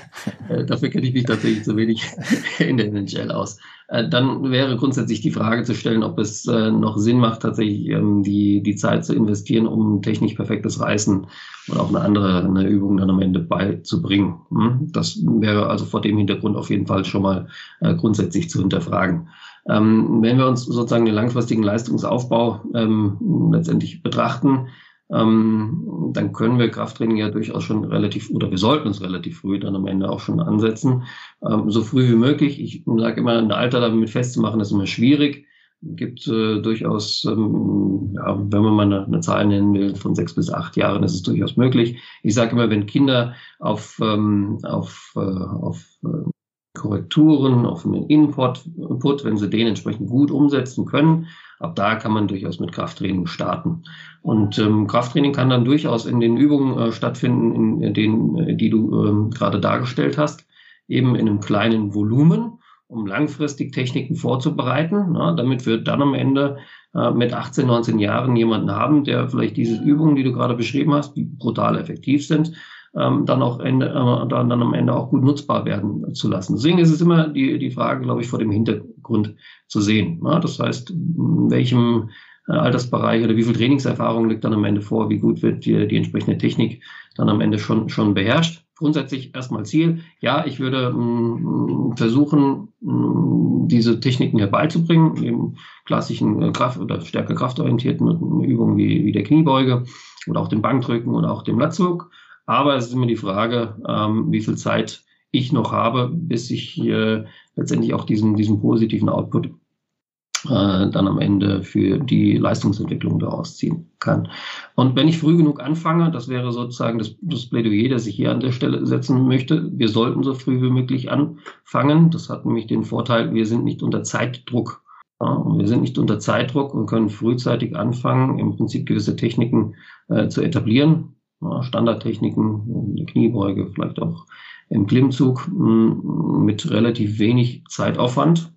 Äh, 0.50 0.66
dafür 0.66 0.90
kenne 0.90 1.08
ich 1.08 1.14
mich 1.14 1.24
tatsächlich 1.24 1.64
zu 1.64 1.76
wenig 1.76 2.04
in 2.60 2.78
der 2.78 2.88
NHL 2.88 3.32
aus. 3.32 3.58
Äh, 3.92 4.08
dann 4.08 4.50
wäre 4.52 4.78
grundsätzlich 4.78 5.20
die 5.20 5.32
Frage 5.32 5.64
zu 5.64 5.76
stellen, 5.76 6.04
ob 6.04 6.18
es 6.18 6.48
äh, 6.48 6.72
noch 6.72 6.98
Sinn 6.98 7.20
macht, 7.20 7.42
tatsächlich 7.42 7.90
ähm, 7.90 8.24
die, 8.24 8.64
die 8.64 8.76
Zeit 8.76 9.04
zu 9.06 9.14
investieren, 9.14 9.68
um 9.68 10.02
technisch 10.02 10.34
perfektes 10.34 10.80
Reißen 10.80 11.28
oder 11.70 11.82
auch 11.82 11.90
eine 11.90 12.00
andere 12.00 12.44
eine 12.44 12.68
Übung 12.68 12.98
dann 12.98 13.10
am 13.10 13.22
Ende 13.22 13.42
beizubringen. 13.42 14.40
Hm? 14.50 14.88
Das 14.94 15.20
wäre 15.26 15.68
also 15.68 15.84
vor 15.86 16.00
dem 16.00 16.18
Hintergrund 16.18 16.56
auf 16.56 16.70
jeden 16.70 16.88
Fall 16.88 17.04
schon 17.04 17.22
mal 17.22 17.48
äh, 17.82 17.94
grundsätzlich 17.94 18.50
zu 18.50 18.60
hinterfragen. 18.62 19.28
Ähm, 19.68 20.20
wenn 20.22 20.38
wir 20.38 20.48
uns 20.48 20.64
sozusagen 20.64 21.06
den 21.06 21.14
langfristigen 21.14 21.62
Leistungsaufbau 21.62 22.62
ähm, 22.74 23.52
letztendlich 23.52 24.02
betrachten, 24.02 24.68
ähm, 25.14 26.12
dann 26.14 26.32
können 26.34 26.58
wir 26.60 26.70
Krafttraining 26.70 27.18
ja 27.18 27.30
durchaus 27.30 27.64
schon 27.64 27.84
relativ, 27.84 28.30
oder 28.30 28.50
wir 28.50 28.58
sollten 28.58 28.88
uns 28.88 29.02
relativ 29.02 29.40
früh 29.40 29.60
dann 29.60 29.76
am 29.76 29.88
Ende 29.88 30.10
auch 30.10 30.20
schon 30.20 30.40
ansetzen. 30.40 31.04
Ähm, 31.48 31.70
so 31.70 31.84
früh 31.84 32.10
wie 32.10 32.16
möglich. 32.16 32.62
Ich 32.62 32.84
sage 32.86 33.20
immer, 33.20 33.38
ein 33.38 33.52
Alter 33.52 33.82
damit 33.82 34.10
festzumachen, 34.10 34.62
ist 34.62 34.72
immer 34.72 34.88
schwierig. 34.88 35.46
Gibt 35.84 36.28
äh, 36.28 36.62
durchaus, 36.62 37.26
ähm, 37.26 38.14
ja, 38.16 38.38
wenn 38.38 38.62
man 38.62 38.74
mal 38.74 38.86
eine, 38.86 39.06
eine, 39.06 39.20
Zahl 39.20 39.48
nennen 39.48 39.74
will, 39.74 39.96
von 39.96 40.14
sechs 40.14 40.36
bis 40.36 40.52
acht 40.52 40.78
Jahren 40.78 41.04
ist 41.04 41.16
es 41.16 41.24
durchaus 41.24 41.58
möglich. 41.58 42.00
Ich 42.22 42.36
sage 42.36 42.52
immer, 42.52 42.70
wenn 42.70 42.86
Kinder 42.86 43.34
auf, 43.60 44.00
ähm, 44.02 44.60
auf, 44.64 45.14
äh, 45.16 45.20
auf 45.20 45.84
äh, 46.04 46.30
Korrekturen, 46.78 47.66
auf 47.66 47.86
einen 47.86 48.06
Input, 48.08 48.64
Input, 48.78 49.26
wenn 49.26 49.38
sie 49.38 49.50
den 49.50 49.68
entsprechend 49.68 50.10
gut 50.10 50.32
umsetzen 50.32 50.86
können. 50.86 51.28
Ab 51.62 51.76
da 51.76 51.96
kann 51.96 52.12
man 52.12 52.28
durchaus 52.28 52.60
mit 52.60 52.72
Krafttraining 52.72 53.28
starten. 53.28 53.84
Und 54.22 54.58
ähm, 54.60 54.88
Krafttraining 54.88 55.34
kann 55.34 55.50
dann 55.50 55.66
durchaus 55.66 56.06
in 56.06 56.20
den 56.20 56.38
Übungen 56.38 56.78
äh, 56.78 56.92
stattfinden, 56.92 57.82
in 57.82 57.94
denen, 57.94 58.38
äh, 58.38 58.56
die 58.56 58.70
du 58.70 59.06
ähm, 59.06 59.30
gerade 59.30 59.60
dargestellt 59.60 60.18
hast, 60.18 60.48
eben 60.88 61.16
in 61.16 61.28
einem 61.28 61.40
kleinen 61.40 61.94
Volumen, 61.94 62.60
um 62.88 63.06
langfristig 63.06 63.74
Techniken 63.74 64.16
vorzubereiten, 64.16 65.14
na, 65.14 65.34
damit 65.34 65.66
wir 65.66 65.78
dann 65.78 66.02
am 66.02 66.14
Ende 66.14 66.58
äh, 66.94 67.12
mit 67.12 67.34
18, 67.34 67.66
19 67.66 68.00
Jahren 68.00 68.36
jemanden 68.36 68.72
haben, 68.72 69.04
der 69.04 69.30
vielleicht 69.30 69.56
diese 69.56 69.82
Übungen, 69.82 70.16
die 70.16 70.24
du 70.24 70.34
gerade 70.34 70.56
beschrieben 70.56 70.94
hast, 70.94 71.14
die 71.16 71.24
brutal 71.24 71.78
effektiv 71.78 72.28
sind, 72.28 72.54
ähm, 72.96 73.26
dann 73.26 73.42
auch 73.42 73.60
Ende, 73.60 73.88
äh, 73.88 74.28
dann, 74.28 74.50
dann 74.50 74.62
am 74.62 74.74
Ende 74.74 74.96
auch 74.96 75.10
gut 75.10 75.24
nutzbar 75.24 75.66
werden 75.66 76.14
zu 76.14 76.30
lassen. 76.30 76.56
Deswegen 76.56 76.80
ist 76.80 76.92
es 76.92 77.02
immer 77.02 77.28
die, 77.28 77.58
die 77.58 77.72
Frage, 77.72 78.02
glaube 78.02 78.22
ich, 78.22 78.28
vor 78.28 78.40
dem 78.40 78.52
Hintergrund 78.52 79.36
zu 79.68 79.82
sehen. 79.82 80.22
Ja, 80.24 80.40
das 80.40 80.60
heißt, 80.60 80.92
in 80.92 81.50
welchem 81.50 82.10
äh, 82.48 82.54
Altersbereich 82.54 83.24
oder 83.24 83.36
wie 83.36 83.44
viel 83.44 83.56
Trainingserfahrung 83.56 84.30
liegt 84.30 84.44
dann 84.44 84.54
am 84.54 84.66
Ende 84.66 84.82
vor, 84.82 85.10
wie 85.10 85.20
gut 85.20 85.42
wird 85.42 85.66
die, 85.66 85.88
die 85.88 85.98
entsprechende 85.98 86.38
Technik 86.38 86.84
dann 87.16 87.30
am 87.30 87.42
Ende 87.42 87.60
schon, 87.60 87.90
schon 87.90 88.14
beherrscht. 88.14 88.66
Grundsätzlich 88.78 89.36
erstmal 89.36 89.66
Ziel. 89.66 90.00
Ja, 90.22 90.46
ich 90.46 90.60
würde 90.60 90.92
mh, 90.92 91.00
mm, 91.00 91.98
versuchen, 91.98 92.70
mh, 92.82 92.94
mm, 92.94 93.68
diese 93.68 94.00
Techniken 94.00 94.40
herbeizubringen, 94.40 95.24
eben 95.24 95.56
klassischen 95.86 96.42
äh, 96.42 96.52
Kraft- 96.52 96.80
oder 96.80 97.00
stärker 97.02 97.36
kraftorientierten 97.36 98.42
Übungen 98.42 98.78
wie, 98.78 99.06
wie 99.06 99.12
der 99.12 99.24
Kniebeuge 99.24 99.84
oder 100.28 100.42
auch 100.42 100.48
dem 100.48 100.62
Bankdrücken 100.62 101.14
und 101.14 101.26
auch 101.26 101.44
dem 101.44 101.60
Latzug. 101.60 102.10
Aber 102.52 102.76
es 102.76 102.88
ist 102.88 102.94
immer 102.94 103.08
die 103.08 103.16
Frage, 103.16 103.78
ähm, 103.88 104.30
wie 104.30 104.42
viel 104.42 104.58
Zeit 104.58 105.06
ich 105.32 105.54
noch 105.54 105.72
habe, 105.72 106.10
bis 106.14 106.52
ich 106.52 106.78
äh, 106.82 107.24
letztendlich 107.56 107.94
auch 107.94 108.04
diesen, 108.04 108.36
diesen 108.36 108.60
positiven 108.60 109.08
Output 109.08 109.46
äh, 109.46 110.50
dann 110.50 111.08
am 111.08 111.18
Ende 111.20 111.64
für 111.64 111.98
die 111.98 112.36
Leistungsentwicklung 112.36 113.20
daraus 113.20 113.56
ziehen 113.56 113.90
kann. 114.00 114.28
Und 114.76 114.98
wenn 114.98 115.08
ich 115.08 115.18
früh 115.18 115.38
genug 115.38 115.62
anfange, 115.62 116.12
das 116.12 116.28
wäre 116.28 116.52
sozusagen 116.52 117.00
das, 117.00 117.16
das 117.22 117.46
Plädoyer, 117.46 117.88
das 117.88 118.06
ich 118.06 118.18
hier 118.18 118.32
an 118.32 118.42
der 118.42 118.52
Stelle 118.52 118.86
setzen 118.86 119.30
möchte, 119.30 119.72
wir 119.72 119.88
sollten 119.88 120.22
so 120.22 120.34
früh 120.34 120.62
wie 120.62 120.72
möglich 120.72 121.10
anfangen. 121.10 122.12
Das 122.12 122.30
hat 122.30 122.46
nämlich 122.46 122.68
den 122.68 122.84
Vorteil, 122.84 123.34
wir 123.34 123.46
sind 123.46 123.64
nicht 123.64 123.82
unter 123.82 124.04
Zeitdruck. 124.04 124.84
Ja, 125.22 125.42
wir 125.56 125.68
sind 125.70 125.84
nicht 125.84 125.98
unter 125.98 126.20
Zeitdruck 126.20 126.74
und 126.74 126.88
können 126.88 127.08
frühzeitig 127.08 127.78
anfangen, 127.78 128.40
im 128.40 128.58
Prinzip 128.58 128.88
gewisse 128.88 129.16
Techniken 129.16 129.76
äh, 130.10 130.28
zu 130.28 130.42
etablieren. 130.42 131.16
Standardtechniken, 131.62 132.96
eine 132.96 133.06
Kniebeuge, 133.06 133.68
vielleicht 133.74 134.02
auch 134.02 134.26
im 134.70 134.88
Klimmzug 134.88 135.48
mm, 135.48 136.44
mit 136.46 136.70
relativ 136.70 137.20
wenig 137.20 137.64
Zeitaufwand 137.68 138.54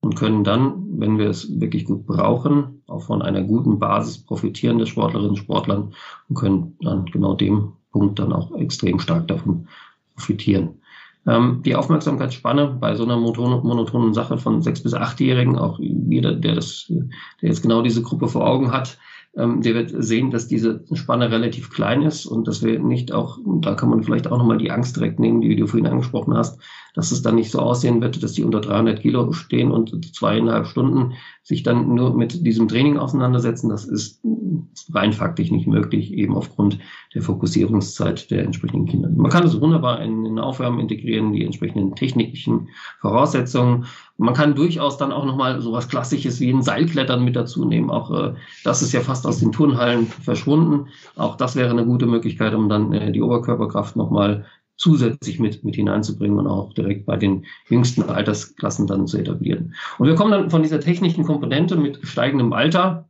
und 0.00 0.16
können 0.16 0.42
dann, 0.44 0.98
wenn 0.98 1.18
wir 1.18 1.28
es 1.28 1.60
wirklich 1.60 1.84
gut 1.84 2.06
brauchen, 2.06 2.82
auch 2.86 3.02
von 3.02 3.22
einer 3.22 3.42
guten 3.42 3.78
Basis 3.78 4.18
profitieren 4.18 4.78
der 4.78 4.86
Sportlerinnen 4.86 5.30
und 5.30 5.36
Sportlern 5.36 5.94
und 6.28 6.36
können 6.36 6.76
dann 6.80 7.04
genau 7.06 7.34
dem 7.34 7.72
Punkt 7.92 8.18
dann 8.18 8.32
auch 8.32 8.54
extrem 8.56 8.98
stark 8.98 9.28
davon 9.28 9.68
profitieren. 10.14 10.80
Ähm, 11.26 11.62
die 11.64 11.76
Aufmerksamkeitsspanne 11.76 12.78
bei 12.80 12.96
so 12.96 13.04
einer 13.04 13.16
monotonen 13.16 14.14
Sache 14.14 14.38
von 14.38 14.62
sechs 14.62 14.82
bis 14.82 14.94
achtjährigen, 14.94 15.56
auch 15.56 15.78
jeder, 15.78 16.32
der 16.34 16.56
das, 16.56 16.86
der 16.88 17.48
jetzt 17.48 17.62
genau 17.62 17.82
diese 17.82 18.02
Gruppe 18.02 18.26
vor 18.26 18.46
Augen 18.46 18.72
hat, 18.72 18.98
ähm, 19.36 19.62
der 19.62 19.74
wird 19.74 19.92
sehen, 19.96 20.30
dass 20.30 20.46
diese 20.46 20.84
Spanne 20.92 21.30
relativ 21.30 21.70
klein 21.70 22.02
ist 22.02 22.26
und 22.26 22.46
dass 22.46 22.62
wir 22.62 22.78
nicht 22.78 23.12
auch, 23.12 23.38
da 23.60 23.74
kann 23.74 23.88
man 23.88 24.02
vielleicht 24.02 24.26
auch 24.26 24.36
nochmal 24.36 24.58
die 24.58 24.70
Angst 24.70 24.96
direkt 24.96 25.18
nehmen, 25.18 25.40
die 25.40 25.56
du 25.56 25.66
vorhin 25.66 25.86
angesprochen 25.86 26.34
hast, 26.36 26.60
dass 26.94 27.12
es 27.12 27.22
dann 27.22 27.36
nicht 27.36 27.50
so 27.50 27.58
aussehen 27.60 28.02
wird, 28.02 28.22
dass 28.22 28.32
die 28.32 28.44
unter 28.44 28.60
300 28.60 29.00
Kilo 29.00 29.32
stehen 29.32 29.70
und 29.70 30.14
zweieinhalb 30.14 30.66
Stunden 30.66 31.14
sich 31.42 31.62
dann 31.62 31.94
nur 31.94 32.14
mit 32.14 32.46
diesem 32.46 32.68
Training 32.68 32.98
auseinandersetzen. 32.98 33.70
Das 33.70 33.86
ist 33.86 34.20
rein 34.92 35.12
faktisch 35.14 35.50
nicht 35.50 35.66
möglich, 35.66 36.12
eben 36.12 36.36
aufgrund 36.36 36.78
der 37.14 37.22
Fokussierungszeit 37.22 38.30
der 38.30 38.44
entsprechenden 38.44 38.86
Kinder. 38.86 39.08
Man 39.08 39.30
kann 39.30 39.44
es 39.44 39.60
wunderbar 39.60 40.02
in 40.02 40.24
den 40.24 40.38
Aufwärmen 40.38 40.80
integrieren, 40.80 41.32
die 41.32 41.44
entsprechenden 41.44 41.94
technischen 41.94 42.68
Voraussetzungen. 43.00 43.86
Man 44.22 44.34
kann 44.34 44.54
durchaus 44.54 44.98
dann 44.98 45.12
auch 45.12 45.24
nochmal 45.24 45.60
sowas 45.60 45.88
Klassisches 45.88 46.38
wie 46.40 46.50
ein 46.50 46.62
Seilklettern 46.62 47.24
mit 47.24 47.34
dazu 47.34 47.64
nehmen. 47.64 47.90
Auch 47.90 48.10
äh, 48.10 48.34
das 48.62 48.80
ist 48.80 48.92
ja 48.92 49.00
fast 49.00 49.26
aus 49.26 49.40
den 49.40 49.50
Turnhallen 49.50 50.06
verschwunden. 50.06 50.88
Auch 51.16 51.36
das 51.36 51.56
wäre 51.56 51.70
eine 51.70 51.84
gute 51.84 52.06
Möglichkeit, 52.06 52.54
um 52.54 52.68
dann 52.68 52.92
äh, 52.92 53.10
die 53.10 53.20
Oberkörperkraft 53.20 53.96
nochmal 53.96 54.46
zusätzlich 54.76 55.40
mit, 55.40 55.64
mit 55.64 55.74
hineinzubringen 55.74 56.38
und 56.38 56.46
auch 56.46 56.72
direkt 56.72 57.06
bei 57.06 57.16
den 57.16 57.44
jüngsten 57.68 58.02
Altersklassen 58.02 58.86
dann 58.86 59.06
zu 59.06 59.18
etablieren. 59.18 59.74
Und 59.98 60.06
wir 60.06 60.14
kommen 60.14 60.30
dann 60.30 60.50
von 60.50 60.62
dieser 60.62 60.80
technischen 60.80 61.24
Komponente 61.24 61.76
mit 61.76 61.98
steigendem 62.06 62.52
Alter 62.52 63.08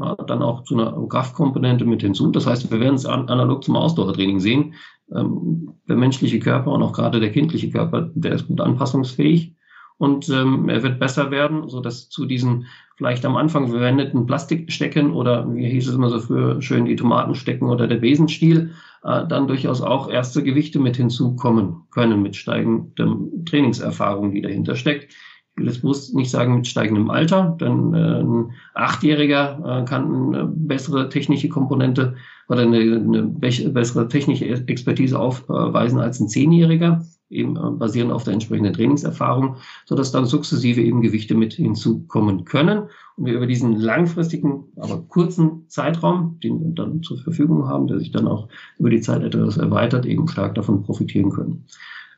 ja, 0.00 0.14
dann 0.14 0.42
auch 0.42 0.64
zu 0.64 0.78
einer 0.78 0.92
Kraftkomponente 1.08 1.84
mit 1.84 2.02
hinzu. 2.02 2.30
Das 2.30 2.46
heißt, 2.46 2.70
wir 2.70 2.80
werden 2.80 2.94
es 2.94 3.06
an, 3.06 3.28
analog 3.28 3.64
zum 3.64 3.76
Ausdauertraining 3.76 4.40
sehen. 4.40 4.74
Ähm, 5.12 5.74
der 5.88 5.96
menschliche 5.96 6.38
Körper 6.38 6.72
und 6.72 6.82
auch 6.82 6.92
gerade 6.92 7.20
der 7.20 7.30
kindliche 7.32 7.70
Körper, 7.70 8.10
der 8.14 8.32
ist 8.32 8.46
gut 8.46 8.60
anpassungsfähig 8.60 9.54
und 9.98 10.28
ähm, 10.28 10.68
er 10.68 10.82
wird 10.82 10.98
besser 10.98 11.30
werden, 11.30 11.68
so 11.68 11.80
dass 11.80 12.08
zu 12.08 12.26
diesen 12.26 12.66
vielleicht 12.96 13.24
am 13.24 13.36
Anfang 13.36 13.68
verwendeten 13.68 14.26
Plastikstecken 14.26 15.12
oder 15.12 15.52
wie 15.52 15.68
hieß 15.68 15.88
es 15.88 15.94
immer 15.94 16.10
so 16.10 16.18
früher 16.18 16.60
schön 16.62 16.84
die 16.84 16.96
Tomatenstecken 16.96 17.68
oder 17.68 17.86
der 17.86 17.96
Besenstiel 17.96 18.72
äh, 19.04 19.26
dann 19.26 19.46
durchaus 19.48 19.80
auch 19.80 20.10
erste 20.10 20.42
Gewichte 20.42 20.78
mit 20.78 20.96
hinzukommen 20.96 21.82
können 21.90 22.22
mit 22.22 22.36
steigendem 22.36 23.44
Trainingserfahrung, 23.44 24.32
die 24.32 24.42
dahinter 24.42 24.76
steckt. 24.76 25.12
Ich 25.12 25.60
will 25.60 25.66
jetzt 25.66 25.82
bewusst 25.82 26.14
nicht 26.16 26.30
sagen 26.30 26.56
mit 26.56 26.66
steigendem 26.66 27.10
Alter, 27.10 27.56
denn 27.60 27.94
äh, 27.94 28.20
ein 28.20 28.50
Achtjähriger 28.74 29.82
äh, 29.82 29.84
kann 29.84 30.34
eine 30.34 30.46
bessere 30.46 31.08
technische 31.08 31.48
Komponente 31.48 32.16
oder 32.48 32.62
eine, 32.62 32.78
eine 32.78 33.22
bessere 33.22 34.08
technische 34.08 34.46
Expertise 34.46 35.18
aufweisen 35.18 36.00
als 36.00 36.18
ein 36.18 36.28
Zehnjähriger 36.28 37.04
eben 37.34 37.56
äh, 37.56 37.70
basierend 37.70 38.12
auf 38.12 38.24
der 38.24 38.34
entsprechenden 38.34 38.72
Trainingserfahrung, 38.72 39.56
so 39.84 39.94
dass 39.94 40.12
dann 40.12 40.26
sukzessive 40.26 40.80
eben 40.80 41.02
Gewichte 41.02 41.34
mit 41.34 41.54
hinzukommen 41.54 42.44
können 42.44 42.84
und 43.16 43.26
wir 43.26 43.34
über 43.34 43.46
diesen 43.46 43.76
langfristigen, 43.76 44.64
aber 44.76 45.02
kurzen 45.02 45.64
Zeitraum, 45.68 46.38
den 46.42 46.60
wir 46.60 46.70
dann 46.70 47.02
zur 47.02 47.18
Verfügung 47.18 47.68
haben, 47.68 47.86
der 47.86 47.98
sich 47.98 48.12
dann 48.12 48.28
auch 48.28 48.48
über 48.78 48.90
die 48.90 49.00
Zeit 49.00 49.22
etwas 49.22 49.56
erweitert, 49.56 50.06
eben 50.06 50.28
stark 50.28 50.54
davon 50.54 50.82
profitieren 50.82 51.30
können. 51.30 51.64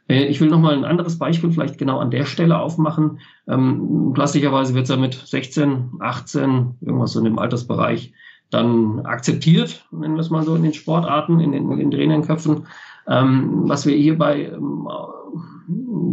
Äh, 0.08 0.26
ich 0.26 0.40
will 0.40 0.48
nochmal 0.48 0.74
ein 0.74 0.84
anderes 0.84 1.18
Beispiel 1.18 1.50
vielleicht 1.50 1.78
genau 1.78 1.98
an 1.98 2.10
der 2.10 2.24
Stelle 2.24 2.58
aufmachen. 2.58 3.18
Ähm, 3.48 4.12
klassischerweise 4.14 4.74
wird 4.74 4.84
es 4.84 4.90
ja 4.90 4.96
mit 4.96 5.14
16, 5.14 5.92
18, 6.00 6.74
irgendwas 6.80 7.12
so 7.12 7.18
in 7.18 7.24
dem 7.24 7.38
Altersbereich 7.38 8.12
dann 8.50 9.00
akzeptiert, 9.00 9.86
nennen 9.90 10.14
wir 10.14 10.20
es 10.20 10.30
mal 10.30 10.44
so 10.44 10.54
in 10.54 10.62
den 10.62 10.72
Sportarten, 10.72 11.40
in 11.40 11.52
den, 11.52 11.70
in 11.72 11.78
den 11.78 11.90
Trainerköpfen. 11.90 12.66
Ähm, 13.08 13.68
was 13.68 13.86
wir 13.86 13.96
hierbei 13.96 14.52
ähm, 14.52 14.88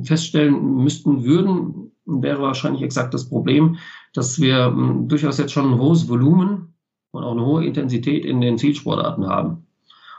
feststellen 0.04 0.76
müssten 0.84 1.24
würden, 1.24 1.92
wäre 2.06 2.42
wahrscheinlich 2.42 2.84
exakt 2.84 3.14
das 3.14 3.30
Problem, 3.30 3.78
dass 4.14 4.40
wir 4.40 4.66
ähm, 4.66 5.08
durchaus 5.08 5.38
jetzt 5.38 5.52
schon 5.52 5.72
ein 5.72 5.80
hohes 5.80 6.08
Volumen 6.10 6.74
und 7.12 7.24
auch 7.24 7.32
eine 7.32 7.46
hohe 7.46 7.66
Intensität 7.66 8.26
in 8.26 8.42
den 8.42 8.58
Zielsportarten 8.58 9.28
haben. 9.28 9.66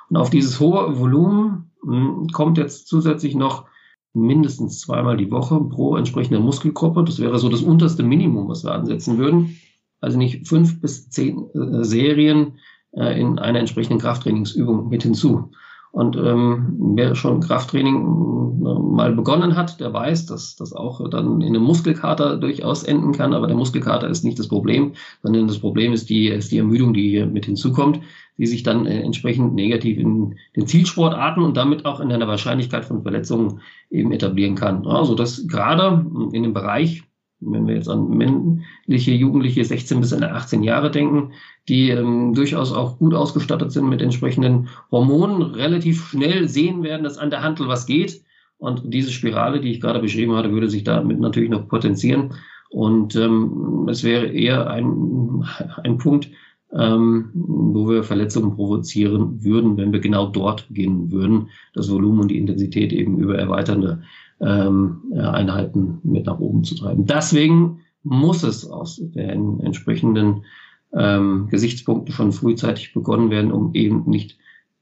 Und 0.09 0.17
auf 0.17 0.31
dieses 0.31 0.61
hohe 0.61 0.99
Volumen 0.99 1.71
ähm, 1.87 2.29
kommt 2.33 2.59
jetzt 2.59 2.89
zusätzlich 2.89 3.35
noch 3.35 3.67
mindestens 4.15 4.81
zweimal 4.81 5.17
die 5.17 5.31
Woche 5.31 5.61
pro 5.61 5.97
entsprechende 5.97 6.41
Muskelgruppe. 6.41 7.05
Das 7.05 7.19
wäre 7.19 7.39
so 7.39 7.49
das 7.49 7.63
unterste 7.63 8.03
Minimum, 8.03 8.49
was 8.49 8.65
wir 8.65 8.73
ansetzen 8.73 9.19
würden. 9.19 9.57
Also 10.01 10.19
nicht 10.19 10.47
fünf 10.47 10.81
bis 10.81 11.11
zehn 11.11 11.51
äh, 11.55 11.85
Serien 11.85 12.59
äh, 12.93 13.21
in 13.21 13.39
einer 13.39 13.59
entsprechenden 13.59 13.99
Krafttrainingsübung 13.99 14.89
mit 14.89 15.03
hinzu. 15.03 15.51
Und 15.95 16.17
ähm, 16.17 16.75
wer 16.97 17.15
schon 17.15 17.39
Krafttraining 17.39 17.95
äh, 17.95 18.79
mal 18.97 19.15
begonnen 19.15 19.55
hat, 19.55 19.79
der 19.79 19.93
weiß, 19.93 20.27
dass 20.27 20.57
das 20.57 20.73
auch 20.73 21.09
dann 21.09 21.41
in 21.41 21.55
einem 21.55 21.63
Muskelkater 21.63 22.37
durchaus 22.37 22.83
enden 22.83 23.13
kann. 23.13 23.33
Aber 23.33 23.47
der 23.47 23.57
Muskelkater 23.57 24.09
ist 24.09 24.25
nicht 24.25 24.37
das 24.41 24.49
Problem, 24.49 24.95
sondern 25.23 25.47
das 25.47 25.61
Problem 25.61 25.93
ist 25.93 26.11
die, 26.11 26.27
ist 26.27 26.51
die 26.51 26.59
Ermüdung, 26.59 26.95
die 26.95 27.11
hier 27.11 27.27
mit 27.27 27.47
hinzukommt, 27.47 28.01
die 28.39 28.47
sich 28.47 28.65
dann 28.65 28.87
äh, 28.87 29.03
entsprechend 29.03 29.55
negativ 29.55 29.97
in 29.97 30.35
den 30.57 30.67
Zielsportarten 30.67 31.45
und 31.45 31.57
damit 31.57 31.87
auch 31.87 32.01
in 32.01 32.11
einer 32.11 32.27
Wahrscheinlichkeit 32.27 32.85
von 32.85 33.03
Verletzungen 33.03 33.61
eben 33.89 34.11
etablieren 34.11 34.57
kann. 34.57 34.89
Also 34.89 35.15
das 35.15 35.47
gerade 35.47 36.05
in 36.33 36.43
dem 36.43 36.55
Bereich 36.55 37.05
wenn 37.47 37.67
wir 37.67 37.75
jetzt 37.75 37.89
an 37.89 38.09
männliche 38.09 39.13
Jugendliche 39.13 39.65
16 39.65 40.01
bis 40.01 40.13
18 40.13 40.63
Jahre 40.63 40.91
denken, 40.91 41.33
die 41.69 41.91
ähm, 41.91 42.35
durchaus 42.35 42.73
auch 42.73 42.99
gut 42.99 43.15
ausgestattet 43.15 43.73
sind 43.73 43.89
mit 43.89 44.03
entsprechenden 44.03 44.69
Hormonen, 44.91 45.43
relativ 45.43 46.09
schnell 46.09 46.49
sehen 46.49 46.83
werden, 46.83 47.05
dass 47.05 47.19
an 47.19 47.31
der 47.31 47.43
Handel 47.43 47.69
was 47.69 47.87
geht. 47.87 48.23
Und 48.59 48.83
diese 48.95 49.11
Spirale, 49.11 49.61
die 49.61 49.73
ich 49.73 49.81
gerade 49.81 50.01
beschrieben 50.01 50.35
hatte, 50.35 50.53
würde 50.53 50.71
sich 50.71 50.85
damit 50.85 51.21
natürlich 51.21 51.51
noch 51.51 51.69
potenzieren. 51.69 52.35
Und 52.71 53.15
ähm, 53.17 53.87
es 53.89 54.05
wäre 54.05 54.27
eher 54.27 54.69
ein, 54.69 55.45
ein 55.83 55.99
Punkt, 55.99 56.31
ähm, 56.73 57.31
wo 57.33 57.89
wir 57.89 58.03
Verletzungen 58.03 58.57
provozieren 58.57 59.45
würden, 59.45 59.77
wenn 59.77 59.93
wir 59.93 60.01
genau 60.01 60.27
dort 60.27 60.69
beginnen 60.69 61.13
würden, 61.13 61.51
das 61.73 61.91
Volumen 61.91 62.21
und 62.21 62.29
die 62.29 62.39
Intensität 62.39 62.93
eben 62.93 63.19
über 63.19 63.39
erweiternde 63.39 64.03
ähm, 64.41 65.03
Einheiten 65.17 65.99
mit 66.03 66.27
nach 66.27 66.39
oben 66.39 66.65
zu 66.65 66.75
treiben. 66.75 67.07
Deswegen 67.07 67.81
muss 68.03 68.43
es 68.43 68.69
aus 68.69 69.01
den 69.01 69.61
entsprechenden 69.61 70.45
ähm, 70.93 71.49
Gesichtspunkten 71.51 72.15
schon 72.15 72.33
frühzeitig 72.33 72.93
begonnen 72.95 73.31
werden, 73.31 73.53
um 73.53 73.75
eben 73.75 74.05
nicht 74.09 74.37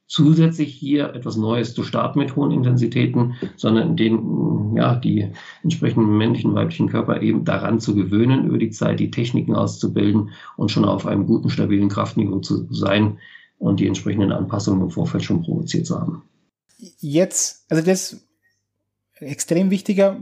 zusätzlich 0.07 0.75
hier 0.75 1.15
etwas 1.15 1.37
Neues 1.37 1.73
zu 1.73 1.85
starten 1.85 2.19
mit 2.19 2.37
hohen 2.37 2.51
Intensitäten, 2.51 3.35
sondern 3.57 3.97
den, 3.97 4.75
ja, 4.77 4.95
die 4.95 5.29
entsprechenden 5.63 6.19
männlichen, 6.19 6.55
weiblichen 6.55 6.89
Körper 6.89 7.23
eben 7.23 7.47
daran 7.47 7.81
zu 7.81 7.95
gewöhnen, 7.95 8.47
über 8.47 8.59
die 8.59 8.71
Zeit 8.71 9.01
die 9.01 9.11
Techniken 9.11 9.55
auszubilden 9.55 10.31
und 10.59 10.71
schon 10.71 10.85
auf 10.85 11.07
einem 11.07 11.27
guten, 11.27 11.49
stabilen 11.49 11.89
Kraftniveau 11.89 12.41
zu 12.41 12.67
sein 12.71 13.19
und 13.59 13.81
die 13.81 13.87
entsprechenden 13.87 14.33
Anpassungen 14.33 14.83
im 14.83 14.91
Vorfeld 14.91 15.25
schon 15.25 15.43
provoziert 15.43 15.87
zu 15.87 15.99
haben. 15.99 16.23
Jetzt, 16.99 17.65
also 17.71 17.83
das 17.83 18.23
extrem 19.23 19.70
wichtiger 19.70 20.20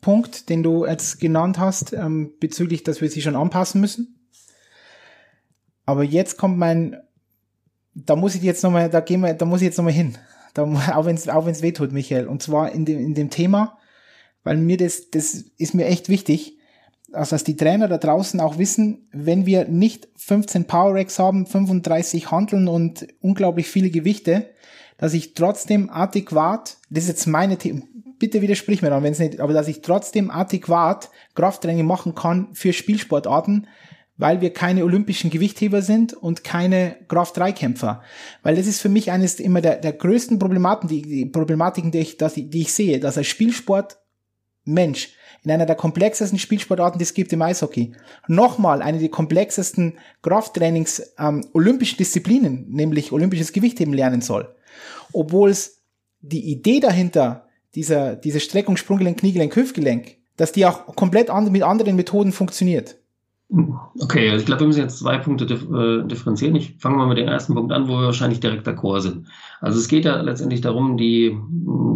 Punkt, 0.00 0.48
den 0.48 0.62
du 0.62 0.86
jetzt 0.86 1.20
genannt 1.20 1.58
hast, 1.58 1.92
ähm, 1.92 2.34
bezüglich, 2.38 2.84
dass 2.84 3.00
wir 3.00 3.10
sie 3.10 3.22
schon 3.22 3.36
anpassen 3.36 3.80
müssen. 3.80 4.28
Aber 5.84 6.04
jetzt 6.04 6.36
kommt 6.36 6.58
mein, 6.58 6.96
da 7.94 8.16
muss 8.16 8.34
ich 8.34 8.42
jetzt 8.42 8.62
nochmal, 8.62 8.90
da 8.90 9.00
gehen 9.00 9.20
wir, 9.20 9.34
da 9.34 9.44
muss 9.44 9.60
ich 9.60 9.66
jetzt 9.66 9.78
nochmal 9.78 9.92
hin. 9.92 10.18
Da, 10.54 10.64
auch 10.94 11.06
wenn 11.06 11.16
es 11.16 11.28
auch 11.28 11.46
wenn's 11.46 11.62
weh 11.62 11.72
tut, 11.72 11.92
Michael. 11.92 12.26
Und 12.26 12.42
zwar 12.42 12.72
in 12.72 12.84
dem, 12.84 12.98
in 12.98 13.14
dem 13.14 13.30
Thema, 13.30 13.78
weil 14.44 14.56
mir 14.56 14.76
das, 14.76 15.10
das 15.10 15.34
ist 15.58 15.74
mir 15.74 15.86
echt 15.86 16.08
wichtig, 16.08 16.56
also 17.12 17.30
dass 17.30 17.44
die 17.44 17.56
Trainer 17.56 17.88
da 17.88 17.98
draußen 17.98 18.40
auch 18.40 18.58
wissen, 18.58 19.08
wenn 19.12 19.46
wir 19.46 19.66
nicht 19.66 20.08
15 20.16 20.66
Power 20.66 20.94
Racks 20.94 21.18
haben, 21.18 21.46
35 21.46 22.30
Handeln 22.30 22.68
und 22.68 23.06
unglaublich 23.20 23.68
viele 23.68 23.90
Gewichte, 23.90 24.50
dass 24.98 25.14
ich 25.14 25.34
trotzdem 25.34 25.90
adäquat, 25.90 26.78
das 26.90 27.04
ist 27.04 27.08
jetzt 27.08 27.26
meine 27.26 27.58
Thema, 27.58 27.82
bitte 28.18 28.42
widersprich 28.42 28.82
mir 28.82 28.90
dann, 28.90 29.02
wenn 29.02 29.12
es 29.12 29.18
nicht, 29.18 29.40
aber 29.40 29.52
dass 29.52 29.68
ich 29.68 29.82
trotzdem 29.82 30.30
adäquat 30.30 31.10
Krafttraining 31.34 31.86
machen 31.86 32.14
kann 32.14 32.48
für 32.54 32.72
Spielsportarten, 32.72 33.66
weil 34.16 34.40
wir 34.40 34.52
keine 34.52 34.84
olympischen 34.84 35.30
Gewichtheber 35.30 35.82
sind 35.82 36.14
und 36.14 36.42
keine 36.42 36.96
Kraft-3-Kämpfer. 37.08 38.02
Weil 38.42 38.56
das 38.56 38.66
ist 38.66 38.80
für 38.80 38.88
mich 38.88 39.10
eines 39.10 39.40
immer 39.40 39.60
der, 39.60 39.76
der 39.76 39.92
größten 39.92 40.38
Problematiken, 40.38 40.88
die, 40.88 41.02
die 41.02 41.26
Problematiken, 41.26 41.90
die 41.90 41.98
ich, 41.98 42.16
die, 42.16 42.48
die 42.48 42.62
ich 42.62 42.72
sehe, 42.72 42.98
dass 42.98 43.18
als 43.18 43.26
Spielsport 43.26 43.98
Mensch 44.64 45.10
in 45.44 45.52
einer 45.52 45.66
der 45.66 45.76
komplexesten 45.76 46.38
Spielsportarten, 46.38 46.98
die 46.98 47.04
es 47.04 47.14
gibt 47.14 47.32
im 47.32 47.42
Eishockey, 47.42 47.92
nochmal 48.26 48.82
eine 48.82 48.98
der 48.98 49.10
komplexesten 49.10 49.98
Krafttrainings 50.22 51.14
ähm, 51.18 51.46
olympischen 51.52 51.98
Disziplinen, 51.98 52.66
nämlich 52.68 53.12
olympisches 53.12 53.52
Gewichtheben 53.52 53.94
lernen 53.94 54.22
soll. 54.22 54.56
Obwohl 55.12 55.50
es 55.50 55.84
die 56.20 56.50
Idee 56.50 56.80
dahinter 56.80 57.45
dieser, 57.76 58.16
diese 58.16 58.40
Streckung 58.40 58.76
Sprunggelenk, 58.76 59.20
Kniegelenk, 59.20 59.54
Hüftgelenk, 59.54 60.16
dass 60.36 60.52
die 60.52 60.66
auch 60.66 60.86
komplett 60.96 61.30
and 61.30 61.52
mit 61.52 61.62
anderen 61.62 61.94
Methoden 61.94 62.32
funktioniert. 62.32 62.96
Okay, 64.00 64.28
also 64.28 64.40
ich 64.40 64.46
glaube, 64.46 64.60
wir 64.62 64.66
müssen 64.66 64.80
jetzt 64.80 64.98
zwei 64.98 65.18
Punkte 65.18 65.44
äh, 65.44 66.08
differenzieren. 66.08 66.56
Ich 66.56 66.74
fange 66.78 66.96
mal 66.96 67.06
mit 67.06 67.18
dem 67.18 67.28
ersten 67.28 67.54
Punkt 67.54 67.72
an, 67.72 67.86
wo 67.86 67.92
wir 67.92 68.06
wahrscheinlich 68.06 68.40
direkt 68.40 68.66
d'accord 68.66 69.02
sind. 69.02 69.28
Also 69.60 69.78
es 69.78 69.86
geht 69.86 70.04
ja 70.04 70.20
letztendlich 70.20 70.62
darum, 70.62 70.96
die 70.96 71.38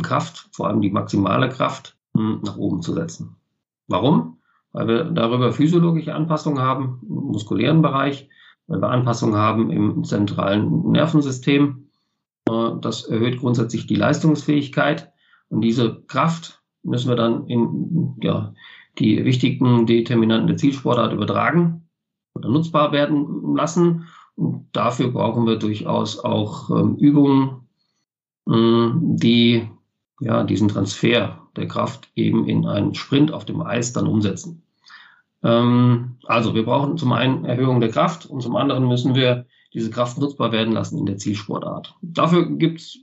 Kraft, 0.03 0.49
vor 0.53 0.69
allem 0.69 0.81
die 0.81 0.91
maximale 0.91 1.49
Kraft, 1.49 1.97
nach 2.13 2.57
oben 2.57 2.83
zu 2.83 2.93
setzen. 2.95 3.37
Warum? 3.89 4.39
Weil 4.73 4.87
wir 4.87 5.05
darüber 5.05 5.53
physiologische 5.53 6.15
Anpassungen 6.15 6.63
haben 6.63 7.01
im 7.09 7.15
muskulären 7.15 7.83
Bereich, 7.83 8.29
weil 8.69 8.81
wir 8.81 8.89
Anpassungen 8.89 9.37
haben 9.37 9.71
im 9.71 10.05
zentralen 10.05 10.93
Nervensystem. 10.93 11.89
Äh, 12.49 12.71
das 12.81 13.05
erhöht 13.07 13.39
grundsätzlich 13.39 13.87
die 13.87 13.97
Leistungsfähigkeit. 13.97 15.13
Und 15.51 15.61
diese 15.61 16.03
Kraft 16.07 16.63
müssen 16.83 17.09
wir 17.09 17.17
dann 17.17 17.47
in 17.47 18.17
ja, 18.23 18.55
die 18.99 19.25
wichtigen 19.25 19.87
Determinanten 19.87 20.47
der 20.47 20.57
Zielsportart 20.57 21.13
übertragen 21.13 21.89
oder 22.35 22.49
nutzbar 22.49 22.93
werden 22.93 23.55
lassen. 23.55 24.07
Und 24.37 24.69
dafür 24.73 25.11
brauchen 25.11 25.47
wir 25.47 25.57
durchaus 25.57 26.19
auch 26.19 26.71
ähm, 26.71 26.97
Übungen, 26.97 27.69
äh, 28.49 28.91
die 28.95 29.69
ja, 30.21 30.45
diesen 30.45 30.69
Transfer 30.69 31.41
der 31.57 31.67
Kraft 31.67 32.11
eben 32.15 32.47
in 32.47 32.67
einen 32.67 32.95
Sprint 32.95 33.33
auf 33.33 33.45
dem 33.45 33.61
Eis 33.63 33.93
dann 33.93 34.07
umsetzen. 34.07 34.63
Ähm, 35.43 36.17
also 36.27 36.55
wir 36.55 36.65
brauchen 36.65 36.97
zum 36.99 37.13
einen 37.13 37.45
Erhöhung 37.45 37.81
der 37.81 37.91
Kraft 37.91 38.27
und 38.27 38.43
zum 38.43 38.57
anderen 38.57 38.87
müssen 38.87 39.15
wir 39.15 39.47
diese 39.73 39.91
Kraft 39.91 40.19
nutzbar 40.19 40.53
werden 40.53 40.73
lassen 40.73 40.99
in 40.99 41.07
der 41.07 41.17
Zielsportart. 41.17 41.95
Dafür 42.03 42.47
gibt's, 42.51 42.99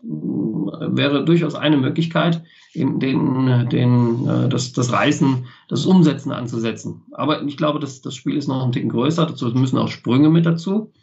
wäre 0.67 1.25
durchaus 1.25 1.55
eine 1.55 1.77
Möglichkeit, 1.77 2.43
den, 2.75 2.99
den, 2.99 3.69
den, 3.69 4.27
äh, 4.27 4.49
das, 4.49 4.73
das 4.73 4.91
Reißen, 4.91 5.45
das 5.67 5.85
Umsetzen 5.85 6.31
anzusetzen. 6.31 7.03
Aber 7.11 7.41
ich 7.43 7.57
glaube, 7.57 7.79
das, 7.79 8.01
das 8.01 8.15
Spiel 8.15 8.37
ist 8.37 8.47
noch 8.47 8.63
ein 8.63 8.71
Ticken 8.71 8.89
größer. 8.89 9.25
Dazu 9.25 9.47
müssen 9.47 9.77
auch 9.77 9.87
Sprünge 9.89 10.29
mit 10.29 10.45
dazu. 10.45 10.93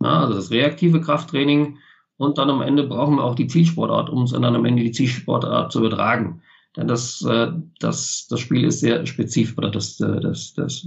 Ja, 0.00 0.20
also 0.20 0.34
das 0.34 0.50
reaktive 0.50 1.00
Krafttraining. 1.00 1.78
Und 2.16 2.38
dann 2.38 2.50
am 2.50 2.62
Ende 2.62 2.84
brauchen 2.84 3.16
wir 3.16 3.24
auch 3.24 3.34
die 3.34 3.48
Zielsportart, 3.48 4.08
um 4.08 4.22
es 4.22 4.30
dann 4.30 4.44
am 4.44 4.64
Ende 4.64 4.84
die 4.84 4.92
Zielsportart 4.92 5.72
zu 5.72 5.80
übertragen. 5.80 6.42
Denn 6.76 6.88
das, 6.88 7.22
äh, 7.22 7.52
das, 7.80 8.26
das 8.28 8.40
Spiel 8.40 8.64
ist 8.64 8.80
sehr 8.80 9.06
spezifisch, 9.06 9.56
oder 9.56 9.70
das, 9.70 10.00
äh, 10.00 10.20
das, 10.20 10.54
das, 10.54 10.86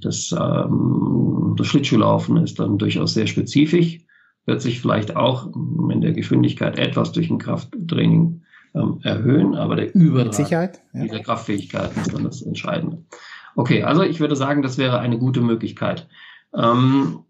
das, 0.00 0.32
ähm, 0.32 1.54
das 1.56 1.66
Schlittschuhlaufen 1.66 2.36
ist 2.38 2.58
dann 2.58 2.78
durchaus 2.78 3.14
sehr 3.14 3.26
spezifisch, 3.26 4.00
wird 4.46 4.62
sich 4.62 4.80
vielleicht 4.80 5.16
auch 5.16 5.48
in 5.90 6.00
der 6.00 6.12
Geschwindigkeit 6.12 6.78
etwas 6.78 7.12
durch 7.12 7.30
ein 7.30 7.38
Krafttraining 7.38 8.42
ähm, 8.74 9.00
erhöhen, 9.02 9.54
aber 9.54 9.76
der 9.76 9.94
Übertrag 9.94 10.34
Sicherheit, 10.34 10.80
ja. 10.92 11.02
dieser 11.02 11.20
Kraftfähigkeit 11.20 11.96
ist 11.96 12.12
dann 12.12 12.24
das 12.24 12.42
Entscheidende. 12.42 13.04
Okay, 13.56 13.84
also 13.84 14.02
ich 14.02 14.20
würde 14.20 14.36
sagen, 14.36 14.62
das 14.62 14.78
wäre 14.78 14.98
eine 14.98 15.18
gute 15.18 15.40
Möglichkeit. 15.40 16.08
Ähm, 16.54 17.20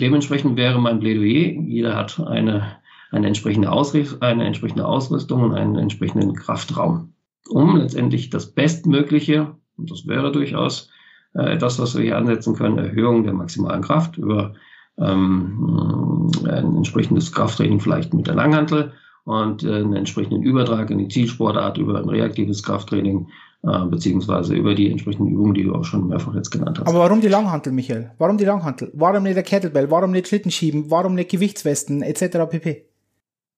dementsprechend 0.00 0.56
wäre 0.56 0.80
mein 0.80 1.00
Plädoyer, 1.00 1.60
jeder 1.62 1.96
hat 1.96 2.18
eine, 2.20 2.76
eine, 3.10 3.26
entsprechende 3.26 3.70
Ausrüstung, 3.70 4.20
eine 4.20 4.44
entsprechende 4.44 4.86
Ausrüstung 4.86 5.42
und 5.42 5.54
einen 5.54 5.76
entsprechenden 5.76 6.34
Kraftraum 6.34 7.14
um 7.48 7.76
letztendlich 7.76 8.30
das 8.30 8.52
Bestmögliche, 8.52 9.54
und 9.76 9.90
das 9.90 10.06
wäre 10.06 10.32
durchaus 10.32 10.90
äh, 11.34 11.54
etwas, 11.54 11.78
was 11.78 11.96
wir 11.96 12.04
hier 12.04 12.16
ansetzen 12.16 12.54
können, 12.54 12.78
Erhöhung 12.78 13.24
der 13.24 13.32
maximalen 13.32 13.82
Kraft 13.82 14.18
über 14.18 14.54
ähm, 15.00 16.30
ein 16.44 16.76
entsprechendes 16.76 17.32
Krafttraining 17.32 17.80
vielleicht 17.80 18.14
mit 18.14 18.26
der 18.26 18.34
Langhantel 18.34 18.92
und 19.24 19.64
äh, 19.64 19.76
einen 19.76 19.94
entsprechenden 19.94 20.42
Übertrag 20.42 20.90
in 20.90 20.98
die 20.98 21.08
Zielsportart 21.08 21.78
über 21.78 21.98
ein 21.98 22.08
reaktives 22.08 22.62
Krafttraining 22.62 23.28
äh, 23.62 23.86
beziehungsweise 23.86 24.54
über 24.54 24.74
die 24.74 24.90
entsprechenden 24.90 25.32
Übungen, 25.32 25.54
die 25.54 25.64
du 25.64 25.74
auch 25.74 25.84
schon 25.84 26.08
mehrfach 26.08 26.34
jetzt 26.34 26.50
genannt 26.50 26.78
hast. 26.78 26.88
Aber 26.88 27.00
warum 27.00 27.20
die 27.20 27.28
Langhantel, 27.28 27.72
Michael? 27.72 28.12
Warum 28.18 28.38
die 28.38 28.44
Langhantel? 28.44 28.90
Warum 28.94 29.22
nicht 29.22 29.36
der 29.36 29.42
Kettlebell? 29.42 29.90
Warum 29.90 30.12
nicht 30.12 30.28
Schlittenschieben? 30.28 30.90
Warum 30.90 31.14
nicht 31.14 31.30
Gewichtswesten 31.30 32.02
etc. 32.02 32.48
pp? 32.48 32.86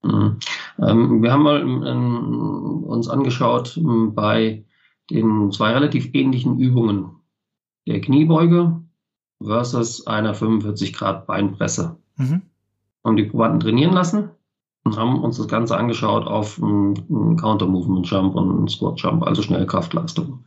Mhm. 0.03 0.38
Ähm, 0.80 1.22
wir 1.22 1.32
haben 1.32 1.43
mal 1.43 1.61
ähm, 1.61 2.84
uns 2.84 3.09
angeschaut 3.09 3.76
ähm, 3.76 4.14
bei 4.14 4.64
den 5.11 5.53
zwei 5.53 5.72
relativ 5.72 6.11
ähnlichen 6.14 6.59
Übungen 6.59 7.12
der 7.86 8.01
Kniebeuge 8.01 8.82
versus 9.45 10.07
einer 10.07 10.34
45 10.34 10.93
Grad 10.93 11.26
Beinpresse. 11.26 11.97
Mhm. 12.16 12.43
Haben 13.05 13.16
die 13.16 13.24
Probanden 13.24 13.61
trainieren 13.61 13.95
lassen 13.95 14.30
und 14.84 14.97
haben 14.97 15.22
uns 15.22 15.36
das 15.36 15.49
Ganze 15.49 15.76
angeschaut 15.76 16.26
auf 16.26 16.61
einen 16.62 17.36
Counter 17.36 17.66
Movement 17.66 18.09
Jump 18.09 18.34
und 18.34 18.51
einen 18.51 18.68
Squat 18.68 19.01
Jump, 19.01 19.22
also 19.24 19.43
schnelle 19.43 19.66
Kraftleistung. 19.66 20.45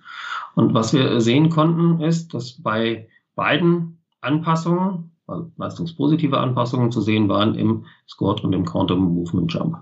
Und 0.56 0.74
was 0.74 0.94
wir 0.94 1.20
sehen 1.22 1.50
konnten, 1.50 2.02
ist, 2.02 2.34
dass 2.34 2.62
bei 2.62 3.08
beiden 3.36 4.00
Anpassungen 4.22 5.12
also 5.28 5.52
leistungspositive 5.58 6.38
Anpassungen 6.38 6.92
zu 6.92 7.02
sehen 7.02 7.30
waren 7.30 7.56
im 7.56 7.86
Squat 8.08 8.44
und 8.44 8.54
im 8.54 8.66
Counter 8.66 8.96
Movement 8.96 9.52
Jump. 9.52 9.78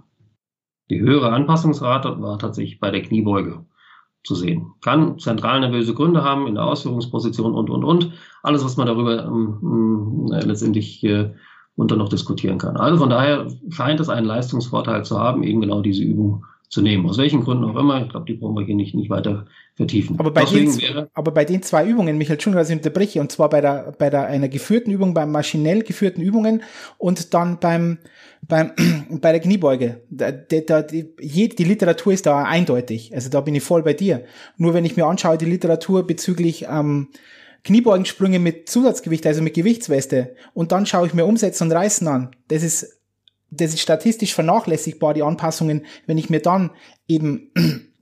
Die 0.90 1.00
höhere 1.00 1.32
Anpassungsrate 1.32 2.22
war 2.22 2.40
tatsächlich 2.40 2.80
bei 2.80 2.92
der 2.92 3.02
Kniebeuge 3.02 3.66
zu 4.24 4.36
sehen. 4.36 4.74
Kann 4.82 5.20
zentralnervöse 5.20 5.94
Gründe 5.94 6.24
haben 6.24 6.48
in 6.48 6.56
der 6.56 6.66
Ausführungsposition 6.66 7.54
und, 7.54 7.70
und, 7.70 7.84
und. 7.84 8.14
Alles, 8.42 8.64
was 8.64 8.78
man 8.78 8.88
darüber 8.88 9.26
ähm, 9.26 10.32
äh, 10.32 10.46
letztendlich 10.46 11.04
äh, 11.04 11.34
unter 11.76 11.96
noch 11.96 12.10
diskutieren 12.10 12.58
kann. 12.58 12.78
Also 12.78 12.98
von 12.98 13.10
daher 13.10 13.48
scheint 13.70 14.00
es 14.00 14.10
einen 14.10 14.28
Leistungsvorteil 14.28 15.04
zu 15.04 15.20
haben, 15.20 15.44
eben 15.44 15.62
genau 15.62 15.82
diese 15.82 16.04
Übung 16.04 16.46
zu 16.74 16.82
nehmen. 16.82 17.08
Aus 17.08 17.18
welchen 17.18 17.42
Gründen 17.42 17.64
auch 17.64 17.76
immer. 17.76 18.02
Ich 18.02 18.10
glaube, 18.10 18.26
die 18.26 18.34
brauchen 18.34 18.56
wir 18.56 18.66
hier 18.66 18.76
nicht, 18.76 18.96
nicht 18.96 19.10
weiter 19.10 19.46
vertiefen. 19.76 20.20
Aber 20.20 20.32
bei, 20.32 20.44
den, 20.44 21.08
aber 21.14 21.32
bei 21.32 21.46
den 21.46 21.62
zwei 21.62 21.86
Übungen, 21.88 22.18
Michael, 22.18 22.36
Entschuldigung, 22.36 22.62
dass 22.62 22.70
ich 22.70 22.76
unterbreche, 22.76 23.22
und 23.22 23.32
zwar 23.32 23.50
bei 23.50 23.62
der, 23.62 23.94
bei 23.98 24.10
der 24.10 24.26
einer 24.26 24.50
geführten 24.50 24.92
Übung, 24.92 25.14
beim 25.14 25.32
maschinell 25.32 25.84
geführten 25.84 26.22
Übungen 26.22 26.64
und 26.98 27.34
dann 27.34 27.60
beim, 27.60 28.00
beim, 28.42 28.72
bei 29.10 29.32
der 29.32 29.40
Kniebeuge. 29.40 30.02
Da, 30.10 30.32
da, 30.32 30.82
die, 30.82 31.16
die 31.50 31.64
Literatur 31.64 32.14
ist 32.14 32.26
da 32.26 32.44
eindeutig. 32.44 33.14
Also 33.14 33.30
da 33.30 33.42
bin 33.42 33.56
ich 33.56 33.64
voll 33.64 33.84
bei 33.84 33.94
dir. 33.94 34.26
Nur 34.58 34.74
wenn 34.74 34.86
ich 34.86 34.98
mir 34.98 35.06
anschaue, 35.06 35.38
die 35.38 35.46
Literatur 35.46 36.06
bezüglich, 36.06 36.66
ähm, 36.70 37.10
Kniebougensprünge 37.64 38.40
mit 38.40 38.68
Zusatzgewicht, 38.68 39.26
also 39.26 39.42
mit 39.42 39.54
Gewichtsweste, 39.54 40.36
und 40.54 40.72
dann 40.74 40.86
schaue 40.86 41.08
ich 41.08 41.14
mir 41.14 41.26
Umsetzen 41.26 41.66
und 41.66 41.72
Reißen 41.72 42.08
an. 42.08 42.36
Das 42.50 42.62
ist 42.62 43.03
das 43.58 43.74
ist 43.74 43.82
statistisch 43.82 44.34
vernachlässigbar, 44.34 45.14
die 45.14 45.24
Anpassungen, 45.24 45.86
wenn 46.06 46.18
ich 46.18 46.30
mir 46.30 46.42
dann 46.42 46.72
eben 47.08 47.52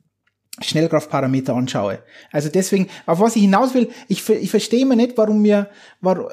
Schnellkraftparameter 0.61 1.55
anschaue. 1.55 2.03
Also 2.31 2.49
deswegen, 2.49 2.87
auf 3.05 3.19
was 3.19 3.35
ich 3.35 3.43
hinaus 3.43 3.73
will, 3.73 3.89
ich, 4.07 4.27
ich 4.29 4.49
verstehe 4.49 4.85
mir 4.85 4.95
nicht, 4.95 5.17
warum 5.17 5.41
mir, 5.41 5.69
warum, 6.01 6.27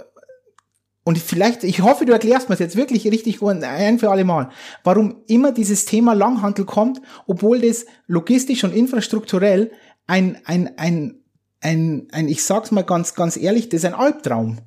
und 1.04 1.16
vielleicht, 1.16 1.64
ich 1.64 1.80
hoffe, 1.80 2.04
du 2.04 2.12
erklärst 2.12 2.50
mir 2.50 2.52
es 2.52 2.58
jetzt 2.58 2.76
wirklich 2.76 3.06
richtig 3.06 3.40
ein 3.42 3.98
für 3.98 4.10
alle 4.10 4.24
Mal, 4.24 4.50
warum 4.84 5.22
immer 5.26 5.52
dieses 5.52 5.86
Thema 5.86 6.12
Langhantel 6.12 6.66
kommt, 6.66 7.00
obwohl 7.26 7.60
das 7.60 7.86
logistisch 8.06 8.62
und 8.64 8.74
infrastrukturell 8.74 9.70
ein, 10.06 10.38
ein, 10.44 10.76
ein, 10.76 11.22
ein, 11.60 12.08
ein, 12.12 12.28
ich 12.28 12.44
sag's 12.44 12.72
mal 12.72 12.84
ganz, 12.84 13.14
ganz 13.14 13.38
ehrlich, 13.38 13.70
das 13.70 13.78
ist 13.78 13.84
ein 13.86 13.94
Albtraum. 13.94 14.58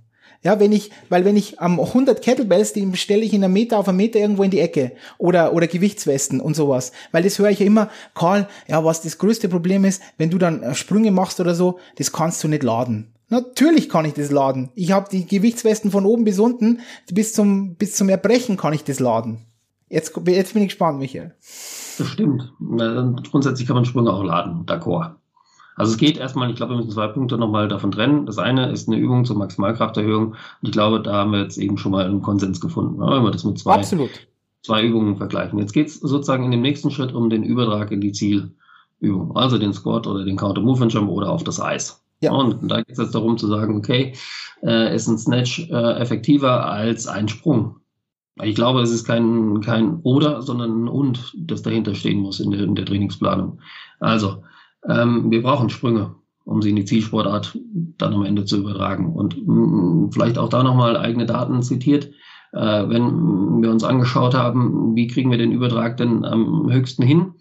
Ja, 0.43 0.59
wenn 0.59 0.71
ich, 0.71 0.89
weil 1.09 1.23
wenn 1.23 1.37
ich 1.37 1.59
am 1.59 1.73
ähm, 1.73 1.85
100 1.85 2.21
Kettlebells, 2.21 2.73
die 2.73 2.89
stelle 2.95 3.21
ich 3.21 3.33
in 3.33 3.43
einem 3.43 3.53
Meter 3.53 3.77
auf 3.77 3.87
einen 3.87 3.97
Meter 3.97 4.19
irgendwo 4.19 4.41
in 4.41 4.49
die 4.49 4.59
Ecke 4.59 4.93
oder, 5.19 5.53
oder 5.53 5.67
Gewichtswesten 5.67 6.41
und 6.41 6.55
sowas. 6.55 6.91
Weil 7.11 7.21
das 7.23 7.37
höre 7.37 7.51
ich 7.51 7.59
ja 7.59 7.65
immer, 7.67 7.89
Karl, 8.15 8.47
ja, 8.67 8.83
was 8.83 9.01
das 9.01 9.19
größte 9.19 9.49
Problem 9.49 9.85
ist, 9.85 10.01
wenn 10.17 10.31
du 10.31 10.39
dann 10.39 10.63
äh, 10.63 10.73
Sprünge 10.73 11.11
machst 11.11 11.39
oder 11.39 11.53
so, 11.53 11.79
das 11.97 12.11
kannst 12.11 12.43
du 12.43 12.47
nicht 12.47 12.63
laden. 12.63 13.13
Natürlich 13.29 13.87
kann 13.87 14.05
ich 14.05 14.13
das 14.13 14.31
laden. 14.31 14.71
Ich 14.75 14.91
habe 14.91 15.09
die 15.09 15.25
Gewichtswesten 15.25 15.91
von 15.91 16.05
oben 16.05 16.25
bis 16.25 16.39
unten, 16.39 16.79
bis 17.11 17.33
zum, 17.33 17.75
bis 17.75 17.95
zum 17.95 18.09
Erbrechen 18.09 18.57
kann 18.57 18.73
ich 18.73 18.83
das 18.83 18.99
laden. 18.99 19.45
Jetzt, 19.89 20.19
jetzt 20.25 20.53
bin 20.53 20.63
ich 20.63 20.69
gespannt, 20.69 20.99
Michael. 20.99 21.35
Das 21.39 22.07
stimmt. 22.07 22.51
Grundsätzlich 22.59 23.67
kann 23.67 23.75
man 23.75 23.85
Sprünge 23.85 24.11
auch 24.11 24.23
laden, 24.23 24.65
d'accord. 24.65 25.15
Also 25.75 25.93
es 25.93 25.97
geht 25.97 26.17
erstmal, 26.17 26.49
ich 26.49 26.55
glaube, 26.55 26.73
wir 26.73 26.77
müssen 26.77 26.91
zwei 26.91 27.07
Punkte 27.07 27.37
nochmal 27.37 27.67
davon 27.67 27.91
trennen. 27.91 28.25
Das 28.25 28.37
eine 28.37 28.71
ist 28.71 28.87
eine 28.87 28.97
Übung 28.97 29.25
zur 29.25 29.37
Maximalkrafterhöhung. 29.37 30.31
Und 30.31 30.37
ich 30.61 30.71
glaube, 30.71 31.01
da 31.01 31.13
haben 31.13 31.31
wir 31.31 31.41
jetzt 31.41 31.57
eben 31.57 31.77
schon 31.77 31.91
mal 31.91 32.05
einen 32.05 32.21
Konsens 32.21 32.59
gefunden, 32.59 32.99
ne? 32.99 33.11
wenn 33.11 33.23
wir 33.23 33.31
das 33.31 33.43
mit 33.43 33.57
zwei, 33.57 33.75
Absolut. 33.75 34.09
zwei 34.63 34.83
Übungen 34.83 35.15
vergleichen. 35.15 35.59
Jetzt 35.59 35.73
geht 35.73 35.87
es 35.87 35.99
sozusagen 35.99 36.43
in 36.43 36.51
dem 36.51 36.61
nächsten 36.61 36.91
Schritt 36.91 37.13
um 37.13 37.29
den 37.29 37.43
Übertrag 37.43 37.91
in 37.91 38.01
die 38.01 38.11
Zielübung, 38.11 39.35
also 39.35 39.57
den 39.57 39.73
Squat 39.73 40.07
oder 40.07 40.25
den 40.25 40.37
Counter 40.37 40.61
Movement 40.61 40.93
Jump 40.93 41.09
oder 41.09 41.29
auf 41.29 41.43
das 41.43 41.61
Eis. 41.61 42.03
Ja. 42.21 42.33
Und 42.33 42.69
da 42.69 42.77
geht 42.77 42.91
es 42.91 42.99
jetzt 42.99 43.15
darum 43.15 43.37
zu 43.37 43.47
sagen, 43.47 43.75
okay, 43.75 44.13
äh, 44.63 44.95
ist 44.95 45.07
ein 45.07 45.17
Snatch 45.17 45.67
äh, 45.71 45.99
effektiver 45.99 46.65
als 46.69 47.07
ein 47.07 47.27
Sprung? 47.27 47.77
Ich 48.43 48.55
glaube, 48.55 48.81
es 48.81 48.91
ist 48.91 49.05
kein, 49.05 49.61
kein 49.61 49.99
Oder, 50.03 50.41
sondern 50.41 50.85
ein 50.85 50.87
Und, 50.87 51.33
das 51.35 51.63
dahinter 51.63 51.95
stehen 51.95 52.19
muss 52.19 52.39
in 52.39 52.51
der, 52.51 52.61
in 52.61 52.75
der 52.75 52.85
Trainingsplanung. 52.85 53.59
Also, 53.99 54.43
ähm, 54.87 55.31
wir 55.31 55.41
brauchen 55.41 55.69
Sprünge, 55.69 56.15
um 56.45 56.61
sie 56.61 56.69
in 56.69 56.75
die 56.75 56.85
Zielsportart 56.85 57.57
dann 57.97 58.13
am 58.13 58.25
Ende 58.25 58.45
zu 58.45 58.57
übertragen. 58.57 59.13
Und 59.13 59.35
mh, 59.47 59.53
mm, 59.53 60.11
vielleicht 60.11 60.37
auch 60.37 60.49
da 60.49 60.63
nochmal 60.63 60.97
eigene 60.97 61.25
Daten 61.25 61.61
zitiert. 61.61 62.11
Äh, 62.53 62.89
wenn 62.89 63.61
wir 63.61 63.71
uns 63.71 63.83
angeschaut 63.83 64.33
haben, 64.33 64.95
wie 64.95 65.07
kriegen 65.07 65.31
wir 65.31 65.37
den 65.37 65.51
Übertrag 65.51 65.97
denn 65.97 66.25
am 66.25 66.71
höchsten 66.71 67.03
hin 67.03 67.33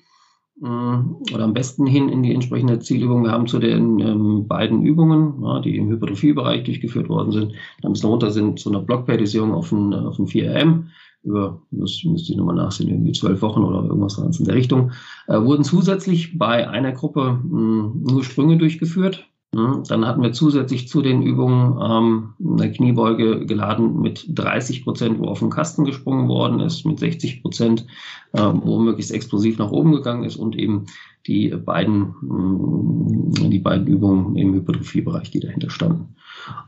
äh, 0.63 0.67
oder 0.67 1.45
am 1.45 1.55
besten 1.55 1.87
hin 1.87 2.09
in 2.09 2.23
die 2.23 2.35
entsprechende 2.35 2.79
Zielübung. 2.79 3.25
Wir 3.25 3.33
haben 3.33 3.49
zu 3.49 3.59
den 3.59 3.99
ähm, 3.99 4.47
beiden 4.47 4.83
Übungen, 4.83 5.43
ja, 5.43 5.61
die 5.61 5.77
im 5.77 5.89
Hypertrophiebereich 5.89 6.65
durchgeführt 6.65 7.09
worden 7.09 7.33
sind, 7.33 7.53
dann 7.83 7.93
bis 7.93 8.05
runter 8.05 8.31
sind 8.31 8.61
zu 8.61 8.71
einer 8.71 8.81
Blockpedisierung 8.81 9.53
auf 9.53 9.73
ein 9.73 9.93
4RM 9.93 10.85
über, 11.23 11.61
das 11.71 12.03
müsste 12.05 12.33
ich 12.33 12.39
nochmal 12.39 12.57
nachsehen, 12.57 12.89
irgendwie 12.89 13.13
zwölf 13.13 13.43
Wochen 13.43 13.63
oder 13.63 13.85
irgendwas 13.85 14.19
in 14.19 14.45
der 14.45 14.55
Richtung, 14.55 14.93
äh, 15.29 15.41
wurden 15.41 15.65
zusätzlich 15.65 16.39
bei 16.39 16.69
einer 16.69 16.93
Gruppe 16.93 17.39
mh, 17.43 17.51
hm, 17.51 18.03
nur 18.03 18.25
Sprünge 18.25 18.57
durchgeführt. 18.57 19.27
Ja, 19.53 19.83
dann 19.89 20.07
hatten 20.07 20.23
wir 20.23 20.33
zusätzlich 20.33 20.87
zu 20.87 21.03
den 21.03 21.23
Übungen 21.23 21.77
ähm, 21.83 22.35
eine 22.61 22.71
Kniebeuge 22.71 23.47
geladen 23.47 24.01
mit 24.01 24.25
30 24.29 24.85
Prozent, 24.85 25.19
wo 25.19 25.25
auf 25.25 25.41
den 25.41 25.51
Kasten 25.51 25.85
gesprungen 25.85 26.29
worden 26.29 26.61
ist, 26.61 26.87
mit 26.87 27.01
60 27.01 27.43
Prozent, 27.43 27.85
äh, 28.33 28.41
wo 28.41 28.79
möglichst 28.79 29.11
explosiv 29.11 29.59
nach 29.59 29.73
oben 29.73 29.91
gegangen 29.91 30.23
ist 30.23 30.37
und 30.37 30.57
eben 30.57 30.87
die 31.27 31.49
beiden, 31.49 32.15
mh, 32.23 33.41
hm, 33.41 33.51
die 33.51 33.59
beiden 33.59 33.89
Übungen 33.89 34.37
im 34.37 34.55
Hypertrophiebereich, 34.55 35.33
die 35.33 35.41
dahinter 35.41 35.71
standen. 35.71 36.15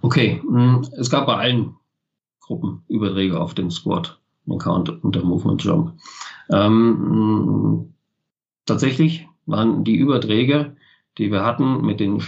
Okay, 0.00 0.42
mh, 0.48 0.74
hm, 0.74 0.88
es 0.98 1.08
gab 1.08 1.26
bei 1.26 1.36
allen 1.36 1.76
Gruppen 2.40 2.82
Überträge 2.88 3.40
auf 3.40 3.54
den 3.54 3.70
Squat 3.70 4.20
den 4.46 4.58
Count 4.58 5.02
und 5.02 5.14
der 5.14 5.24
Movement 5.24 5.62
Jump. 5.62 5.94
Ähm, 6.50 7.94
tatsächlich 8.66 9.26
waren 9.46 9.84
die 9.84 9.96
Überträge, 9.96 10.76
die 11.18 11.30
wir 11.30 11.44
hatten 11.44 11.84
mit 11.84 12.00
den, 12.00 12.22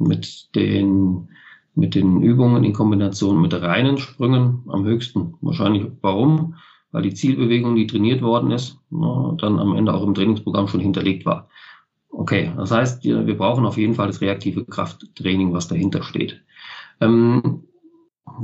mit 0.00 0.54
den, 0.54 1.28
mit 1.74 1.94
den 1.94 2.22
Übungen 2.22 2.64
in 2.64 2.72
Kombination 2.72 3.40
mit 3.40 3.54
reinen 3.54 3.98
Sprüngen 3.98 4.64
am 4.68 4.84
höchsten. 4.84 5.34
Wahrscheinlich 5.40 5.86
warum? 6.00 6.56
Weil 6.90 7.02
die 7.02 7.14
Zielbewegung, 7.14 7.76
die 7.76 7.86
trainiert 7.86 8.22
worden 8.22 8.50
ist, 8.50 8.78
dann 8.90 9.58
am 9.58 9.76
Ende 9.76 9.92
auch 9.94 10.02
im 10.02 10.14
Trainingsprogramm 10.14 10.68
schon 10.68 10.80
hinterlegt 10.80 11.26
war. 11.26 11.48
Okay, 12.10 12.50
das 12.56 12.70
heißt, 12.70 13.04
wir 13.04 13.36
brauchen 13.36 13.66
auf 13.66 13.76
jeden 13.76 13.94
Fall 13.94 14.06
das 14.06 14.22
reaktive 14.22 14.64
Krafttraining, 14.64 15.52
was 15.52 15.68
dahinter 15.68 16.02
steht. 16.02 16.42
Ähm, 17.00 17.64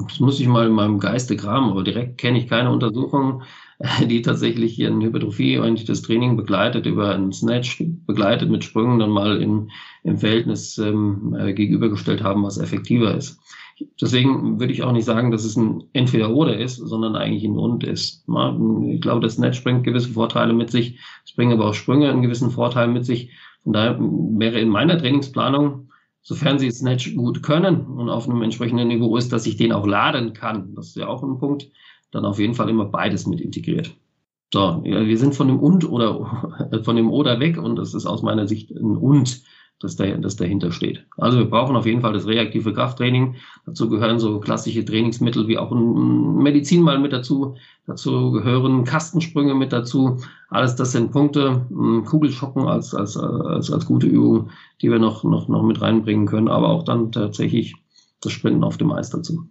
das 0.09 0.21
muss 0.21 0.41
ich 0.41 0.47
mal 0.47 0.67
in 0.67 0.73
meinem 0.73 0.99
Geiste 0.99 1.37
graben, 1.37 1.71
aber 1.71 1.83
direkt 1.83 2.19
kenne 2.19 2.39
ich 2.39 2.49
keine 2.49 2.71
Untersuchung, 2.71 3.43
die 4.09 4.23
tatsächlich 4.23 4.75
hier 4.75 4.89
ein 4.91 5.01
Hypertrophie-orientiertes 5.01 6.03
Training 6.03 6.37
begleitet, 6.37 6.87
über 6.87 7.15
einen 7.15 7.33
Snatch 7.33 7.83
begleitet 8.07 8.51
mit 8.51 8.65
Sprüngen 8.65 8.99
dann 8.99 9.11
mal 9.11 9.41
im, 9.41 9.71
im 10.03 10.19
Verhältnis 10.19 10.79
ähm, 10.79 11.37
äh, 11.39 11.53
gegenübergestellt 11.53 12.23
haben, 12.23 12.45
was 12.45 12.59
effektiver 12.59 13.15
ist. 13.15 13.41
Deswegen 14.01 14.61
würde 14.61 14.73
ich 14.73 14.85
auch 14.85 14.93
nicht 14.93 15.05
sagen, 15.05 15.33
dass 15.33 15.45
es 15.45 15.57
ein 15.57 15.85
Entweder-Oder 15.93 16.59
ist, 16.59 16.77
sondern 16.77 17.17
eigentlich 17.17 17.45
ein 17.45 17.59
Und 17.59 17.83
ist. 17.83 18.25
Ich 18.25 19.01
glaube, 19.01 19.21
das 19.21 19.35
Snatch 19.35 19.65
bringt 19.65 19.85
gewisse 19.85 20.11
Vorteile 20.11 20.53
mit 20.53 20.71
sich, 20.71 21.01
es 21.25 21.33
bringt 21.33 21.53
aber 21.53 21.69
auch 21.69 21.75
Sprünge 21.75 22.09
einen 22.09 22.23
gewissen 22.23 22.51
Vorteil 22.51 22.87
mit 22.89 23.05
sich. 23.05 23.33
Von 23.65 23.73
daher 23.73 23.99
wäre 23.99 24.61
in 24.61 24.69
meiner 24.69 24.97
Trainingsplanung 24.97 25.84
sofern 26.25 26.59
sie 26.59 26.71
Snatch 26.71 27.15
gut 27.15 27.43
können 27.43 27.87
und 27.87 28.09
auf 28.09 28.29
einem 28.29 28.43
entsprechenden 28.43 28.89
Niveau 28.89 29.17
ist, 29.17 29.33
dass 29.33 29.47
ich 29.47 29.57
den 29.57 29.73
auch 29.73 29.87
laden 29.87 30.33
kann. 30.33 30.75
Das 30.75 30.89
ist 30.89 30.97
ja 30.97 31.07
auch 31.07 31.23
ein 31.23 31.39
Punkt. 31.39 31.71
Dann 32.11 32.25
auf 32.25 32.39
jeden 32.39 32.55
Fall 32.55 32.69
immer 32.69 32.87
beides 32.87 33.27
mit 33.27 33.41
integriert. 33.41 33.95
So, 34.53 34.83
wir 34.83 35.19
sind 35.19 35.35
von 35.35 35.49
dem 35.49 35.61
und 35.61 35.89
oder 35.89 36.81
von 36.85 36.97
dem 36.97 37.11
oder 37.11 37.41
weg 37.41 37.59
und 37.59 37.77
das 37.77 37.95
ist 37.95 38.07
aus 38.07 38.23
meiner 38.23 38.49
Sicht 38.49 38.71
ein 38.71 38.97
und 38.97 39.43
das, 39.81 39.97
da, 39.97 40.07
das 40.17 40.37
dahinter 40.37 40.73
steht. 40.73 41.05
Also 41.17 41.39
wir 41.39 41.51
brauchen 41.51 41.77
auf 41.77 41.87
jeden 41.87 42.01
Fall 42.01 42.13
das 42.13 42.27
reaktive 42.27 42.73
Krafttraining. 42.73 43.37
Dazu 43.67 43.89
gehören 43.89 44.19
so 44.19 44.41
klassische 44.41 44.85
Trainingsmittel 44.85 45.49
wie 45.49 45.59
auch 45.59 45.73
ein 45.73 46.37
Medizin 46.37 46.83
mal 46.83 46.99
mit 46.99 47.13
dazu. 47.13 47.57
Dazu 47.87 48.31
gehören 48.33 48.85
Kastensprünge 48.85 49.55
mit 49.55 49.73
dazu. 49.73 50.19
Alles 50.49 50.77
das 50.77 50.93
sind 50.93 51.13
Punkte, 51.13 51.67
Kugelschocken 52.07 52.67
als, 52.67 52.95
als, 52.95 53.17
als, 53.17 53.71
als 53.71 53.87
gute 53.87 54.07
Übung, 54.07 54.51
die 54.81 54.91
wir 54.91 54.99
noch, 54.99 55.25
noch, 55.25 55.49
noch 55.49 55.63
mit 55.63 55.81
reinbringen 55.81 56.27
können, 56.27 56.49
aber 56.49 56.69
auch 56.69 56.85
dann 56.85 57.13
tatsächlich 57.13 57.75
das 58.21 58.33
Sprinten 58.33 58.65
auf 58.65 58.79
dem 58.79 58.93
Eis 58.93 59.11
dazu. 59.11 59.49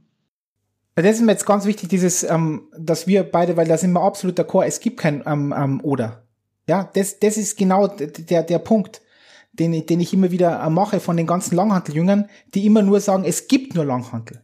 Das 0.96 1.16
ist 1.16 1.22
mir 1.22 1.32
jetzt 1.32 1.46
ganz 1.46 1.66
wichtig, 1.66 1.90
dieses, 1.90 2.24
ähm, 2.24 2.64
dass 2.78 3.08
wir 3.08 3.24
beide, 3.24 3.58
weil 3.58 3.68
da 3.68 3.78
sind 3.78 3.94
wir 3.94 4.02
absolut 4.02 4.40
d'accord, 4.40 4.66
es 4.66 4.80
gibt 4.80 5.00
kein 5.00 5.24
ähm, 5.26 5.54
ähm, 5.56 5.82
Oder. 5.84 6.24
Ja, 6.68 6.90
das, 6.94 7.20
das 7.20 7.38
ist 7.38 7.58
genau 7.58 7.88
der, 7.88 8.44
der 8.44 8.60
Punkt 8.60 9.02
den, 9.54 9.86
den 9.86 10.00
ich 10.00 10.14
immer 10.14 10.32
wieder 10.32 10.70
mache 10.70 11.00
von 11.00 11.16
den 11.16 11.28
ganzen 11.28 11.56
Langhanteljüngern, 11.56 12.30
die 12.54 12.66
immer 12.66 12.82
nur 12.82 13.00
sagen, 13.00 13.24
es 13.26 13.48
gibt 13.48 13.76
nur 13.76 13.86
Langhantel. 13.86 14.42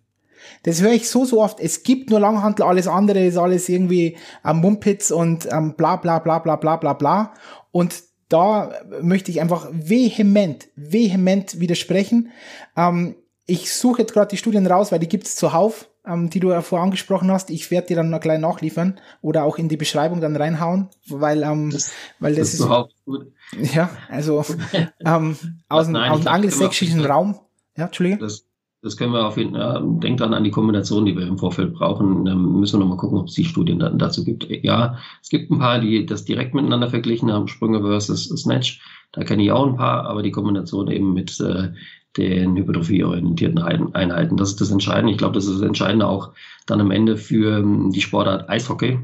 Das 0.64 0.82
höre 0.82 0.94
ich 0.94 1.10
so, 1.10 1.26
so 1.26 1.42
oft. 1.42 1.60
Es 1.60 1.84
gibt 1.84 2.10
nur 2.10 2.20
Langhantel, 2.20 2.66
alles 2.66 2.88
andere 2.88 3.26
ist 3.26 3.38
alles 3.38 3.70
irgendwie 3.70 4.18
am 4.44 4.62
Mumpitz 4.62 5.12
und 5.12 5.48
ähm, 5.52 5.76
bla 5.76 5.96
bla 5.98 6.20
bla 6.20 6.40
bla 6.40 6.56
bla 6.56 6.78
bla 6.78 6.94
bla. 6.94 7.34
Und 7.72 8.04
da 8.30 8.72
möchte 9.02 9.32
ich 9.32 9.42
einfach 9.42 9.68
vehement, 9.72 10.70
vehement 10.76 11.60
widersprechen. 11.60 12.32
Ähm, 12.78 13.16
ich 13.46 13.74
suche 13.74 14.02
jetzt 14.02 14.14
gerade 14.14 14.30
die 14.30 14.38
Studien 14.38 14.68
raus, 14.68 14.92
weil 14.92 15.00
die 15.00 15.10
gibt's 15.10 15.36
zuhauf. 15.36 15.89
Ähm, 16.06 16.30
die 16.30 16.40
du 16.40 16.50
ja 16.50 16.62
vorher 16.62 16.86
angesprochen 16.86 17.32
hast. 17.32 17.50
Ich 17.50 17.72
werde 17.72 17.88
dir 17.88 17.96
dann 17.98 18.10
noch 18.10 18.20
gleich 18.20 18.40
nachliefern 18.40 19.00
oder 19.22 19.44
auch 19.44 19.58
in 19.58 19.70
die 19.70 19.78
Beschreibung 19.78 20.22
dann 20.22 20.36
reinhauen, 20.36 20.90
weil, 21.08 21.44
ähm, 21.44 21.70
das, 21.72 21.92
weil 22.20 22.36
das, 22.36 22.58
das 22.58 22.62
ist, 22.62 23.06
gut. 23.06 23.32
Ja, 23.74 23.90
also 24.10 24.46
ähm, 25.06 25.36
aus, 25.68 25.88
dem, 25.88 25.96
aus 25.96 26.20
dem 26.20 26.28
angelsächsischen 26.28 27.06
Raum. 27.06 27.40
Ja, 27.78 27.86
Entschuldige. 27.86 28.20
Das, 28.20 28.46
das 28.82 28.96
können 28.96 29.12
wir 29.12 29.28
auf 29.28 29.38
jeden 29.38 29.56
Fall, 29.56 29.84
äh, 29.84 30.00
denkt 30.00 30.22
dann 30.22 30.34
an 30.34 30.44
die 30.44 30.52
Kombination, 30.52 31.06
die 31.06 31.16
wir 31.16 31.28
im 31.28 31.38
Vorfeld 31.38 31.74
brauchen. 31.74 32.26
Ähm, 32.28 32.60
müssen 32.60 32.76
wir 32.76 32.80
nochmal 32.80 32.98
gucken, 32.98 33.18
ob 33.18 33.28
es 33.28 33.34
die 33.34 33.44
Studien 33.44 33.80
dazu 33.98 34.24
gibt. 34.24 34.48
Ja, 34.64 34.98
es 35.22 35.30
gibt 35.30 35.52
ein 35.52 35.60
paar, 35.60 35.80
die 35.80 36.06
das 36.06 36.24
direkt 36.24 36.54
miteinander 36.54 36.90
verglichen 36.90 37.32
haben, 37.32 37.48
Sprünge 37.48 37.82
versus 37.82 38.30
Snatch. 38.30 38.82
Da 39.12 39.24
kenne 39.24 39.44
ich 39.44 39.52
auch 39.52 39.66
ein 39.66 39.76
paar, 39.76 40.06
aber 40.06 40.24
die 40.24 40.32
Kombination 40.32 40.90
eben 40.90 41.14
mit 41.14 41.40
äh, 41.42 41.74
den 42.18 42.56
hypertrophieorientierten 42.56 43.60
Einheiten, 43.60 44.38
das 44.38 44.50
ist 44.50 44.62
das 44.62 44.72
Entscheidende. 44.72 45.12
Ich 45.12 45.18
glaube, 45.18 45.36
das 45.36 45.46
ist 45.46 45.56
das 45.56 45.68
Entscheidende 45.68 46.08
auch 46.08 46.32
dann 46.66 46.82
am 46.82 46.92
Ende 46.92 47.18
für 47.18 47.60
ähm, 47.60 47.92
die 47.92 48.02
Sportart 48.02 48.50
Eishockey. 48.50 49.00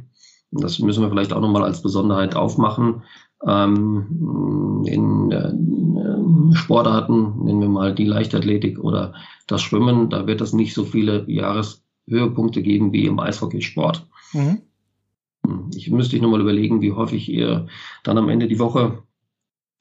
Das 0.52 0.80
müssen 0.80 1.04
wir 1.04 1.10
vielleicht 1.10 1.34
auch 1.34 1.42
nochmal 1.42 1.64
als 1.64 1.82
Besonderheit 1.82 2.36
aufmachen. 2.36 3.04
Ähm, 3.46 4.84
in 4.88 5.32
äh, 5.32 6.56
Sportarten, 6.56 7.44
nennen 7.44 7.62
wir 7.62 7.70
mal 7.70 7.94
die 7.94 8.06
Leichtathletik 8.06 8.80
oder 8.80 9.14
das 9.48 9.62
Schwimmen, 9.62 10.10
da 10.10 10.26
wird 10.28 10.42
es 10.42 10.54
nicht 10.54 10.74
so 10.74 10.84
viele 10.84 11.30
Jahreshöhepunkte 11.30 12.62
geben 12.62 12.92
wie 12.94 13.06
im 13.06 13.20
Eishockeysport. 13.20 14.08
Mhm. 14.34 14.62
Ich 15.76 15.92
müsste 15.92 16.16
ich 16.16 16.22
nochmal 16.22 16.42
überlegen, 16.42 16.82
wie 16.82 16.94
häufig 16.94 17.30
ihr 17.30 17.68
dann 18.04 18.18
am 18.18 18.30
Ende 18.30 18.48
die 18.48 18.60
Woche 18.60 19.04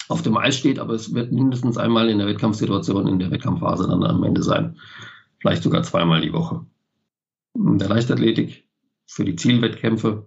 auf 0.08 0.22
dem 0.22 0.36
Eis 0.36 0.56
steht, 0.56 0.78
aber 0.78 0.94
es 0.94 1.14
wird 1.14 1.32
mindestens 1.32 1.78
einmal 1.78 2.08
in 2.08 2.18
der 2.18 2.26
Wettkampfsituation, 2.26 3.08
in 3.08 3.18
der 3.18 3.30
Wettkampfphase 3.30 3.88
dann 3.88 4.04
am 4.04 4.22
Ende 4.24 4.42
sein. 4.42 4.76
Vielleicht 5.38 5.62
sogar 5.62 5.82
zweimal 5.82 6.20
die 6.20 6.32
Woche. 6.32 6.64
In 7.54 7.78
der 7.78 7.88
Leichtathletik 7.88 8.68
für 9.06 9.24
die 9.24 9.36
Zielwettkämpfe 9.36 10.26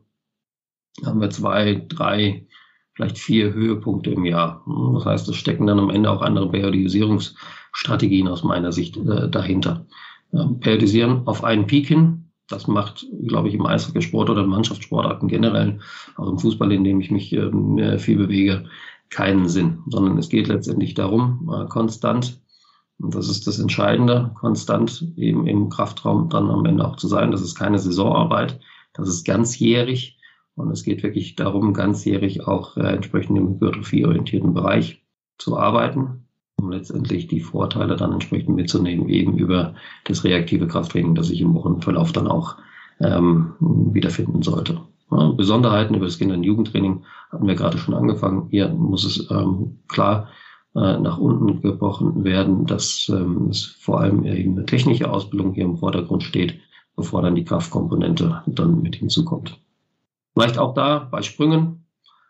haben 1.06 1.22
wir 1.22 1.30
zwei, 1.30 1.86
drei, 1.88 2.48
vielleicht 2.94 3.18
vier 3.18 3.54
Höhepunkte 3.54 4.12
im 4.12 4.26
Jahr. 4.26 4.64
Das 4.96 5.06
heißt, 5.06 5.30
es 5.30 5.36
stecken 5.36 5.68
dann 5.68 5.80
am 5.80 5.90
Ende 5.90 6.10
auch 6.10 6.22
andere 6.22 6.50
Periodisierungsstrategien 6.50 8.28
aus 8.28 8.44
meiner 8.44 8.72
Sicht 8.72 8.98
äh, 8.98 9.30
dahinter. 9.30 9.86
Ähm, 10.34 10.60
periodisieren 10.60 11.28
auf 11.28 11.44
einen 11.44 11.68
Peak 11.68 11.88
hin, 11.88 12.32
das 12.48 12.68
macht, 12.68 13.06
glaube 13.26 13.50
ich, 13.50 13.56
im 13.56 13.66
Eishockeysport 13.66 14.30
oder 14.30 14.44
in 14.44 14.50
Mannschaftssportarten 14.50 15.28
generell, 15.28 15.80
auch 16.16 16.30
im 16.30 16.40
Fußball, 16.40 16.72
in 16.72 16.84
dem 16.84 17.02
ich 17.02 17.12
mich 17.12 17.34
äh, 17.34 17.98
viel 18.00 18.18
bewege, 18.18 18.66
keinen 19.10 19.47
Sinn, 19.47 19.80
sondern 19.88 20.18
es 20.18 20.30
geht 20.30 20.47
letztendlich 20.47 20.93
darum, 20.93 21.51
äh, 21.53 21.68
konstant, 21.68 22.41
und 22.99 23.14
das 23.14 23.30
ist 23.30 23.45
das 23.45 23.60
Entscheidende, 23.60 24.32
konstant 24.36 25.14
eben 25.18 25.45
im 25.45 25.70
Kraftraum 25.70 26.30
dann 26.30 26.49
am 26.49 26.66
Ende 26.66 26.86
auch 26.86 26.95
zu 26.95 27.08
sein. 27.08 27.32
Das 27.32 27.41
ist 27.41 27.55
keine 27.55 27.78
Saisonarbeit, 27.78 28.60
das 28.93 29.08
ist 29.08 29.24
ganzjährig 29.24 30.18
und 30.55 30.72
es 30.72 30.84
geht 30.84 31.03
wirklich 31.03 31.36
darum, 31.36 31.74
ganzjährig 31.74 32.47
auch 32.47 32.76
äh, 32.78 32.95
entsprechend 32.95 33.38
im 33.38 33.49
hypertrophieorientierten 33.49 34.53
Bereich 34.53 35.03
zu 35.38 35.58
arbeiten, 35.58 36.26
um 36.60 36.72
letztendlich 36.72 37.28
die 37.28 37.41
Vorteile 37.41 37.95
dann 37.95 38.14
entsprechend 38.14 38.55
mitzunehmen, 38.55 39.08
eben 39.10 39.38
über 39.38 39.76
das 40.05 40.24
reaktive 40.24 40.68
Krafttraining, 40.68 41.14
das 41.14 41.30
ich 41.30 41.41
im 41.41 41.53
Wochenverlauf 41.53 42.12
dann 42.12 42.28
auch 42.28 42.58
ähm, 42.99 43.53
wiederfinden 43.60 44.41
sollte. 44.41 44.82
Besonderheiten 45.10 45.95
über 45.95 46.05
das 46.05 46.18
Kinder- 46.18 46.36
und 46.36 46.43
Jugendtraining 46.43 47.03
hatten 47.32 47.47
wir 47.47 47.55
gerade 47.55 47.78
schon 47.78 47.93
angefangen. 47.93 48.47
Hier 48.49 48.70
muss 48.70 49.05
es 49.05 49.30
ähm, 49.32 49.80
klar 49.88 50.30
äh, 50.76 50.99
nach 50.99 51.18
unten 51.18 51.62
gebrochen 51.62 52.24
werden, 52.24 52.66
dass 52.66 53.10
ähm, 53.10 53.47
es 53.49 53.66
vor 53.66 54.01
allem 54.01 54.24
eben 54.26 54.53
eine 54.53 54.66
technische 54.66 55.10
Ausbildung 55.10 55.53
hier 55.53 55.66
im 55.66 55.78
Vordergrund 55.78 56.24
steht, 56.24 56.60
bevor 56.95 57.22
dann 57.22 57.36
die 57.36 57.45
Kraftkomponente 57.45 58.43
dann 58.45 58.82
mit 58.82 58.97
hinzukommt. 58.97 59.60
Vielleicht 60.34 60.58
auch 60.58 60.74
da 60.74 60.99
bei 60.99 61.22
Sprüngen. 61.22 61.86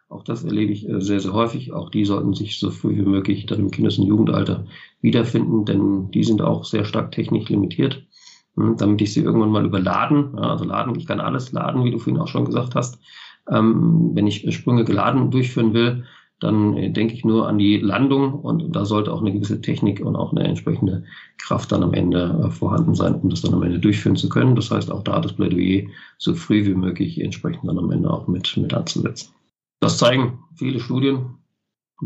Auch 0.07 0.23
das 0.23 0.45
erlebe 0.45 0.71
ich 0.71 0.87
äh, 0.87 1.01
sehr, 1.01 1.19
sehr 1.19 1.33
häufig. 1.33 1.73
Auch 1.73 1.89
die 1.89 2.05
sollten 2.05 2.33
sich 2.33 2.59
so 2.59 2.71
früh 2.71 2.95
wie 2.95 3.09
möglich 3.09 3.47
dann 3.47 3.59
im 3.59 3.71
Kindes- 3.71 3.97
und 3.97 4.05
Jugendalter 4.05 4.65
wiederfinden, 5.01 5.65
denn 5.65 6.11
die 6.11 6.23
sind 6.23 6.41
auch 6.41 6.63
sehr 6.63 6.85
stark 6.85 7.11
technisch 7.11 7.49
limitiert. 7.49 8.06
Hm, 8.57 8.75
damit 8.77 9.01
ich 9.01 9.13
sie 9.13 9.21
irgendwann 9.21 9.51
mal 9.51 9.65
überladen, 9.65 10.37
also 10.37 10.65
laden, 10.65 10.95
ich 10.95 11.05
kann 11.05 11.19
alles 11.19 11.51
laden, 11.51 11.83
wie 11.83 11.91
du 11.91 11.99
vorhin 11.99 12.19
auch 12.19 12.27
schon 12.27 12.45
gesagt 12.45 12.75
hast. 12.75 12.99
Ähm, 13.49 14.11
wenn 14.13 14.27
ich 14.27 14.53
Sprünge 14.53 14.83
geladen 14.83 15.31
durchführen 15.31 15.73
will, 15.73 16.03
dann 16.39 16.75
äh, 16.75 16.91
denke 16.91 17.13
ich 17.13 17.23
nur 17.23 17.47
an 17.47 17.57
die 17.57 17.77
Landung 17.77 18.33
und 18.33 18.75
da 18.75 18.85
sollte 18.85 19.13
auch 19.13 19.21
eine 19.21 19.31
gewisse 19.31 19.61
Technik 19.61 20.05
und 20.05 20.15
auch 20.15 20.31
eine 20.31 20.43
entsprechende 20.43 21.03
Kraft 21.37 21.71
dann 21.71 21.83
am 21.83 21.93
Ende 21.93 22.43
äh, 22.43 22.49
vorhanden 22.51 22.93
sein, 22.95 23.15
um 23.15 23.29
das 23.29 23.41
dann 23.41 23.53
am 23.53 23.63
Ende 23.63 23.79
durchführen 23.79 24.15
zu 24.15 24.27
können. 24.27 24.55
Das 24.55 24.69
heißt, 24.69 24.91
auch 24.91 25.03
da 25.03 25.19
das 25.19 25.33
Plädoyer 25.33 25.87
so 26.17 26.33
früh 26.33 26.65
wie 26.65 26.75
möglich 26.75 27.21
entsprechend 27.21 27.69
dann 27.69 27.77
am 27.77 27.91
Ende 27.91 28.11
auch 28.11 28.27
mit, 28.27 28.57
mit 28.57 28.73
anzusetzen. 28.73 29.33
Das 29.79 29.97
zeigen 29.97 30.39
viele 30.55 30.79
Studien, 30.79 31.37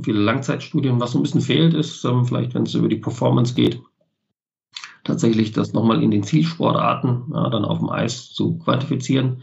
viele 0.04 0.20
Langzeitstudien. 0.20 0.99
Was 0.99 1.16
ein 1.16 1.24
bisschen 1.24 1.41
fehlt, 1.41 1.74
ist 1.74 2.04
ähm, 2.06 2.26
vielleicht, 2.26 2.54
wenn 2.54 2.64
es 2.64 2.76
über 2.76 2.89
die 2.89 2.97
Performance 2.97 3.54
geht, 3.54 3.82
tatsächlich 5.04 5.52
das 5.52 5.74
nochmal 5.74 6.04
in 6.04 6.12
den 6.12 6.24
Zielsportarten 6.24 7.32
ja, 7.34 7.49
dann 7.49 7.66
auf 7.66 7.80
dem 7.80 7.89
Eis 7.89 8.32
zu 8.32 8.58
quantifizieren. 8.60 9.41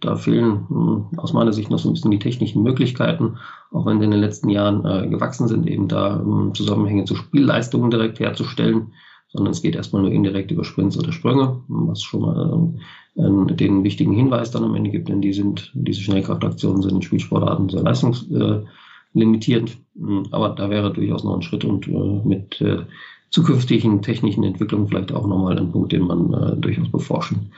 Da 0.00 0.14
fehlen 0.16 0.66
mh, 0.68 1.08
hm, 1.10 1.18
aus 1.18 1.32
meiner 1.32 1.52
Sicht 1.52 1.70
noch 1.70 1.78
so 1.78 1.88
ein 1.88 1.94
bisschen 1.94 2.10
die 2.10 2.18
technischen 2.18 2.62
Möglichkeiten, 2.62 3.38
auch 3.72 3.84
wenn 3.86 3.98
sie 3.98 4.04
in 4.04 4.12
den 4.12 4.20
letzten 4.20 4.48
Jahren 4.48 4.84
äh, 4.84 5.08
gewachsen 5.08 5.48
sind, 5.48 5.66
eben 5.66 5.88
da 5.88 6.20
ähm, 6.20 6.52
Zusammenhänge 6.54 7.04
zu 7.04 7.16
Spielleistungen 7.16 7.90
direkt 7.90 8.20
herzustellen, 8.20 8.92
sondern 9.28 9.52
es 9.52 9.60
geht 9.60 9.74
erstmal 9.76 10.02
nur 10.02 10.12
indirekt 10.12 10.50
über 10.50 10.64
Sprints 10.64 10.98
oder 10.98 11.12
Sprünge, 11.12 11.62
was 11.68 12.02
schon 12.02 12.22
mal 12.22 12.72
äh, 13.16 13.54
den 13.54 13.84
wichtigen 13.84 14.12
Hinweis 14.12 14.50
dann 14.50 14.64
am 14.64 14.74
Ende 14.74 14.90
gibt, 14.90 15.08
denn 15.08 15.20
die 15.20 15.32
sind, 15.32 15.72
diese 15.74 16.00
Schnellkraftaktionen 16.00 16.82
sind 16.82 16.94
in 16.94 17.02
Spielsportarten 17.02 17.68
sehr 17.68 17.82
leistungslimitierend. 17.82 19.70
Äh, 19.70 20.22
Aber 20.30 20.50
da 20.50 20.70
wäre 20.70 20.92
durchaus 20.92 21.24
noch 21.24 21.34
ein 21.34 21.42
Schritt 21.42 21.64
und 21.64 21.88
äh, 21.88 22.20
mit 22.24 22.60
äh, 22.60 22.84
zukünftigen 23.30 24.02
technischen 24.02 24.44
Entwicklungen 24.44 24.88
vielleicht 24.88 25.12
auch 25.12 25.26
nochmal 25.26 25.58
ein 25.58 25.70
Punkt, 25.70 25.92
den 25.92 26.02
man 26.02 26.32
äh, 26.32 26.56
durchaus 26.56 26.90
beforschen, 26.90 27.52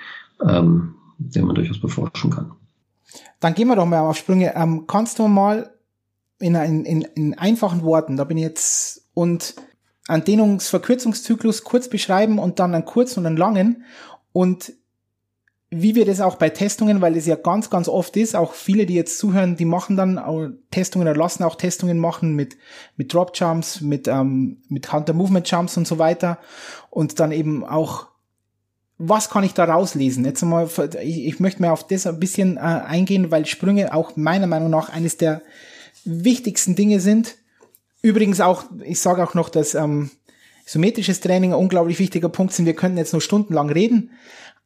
ähm, 0.47 0.95
den 1.19 1.47
man 1.47 1.55
durchaus 1.55 1.81
beforschen 1.81 2.31
kann. 2.31 2.53
Dann 3.41 3.55
gehen 3.55 3.69
wir 3.69 3.77
doch 3.77 3.87
mal 3.87 4.01
auf 4.01 4.17
Sprünge. 4.17 4.55
Ähm, 4.55 4.87
kannst 4.87 5.19
du 5.19 5.29
mal 5.29 5.71
in, 6.39 6.55
in, 6.55 6.85
in, 6.85 7.03
in 7.03 7.39
einfachen 7.39 7.83
Worten, 7.83 8.17
da 8.17 8.25
bin 8.25 8.37
ich 8.37 8.45
jetzt 8.45 9.09
und 9.15 9.55
einen 10.09 10.25
Dehnungsverkürzungszyklus 10.25 11.63
kurz 11.63 11.89
beschreiben 11.89 12.39
und 12.39 12.59
dann 12.59 12.75
einen 12.75 12.85
kurzen 12.85 13.21
und 13.21 13.27
einen 13.27 13.37
langen 13.37 13.85
und 14.33 14.73
wie 15.71 15.95
wir 15.95 16.05
das 16.05 16.21
auch 16.21 16.35
bei 16.35 16.51
Testungen, 16.51 17.01
weil 17.01 17.17
es 17.17 17.27
ja 17.27 17.37
ganz, 17.37 17.71
ganz 17.71 17.89
oft 17.89 18.17
ist, 18.17 18.35
auch 18.35 18.55
viele, 18.55 18.87
die 18.87 18.95
jetzt 18.95 19.19
zuhören, 19.19 19.57
die 19.57 19.65
machen 19.65 19.97
dann 19.97 20.19
auch 20.19 20.49
Testungen 20.73 21.07
oder 21.07 21.17
lassen 21.17 21.45
auch 21.45 21.55
Testungen 21.55 21.99
machen 21.99 22.35
mit, 22.35 22.57
mit 22.97 23.15
Drop 23.15 23.31
Jumps, 23.35 23.81
mit, 23.81 24.09
ähm, 24.09 24.59
mit 24.69 24.93
Hunter 24.93 25.13
Movement 25.13 25.49
Jumps 25.49 25.77
und 25.77 25.87
so 25.87 25.99
weiter. 25.99 26.39
Und 26.91 27.21
dann 27.21 27.31
eben 27.31 27.65
auch, 27.65 28.09
was 28.99 29.31
kann 29.31 29.45
ich 29.45 29.55
da 29.55 29.65
rauslesen? 29.65 30.25
Jetzt 30.25 30.43
mal, 30.43 30.69
ich, 31.03 31.27
ich 31.27 31.39
möchte 31.39 31.63
mir 31.63 31.73
auf 31.73 31.87
das 31.87 32.05
ein 32.07 32.19
bisschen 32.19 32.57
äh, 32.57 32.61
eingehen, 32.61 33.31
weil 33.31 33.47
Sprünge 33.47 33.95
auch 33.95 34.17
meiner 34.17 34.49
Meinung 34.49 34.71
nach 34.71 34.89
eines 34.89 35.19
der 35.19 35.41
wichtigsten 36.05 36.75
Dinge 36.75 36.99
sind. 36.99 37.37
Übrigens 38.03 38.41
auch, 38.41 38.65
ich 38.83 38.99
sage 38.99 39.23
auch 39.23 39.35
noch, 39.35 39.49
dass 39.49 39.77
ähm, 39.77 40.11
isometrisches 40.67 41.21
Training 41.21 41.53
ein 41.53 41.59
unglaublich 41.59 41.99
wichtiger 42.01 42.29
Punkt 42.29 42.55
sind. 42.55 42.67
Wir 42.67 42.75
könnten 42.75 42.99
jetzt 42.99 43.13
nur 43.13 43.23
stundenlang 43.23 43.71
reden, 43.71 44.11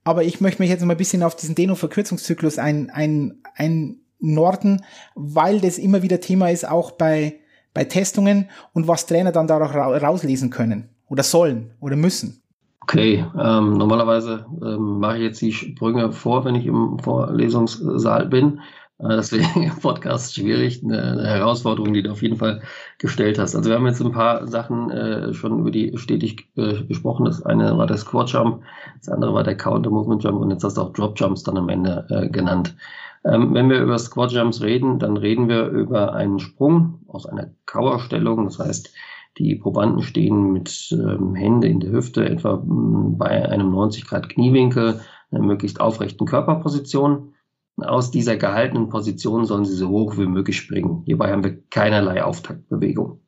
aber 0.04 0.24
ich 0.24 0.40
möchte 0.40 0.62
mich 0.62 0.70
jetzt 0.70 0.84
mal 0.84 0.94
ein 0.94 0.98
bisschen 0.98 1.22
auf 1.22 1.34
diesen 1.34 1.54
Deno-Verkürzungszyklus 1.54 2.58
ein, 2.58 2.90
ein, 2.90 3.38
ein 3.56 3.96
Norden, 4.20 4.82
weil 5.14 5.60
das 5.60 5.78
immer 5.78 6.02
wieder 6.02 6.20
Thema 6.20 6.50
ist, 6.50 6.68
auch 6.68 6.92
bei, 6.92 7.40
bei 7.72 7.84
Testungen 7.84 8.50
und 8.72 8.86
was 8.86 9.06
Trainer 9.06 9.32
dann 9.32 9.46
daraus 9.46 9.74
rauslesen 10.02 10.50
können 10.50 10.90
oder 11.08 11.22
sollen 11.22 11.72
oder 11.80 11.96
müssen. 11.96 12.42
Okay, 12.80 13.24
ähm, 13.40 13.78
normalerweise 13.78 14.44
ähm, 14.62 14.98
mache 14.98 15.16
ich 15.16 15.22
jetzt 15.22 15.40
die 15.40 15.52
Sprünge 15.52 16.12
vor, 16.12 16.44
wenn 16.44 16.54
ich 16.54 16.66
im 16.66 16.98
Vorlesungssaal 16.98 18.26
bin. 18.26 18.60
Äh, 18.98 19.16
deswegen 19.16 19.62
im 19.62 19.76
Podcast 19.80 20.34
schwierig, 20.34 20.82
eine, 20.84 21.26
Herausforderung, 21.26 21.92
die 21.92 22.02
du 22.02 22.12
auf 22.12 22.22
jeden 22.22 22.36
Fall 22.36 22.62
gestellt 22.98 23.38
hast. 23.38 23.54
Also 23.54 23.68
wir 23.68 23.76
haben 23.76 23.86
jetzt 23.86 24.00
ein 24.00 24.12
paar 24.12 24.46
Sachen 24.46 24.90
äh, 24.90 25.34
schon 25.34 25.60
über 25.60 25.70
die 25.70 25.96
stetig 25.96 26.48
äh, 26.56 26.82
besprochen. 26.82 27.24
Das 27.26 27.42
eine 27.42 27.76
war 27.76 27.86
der 27.86 27.98
Squat 27.98 28.30
Jump, 28.30 28.62
das 28.98 29.08
andere 29.08 29.34
war 29.34 29.42
der 29.42 29.56
Counter 29.56 29.90
Movement 29.90 30.22
Jump 30.22 30.40
und 30.40 30.50
jetzt 30.50 30.64
hast 30.64 30.76
du 30.76 30.82
auch 30.82 30.92
Drop 30.92 31.18
Jumps 31.18 31.42
dann 31.42 31.58
am 31.58 31.68
Ende 31.68 32.06
äh, 32.10 32.28
genannt. 32.28 32.76
Ähm, 33.24 33.54
wenn 33.54 33.70
wir 33.70 33.80
über 33.80 33.98
Squat 33.98 34.32
Jumps 34.32 34.60
reden, 34.60 34.98
dann 34.98 35.16
reden 35.16 35.48
wir 35.48 35.66
über 35.68 36.12
einen 36.14 36.38
Sprung 36.38 37.00
aus 37.08 37.26
einer 37.26 37.50
Kauerstellung. 37.64 38.44
Das 38.44 38.58
heißt, 38.58 38.94
die 39.38 39.56
Probanden 39.56 40.02
stehen 40.02 40.52
mit 40.52 40.92
ähm, 40.92 41.34
Hände 41.34 41.68
in 41.68 41.80
der 41.80 41.90
Hüfte 41.90 42.24
etwa 42.28 42.56
mm, 42.56 43.16
bei 43.18 43.48
einem 43.48 43.70
90 43.70 44.06
Grad 44.06 44.28
Kniewinkel, 44.28 45.00
einer 45.30 45.42
möglichst 45.42 45.80
aufrechten 45.80 46.26
Körperposition 46.26 47.33
aus 47.76 48.10
dieser 48.10 48.36
gehaltenen 48.36 48.88
Position 48.88 49.44
sollen 49.46 49.64
sie 49.64 49.74
so 49.74 49.88
hoch 49.88 50.16
wie 50.16 50.26
möglich 50.26 50.56
springen. 50.56 51.02
Hierbei 51.06 51.32
haben 51.32 51.44
wir 51.44 51.60
keinerlei 51.70 52.22
Auftaktbewegung. 52.22 53.20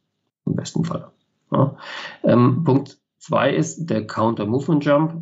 Im 0.47 0.55
besten 0.55 0.85
Fall. 0.85 1.11
Ja. 1.51 1.77
Ähm, 2.23 2.63
Punkt 2.65 2.99
2 3.19 3.55
ist 3.55 3.87
der 3.87 4.07
Counter 4.07 4.47
Movement 4.47 4.85
Jump. 4.85 5.15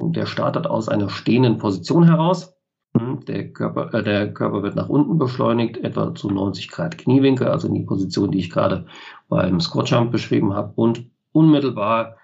Der 0.00 0.26
startet 0.26 0.66
aus 0.66 0.88
einer 0.88 1.10
stehenden 1.10 1.58
Position 1.58 2.04
heraus. 2.04 2.54
Der 2.94 3.52
Körper, 3.52 3.92
äh, 3.94 4.02
der 4.02 4.32
Körper 4.32 4.62
wird 4.62 4.76
nach 4.76 4.88
unten 4.88 5.18
beschleunigt, 5.18 5.78
etwa 5.78 6.14
zu 6.14 6.30
90 6.30 6.70
Grad 6.70 6.98
Kniewinkel, 6.98 7.48
also 7.48 7.68
in 7.68 7.74
die 7.74 7.84
Position, 7.84 8.30
die 8.30 8.38
ich 8.38 8.50
gerade 8.50 8.86
beim 9.28 9.60
Squat 9.60 9.90
Jump 9.90 10.12
beschrieben 10.12 10.54
habe. 10.54 10.72
Und 10.76 11.06
unmittelbar 11.32 12.16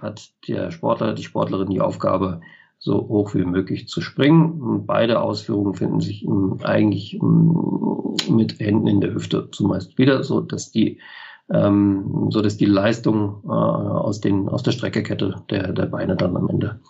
hat 0.00 0.32
der 0.48 0.70
Sportler, 0.70 1.14
die 1.14 1.22
Sportlerin 1.22 1.70
die 1.70 1.80
Aufgabe, 1.80 2.40
so 2.84 3.08
hoch 3.08 3.34
wie 3.34 3.44
möglich 3.44 3.86
zu 3.86 4.00
springen. 4.00 4.60
Und 4.60 4.86
beide 4.86 5.20
Ausführungen 5.20 5.74
finden 5.74 6.00
sich 6.00 6.26
eigentlich 6.64 7.18
mit 8.28 8.58
Händen 8.58 8.88
in 8.88 9.00
der 9.00 9.14
Hüfte 9.14 9.48
zumeist 9.52 9.98
wieder, 9.98 10.24
so 10.24 10.40
dass 10.40 10.72
die 10.72 10.98
ähm, 11.52 12.28
so 12.30 12.40
dass 12.40 12.56
die 12.56 12.66
Leistung 12.66 13.42
äh, 13.44 13.48
aus, 13.48 14.20
den, 14.20 14.48
aus 14.48 14.62
der 14.62 14.72
Streckekette 14.72 15.42
der, 15.50 15.72
der 15.72 15.86
Beine 15.86 16.16
dann 16.16 16.36
am 16.36 16.48
Ende 16.48 16.80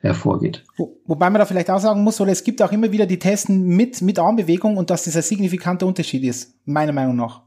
hervorgeht. 0.00 0.64
Wo, 0.76 0.96
wobei 1.06 1.28
man 1.28 1.40
da 1.40 1.44
vielleicht 1.44 1.70
auch 1.70 1.80
sagen 1.80 2.02
muss, 2.04 2.20
oder 2.20 2.30
es 2.30 2.44
gibt 2.44 2.62
auch 2.62 2.72
immer 2.72 2.92
wieder 2.92 3.06
die 3.06 3.18
Testen 3.18 3.64
mit, 3.64 4.00
mit 4.00 4.18
Armbewegung 4.18 4.76
und 4.76 4.90
dass 4.90 5.04
das 5.04 5.16
ein 5.16 5.22
signifikanter 5.22 5.86
Unterschied 5.86 6.22
ist, 6.24 6.54
meiner 6.66 6.92
Meinung 6.92 7.16
nach. 7.16 7.42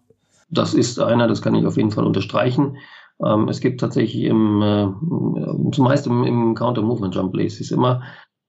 Das 0.49 0.73
ist 0.73 0.99
einer, 0.99 1.27
das 1.27 1.41
kann 1.41 1.55
ich 1.55 1.65
auf 1.65 1.77
jeden 1.77 1.91
Fall 1.91 2.05
unterstreichen. 2.05 2.77
Ähm, 3.24 3.47
es 3.47 3.59
gibt 3.59 3.80
tatsächlich 3.80 4.24
im, 4.24 4.61
äh, 4.61 5.72
zumeist 5.72 6.07
im, 6.07 6.24
im 6.24 6.55
Counter-Movement-Jump 6.55 7.38
ist 7.39 7.72
immer 7.72 8.03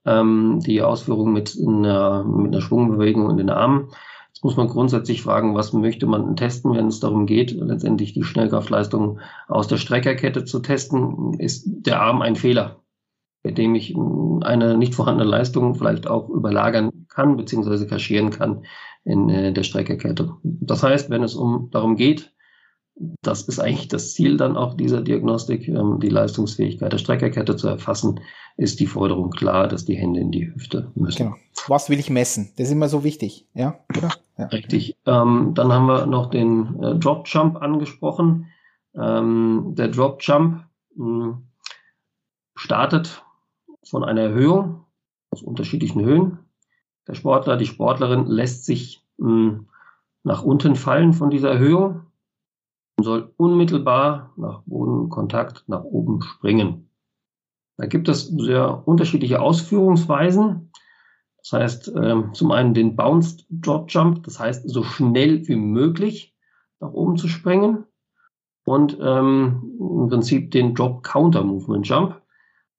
ähm, 0.05 0.61
die 0.65 0.83
Ausführung 0.83 1.33
mit 1.33 1.57
einer, 1.59 2.25
mit 2.25 2.53
einer 2.53 2.63
Schwungbewegung 2.63 3.31
in 3.31 3.37
den 3.37 3.51
Armen. 3.51 3.89
Jetzt 4.29 4.45
muss 4.45 4.57
man 4.57 4.69
grundsätzlich 4.69 5.23
fragen, 5.23 5.55
was 5.55 5.73
möchte 5.73 6.07
man 6.07 6.37
testen, 6.37 6.75
wenn 6.75 6.89
es 6.89 7.01
darum 7.01 7.27
geht, 7.27 7.53
letztendlich 7.53 8.13
die 8.13 8.23
Schnellkraftleistung 8.23 9.21
aus 9.49 9.67
der 9.67 9.79
Streckerkette 9.79 10.45
zu 10.45 10.61
testen. 10.61 11.33
Ist 11.39 11.65
der 11.67 12.03
Arm 12.03 12.21
ein 12.21 12.37
Fehler, 12.37 12.83
bei 13.43 13.51
dem 13.51 13.75
ich 13.75 13.97
eine 14.43 14.77
nicht 14.77 14.95
vorhandene 14.95 15.31
Leistung 15.31 15.75
vielleicht 15.75 16.07
auch 16.07 16.29
überlagern 16.29 17.07
kann, 17.09 17.39
beziehungsweise 17.39 17.87
kaschieren 17.87 18.31
kann 18.31 18.65
in 19.05 19.31
äh, 19.31 19.53
der 19.55 19.63
Streckerkette. 19.63 20.35
Das 20.43 20.83
heißt, 20.83 21.09
wenn 21.09 21.23
es 21.23 21.35
um 21.35 21.71
darum 21.71 21.97
geht, 21.97 22.36
das 22.97 23.43
ist 23.43 23.59
eigentlich 23.59 23.89
das 23.89 24.15
Ziel 24.15 24.37
dann 24.37 24.57
auch 24.57 24.75
dieser 24.75 25.03
Diagnostik, 25.03 25.69
ähm, 25.69 26.01
die 26.01 26.09
Leistungsfähigkeit 26.09 26.93
der 26.93 26.99
Streckerkette 26.99 27.57
zu 27.57 27.69
erfassen, 27.69 28.21
ist 28.57 28.81
die 28.81 28.87
Forderung 28.87 29.31
klar, 29.31 29.69
dass 29.69 29.85
die 29.85 29.97
Hände 29.97 30.21
in 30.21 30.31
die 30.31 30.53
Hüfte 30.53 30.91
müssen. 30.95 31.19
Genau. 31.19 31.37
Was 31.69 31.91
will 31.91 31.99
ich 31.99 32.09
messen? 32.09 32.53
Das 32.57 32.69
ist 32.69 32.73
immer 32.73 32.89
so 32.89 33.05
wichtig, 33.05 33.47
ja? 33.55 33.79
Oder? 33.97 34.11
ja. 34.39 34.47
Richtig. 34.47 34.97
Ähm, 35.05 35.53
dann 35.55 35.73
haben 35.73 35.87
wir 35.87 36.07
noch 36.07 36.31
den 36.31 36.83
äh, 36.83 36.95
Drop 36.97 37.29
Jump 37.29 37.61
angesprochen. 37.61 38.47
Ähm, 38.95 39.75
der 39.77 39.89
Drop 39.89 40.23
Jump 40.23 40.65
mh, 40.95 41.25
hm, 41.25 41.43
startet 42.55 43.23
von 43.85 44.05
einer 44.05 44.23
Erhöhung 44.23 44.85
aus 45.31 45.43
unterschiedlichen 45.43 46.03
Höhen. 46.03 46.39
Der 47.07 47.15
Sportler, 47.15 47.59
die 47.59 47.67
Sportlerin 47.67 48.27
lässt 48.27 48.65
sich 48.65 49.03
mh, 49.19 49.29
hm, 49.29 49.69
nach 50.23 50.43
unten 50.43 50.77
fallen 50.77 51.13
von 51.13 51.31
dieser 51.31 51.51
Erhöhung 51.51 52.06
soll 53.01 53.33
unmittelbar 53.37 54.33
nach 54.37 54.63
Bodenkontakt 54.67 55.65
nach 55.67 55.85
oben 55.85 56.23
springen. 56.23 56.91
Da 57.77 57.87
gibt 57.87 58.09
es 58.09 58.29
sehr 58.29 58.87
unterschiedliche 58.89 59.41
Ausführungsweisen. 59.41 60.73
Das 61.39 61.53
heißt, 61.53 61.93
ähm, 61.95 62.33
zum 62.33 62.51
einen 62.51 62.75
den 62.75 62.97
Bounced 62.97 63.47
Drop 63.51 63.91
Jump, 63.91 64.25
das 64.25 64.41
heißt, 64.41 64.69
so 64.69 64.83
schnell 64.83 65.47
wie 65.47 65.57
möglich 65.57 66.35
nach 66.81 66.93
oben 66.93 67.17
zu 67.17 67.29
springen. 67.29 67.85
Und 68.65 68.99
ähm, 69.01 69.77
im 69.79 70.09
Prinzip 70.09 70.51
den 70.51 70.75
Drop 70.75 71.05
Counter 71.05 71.45
Movement 71.45 71.87
Jump. 71.87 72.21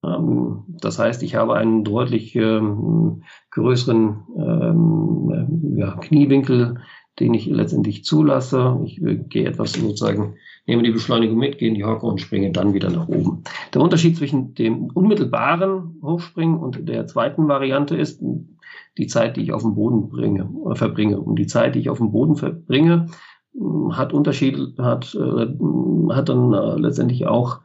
Ähm, 0.03 0.65
das 0.68 0.99
heißt, 0.99 1.24
ich 1.24 1.36
habe 1.36 1.53
einen 1.55 1.84
deutlich 1.84 2.36
ähm, 2.36 3.24
größeren 3.51 4.26
ähm, 4.36 5.76
ja, 5.78 5.95
Kniewinkel, 5.95 6.82
den 7.20 7.34
ich 7.34 7.47
letztendlich 7.47 8.03
zulasse. 8.03 8.80
Ich 8.86 9.01
gehe 9.30 9.47
etwas 9.47 9.74
sozusagen, 9.74 10.36
nehme 10.65 10.84
die 10.84 10.91
Beschleunigung 10.91 11.38
mit, 11.38 11.57
gehe 11.57 11.70
in 11.70 11.76
die 11.76 11.86
Hocke 11.86 12.05
und 12.05 12.22
springe 12.22 12.51
dann 12.51 12.74
wieder 12.74 12.89
nach 12.89 13.07
oben. 13.07 13.43
Der 13.74 13.82
Unterschied 13.82 14.18
zwischen 14.18 14.53
dem 14.53 14.86
unmittelbaren 14.86 15.99
Hochspringen 16.01 16.57
und 16.57 16.88
der 16.88 17.07
zweiten 17.07 17.47
Variante 17.47 17.95
ist 17.95 18.22
die 18.97 19.07
Zeit, 19.07 19.38
die 19.38 19.41
ich 19.41 19.53
auf 19.53 19.61
dem 19.61 19.76
Boden 19.76 20.09
bringe, 20.09 20.49
äh, 20.70 20.76
verbringe. 20.76 21.20
Und 21.20 21.38
die 21.38 21.47
Zeit, 21.47 21.76
die 21.76 21.80
ich 21.80 21.89
auf 21.89 21.97
dem 21.97 22.11
Boden 22.11 22.36
verbringe, 22.36 23.07
hat 23.91 24.13
Unterschied, 24.13 24.57
hat, 24.78 25.15
äh, 25.15 25.47
hat 26.13 26.30
dann 26.30 26.53
äh, 26.53 26.76
letztendlich 26.76 27.28
auch 27.28 27.61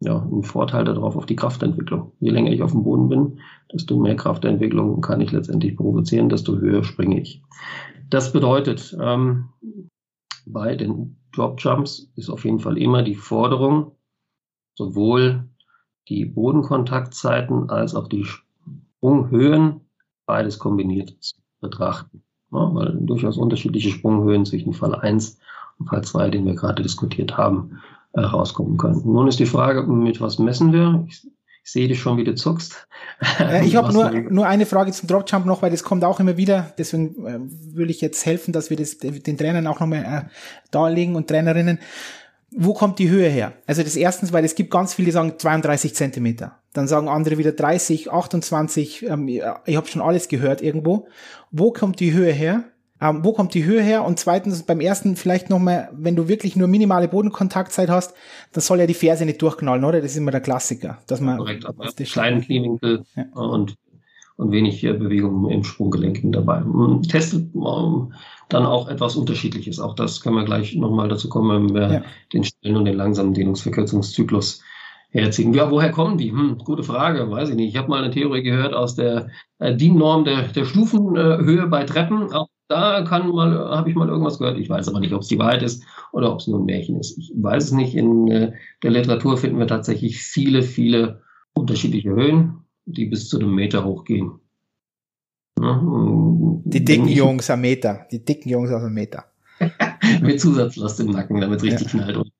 ja, 0.00 0.20
einen 0.20 0.42
Vorteil 0.42 0.84
darauf 0.84 1.16
auf 1.16 1.26
die 1.26 1.36
Kraftentwicklung. 1.36 2.12
Je 2.20 2.30
länger 2.30 2.52
ich 2.52 2.62
auf 2.62 2.72
dem 2.72 2.84
Boden 2.84 3.08
bin, 3.08 3.40
desto 3.72 3.98
mehr 3.98 4.16
Kraftentwicklung 4.16 5.00
kann 5.00 5.20
ich 5.20 5.32
letztendlich 5.32 5.76
provozieren, 5.76 6.28
desto 6.28 6.58
höher 6.58 6.84
springe 6.84 7.20
ich. 7.20 7.42
Das 8.08 8.32
bedeutet, 8.32 8.96
ähm, 9.00 9.50
bei 10.46 10.74
den 10.74 11.16
Drop 11.32 11.60
Jumps 11.60 12.10
ist 12.16 12.30
auf 12.30 12.44
jeden 12.44 12.60
Fall 12.60 12.78
immer 12.78 13.02
die 13.02 13.14
Forderung, 13.14 13.92
sowohl 14.76 15.48
die 16.08 16.24
Bodenkontaktzeiten 16.24 17.70
als 17.70 17.94
auch 17.94 18.08
die 18.08 18.24
Sprunghöhen 18.24 19.80
beides 20.26 20.58
kombiniert 20.58 21.16
zu 21.20 21.36
betrachten. 21.60 22.22
Ja, 22.52 22.74
weil 22.74 22.92
durchaus 23.00 23.36
unterschiedliche 23.36 23.90
Sprunghöhen 23.90 24.44
zwischen 24.44 24.74
Fall 24.74 24.94
1 24.94 25.38
und 25.78 25.88
Fall 25.88 26.04
2, 26.04 26.30
den 26.30 26.46
wir 26.46 26.54
gerade 26.54 26.82
diskutiert 26.82 27.36
haben, 27.36 27.80
äh, 28.12 28.20
rauskommen 28.20 28.76
können. 28.76 29.02
Nun 29.04 29.26
ist 29.26 29.40
die 29.40 29.46
Frage, 29.46 29.82
mit 29.82 30.20
was 30.20 30.38
messen 30.38 30.72
wir? 30.72 31.04
Ich 31.08 31.26
ich 31.64 31.72
sehe 31.72 31.88
dich 31.88 31.98
schon, 31.98 32.18
wie 32.18 32.24
du 32.24 32.34
zuckst. 32.34 32.86
Äh, 33.40 33.66
ich 33.66 33.74
habe 33.76 33.90
nur, 33.90 34.10
nur 34.10 34.46
eine 34.46 34.66
Frage 34.66 34.92
zum 34.92 35.08
Dropjump 35.08 35.46
noch, 35.46 35.62
weil 35.62 35.70
das 35.70 35.82
kommt 35.82 36.04
auch 36.04 36.20
immer 36.20 36.36
wieder. 36.36 36.74
Deswegen 36.76 37.26
äh, 37.26 37.38
will 37.74 37.88
ich 37.88 38.02
jetzt 38.02 38.26
helfen, 38.26 38.52
dass 38.52 38.68
wir 38.68 38.76
das 38.76 38.98
den 38.98 39.38
Trainern 39.38 39.66
auch 39.66 39.80
nochmal 39.80 40.04
äh, 40.04 40.30
darlegen 40.70 41.16
und 41.16 41.26
Trainerinnen. 41.26 41.78
Wo 42.50 42.74
kommt 42.74 42.98
die 42.98 43.08
Höhe 43.08 43.28
her? 43.28 43.54
Also 43.66 43.82
das 43.82 43.96
erstens, 43.96 44.32
weil 44.32 44.44
es 44.44 44.54
gibt 44.54 44.70
ganz 44.70 44.92
viele, 44.92 45.06
die 45.06 45.12
sagen 45.12 45.34
32 45.38 45.94
Zentimeter. 45.94 46.58
Dann 46.74 46.86
sagen 46.86 47.08
andere 47.08 47.38
wieder 47.38 47.52
30, 47.52 48.12
28. 48.12 49.06
Ähm, 49.08 49.26
ich 49.28 49.76
habe 49.76 49.86
schon 49.86 50.02
alles 50.02 50.28
gehört 50.28 50.60
irgendwo. 50.60 51.08
Wo 51.50 51.72
kommt 51.72 51.98
die 51.98 52.12
Höhe 52.12 52.32
her? 52.32 52.64
Ähm, 53.04 53.22
wo 53.22 53.34
kommt 53.34 53.52
die 53.52 53.64
Höhe 53.64 53.82
her? 53.82 54.02
Und 54.02 54.18
zweitens, 54.18 54.62
beim 54.62 54.80
ersten 54.80 55.16
vielleicht 55.16 55.50
nochmal, 55.50 55.90
wenn 55.92 56.16
du 56.16 56.26
wirklich 56.26 56.56
nur 56.56 56.68
minimale 56.68 57.06
Bodenkontaktzeit 57.06 57.90
hast, 57.90 58.14
dann 58.52 58.62
soll 58.62 58.78
ja 58.80 58.86
die 58.86 58.94
Ferse 58.94 59.26
nicht 59.26 59.42
durchknallen, 59.42 59.84
oder? 59.84 60.00
Das 60.00 60.12
ist 60.12 60.16
immer 60.16 60.30
der 60.30 60.40
Klassiker. 60.40 60.98
Dass 61.06 61.20
man 61.20 61.36
Korrekt, 61.36 61.66
aber 61.66 61.86
kleinen 61.92 62.40
Kniewinkel 62.40 63.04
ja. 63.14 63.24
und, 63.34 63.74
und 64.36 64.52
wenig 64.52 64.80
Bewegung 64.80 65.50
im 65.50 65.64
Sprunggelenk 65.64 66.24
mit 66.24 66.34
dabei. 66.34 66.62
Testet 67.06 67.54
ähm, 67.54 68.14
dann 68.48 68.64
auch 68.64 68.88
etwas 68.88 69.16
Unterschiedliches. 69.16 69.80
Auch 69.80 69.94
das 69.94 70.22
können 70.22 70.36
wir 70.36 70.44
gleich 70.44 70.74
nochmal 70.74 71.08
dazu 71.08 71.28
kommen, 71.28 71.68
wenn 71.68 71.74
wir 71.74 71.92
ja. 71.92 72.02
den 72.32 72.44
schnellen 72.44 72.76
und 72.78 72.84
den 72.86 72.96
langsamen 72.96 73.34
Dehnungsverkürzungszyklus 73.34 74.62
herziehen. 75.10 75.52
Ja, 75.52 75.70
woher 75.70 75.90
kommen 75.90 76.16
die? 76.16 76.30
Hm, 76.30 76.56
gute 76.56 76.82
Frage, 76.82 77.30
weiß 77.30 77.50
ich 77.50 77.54
nicht. 77.54 77.68
Ich 77.68 77.76
habe 77.76 77.88
mal 77.88 78.02
eine 78.02 78.12
Theorie 78.12 78.42
gehört 78.42 78.72
aus 78.72 78.94
der 78.94 79.28
äh, 79.58 79.76
DIN-Norm 79.76 80.24
der, 80.24 80.48
der 80.48 80.64
Stufenhöhe 80.64 81.66
bei 81.66 81.84
Treppen. 81.84 82.32
Auch 82.32 82.48
da 82.68 83.02
kann 83.02 83.28
mal, 83.28 83.52
habe 83.70 83.90
ich 83.90 83.96
mal 83.96 84.08
irgendwas 84.08 84.38
gehört. 84.38 84.58
Ich 84.58 84.68
weiß 84.68 84.88
aber 84.88 85.00
nicht, 85.00 85.12
ob 85.12 85.22
es 85.22 85.28
die 85.28 85.38
Wahrheit 85.38 85.62
ist 85.62 85.84
oder 86.12 86.32
ob 86.32 86.40
es 86.40 86.46
nur 86.46 86.60
ein 86.60 86.64
Märchen 86.64 86.98
ist. 86.98 87.18
Ich 87.18 87.32
weiß 87.36 87.64
es 87.64 87.72
nicht. 87.72 87.94
In 87.94 88.28
äh, 88.28 88.52
der 88.82 88.90
Literatur 88.90 89.36
finden 89.36 89.58
wir 89.58 89.66
tatsächlich 89.66 90.20
viele, 90.20 90.62
viele 90.62 91.22
unterschiedliche 91.52 92.10
Höhen, 92.10 92.64
die 92.86 93.06
bis 93.06 93.28
zu 93.28 93.38
einem 93.38 93.54
Meter 93.54 93.84
hochgehen. 93.84 94.32
Ja, 95.60 95.80
die 96.64 96.84
dicken 96.84 97.08
ich, 97.08 97.16
Jungs 97.16 97.48
am 97.50 97.60
Meter. 97.60 98.06
Die 98.10 98.24
dicken 98.24 98.48
Jungs 98.48 98.70
aus 98.70 98.82
einem 98.82 98.94
Meter. 98.94 99.24
mit 100.20 100.40
Zusatzlast 100.40 101.00
im 101.00 101.10
Nacken, 101.10 101.40
damit 101.40 101.58
es 101.58 101.64
richtig 101.64 101.92
ja. 101.92 102.00
knallt. 102.00 102.30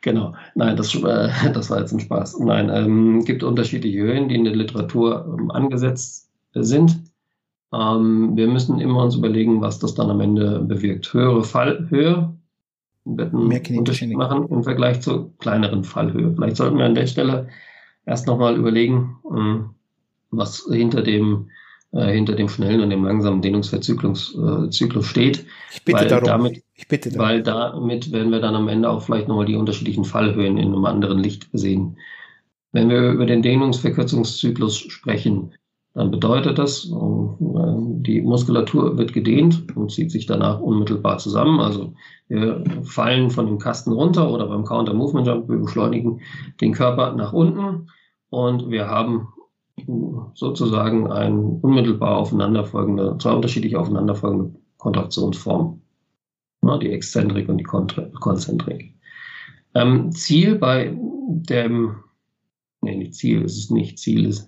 Genau. 0.00 0.34
Nein, 0.54 0.76
das, 0.76 0.94
äh, 0.94 1.30
das 1.52 1.70
war 1.70 1.80
jetzt 1.80 1.92
ein 1.92 2.00
Spaß. 2.00 2.40
Nein, 2.40 2.68
ähm, 2.70 3.24
gibt 3.24 3.42
unterschiedliche 3.42 3.98
Höhen, 4.00 4.28
die 4.28 4.34
in 4.34 4.44
der 4.44 4.54
Literatur 4.54 5.36
ähm, 5.38 5.50
angesetzt 5.50 6.30
sind. 6.52 7.00
Ähm, 7.74 8.36
wir 8.36 8.46
müssen 8.46 8.80
immer 8.80 9.02
uns 9.02 9.16
überlegen, 9.16 9.60
was 9.60 9.78
das 9.78 9.94
dann 9.94 10.10
am 10.10 10.20
Ende 10.20 10.60
bewirkt. 10.60 11.12
Höhere 11.12 11.44
Fallhöhe 11.44 12.34
wird 13.04 13.34
einen 13.34 13.78
Unterschied 13.78 14.16
machen 14.16 14.48
im 14.48 14.62
Vergleich 14.62 15.00
zur 15.00 15.36
kleineren 15.38 15.84
Fallhöhe. 15.84 16.32
Vielleicht 16.34 16.56
sollten 16.56 16.78
wir 16.78 16.84
an 16.84 16.94
der 16.94 17.06
Stelle 17.06 17.48
erst 18.06 18.26
nochmal 18.26 18.56
überlegen, 18.56 19.16
ähm, 19.30 19.70
was 20.30 20.66
hinter 20.70 21.02
dem 21.02 21.48
äh, 21.92 22.12
hinter 22.12 22.34
dem 22.34 22.48
schnellen 22.48 22.80
und 22.80 22.90
dem 22.90 23.04
langsamen 23.04 23.40
Dehnungsverzyklungszyklus 23.42 25.04
äh, 25.04 25.08
steht. 25.08 25.46
Ich 25.72 25.84
bitte 25.84 26.06
darum. 26.06 26.24
Damit, 26.26 26.62
ich 26.74 26.88
bitte 26.88 27.10
darum. 27.10 27.26
Weil 27.26 27.42
damit 27.42 28.10
werden 28.10 28.32
wir 28.32 28.40
dann 28.40 28.54
am 28.54 28.68
Ende 28.68 28.90
auch 28.90 29.02
vielleicht 29.02 29.28
nochmal 29.28 29.46
die 29.46 29.56
unterschiedlichen 29.56 30.04
Fallhöhen 30.04 30.58
in 30.58 30.68
einem 30.68 30.84
anderen 30.84 31.18
Licht 31.18 31.48
sehen. 31.52 31.96
Wenn 32.72 32.88
wir 32.88 33.12
über 33.12 33.26
den 33.26 33.42
Dehnungsverkürzungszyklus 33.42 34.76
sprechen, 34.76 35.52
dann 35.94 36.10
bedeutet 36.10 36.58
das, 36.58 36.86
äh, 36.86 36.92
die 37.38 38.20
Muskulatur 38.20 38.98
wird 38.98 39.12
gedehnt 39.12 39.64
und 39.76 39.92
zieht 39.92 40.10
sich 40.10 40.26
danach 40.26 40.60
unmittelbar 40.60 41.18
zusammen. 41.18 41.60
Also 41.60 41.94
wir 42.28 42.64
fallen 42.82 43.30
von 43.30 43.46
dem 43.46 43.58
Kasten 43.58 43.92
runter 43.92 44.30
oder 44.30 44.48
beim 44.48 44.64
Counter 44.64 44.92
Movement 44.92 45.26
Jump, 45.26 45.48
wir 45.48 45.58
beschleunigen 45.58 46.20
den 46.60 46.72
Körper 46.72 47.12
nach 47.12 47.32
unten 47.32 47.90
und 48.28 48.70
wir 48.70 48.88
haben 48.88 49.28
sozusagen 50.34 51.10
ein 51.10 51.60
unmittelbar 51.62 52.18
aufeinanderfolgende, 52.18 53.16
zwei 53.18 53.32
unterschiedlich 53.32 53.76
aufeinanderfolgende 53.76 54.58
Kontraktionsformen. 54.78 55.80
die 56.82 56.90
Exzentrik 56.90 57.48
und 57.48 57.58
die 57.58 57.64
Konzentrik. 57.64 58.94
Ähm, 59.74 60.12
Ziel 60.12 60.56
bei 60.56 60.96
dem 60.96 61.96
nee, 62.84 62.96
nicht 62.96 63.14
Ziel 63.14 63.42
ist 63.42 63.58
es 63.58 63.70
nicht. 63.70 63.98
Ziel 63.98 64.26
ist, 64.26 64.46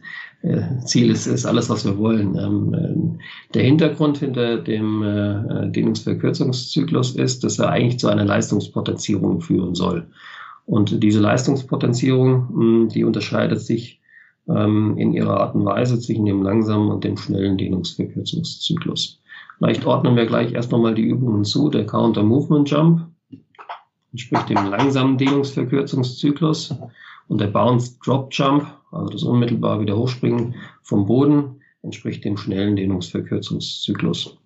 Ziel 0.84 1.10
ist, 1.10 1.26
ist 1.26 1.46
alles, 1.46 1.68
was 1.70 1.84
wir 1.84 1.98
wollen. 1.98 2.36
Ähm, 2.38 2.74
äh, 2.74 3.52
der 3.54 3.64
Hintergrund 3.64 4.18
hinter 4.18 4.58
dem 4.58 5.02
äh, 5.02 5.70
Dehnungsverkürzungszyklus 5.70 7.16
ist, 7.16 7.42
dass 7.42 7.58
er 7.58 7.70
eigentlich 7.70 7.98
zu 7.98 8.08
einer 8.08 8.24
Leistungspotenzierung 8.24 9.40
führen 9.40 9.74
soll. 9.74 10.06
Und 10.64 11.02
diese 11.02 11.20
Leistungspotenzierung, 11.20 12.48
mh, 12.50 12.60
hm, 12.60 12.88
die 12.88 13.04
unterscheidet 13.04 13.60
sich 13.60 14.00
ähm, 14.48 14.96
in 14.98 15.12
ihrer 15.12 15.40
Art 15.40 15.54
und 15.54 15.64
Weise 15.64 15.98
zwischen 15.98 16.26
dem 16.26 16.42
langsamen 16.42 16.90
und 16.90 17.04
dem 17.04 17.16
schnellen 17.16 17.58
Dehnungsverkürzungszyklus. 17.58 19.20
Vielleicht 19.58 19.86
ordnen 19.86 20.16
wir 20.16 20.26
gleich 20.26 20.52
erst 20.52 20.70
nochmal 20.70 20.94
die 20.94 21.02
Übungen 21.02 21.44
zu. 21.44 21.70
Der 21.70 21.86
Counter 21.86 22.22
Movement 22.22 22.70
Jump 22.70 23.06
entspricht 24.12 24.50
dem 24.50 24.70
langsamen 24.70 25.18
Dehnungsverkürzungszyklus. 25.18 26.74
Und 27.28 27.40
der 27.40 27.48
Bounce 27.48 27.98
Drop 28.04 28.28
Jump, 28.32 28.66
also 28.92 29.08
das 29.08 29.22
unmittelbar 29.22 29.80
wieder 29.80 29.96
Hochspringen 29.96 30.54
vom 30.82 31.06
Boden, 31.06 31.60
entspricht 31.82 32.24
dem 32.24 32.36
schnellen 32.36 32.76
Dehnungsverkürzungszyklus. 32.76 34.36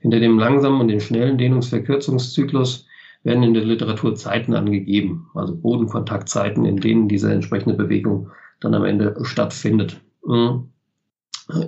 Hinter 0.00 0.20
dem 0.20 0.38
langsamen 0.38 0.80
und 0.80 0.88
dem 0.88 1.00
schnellen 1.00 1.38
Dehnungsverkürzungszyklus 1.38 2.86
werden 3.22 3.42
in 3.42 3.54
der 3.54 3.64
Literatur 3.64 4.14
Zeiten 4.14 4.54
angegeben, 4.54 5.28
also 5.34 5.56
Bodenkontaktzeiten, 5.56 6.64
in 6.64 6.76
denen 6.76 7.08
diese 7.08 7.32
entsprechende 7.32 7.76
Bewegung 7.76 8.30
dann 8.60 8.74
am 8.74 8.84
Ende 8.84 9.16
stattfindet. 9.22 10.00
Mhm. 10.24 10.68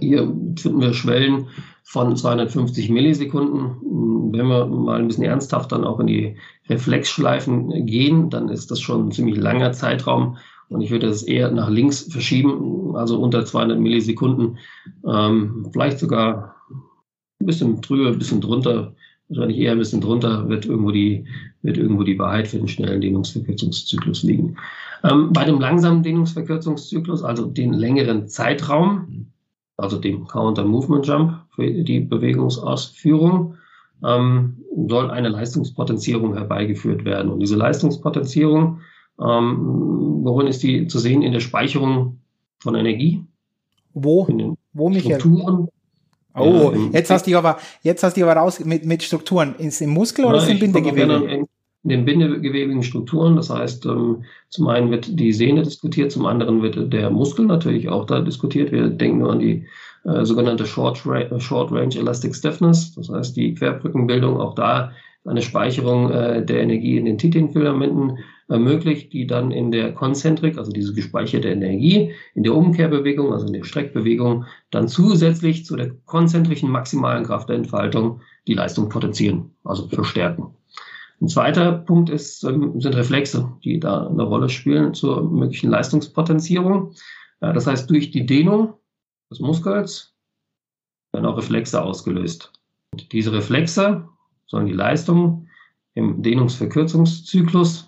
Hier 0.01 0.23
finden 0.57 0.81
wir 0.81 0.93
Schwellen 0.93 1.49
von 1.85 2.17
250 2.17 2.91
Millisekunden. 2.91 4.33
Wenn 4.33 4.47
wir 4.47 4.67
mal 4.67 5.01
ein 5.01 5.09
bisschen 5.09 5.25
ernsthaft 5.25 5.73
dann 5.73 5.85
auch 5.85 6.01
in 6.01 6.07
die 6.07 6.37
Reflexschleifen 6.69 7.87
gehen, 7.87 8.29
dann 8.31 8.49
ist 8.49 8.71
das 8.71 8.81
schon 8.81 9.09
ein 9.09 9.13
ziemlich 9.13 9.37
langer 9.37 9.73
Zeitraum, 9.73 10.37
und 10.69 10.81
ich 10.81 10.91
würde 10.91 11.07
es 11.07 11.23
eher 11.23 11.51
nach 11.51 11.71
links 11.71 12.03
verschieben, 12.13 12.95
also 12.95 13.21
unter 13.21 13.45
200 13.45 13.79
Millisekunden, 13.79 14.59
ähm, 15.07 15.69
vielleicht 15.73 15.99
sogar 15.99 16.57
ein 17.41 17.47
bisschen 17.47 17.81
drüber, 17.81 18.09
ein 18.09 18.19
bisschen 18.19 18.41
drunter, 18.41 18.95
wahrscheinlich 19.29 19.59
eher 19.59 19.73
ein 19.73 19.79
bisschen 19.79 20.01
drunter, 20.01 20.49
wird 20.49 20.67
irgendwo 20.67 20.91
die, 20.91 21.27
wird 21.63 21.79
irgendwo 21.79 22.03
die 22.03 22.19
Wahrheit 22.19 22.49
für 22.49 22.59
den 22.59 22.69
schnellen 22.69 23.01
Dehnungsverkürzungszyklus 23.01 24.23
liegen. 24.23 24.57
Ähm, 25.05 25.33
bei 25.33 25.45
dem 25.45 25.61
langsamen 25.61 26.03
Dehnungsverkürzungszyklus, 26.03 27.23
also 27.23 27.47
den 27.47 27.73
längeren 27.73 28.29
Zeitraum, 28.29 29.27
also 29.77 29.99
dem 29.99 30.27
Counter 30.27 30.65
Movement 30.65 31.07
Jump 31.07 31.35
für 31.55 31.71
die 31.71 32.01
Bewegungsausführung, 32.01 33.55
ähm, 34.05 34.57
soll 34.89 35.11
eine 35.11 35.29
Leistungspotenzierung 35.29 36.35
herbeigeführt 36.35 37.05
werden. 37.05 37.31
Und 37.31 37.41
diese 37.41 37.57
Leistungspotenzierung 37.57 38.81
ähm, 39.21 40.21
worin 40.25 40.47
ist 40.47 40.63
die 40.63 40.87
zu 40.87 40.99
sehen? 40.99 41.23
In 41.23 41.33
der 41.33 41.41
Speicherung 41.41 42.21
von 42.61 42.75
Energie. 42.75 43.25
Wo? 43.95 44.27
In 44.27 44.39
den 44.39 44.57
Wo, 44.73 44.89
Michael? 44.89 45.21
Strukturen. 45.21 45.69
Oh, 46.35 46.73
ja, 46.73 46.91
jetzt 46.93 47.11
hast 47.11 47.27
du 47.27 47.37
aber, 47.37 47.59
jetzt 47.83 48.03
hast 48.03 48.17
du 48.17 48.23
aber 48.23 48.41
raus 48.41 48.65
mit, 48.65 48.85
mit 48.85 49.03
Strukturen. 49.03 49.57
Ist 49.59 49.81
im 49.81 49.91
Muskel 49.91 50.25
oder 50.25 50.39
ist 50.39 50.49
im 50.49 50.59
Bindegewebe? 50.59 51.15
In 51.15 51.47
den 51.89 52.05
bindegewebigen 52.05 52.83
Strukturen. 52.83 53.37
Das 53.37 53.51
heißt, 53.51 53.87
ähm, 53.87 54.25
zum 54.49 54.69
einen 54.69 54.91
wird 54.91 55.19
die 55.19 55.33
Sehne 55.33 55.63
diskutiert, 55.63 56.13
zum 56.13 56.27
anderen 56.27 56.63
wird 56.63 56.93
der 56.93 57.11
Muskel 57.11 57.47
natürlich 57.47 57.89
auch 57.89 58.05
da 58.05 58.21
diskutiert. 58.21 58.73
Wir 58.73 58.89
denken 58.89 59.19
nur 59.19 59.33
an 59.33 59.39
die 59.39 59.67
äh, 60.05 60.25
sogenannte 60.25 60.67
Short, 60.67 60.99
Short 60.99 61.73
Range 61.73 61.95
Elastic 61.97 62.35
Stiffness, 62.35 62.95
das 62.95 63.09
heißt 63.09 63.37
die 63.37 63.55
Querbrückenbildung. 63.55 64.39
Auch 64.39 64.55
da 64.55 64.93
eine 65.25 65.43
Speicherung 65.43 66.11
äh, 66.11 66.45
der 66.45 66.63
Energie 66.63 66.97
in 66.97 67.05
den 67.05 67.19
Titinfilamenten 67.19 68.19
ermöglicht, 68.49 69.13
die 69.13 69.27
dann 69.27 69.51
in 69.51 69.71
der 69.71 69.93
Konzentrik, 69.93 70.57
also 70.57 70.73
diese 70.73 70.95
gespeicherte 70.95 71.49
Energie, 71.49 72.13
in 72.35 72.43
der 72.43 72.55
Umkehrbewegung, 72.55 73.33
also 73.33 73.47
in 73.47 73.53
der 73.53 73.65
Streckbewegung, 73.65 74.47
dann 74.71 74.89
zusätzlich 74.89 75.67
zu 75.67 75.77
der 75.77 75.91
konzentrischen 76.07 76.71
maximalen 76.71 77.25
Kraft 77.25 77.51
der 77.51 77.57
Entfaltung 77.57 78.21
die 78.47 78.55
Leistung 78.55 78.89
potenzieren, 78.89 79.51
also 79.65 79.87
verstärken. 79.89 80.55
Ein 81.21 81.29
zweiter 81.29 81.73
Punkt 81.73 82.11
ist, 82.11 82.45
ähm, 82.45 82.81
sind 82.81 82.97
Reflexe, 82.97 83.53
die 83.65 83.81
da 83.81 84.07
eine 84.07 84.23
Rolle 84.23 84.49
spielen 84.49 84.95
zur 84.95 85.23
möglichen 85.23 85.69
Leistungspotenzierung. 85.69 86.95
Das 87.41 87.67
heißt, 87.67 87.89
durch 87.91 88.11
die 88.11 88.27
Dehnung 88.27 88.75
des 89.31 89.41
Muskels 89.41 90.15
werden 91.13 91.27
auch 91.27 91.37
Reflexe 91.37 91.83
ausgelöst. 91.83 92.53
Und 92.93 93.13
diese 93.13 93.33
Reflexe 93.33 94.09
sollen 94.47 94.67
die 94.67 94.73
Leistung 94.73 95.49
im 95.95 96.23
Dehnungsverkürzungszyklus 96.23 97.88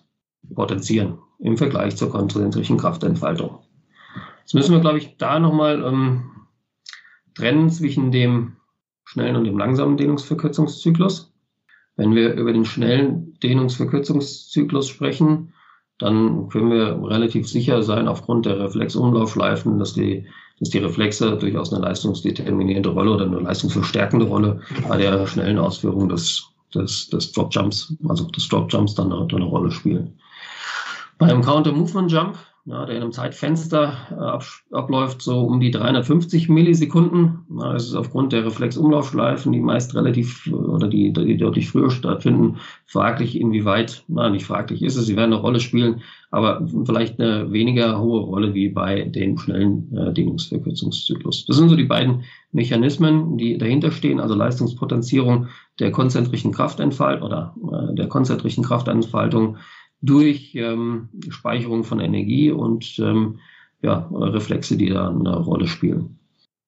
potenzieren 0.55 1.19
im 1.39 1.57
Vergleich 1.57 1.97
zur 1.97 2.11
konzentrischen 2.11 2.77
Kraftentfaltung. 2.77 3.59
Jetzt 4.41 4.55
müssen 4.55 4.73
wir, 4.73 4.81
glaube 4.81 4.99
ich, 4.99 5.17
da 5.17 5.39
nochmal 5.39 5.83
ähm, 5.85 6.31
trennen 7.35 7.71
zwischen 7.71 8.11
dem 8.11 8.57
schnellen 9.05 9.37
und 9.37 9.45
dem 9.45 9.59
langsamen 9.59 9.97
Dehnungsverkürzungszyklus. 9.97 11.33
Wenn 11.97 12.15
wir 12.15 12.35
über 12.35 12.53
den 12.53 12.65
schnellen 12.65 13.39
Dehnungsverkürzungszyklus 13.43 14.89
sprechen, 14.89 15.53
dann 15.99 16.49
können 16.49 16.71
wir 16.71 16.99
relativ 17.09 17.49
sicher 17.49 17.83
sein, 17.83 18.09
aufgrund 18.09 18.47
der 18.47 18.59
Reflexumlaufschleifen, 18.59 19.79
dass 19.79 19.93
die, 19.93 20.27
dass 20.59 20.71
die 20.71 20.79
Reflexe 20.79 21.37
durchaus 21.37 21.73
eine 21.73 21.83
leistungsdeterminierende 21.85 22.89
Rolle 22.89 23.13
oder 23.13 23.27
eine 23.27 23.41
leistungsverstärkende 23.41 24.27
Rolle 24.27 24.61
bei 24.89 24.97
der 24.97 25.27
schnellen 25.27 25.59
Ausführung 25.59 26.09
des, 26.09 26.49
des, 26.75 27.09
des 27.11 27.33
Drop 27.33 27.55
also 28.09 28.25
des 28.25 28.49
Drop 28.49 28.73
Jumps 28.73 28.95
dann 28.95 29.13
eine 29.13 29.45
Rolle 29.45 29.71
spielen. 29.71 30.19
Beim 31.21 31.43
Counter 31.43 31.73
Movement 31.73 32.11
Jump, 32.11 32.39
ja, 32.65 32.87
der 32.87 32.97
in 32.97 33.03
einem 33.03 33.13
Zeitfenster 33.13 33.93
äh, 34.11 34.15
ab, 34.15 34.45
abläuft, 34.71 35.21
so 35.21 35.41
um 35.41 35.61
die 35.61 35.71
350 35.71 36.49
Millisekunden. 36.49 37.47
Ja, 37.59 37.75
das 37.75 37.85
ist 37.89 37.95
aufgrund 37.95 38.33
der 38.33 38.47
Reflexumlaufschleifen, 38.47 39.53
die 39.53 39.61
meist 39.61 39.95
relativ 39.95 40.51
oder 40.51 40.89
die, 40.89 41.13
die 41.13 41.37
deutlich 41.37 41.69
früher 41.69 41.91
stattfinden, 41.91 42.57
fraglich, 42.87 43.39
inwieweit, 43.39 44.03
na, 44.09 44.31
nicht 44.31 44.47
fraglich 44.47 44.83
ist 44.83 44.97
es, 44.97 45.07
sie 45.07 45.17
werden 45.17 45.35
eine 45.35 45.43
Rolle 45.43 45.61
spielen, 45.61 46.01
aber 46.31 46.67
vielleicht 46.87 47.21
eine 47.21 47.53
weniger 47.53 48.01
hohe 48.01 48.21
Rolle 48.21 48.55
wie 48.55 48.71
bei 48.71 49.03
dem 49.03 49.37
schnellen 49.37 49.95
äh, 49.95 50.15
Dehnungsverkürzungszyklus. 50.15 51.45
Das 51.45 51.57
sind 51.57 51.69
so 51.69 51.77
die 51.77 51.85
beiden 51.85 52.25
Mechanismen, 52.53 53.37
die 53.37 53.59
dahinter 53.59 53.91
stehen, 53.91 54.21
also 54.21 54.35
Leistungspotenzierung 54.35 55.49
der 55.81 55.93
konzentrischen 55.93 56.53
Kraftentfalt 56.53 57.21
oder 57.23 57.55
äh, 57.63 57.95
der 57.95 58.09
konzentrischen 58.09 58.65
Kraftentfaltung 58.65 59.59
durch 60.03 60.55
ähm, 60.55 61.09
Speicherung 61.29 61.85
von 61.85 62.01
Energie 62.01 62.51
und 62.51 62.99
ähm, 62.99 63.39
ja, 63.83 64.09
Reflexe, 64.13 64.77
die 64.77 64.91
da 64.91 65.09
eine 65.09 65.39
Rolle 65.39 65.67
spielen. 65.67 66.19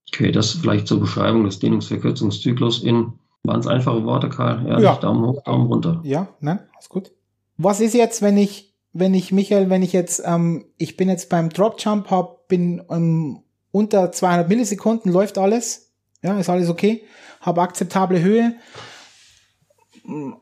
Okay, 0.08 0.32
das 0.32 0.52
vielleicht 0.52 0.86
zur 0.86 1.00
Beschreibung 1.00 1.44
des 1.44 1.58
Dehnungsverkürzungszyklus 1.58 2.82
in 2.82 3.12
ganz 3.46 3.66
einfache 3.66 4.04
Worte, 4.04 4.28
Karl. 4.28 4.66
Ja, 4.68 4.78
ja. 4.78 4.96
Daumen 4.96 5.26
hoch, 5.26 5.42
Daumen 5.42 5.66
runter. 5.66 6.00
Ja, 6.04 6.28
nein, 6.40 6.60
ist 6.78 6.88
gut. 6.88 7.12
Was 7.56 7.80
ist 7.80 7.94
jetzt, 7.94 8.22
wenn 8.22 8.36
ich, 8.36 8.74
wenn 8.92 9.14
ich, 9.14 9.32
Michael, 9.32 9.70
wenn 9.70 9.82
ich 9.82 9.92
jetzt, 9.92 10.22
ähm, 10.24 10.66
ich 10.76 10.96
bin 10.96 11.08
jetzt 11.08 11.28
beim 11.28 11.48
Drop 11.48 11.76
Jump, 11.78 12.10
hab, 12.10 12.48
bin 12.48 12.82
ähm, 12.90 13.42
unter 13.70 14.12
200 14.12 14.48
Millisekunden, 14.48 15.10
läuft 15.10 15.38
alles, 15.38 15.92
ja, 16.22 16.38
ist 16.38 16.50
alles 16.50 16.68
okay, 16.68 17.02
habe 17.40 17.62
akzeptable 17.62 18.20
Höhe 18.20 18.54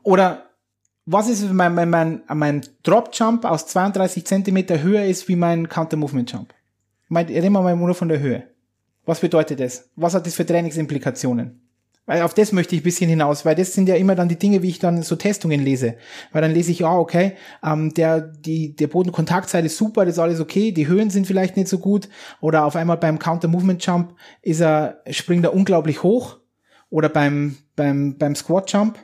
oder 0.03 0.50
was 1.05 1.29
ist, 1.29 1.47
wenn 1.49 1.55
mein, 1.55 1.89
mein, 1.89 2.21
mein 2.33 2.61
Drop 2.83 3.09
Jump 3.13 3.45
aus 3.45 3.67
32 3.67 4.25
Zentimeter 4.25 4.81
höher 4.81 5.03
ist 5.05 5.27
wie 5.27 5.35
mein 5.35 5.67
Counter 5.67 5.97
Movement 5.97 6.31
Jump? 6.31 6.53
Ich 7.05 7.09
meine, 7.09 7.29
reden 7.29 7.53
wir 7.53 7.61
mal 7.61 7.75
nur 7.75 7.95
von 7.95 8.07
der 8.07 8.19
Höhe. 8.19 8.43
Was 9.05 9.19
bedeutet 9.19 9.59
das? 9.59 9.89
Was 9.95 10.13
hat 10.13 10.25
das 10.25 10.35
für 10.35 10.45
Trainingsimplikationen? 10.45 11.59
Weil 12.05 12.23
auf 12.23 12.33
das 12.33 12.51
möchte 12.51 12.75
ich 12.75 12.81
ein 12.81 12.83
bisschen 12.83 13.09
hinaus, 13.09 13.45
weil 13.45 13.55
das 13.55 13.73
sind 13.73 13.87
ja 13.87 13.95
immer 13.95 14.15
dann 14.15 14.27
die 14.27 14.37
Dinge, 14.37 14.61
wie 14.63 14.69
ich 14.69 14.79
dann 14.79 15.01
so 15.01 15.15
Testungen 15.15 15.61
lese. 15.61 15.95
Weil 16.31 16.41
dann 16.41 16.51
lese 16.51 16.71
ich, 16.71 16.83
ah, 16.83 16.97
okay, 16.97 17.33
ähm, 17.63 17.93
der, 17.93 18.21
die, 18.21 18.75
der 18.75 18.87
Bodenkontaktzeit 18.87 19.65
ist 19.65 19.77
super, 19.77 20.05
das 20.05 20.15
ist 20.15 20.19
alles 20.19 20.39
okay, 20.39 20.71
die 20.71 20.87
Höhen 20.87 21.09
sind 21.09 21.27
vielleicht 21.27 21.57
nicht 21.57 21.67
so 21.67 21.79
gut. 21.79 22.09
Oder 22.41 22.65
auf 22.65 22.75
einmal 22.75 22.97
beim 22.97 23.19
Counter 23.19 23.47
Movement 23.47 23.85
Jump 23.85 24.15
ist 24.41 24.61
er, 24.61 25.01
springt 25.09 25.45
er 25.45 25.53
unglaublich 25.53 26.03
hoch. 26.03 26.37
Oder 26.89 27.07
beim, 27.07 27.57
beim, 27.75 28.17
beim 28.17 28.35
Squat 28.35 28.71
Jump 28.71 28.99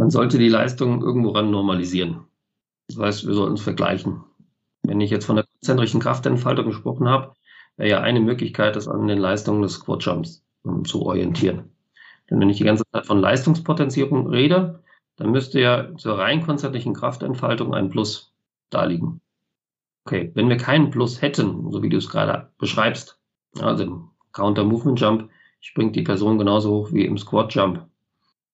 man 0.00 0.08
sollte 0.08 0.38
die 0.38 0.48
Leistung 0.48 1.02
irgendwo 1.02 1.28
ran 1.32 1.50
normalisieren. 1.50 2.24
Das 2.88 2.96
heißt, 2.96 3.26
wir 3.26 3.34
sollten 3.34 3.56
es 3.56 3.60
vergleichen. 3.60 4.24
Wenn 4.82 5.02
ich 5.02 5.10
jetzt 5.10 5.26
von 5.26 5.36
der 5.36 5.44
konzentrischen 5.44 6.00
Kraftentfaltung 6.00 6.64
gesprochen 6.64 7.06
habe, 7.06 7.34
wäre 7.76 7.90
ja 7.90 8.00
eine 8.00 8.20
Möglichkeit, 8.20 8.76
das 8.76 8.88
an 8.88 9.06
den 9.08 9.18
Leistungen 9.18 9.60
des 9.60 9.74
Squat 9.74 10.02
Jumps 10.02 10.42
um, 10.62 10.86
zu 10.86 11.02
orientieren. 11.02 11.76
Denn 12.30 12.40
wenn 12.40 12.48
ich 12.48 12.56
die 12.56 12.64
ganze 12.64 12.84
Zeit 12.90 13.04
von 13.04 13.20
Leistungspotenzierung 13.20 14.26
rede, 14.26 14.82
dann 15.16 15.32
müsste 15.32 15.60
ja 15.60 15.94
zur 15.98 16.18
rein 16.18 16.46
konzertlichen 16.46 16.94
Kraftentfaltung 16.94 17.74
ein 17.74 17.90
Plus 17.90 18.32
da 18.70 18.84
liegen. 18.84 19.20
Okay, 20.06 20.30
wenn 20.32 20.48
wir 20.48 20.56
keinen 20.56 20.88
Plus 20.88 21.20
hätten, 21.20 21.70
so 21.70 21.82
wie 21.82 21.90
du 21.90 21.98
es 21.98 22.08
gerade 22.08 22.50
beschreibst, 22.56 23.18
also 23.60 23.84
im 23.84 24.08
Counter 24.32 24.64
Movement 24.64 24.98
Jump 24.98 25.28
springt 25.60 25.94
die 25.94 26.04
Person 26.04 26.38
genauso 26.38 26.70
hoch 26.70 26.92
wie 26.94 27.04
im 27.04 27.18
Squat 27.18 27.54
Jump, 27.54 27.89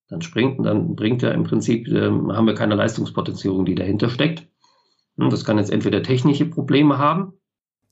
dann 0.08 0.22
springt, 0.22 0.64
dann 0.64 0.94
bringt 0.94 1.22
er 1.22 1.34
im 1.34 1.44
Prinzip, 1.44 1.88
äh, 1.88 2.08
haben 2.08 2.46
wir 2.46 2.54
keine 2.54 2.74
Leistungspotenzierung, 2.74 3.64
die 3.64 3.74
dahinter 3.74 4.08
steckt. 4.08 4.46
Und 5.16 5.32
das 5.32 5.44
kann 5.44 5.58
jetzt 5.58 5.70
entweder 5.70 6.02
technische 6.02 6.44
Probleme 6.46 6.98
haben, 6.98 7.32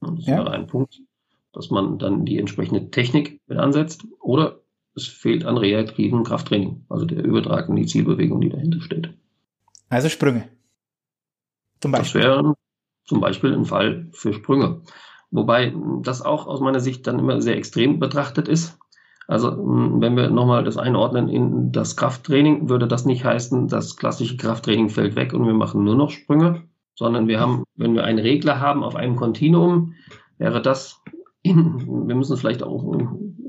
das 0.00 0.26
ja. 0.26 0.38
wäre 0.38 0.50
ein 0.50 0.66
Punkt, 0.66 1.00
dass 1.52 1.70
man 1.70 1.98
dann 1.98 2.24
die 2.24 2.38
entsprechende 2.38 2.90
Technik 2.90 3.40
mit 3.46 3.58
ansetzt, 3.58 4.06
oder 4.20 4.60
es 4.94 5.06
fehlt 5.06 5.44
an 5.44 5.56
reaktivem 5.56 6.24
Krafttraining, 6.24 6.84
also 6.88 7.04
der 7.04 7.24
Übertrag 7.24 7.68
in 7.68 7.76
die 7.76 7.86
Zielbewegung, 7.86 8.40
die 8.40 8.50
dahinter 8.50 8.80
steht. 8.80 9.14
Also 9.88 10.08
Sprünge. 10.08 10.48
Zum 11.80 11.92
Beispiel. 11.92 12.20
Das 12.20 12.30
wäre 12.30 12.54
zum 13.04 13.20
Beispiel 13.20 13.52
ein 13.52 13.64
Fall 13.64 14.08
für 14.12 14.32
Sprünge. 14.32 14.82
Wobei 15.30 15.74
das 16.02 16.22
auch 16.22 16.46
aus 16.46 16.60
meiner 16.60 16.80
Sicht 16.80 17.06
dann 17.06 17.18
immer 17.18 17.42
sehr 17.42 17.56
extrem 17.56 17.98
betrachtet 17.98 18.48
ist. 18.48 18.78
Also 19.26 19.56
wenn 19.56 20.16
wir 20.16 20.28
nochmal 20.30 20.64
das 20.64 20.76
einordnen 20.76 21.28
in 21.28 21.72
das 21.72 21.96
Krafttraining, 21.96 22.68
würde 22.68 22.86
das 22.86 23.06
nicht 23.06 23.24
heißen, 23.24 23.68
das 23.68 23.96
klassische 23.96 24.36
Krafttraining 24.36 24.90
fällt 24.90 25.16
weg 25.16 25.32
und 25.32 25.46
wir 25.46 25.54
machen 25.54 25.84
nur 25.84 25.96
noch 25.96 26.10
Sprünge, 26.10 26.62
sondern 26.94 27.26
wir 27.26 27.40
haben, 27.40 27.64
wenn 27.74 27.94
wir 27.94 28.04
einen 28.04 28.18
Regler 28.18 28.60
haben 28.60 28.84
auf 28.84 28.96
einem 28.96 29.16
Kontinuum, 29.16 29.94
wäre 30.38 30.60
das 30.60 31.00
in, 31.42 32.06
wir 32.08 32.14
müssen 32.14 32.34
es 32.34 32.40
vielleicht 32.40 32.62
auch 32.62 32.84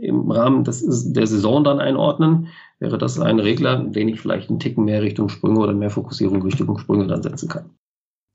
im 0.01 0.31
Rahmen 0.31 0.63
des, 0.63 1.13
der 1.13 1.27
Saison 1.27 1.63
dann 1.63 1.79
einordnen, 1.79 2.47
wäre 2.79 2.97
das 2.97 3.19
ein 3.19 3.39
Regler, 3.39 3.77
den 3.77 4.09
ich 4.09 4.19
vielleicht 4.19 4.49
einen 4.49 4.59
Ticken 4.59 4.85
mehr 4.85 5.01
Richtung 5.01 5.29
Sprünge 5.29 5.59
oder 5.59 5.73
mehr 5.73 5.89
Fokussierung 5.89 6.41
Richtung 6.41 6.77
Sprünge 6.77 7.07
dann 7.07 7.23
setzen 7.23 7.49
kann. 7.49 7.69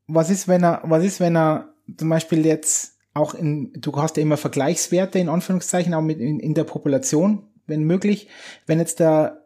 Was 0.08 0.30
ist, 0.30 0.48
wenn 0.48 0.64
er, 0.64 0.82
was 0.84 1.04
ist, 1.04 1.20
wenn 1.20 1.36
er 1.36 1.68
zum 1.96 2.08
Beispiel 2.08 2.44
jetzt 2.44 2.98
auch 3.14 3.34
in, 3.34 3.72
du 3.74 3.96
hast 3.96 4.16
ja 4.16 4.22
immer 4.22 4.36
Vergleichswerte 4.36 5.18
in 5.18 5.28
Anführungszeichen, 5.28 5.94
auch 5.94 6.02
mit 6.02 6.20
in, 6.20 6.40
in 6.40 6.54
der 6.54 6.64
Population, 6.64 7.48
wenn 7.66 7.84
möglich. 7.84 8.28
Wenn 8.66 8.78
jetzt 8.78 9.00
der, 9.00 9.44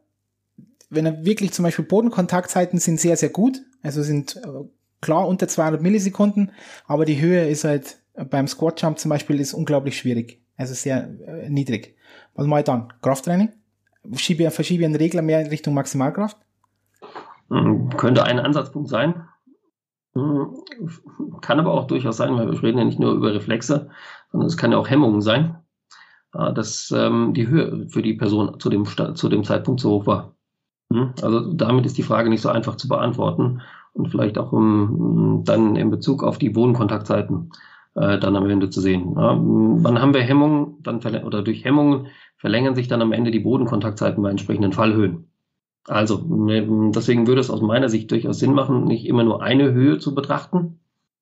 wenn 0.91 1.07
er 1.07 1.25
wirklich 1.25 1.53
zum 1.53 1.63
Beispiel 1.63 1.85
Bodenkontaktzeiten 1.85 2.79
sind 2.79 3.01
sehr, 3.01 3.17
sehr 3.17 3.31
gut, 3.31 3.63
also 3.83 4.03
sind 4.03 4.37
äh, 4.37 4.65
klar 5.01 5.27
unter 5.29 5.49
200 5.49 5.83
Millisekunden, 5.83 6.53
aber 6.87 7.05
die 7.05 7.21
Höhe 7.21 7.49
ist 7.49 7.65
halt 7.65 7.99
beim 8.15 8.47
Squat 8.47 8.81
Jump 8.81 8.99
zum 8.99 9.09
Beispiel 9.09 9.41
ist 9.41 9.55
unglaublich 9.55 9.99
schwierig, 9.99 10.43
also 10.57 10.75
sehr 10.75 11.09
äh, 11.27 11.49
niedrig. 11.49 11.97
Was 12.35 12.47
mache 12.47 12.61
ich 12.61 12.65
dann? 12.65 12.93
Krafttraining? 13.03 13.53
Schiebe, 14.15 14.51
verschiebe 14.51 14.83
ich 14.83 14.87
einen 14.87 14.97
Regler 14.97 15.23
mehr 15.23 15.41
in 15.41 15.49
Richtung 15.49 15.75
Maximalkraft? 15.75 16.37
Hm, 17.49 17.91
könnte 17.97 18.25
ein 18.25 18.39
Ansatzpunkt 18.39 18.89
sein. 18.89 19.27
Hm, 20.15 20.55
kann 21.41 21.59
aber 21.59 21.73
auch 21.75 21.87
durchaus 21.87 22.17
sein, 22.17 22.37
weil 22.37 22.51
wir 22.51 22.63
reden 22.63 22.79
ja 22.79 22.85
nicht 22.85 23.01
nur 23.01 23.13
über 23.13 23.35
Reflexe, 23.35 23.91
sondern 24.31 24.47
es 24.47 24.57
kann 24.57 24.73
ja 24.73 24.79
auch 24.79 24.89
Hemmungen 24.89 25.21
sein, 25.21 25.57
äh, 26.35 26.53
dass 26.53 26.93
ähm, 26.97 27.35
die 27.35 27.49
Höhe 27.49 27.89
für 27.89 28.03
die 28.03 28.15
Person 28.15 28.61
zu 28.61 28.71
dem, 28.71 28.85
zu 28.87 29.29
dem 29.29 29.45
Zeitpunkt 29.45 29.81
so 29.81 29.91
hoch 29.91 30.07
war. 30.07 30.35
Hm, 30.93 31.15
also 31.23 31.53
damit 31.53 31.87
ist 31.87 31.99
die 31.99 32.03
Frage 32.03 32.31
nicht 32.31 32.43
so 32.43 32.49
einfach 32.49 32.77
zu 32.77 32.89
beantworten 32.89 33.61
und 33.93 34.09
vielleicht 34.09 34.39
auch 34.39 34.53
um, 34.53 35.43
dann 35.45 35.77
in 35.77 35.91
Bezug 35.91 36.23
auf 36.23 36.39
die 36.39 36.51
Bodenkontaktzeiten 36.51 37.51
äh, 37.95 38.19
dann 38.19 38.37
am 38.37 38.49
Ende 38.49 38.71
zu 38.71 38.81
sehen. 38.81 39.15
Ja, 39.17 39.37
wann 39.39 40.01
haben 40.01 40.15
wir 40.15 40.23
Hemmungen, 40.23 40.83
dann 40.83 41.01
oder 41.25 41.43
durch 41.43 41.65
Hemmungen 41.65 42.09
verlängern 42.37 42.75
sich 42.75 42.89
dann 42.89 43.03
am 43.03 43.13
Ende 43.13 43.31
die 43.31 43.41
Bodenkontaktzeiten 43.41 44.23
bei 44.23 44.31
entsprechenden 44.31 44.73
Fallhöhen. 44.73 45.29
Also 45.87 46.25
deswegen 46.95 47.27
würde 47.27 47.41
es 47.41 47.51
aus 47.51 47.61
meiner 47.61 47.89
Sicht 47.89 48.11
durchaus 48.11 48.39
Sinn 48.39 48.55
machen, 48.55 48.85
nicht 48.85 49.07
immer 49.07 49.23
nur 49.23 49.43
eine 49.43 49.73
Höhe 49.73 49.99
zu 49.99 50.15
betrachten, 50.15 50.79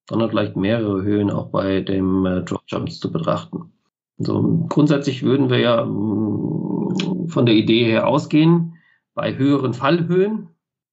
sondern 0.09 0.29
vielleicht 0.29 0.55
mehrere 0.55 1.03
Höhen 1.03 1.29
auch 1.31 1.47
bei 1.47 1.81
dem 1.81 2.25
äh, 2.25 2.41
Drop 2.43 2.63
Jumps 2.67 2.99
zu 2.99 3.11
betrachten. 3.11 3.73
Also 4.19 4.65
grundsätzlich 4.69 5.23
würden 5.23 5.49
wir 5.49 5.59
ja 5.59 5.83
mh, 5.83 7.27
von 7.27 7.45
der 7.45 7.55
Idee 7.55 7.85
her 7.85 8.07
ausgehen, 8.07 8.75
bei 9.15 9.37
höheren 9.37 9.73
Fallhöhen 9.73 10.47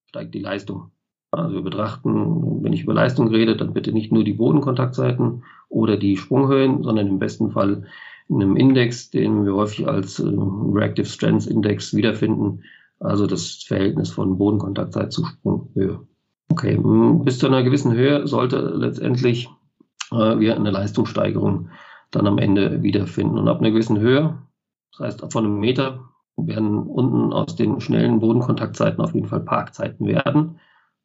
steigt 0.07 0.35
die 0.35 0.41
Leistung. 0.41 0.91
Also 1.31 1.55
wir 1.55 1.63
betrachten, 1.63 2.63
wenn 2.65 2.73
ich 2.73 2.83
über 2.83 2.95
Leistung 2.95 3.29
rede, 3.29 3.57
dann 3.57 3.73
bitte 3.73 3.93
nicht 3.93 4.13
nur 4.13 4.25
die 4.25 4.33
Bodenkontaktseiten 4.33 5.45
oder 5.69 5.97
die 5.97 6.17
Sprunghöhen, 6.17 6.83
sondern 6.83 7.07
im 7.07 7.19
besten 7.21 7.53
Fall 7.53 7.85
in 8.29 8.43
einem 8.43 8.57
Index, 8.57 9.11
den 9.11 9.45
wir 9.45 9.55
häufig 9.55 9.87
als 9.87 10.19
äh, 10.19 10.29
Reactive 10.29 11.07
Strength 11.07 11.47
Index 11.47 11.95
wiederfinden, 11.95 12.63
also 13.01 13.27
das 13.27 13.65
Verhältnis 13.67 14.11
von 14.11 14.39
Bodenkontaktzeit 14.39 15.13
zu 15.13 15.25
Sprunghöhe. 15.25 16.07
Okay, 16.49 16.79
bis 17.25 17.39
zu 17.39 17.47
einer 17.47 17.63
gewissen 17.63 17.93
Höhe 17.93 18.27
sollte 18.27 18.59
letztendlich 18.75 19.49
äh, 20.13 20.39
wir 20.39 20.57
eine 20.57 20.71
Leistungssteigerung 20.71 21.71
dann 22.11 22.27
am 22.27 22.39
Ende 22.39 22.83
wiederfinden. 22.83 23.39
Und 23.39 23.49
ab 23.49 23.61
einer 23.61 23.71
gewissen 23.71 23.99
Höhe, 23.99 24.39
das 24.93 25.07
heißt 25.07 25.33
von 25.33 25.45
einem 25.45 25.61
Meter, 25.61 26.11
werden 26.37 26.79
unten 26.79 27.33
aus 27.33 27.57
den 27.57 27.81
schnellen 27.81 28.21
Bodenkontaktzeiten 28.21 29.03
auf 29.03 29.15
jeden 29.15 29.29
Fall 29.29 29.41
Parkzeiten 29.41 30.07
werden. 30.07 30.59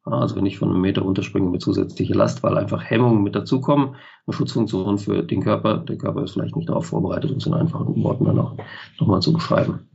Also 0.03 0.35
wenn 0.35 0.45
ich 0.45 0.59
von 0.59 0.69
einem 0.69 0.81
Meter 0.81 1.01
runterspringe 1.01 1.49
mit 1.49 1.61
zusätzlicher 1.61 2.15
Last, 2.15 2.43
weil 2.43 2.57
einfach 2.57 2.83
Hemmungen 2.83 3.23
mit 3.23 3.35
dazukommen, 3.35 3.95
eine 4.25 4.33
Schutzfunktion 4.33 4.97
für 4.97 5.23
den 5.23 5.41
Körper. 5.41 5.79
Der 5.79 5.97
Körper 5.97 6.23
ist 6.23 6.33
vielleicht 6.33 6.55
nicht 6.55 6.69
darauf 6.69 6.87
vorbereitet, 6.87 7.31
es 7.31 7.47
in 7.47 7.53
einfachen 7.53 8.01
Worten 8.03 8.25
dann 8.25 8.39
auch 8.39 8.55
nochmal 8.99 9.21
zu 9.21 9.33
beschreiben. 9.33 9.89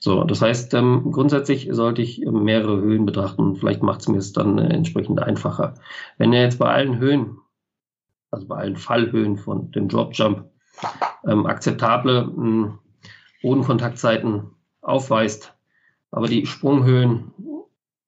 So, 0.00 0.22
das 0.24 0.42
heißt, 0.42 0.74
ähm, 0.74 1.10
grundsätzlich 1.10 1.68
sollte 1.72 2.02
ich 2.02 2.20
mehrere 2.20 2.80
Höhen 2.80 3.04
betrachten. 3.04 3.56
Vielleicht 3.56 3.82
macht 3.82 4.00
es 4.00 4.08
mir 4.08 4.18
es 4.18 4.32
dann 4.32 4.58
äh, 4.58 4.68
entsprechend 4.68 5.20
einfacher. 5.20 5.74
Wenn 6.18 6.32
er 6.32 6.42
jetzt 6.42 6.58
bei 6.58 6.72
allen 6.72 6.98
Höhen, 6.98 7.38
also 8.30 8.46
bei 8.46 8.56
allen 8.56 8.76
Fallhöhen 8.76 9.36
von 9.36 9.72
dem 9.72 9.88
Drop 9.88 10.14
Jump, 10.14 10.44
ähm, 11.26 11.46
akzeptable 11.46 12.32
ähm, 12.36 12.78
Bodenkontaktzeiten 13.42 14.50
aufweist, 14.82 15.54
aber 16.12 16.28
die 16.28 16.46
Sprunghöhen 16.46 17.32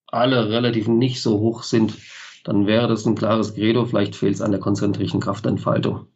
alle 0.07 0.49
relativ 0.49 0.87
nicht 0.87 1.21
so 1.23 1.41
hoch 1.41 1.65
sind, 1.65 1.97
dann 2.45 2.67
wäre 2.67 2.89
das 2.89 3.05
ein 3.05 3.17
klares 3.17 3.55
Credo. 3.55 3.85
Vielleicht 3.85 4.17
fehlt 4.17 4.35
es 4.35 4.41
an 4.41 4.53
der 4.53 4.61
konzentrischen 4.61 5.21
Kraftentfaltung. 5.21 6.07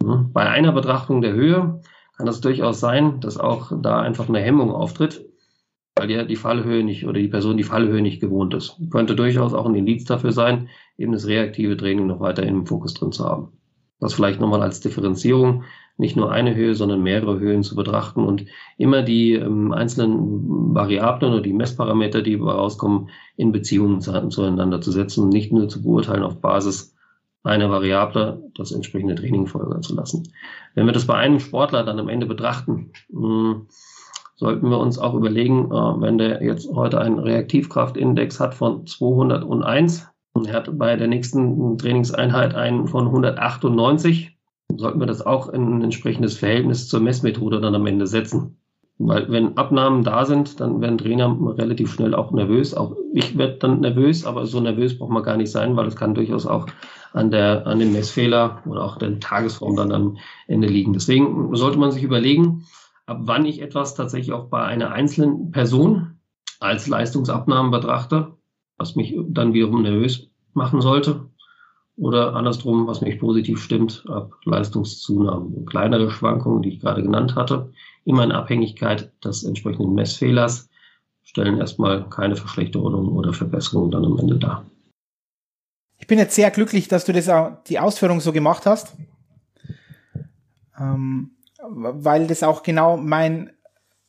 Bei 0.00 0.48
einer 0.48 0.72
Betrachtung 0.72 1.22
der 1.22 1.32
Höhe 1.32 1.80
kann 2.18 2.28
es 2.28 2.40
durchaus 2.40 2.80
sein, 2.80 3.20
dass 3.20 3.38
auch 3.38 3.72
da 3.80 4.00
einfach 4.00 4.28
eine 4.28 4.40
Hemmung 4.40 4.72
auftritt, 4.72 5.24
weil 5.94 6.10
ja 6.10 6.24
die 6.24 6.36
Fallhöhe 6.36 6.82
nicht 6.82 7.06
oder 7.06 7.20
die 7.20 7.28
Person 7.28 7.56
die 7.56 7.62
Fallhöhe 7.62 8.02
nicht 8.02 8.20
gewohnt 8.20 8.54
ist. 8.54 8.76
Könnte 8.90 9.14
durchaus 9.14 9.54
auch 9.54 9.66
ein 9.66 9.76
Indiz 9.76 10.04
dafür 10.04 10.32
sein, 10.32 10.68
eben 10.96 11.12
das 11.12 11.26
reaktive 11.26 11.76
Training 11.76 12.08
noch 12.08 12.20
weiter 12.20 12.42
im 12.42 12.66
Fokus 12.66 12.94
drin 12.94 13.12
zu 13.12 13.24
haben. 13.24 13.52
Das 14.00 14.14
vielleicht 14.14 14.40
nochmal 14.40 14.62
als 14.62 14.80
Differenzierung 14.80 15.64
nicht 15.96 16.16
nur 16.16 16.30
eine 16.30 16.54
Höhe, 16.54 16.74
sondern 16.74 17.02
mehrere 17.02 17.38
Höhen 17.40 17.64
zu 17.64 17.74
betrachten 17.74 18.24
und 18.24 18.46
immer 18.76 19.02
die 19.02 19.34
ähm, 19.34 19.72
einzelnen 19.72 20.74
Variablen 20.74 21.32
oder 21.32 21.42
die 21.42 21.52
Messparameter, 21.52 22.22
die 22.22 22.36
rauskommen, 22.36 23.10
in 23.36 23.50
Beziehungen 23.50 24.00
zueinander 24.00 24.80
zu 24.80 24.92
setzen 24.92 25.24
und 25.24 25.30
nicht 25.30 25.52
nur 25.52 25.68
zu 25.68 25.82
beurteilen 25.82 26.22
auf 26.22 26.40
Basis 26.40 26.94
einer 27.48 27.70
Variable 27.70 28.42
das 28.54 28.72
entsprechende 28.72 29.14
Training 29.14 29.46
folgen 29.46 29.82
zu 29.82 29.94
lassen. 29.94 30.32
Wenn 30.74 30.86
wir 30.86 30.92
das 30.92 31.06
bei 31.06 31.14
einem 31.14 31.40
Sportler 31.40 31.84
dann 31.84 31.98
am 31.98 32.08
Ende 32.08 32.26
betrachten, 32.26 32.92
hm, 33.10 33.66
sollten 34.36 34.70
wir 34.70 34.78
uns 34.78 34.98
auch 34.98 35.14
überlegen, 35.14 35.66
äh, 35.66 36.00
wenn 36.00 36.18
der 36.18 36.42
jetzt 36.42 36.70
heute 36.72 37.00
einen 37.00 37.18
Reaktivkraftindex 37.18 38.38
hat 38.38 38.54
von 38.54 38.86
201 38.86 40.06
und 40.32 40.46
er 40.46 40.54
hat 40.54 40.78
bei 40.78 40.94
der 40.96 41.08
nächsten 41.08 41.76
Trainingseinheit 41.78 42.54
einen 42.54 42.86
von 42.86 43.06
198, 43.06 44.38
sollten 44.76 45.00
wir 45.00 45.06
das 45.06 45.26
auch 45.26 45.48
in 45.48 45.78
ein 45.78 45.82
entsprechendes 45.82 46.36
Verhältnis 46.36 46.88
zur 46.88 47.00
Messmethode 47.00 47.60
dann 47.60 47.74
am 47.74 47.86
Ende 47.86 48.06
setzen. 48.06 48.58
Weil 48.98 49.30
wenn 49.30 49.56
Abnahmen 49.56 50.02
da 50.02 50.24
sind, 50.24 50.58
dann 50.60 50.80
werden 50.80 50.98
Trainer 50.98 51.36
relativ 51.56 51.92
schnell 51.92 52.14
auch 52.14 52.32
nervös. 52.32 52.74
Auch 52.74 52.96
ich 53.14 53.38
werde 53.38 53.58
dann 53.58 53.80
nervös, 53.80 54.26
aber 54.26 54.44
so 54.46 54.60
nervös 54.60 54.98
braucht 54.98 55.12
man 55.12 55.22
gar 55.22 55.36
nicht 55.36 55.52
sein, 55.52 55.76
weil 55.76 55.86
es 55.86 55.94
kann 55.94 56.14
durchaus 56.14 56.46
auch 56.46 56.66
an 57.12 57.30
der, 57.30 57.66
an 57.66 57.78
dem 57.78 57.92
Messfehler 57.92 58.60
oder 58.66 58.82
auch 58.84 58.96
der 58.96 59.20
Tagesform 59.20 59.76
dann 59.76 59.92
am 59.92 60.16
Ende 60.48 60.66
liegen. 60.66 60.92
Deswegen 60.92 61.54
sollte 61.54 61.78
man 61.78 61.92
sich 61.92 62.02
überlegen, 62.02 62.64
ab 63.06 63.20
wann 63.22 63.46
ich 63.46 63.62
etwas 63.62 63.94
tatsächlich 63.94 64.32
auch 64.32 64.46
bei 64.46 64.64
einer 64.64 64.90
einzelnen 64.90 65.52
Person 65.52 66.18
als 66.58 66.88
Leistungsabnahmen 66.88 67.70
betrachte, 67.70 68.32
was 68.78 68.96
mich 68.96 69.16
dann 69.28 69.54
wiederum 69.54 69.82
nervös 69.82 70.28
machen 70.54 70.80
sollte 70.80 71.28
oder 71.96 72.34
andersrum, 72.34 72.86
was 72.86 73.00
mich 73.00 73.18
positiv 73.18 73.62
stimmt, 73.62 74.04
ab 74.08 74.32
Leistungszunahmen. 74.44 75.66
Kleinere 75.66 76.10
Schwankungen, 76.10 76.62
die 76.62 76.70
ich 76.70 76.80
gerade 76.80 77.02
genannt 77.02 77.36
hatte, 77.36 77.72
immer 78.08 78.24
in 78.24 78.32
Abhängigkeit 78.32 79.12
des 79.22 79.44
entsprechenden 79.44 79.94
Messfehlers, 79.94 80.68
stellen 81.22 81.58
erstmal 81.58 82.08
keine 82.08 82.36
Verschlechterung 82.36 83.08
oder 83.08 83.34
Verbesserung 83.34 83.90
dann 83.90 84.04
am 84.04 84.18
Ende 84.18 84.38
dar. 84.38 84.64
Ich 85.98 86.06
bin 86.06 86.18
jetzt 86.18 86.34
sehr 86.34 86.50
glücklich, 86.50 86.88
dass 86.88 87.04
du 87.04 87.12
das 87.12 87.28
auch, 87.28 87.62
die 87.64 87.78
Ausführung 87.78 88.20
so 88.20 88.32
gemacht 88.32 88.64
hast. 88.64 88.96
ähm, 90.78 91.32
weil 91.60 92.26
das 92.28 92.42
auch 92.42 92.62
genau 92.62 92.96
mein, 92.96 93.50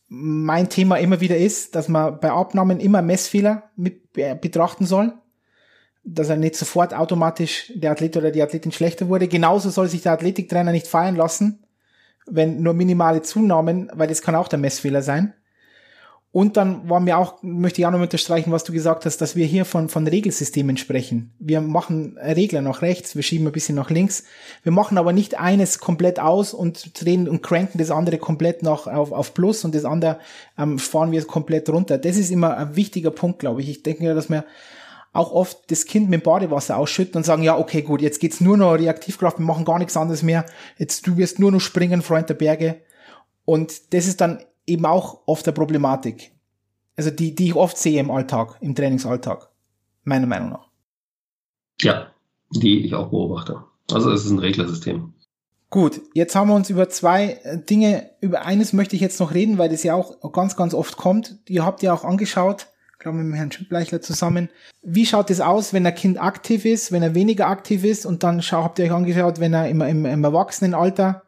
mein 0.08 0.70
Thema 0.70 0.98
immer 0.98 1.20
wieder 1.20 1.36
ist, 1.36 1.76
dass 1.76 1.90
man 1.90 2.20
bei 2.20 2.32
Abnahmen 2.32 2.80
immer 2.80 3.02
Messfehler 3.02 3.64
mit 3.76 4.14
betrachten 4.14 4.86
soll, 4.86 5.14
dass 6.04 6.30
er 6.30 6.38
nicht 6.38 6.56
sofort 6.56 6.94
automatisch 6.94 7.74
der 7.76 7.92
Athlet 7.92 8.16
oder 8.16 8.32
die 8.32 8.42
Athletin 8.42 8.72
schlechter 8.72 9.10
wurde. 9.10 9.28
Genauso 9.28 9.70
soll 9.70 9.90
sich 9.90 10.04
der 10.04 10.14
Athletiktrainer 10.14 10.72
nicht 10.72 10.88
feiern 10.88 11.16
lassen, 11.16 11.66
wenn 12.30 12.62
nur 12.62 12.74
minimale 12.74 13.22
Zunahmen, 13.22 13.92
weil 13.94 14.08
das 14.08 14.22
kann 14.22 14.36
auch 14.36 14.48
der 14.48 14.60
Messfehler 14.60 15.02
sein. 15.02 15.34
Und 16.32 16.58
dann 16.58 16.88
war 16.88 17.00
mir 17.00 17.18
auch, 17.18 17.42
möchte 17.42 17.82
ich 17.82 17.88
auch 17.88 17.92
noch 17.92 18.02
unterstreichen, 18.02 18.52
was 18.52 18.64
du 18.64 18.72
gesagt 18.72 19.06
hast, 19.06 19.18
dass 19.18 19.36
wir 19.36 19.48
hier 19.48 19.66
von, 19.66 19.90
von 19.90 20.06
Regelsystemen 20.06 20.78
sprechen. 20.78 21.34
Wir 21.40 21.60
machen 21.60 22.20
Regler 22.20 22.62
nach 22.62 22.84
rechts, 22.84 23.16
wir 23.16 23.24
schieben 23.24 23.48
ein 23.48 23.52
bisschen 23.52 23.74
nach 23.74 23.90
links. 23.90 24.26
Wir 24.62 24.72
machen 24.72 25.00
aber 25.00 25.12
nicht 25.12 25.40
eines 25.40 25.80
komplett 25.80 26.20
aus 26.20 26.54
und 26.54 27.04
drehen 27.04 27.28
und 27.28 27.42
cranken 27.42 27.80
das 27.80 27.90
andere 27.90 28.20
komplett 28.20 28.62
noch 28.62 28.86
auf, 28.86 29.12
auf 29.12 29.34
Plus 29.34 29.66
und 29.66 29.74
das 29.74 29.86
andere 29.86 30.20
ähm, 30.56 30.78
fahren 30.78 31.12
wir 31.12 31.26
komplett 31.26 31.68
runter. 31.68 31.98
Das 31.98 32.16
ist 32.16 32.30
immer 32.30 32.56
ein 32.58 32.76
wichtiger 32.76 33.10
Punkt, 33.10 33.40
glaube 33.40 33.62
ich. 33.62 33.70
Ich 33.70 33.82
denke 33.82 34.14
dass 34.14 34.30
wir 34.30 34.46
auch 35.12 35.32
oft 35.32 35.72
das 35.72 35.86
Kind 35.86 36.10
mit 36.10 36.24
Badewasser 36.24 36.78
ausschütten 36.78 37.18
und 37.18 37.24
sagen, 37.24 37.44
ja, 37.44 37.58
okay, 37.58 37.82
gut, 37.82 38.02
jetzt 38.02 38.20
geht's 38.20 38.42
nur 38.42 38.58
noch 38.58 38.74
Reaktivkraft, 38.74 39.40
wir 39.40 39.46
machen 39.46 39.66
gar 39.66 39.80
nichts 39.80 39.98
anderes 39.98 40.24
mehr. 40.24 40.46
Jetzt, 40.78 41.08
du 41.08 41.18
wirst 41.18 41.40
nur 41.40 41.52
noch 41.52 41.62
springen, 41.62 42.02
Freund 42.02 42.30
der 42.30 42.36
Berge. 42.36 42.82
Und 43.46 43.94
das 43.94 44.08
ist 44.08 44.22
dann 44.22 44.44
eben 44.68 44.86
auch 44.86 45.22
oft 45.26 45.48
eine 45.48 45.54
Problematik. 45.54 46.32
Also 46.96 47.10
die, 47.12 47.34
die 47.34 47.48
ich 47.48 47.56
oft 47.56 47.78
sehe 47.78 48.00
im 48.00 48.12
Alltag, 48.12 48.58
im 48.62 48.76
Trainingsalltag. 48.76 49.50
Meiner 50.04 50.28
Meinung 50.28 50.50
nach. 50.50 50.68
Ja, 51.82 52.08
die 52.52 52.86
ich 52.86 52.94
auch 52.94 53.10
beobachte. 53.10 53.64
Also 53.92 54.12
es 54.12 54.26
ist 54.26 54.32
ein 54.32 54.40
Reglersystem. 54.40 55.14
Gut, 55.72 56.02
jetzt 56.14 56.36
haben 56.36 56.50
wir 56.50 56.56
uns 56.56 56.70
über 56.70 56.90
zwei 56.90 57.40
äh, 57.44 57.58
Dinge, 57.58 58.10
über 58.22 58.42
eines 58.44 58.74
möchte 58.74 58.96
ich 58.96 59.02
jetzt 59.02 59.20
noch 59.20 59.34
reden, 59.34 59.58
weil 59.58 59.70
das 59.70 59.84
ja 59.84 59.94
auch 59.94 60.32
ganz, 60.32 60.56
ganz 60.56 60.74
oft 60.74 60.98
kommt. 60.98 61.38
Ihr 61.48 61.64
habt 61.64 61.84
ja 61.84 61.94
auch 61.94 62.04
angeschaut, 62.04 62.68
glaube 63.00 63.18
mit 63.18 63.38
Herrn 63.38 63.52
Schildbleichler 63.52 64.02
zusammen. 64.02 64.50
Wie 64.82 65.06
schaut 65.06 65.30
es 65.30 65.42
aus, 65.42 65.74
wenn 65.74 65.86
ein 65.86 65.96
Kind 65.96 66.22
aktiv 66.22 66.66
ist, 66.66 66.92
wenn 66.92 67.02
er 67.02 67.16
weniger 67.16 67.48
aktiv 67.48 67.84
ist 67.84 68.06
und 68.06 68.24
dann 68.24 68.42
schau, 68.42 68.64
habt 68.64 68.80
ihr 68.80 68.86
euch 68.86 68.92
angeschaut, 68.92 69.40
wenn 69.40 69.54
er 69.54 69.70
im, 69.70 69.82
im, 69.82 70.06
im 70.06 70.24
Erwachsenenalter 70.24 71.24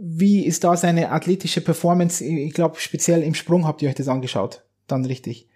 wie 0.00 0.46
ist 0.46 0.64
da 0.64 0.76
seine 0.76 1.10
athletische 1.10 1.60
Performance? 1.60 2.24
Ich 2.24 2.54
glaube, 2.54 2.80
speziell 2.80 3.22
im 3.22 3.34
Sprung 3.34 3.66
habt 3.66 3.82
ihr 3.82 3.88
euch 3.88 3.96
das 3.96 4.08
angeschaut. 4.08 4.64
Dann 4.86 5.04
richtig. 5.04 5.48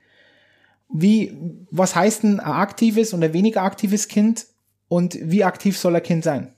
Wie, 0.93 1.37
was 1.71 1.95
heißt 1.95 2.25
denn 2.25 2.41
ein 2.41 2.53
aktives 2.53 3.13
und 3.13 3.23
ein 3.23 3.33
weniger 3.33 3.63
aktives 3.63 4.09
Kind? 4.09 4.47
Und 4.89 5.17
wie 5.23 5.45
aktiv 5.45 5.79
soll 5.79 5.97
ein 5.97 6.03
Kind 6.03 6.25
sein? 6.25 6.55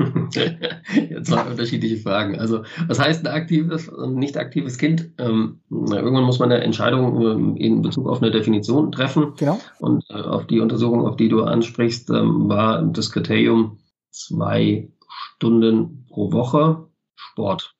Jetzt 1.10 1.30
zwei 1.30 1.42
unterschiedliche 1.42 1.98
Fragen. 1.98 2.38
Also, 2.38 2.64
was 2.86 2.98
heißt 2.98 3.26
ein 3.26 3.32
aktives 3.32 3.88
und 3.88 4.16
nicht 4.16 4.36
aktives 4.36 4.78
Kind? 4.78 5.10
Ähm, 5.18 5.60
irgendwann 5.70 6.24
muss 6.24 6.38
man 6.38 6.50
eine 6.50 6.62
Entscheidung 6.62 7.20
ähm, 7.22 7.56
in 7.56 7.82
Bezug 7.82 8.08
auf 8.08 8.22
eine 8.22 8.30
Definition 8.30 8.92
treffen. 8.92 9.34
Genau. 9.36 9.60
Und 9.78 10.04
äh, 10.10 10.14
auf 10.14 10.46
die 10.46 10.60
Untersuchung, 10.60 11.06
auf 11.06 11.16
die 11.16 11.28
du 11.28 11.42
ansprichst, 11.42 12.10
ähm, 12.10 12.48
war 12.48 12.82
das 12.82 13.10
Kriterium 13.10 13.78
zwei 14.10 14.88
Stunden 15.36 16.06
pro 16.08 16.32
Woche 16.32 16.88
Sport. 17.14 17.74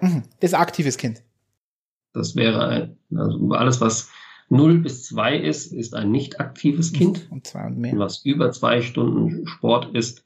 Mhm. 0.00 0.22
Das 0.40 0.50
ist 0.52 0.58
aktives 0.58 0.96
Kind. 0.96 1.22
Das 2.12 2.36
wäre 2.36 2.66
ein, 2.66 2.98
also 3.14 3.50
alles, 3.50 3.80
was 3.80 4.10
0 4.48 4.78
bis 4.78 5.04
2 5.04 5.36
ist, 5.38 5.72
ist 5.72 5.94
ein 5.94 6.10
nicht 6.10 6.40
aktives 6.40 6.92
mhm. 6.92 6.96
Kind. 6.96 7.26
Und 7.30 7.46
zwei 7.46 7.66
und 7.66 7.78
mehr. 7.78 7.98
Was 7.98 8.24
über 8.24 8.52
zwei 8.52 8.82
Stunden 8.82 9.46
Sport 9.46 9.94
ist, 9.94 10.24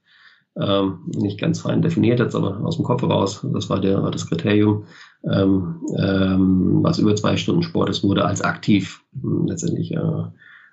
ähm, 0.60 0.98
nicht 1.06 1.40
ganz 1.40 1.60
fein 1.60 1.82
definiert 1.82 2.20
jetzt, 2.20 2.34
aber 2.34 2.60
aus 2.64 2.76
dem 2.76 2.84
Kopf 2.84 3.02
raus, 3.02 3.46
das 3.52 3.70
war, 3.70 3.80
der, 3.80 4.02
war 4.02 4.10
das 4.10 4.28
Kriterium, 4.28 4.84
ähm, 5.24 5.80
ähm, 5.96 6.78
was 6.82 6.98
über 6.98 7.14
zwei 7.16 7.36
Stunden 7.36 7.62
Sport 7.62 7.90
ist, 7.90 8.02
wurde 8.02 8.24
als 8.24 8.42
aktiv 8.42 9.04
letztendlich 9.46 9.92
äh, 9.92 10.22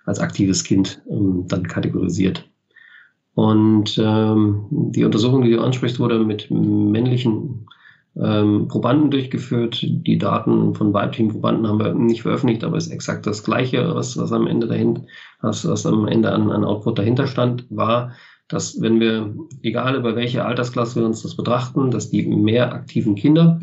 als 0.05 0.19
aktives 0.19 0.63
Kind 0.63 1.01
ähm, 1.09 1.45
dann 1.47 1.67
kategorisiert. 1.67 2.47
Und 3.33 3.99
ähm, 4.01 4.67
die 4.69 5.03
Untersuchung, 5.03 5.43
die 5.43 5.51
du 5.51 5.61
ansprichst, 5.61 5.99
wurde 5.99 6.19
mit 6.19 6.49
männlichen 6.49 7.67
ähm, 8.17 8.69
Probanden 8.69 9.11
durchgeführt. 9.11 9.81
Die 9.81 10.17
Daten 10.17 10.73
von 10.73 10.93
weiblichen 10.93 11.29
Probanden 11.29 11.67
haben 11.67 11.79
wir 11.79 11.93
nicht 11.93 12.21
veröffentlicht, 12.21 12.63
aber 12.63 12.77
es 12.77 12.87
ist 12.87 12.93
exakt 12.93 13.27
das 13.27 13.43
Gleiche, 13.43 13.93
was, 13.93 14.17
was 14.17 14.31
am 14.31 14.47
Ende 14.47 14.67
dahin, 14.67 15.07
was, 15.41 15.67
was 15.67 15.85
am 15.85 16.07
Ende 16.07 16.31
an, 16.31 16.49
an 16.49 16.63
Output 16.63 16.97
dahinter 16.97 17.27
stand, 17.27 17.65
war, 17.69 18.13
dass 18.47 18.79
wenn 18.81 18.99
wir, 18.99 19.35
egal 19.63 19.95
über 19.95 20.15
welche 20.15 20.45
Altersklasse 20.45 20.99
wir 20.99 21.05
uns 21.05 21.23
das 21.23 21.35
betrachten, 21.35 21.91
dass 21.91 22.09
die 22.09 22.25
mehr 22.25 22.73
aktiven 22.73 23.15
Kinder 23.15 23.59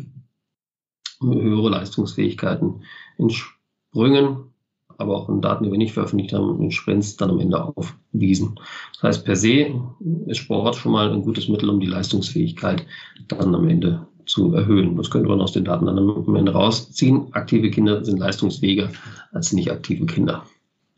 höhere 1.21 1.69
Leistungsfähigkeiten 1.69 2.83
in 3.17 3.29
Sprüngen 3.29 4.53
aber 4.97 5.17
auch 5.17 5.29
in 5.29 5.41
Daten, 5.41 5.63
die 5.63 5.71
wir 5.71 5.77
nicht 5.77 5.93
veröffentlicht 5.93 6.33
haben, 6.33 6.61
in 6.61 6.71
Sprints 6.71 7.17
dann 7.17 7.29
am 7.29 7.39
Ende 7.39 7.63
aufwiesen. 7.63 8.59
Das 8.93 9.03
heißt, 9.03 9.25
per 9.25 9.35
se 9.35 9.73
ist 10.27 10.37
Sport 10.37 10.75
schon 10.75 10.91
mal 10.91 11.11
ein 11.11 11.21
gutes 11.21 11.47
Mittel, 11.47 11.69
um 11.69 11.79
die 11.79 11.87
Leistungsfähigkeit 11.87 12.85
dann 13.27 13.53
am 13.53 13.67
Ende 13.67 14.07
zu 14.25 14.53
erhöhen. 14.53 14.95
Das 14.95 15.11
könnte 15.11 15.29
man 15.29 15.41
aus 15.41 15.51
den 15.51 15.65
Daten 15.65 15.85
dann 15.85 15.97
am 15.97 16.35
Ende 16.35 16.53
rausziehen. 16.53 17.33
Aktive 17.33 17.69
Kinder 17.69 18.03
sind 18.03 18.19
leistungsfähiger 18.19 18.89
als 19.31 19.51
nicht 19.53 19.71
aktive 19.71 20.05
Kinder. 20.05 20.45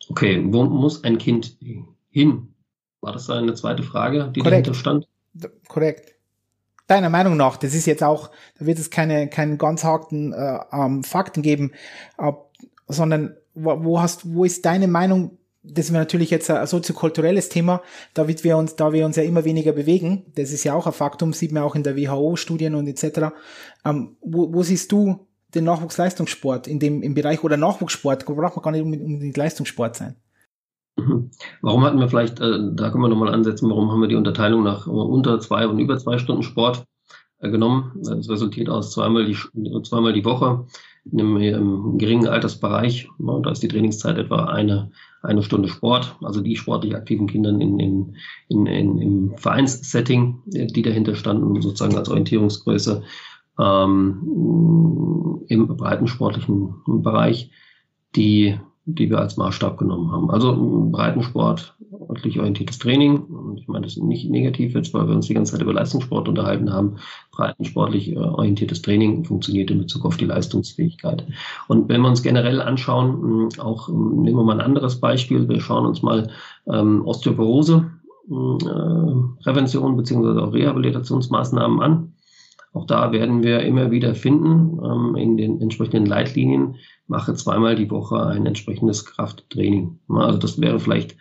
Okay, 0.09 0.43
wo 0.47 0.63
muss 0.65 1.03
ein 1.03 1.17
Kind 1.17 1.57
hin? 2.09 2.54
War 3.05 3.13
das 3.13 3.29
eine 3.29 3.53
zweite 3.53 3.83
Frage, 3.83 4.31
die 4.35 4.39
Korrekt. 4.39 4.65
dahinter 4.65 4.73
stand? 4.73 5.07
Korrekt. 5.67 6.15
Deiner 6.87 7.11
Meinung 7.11 7.37
nach, 7.37 7.55
das 7.55 7.75
ist 7.75 7.85
jetzt 7.85 8.03
auch, 8.03 8.31
da 8.57 8.65
wird 8.65 8.79
es 8.79 8.89
keine, 8.89 9.29
keinen 9.29 9.59
ganz 9.59 9.83
harten 9.83 10.33
äh, 10.33 10.57
ähm, 10.71 11.03
Fakten 11.03 11.43
geben, 11.43 11.73
äh, 12.17 12.31
sondern 12.87 13.35
wo, 13.53 13.83
wo 13.83 14.01
hast, 14.01 14.33
wo 14.33 14.43
ist 14.43 14.65
deine 14.65 14.87
Meinung? 14.87 15.37
Das 15.61 15.91
wäre 15.91 16.01
natürlich 16.01 16.31
jetzt 16.31 16.49
ein 16.49 16.65
soziokulturelles 16.65 17.49
Thema, 17.49 17.83
da 18.15 18.27
wir 18.27 18.57
uns, 18.57 18.75
da 18.75 18.91
wir 18.91 19.05
uns 19.05 19.17
ja 19.17 19.23
immer 19.23 19.45
weniger 19.45 19.73
bewegen. 19.73 20.25
Das 20.33 20.51
ist 20.51 20.63
ja 20.63 20.73
auch 20.73 20.87
ein 20.87 20.93
Faktum, 20.93 21.31
sieht 21.31 21.51
man 21.51 21.61
auch 21.61 21.75
in 21.75 21.83
der 21.83 21.95
WHO-Studien 21.95 22.73
und 22.73 22.87
etc. 22.87 23.35
Ähm, 23.85 24.17
wo, 24.21 24.51
wo 24.51 24.63
siehst 24.63 24.91
du 24.91 25.27
den 25.53 25.65
Nachwuchsleistungssport 25.65 26.67
in 26.67 26.79
dem, 26.79 27.03
im 27.03 27.13
Bereich 27.13 27.43
oder 27.43 27.55
Nachwuchssport? 27.55 28.25
Braucht 28.25 28.55
man 28.55 28.63
gar 28.63 28.71
nicht 28.71 28.81
unbedingt 28.81 29.37
Leistungssport 29.37 29.95
sein. 29.95 30.15
Mhm. 30.97 31.31
Warum 31.61 31.83
hatten 31.83 31.99
wir 31.99 32.07
vielleicht, 32.07 32.39
äh, 32.39 32.59
da 32.73 32.89
können 32.89 33.03
wir 33.03 33.09
nochmal 33.09 33.33
ansetzen, 33.33 33.69
warum 33.69 33.91
haben 33.91 34.01
wir 34.01 34.07
die 34.07 34.15
Unterteilung 34.15 34.63
nach 34.63 34.87
unter 34.87 35.39
zwei 35.39 35.67
und 35.67 35.79
über 35.79 35.97
zwei 35.97 36.17
Stunden 36.17 36.43
Sport 36.43 36.85
äh, 37.39 37.49
genommen? 37.49 37.91
Das 38.03 38.29
resultiert 38.29 38.69
aus 38.69 38.91
zweimal 38.91 39.25
die, 39.25 39.37
zweimal 39.83 40.13
die 40.13 40.25
Woche 40.25 40.65
in 41.11 41.19
einem, 41.19 41.37
im 41.37 41.97
geringen 41.97 42.27
Altersbereich. 42.27 43.09
Ne, 43.17 43.41
da 43.43 43.51
ist 43.51 43.61
die 43.61 43.67
Trainingszeit 43.67 44.17
etwa 44.17 44.45
eine, 44.45 44.91
eine 45.21 45.43
Stunde 45.43 45.67
Sport. 45.67 46.15
Also 46.21 46.41
die 46.41 46.55
sportlich 46.55 46.95
aktiven 46.95 47.27
Kinder 47.27 47.49
in, 47.49 47.79
in, 47.79 48.15
in, 48.47 48.65
in, 48.65 48.97
im 48.97 49.37
Vereinssetting, 49.37 50.41
die 50.45 50.81
dahinter 50.81 51.15
standen, 51.15 51.61
sozusagen 51.61 51.97
als 51.97 52.09
Orientierungsgröße 52.09 53.03
ähm, 53.59 55.43
im 55.47 55.67
breitensportlichen 55.67 56.73
Bereich, 56.87 57.51
die 58.15 58.57
die 58.85 59.09
wir 59.09 59.19
als 59.19 59.35
Maßstab 59.35 59.77
genommen 59.79 60.11
haben. 60.11 60.29
Also 60.29 60.55
Breitensport, 60.91 61.75
ordentlich 61.91 62.39
orientiertes 62.39 62.77
Training. 62.77 63.17
Und 63.17 63.57
ich 63.57 63.67
meine, 63.67 63.85
das 63.85 63.97
ist 63.97 64.03
nicht 64.03 64.29
negativ 64.29 64.75
jetzt, 64.75 64.93
weil 64.93 65.07
wir 65.07 65.15
uns 65.15 65.25
die 65.25 65.33
ganze 65.33 65.53
Zeit 65.53 65.61
über 65.61 65.73
Leistungssport 65.73 66.29
unterhalten 66.29 66.71
haben. 66.71 66.97
Breitensportlich 67.31 68.11
äh, 68.11 68.17
orientiertes 68.17 68.83
Training 68.83 69.25
funktioniert 69.25 69.71
in 69.71 69.79
Bezug 69.79 70.05
auf 70.05 70.17
die 70.17 70.25
Leistungsfähigkeit. 70.25 71.25
Und 71.67 71.89
wenn 71.89 72.01
wir 72.01 72.09
uns 72.09 72.21
generell 72.21 72.61
anschauen, 72.61 73.49
auch 73.57 73.89
nehmen 73.89 74.37
wir 74.37 74.43
mal 74.43 74.59
ein 74.59 74.65
anderes 74.65 74.99
Beispiel. 74.99 75.49
Wir 75.49 75.61
schauen 75.61 75.87
uns 75.87 76.03
mal 76.03 76.29
ähm, 76.71 77.03
Osteoporose, 77.05 77.89
äh, 78.29 79.43
Prävention 79.43 79.97
beziehungsweise 79.97 80.43
auch 80.43 80.53
Rehabilitationsmaßnahmen 80.53 81.81
an. 81.81 82.14
Auch 82.75 82.85
da 82.85 83.13
werden 83.13 83.41
wir 83.41 83.61
immer 83.61 83.89
wieder 83.89 84.15
finden 84.15 84.79
ähm, 84.83 85.15
in 85.15 85.37
den 85.37 85.61
entsprechenden 85.61 86.05
Leitlinien, 86.05 86.75
mache 87.07 87.33
zweimal 87.33 87.75
die 87.75 87.89
Woche 87.89 88.21
ein 88.21 88.45
entsprechendes 88.45 89.05
Krafttraining. 89.05 89.97
Also 90.09 90.37
das 90.37 90.59
wäre 90.59 90.77
vielleicht 90.79 91.15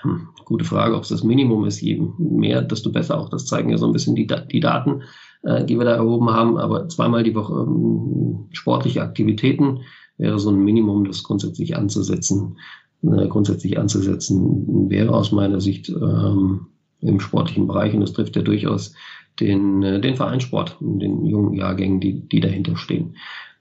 hm, 0.00 0.28
gute 0.46 0.64
Frage, 0.64 0.96
ob 0.96 1.02
es 1.02 1.10
das 1.10 1.22
Minimum 1.22 1.66
ist. 1.66 1.82
Je 1.82 2.00
mehr, 2.16 2.62
desto 2.62 2.90
besser. 2.90 3.20
Auch 3.20 3.28
das 3.28 3.44
zeigen 3.44 3.68
ja 3.68 3.76
so 3.76 3.86
ein 3.86 3.92
bisschen 3.92 4.14
die, 4.14 4.26
die 4.50 4.60
Daten, 4.60 5.02
äh, 5.42 5.66
die 5.66 5.78
wir 5.78 5.84
da 5.84 5.94
erhoben 5.94 6.30
haben. 6.30 6.56
Aber 6.56 6.88
zweimal 6.88 7.22
die 7.22 7.34
Woche 7.34 7.52
ähm, 7.52 8.46
sportliche 8.52 9.02
Aktivitäten 9.02 9.80
wäre 10.16 10.38
so 10.38 10.48
ein 10.48 10.64
Minimum, 10.64 11.04
das 11.04 11.22
grundsätzlich 11.22 11.76
anzusetzen. 11.76 12.56
Äh, 13.02 13.28
grundsätzlich 13.28 13.78
anzusetzen 13.78 14.88
wäre 14.88 15.14
aus 15.14 15.32
meiner 15.32 15.60
Sicht 15.60 15.90
ähm, 15.90 16.68
im 17.00 17.20
sportlichen 17.20 17.66
Bereich 17.66 17.92
und 17.92 18.00
das 18.00 18.14
trifft 18.14 18.36
ja 18.36 18.42
durchaus 18.42 18.94
den, 19.40 19.82
äh, 19.82 20.00
den 20.00 20.16
Vereinssport, 20.16 20.76
den 20.80 21.24
jungen 21.24 21.54
Jahrgängen, 21.54 22.00
die, 22.00 22.20
die 22.28 22.40
dahinter 22.40 22.76
stehen. 22.76 23.16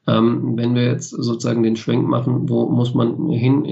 Ähm, 0.05 0.57
wenn 0.57 0.75
wir 0.75 0.83
jetzt 0.83 1.11
sozusagen 1.11 1.63
den 1.63 1.77
Schwenk 1.77 2.07
machen, 2.07 2.49
wo 2.49 2.67
muss 2.69 2.93
man 2.93 3.29
hin, 3.29 3.63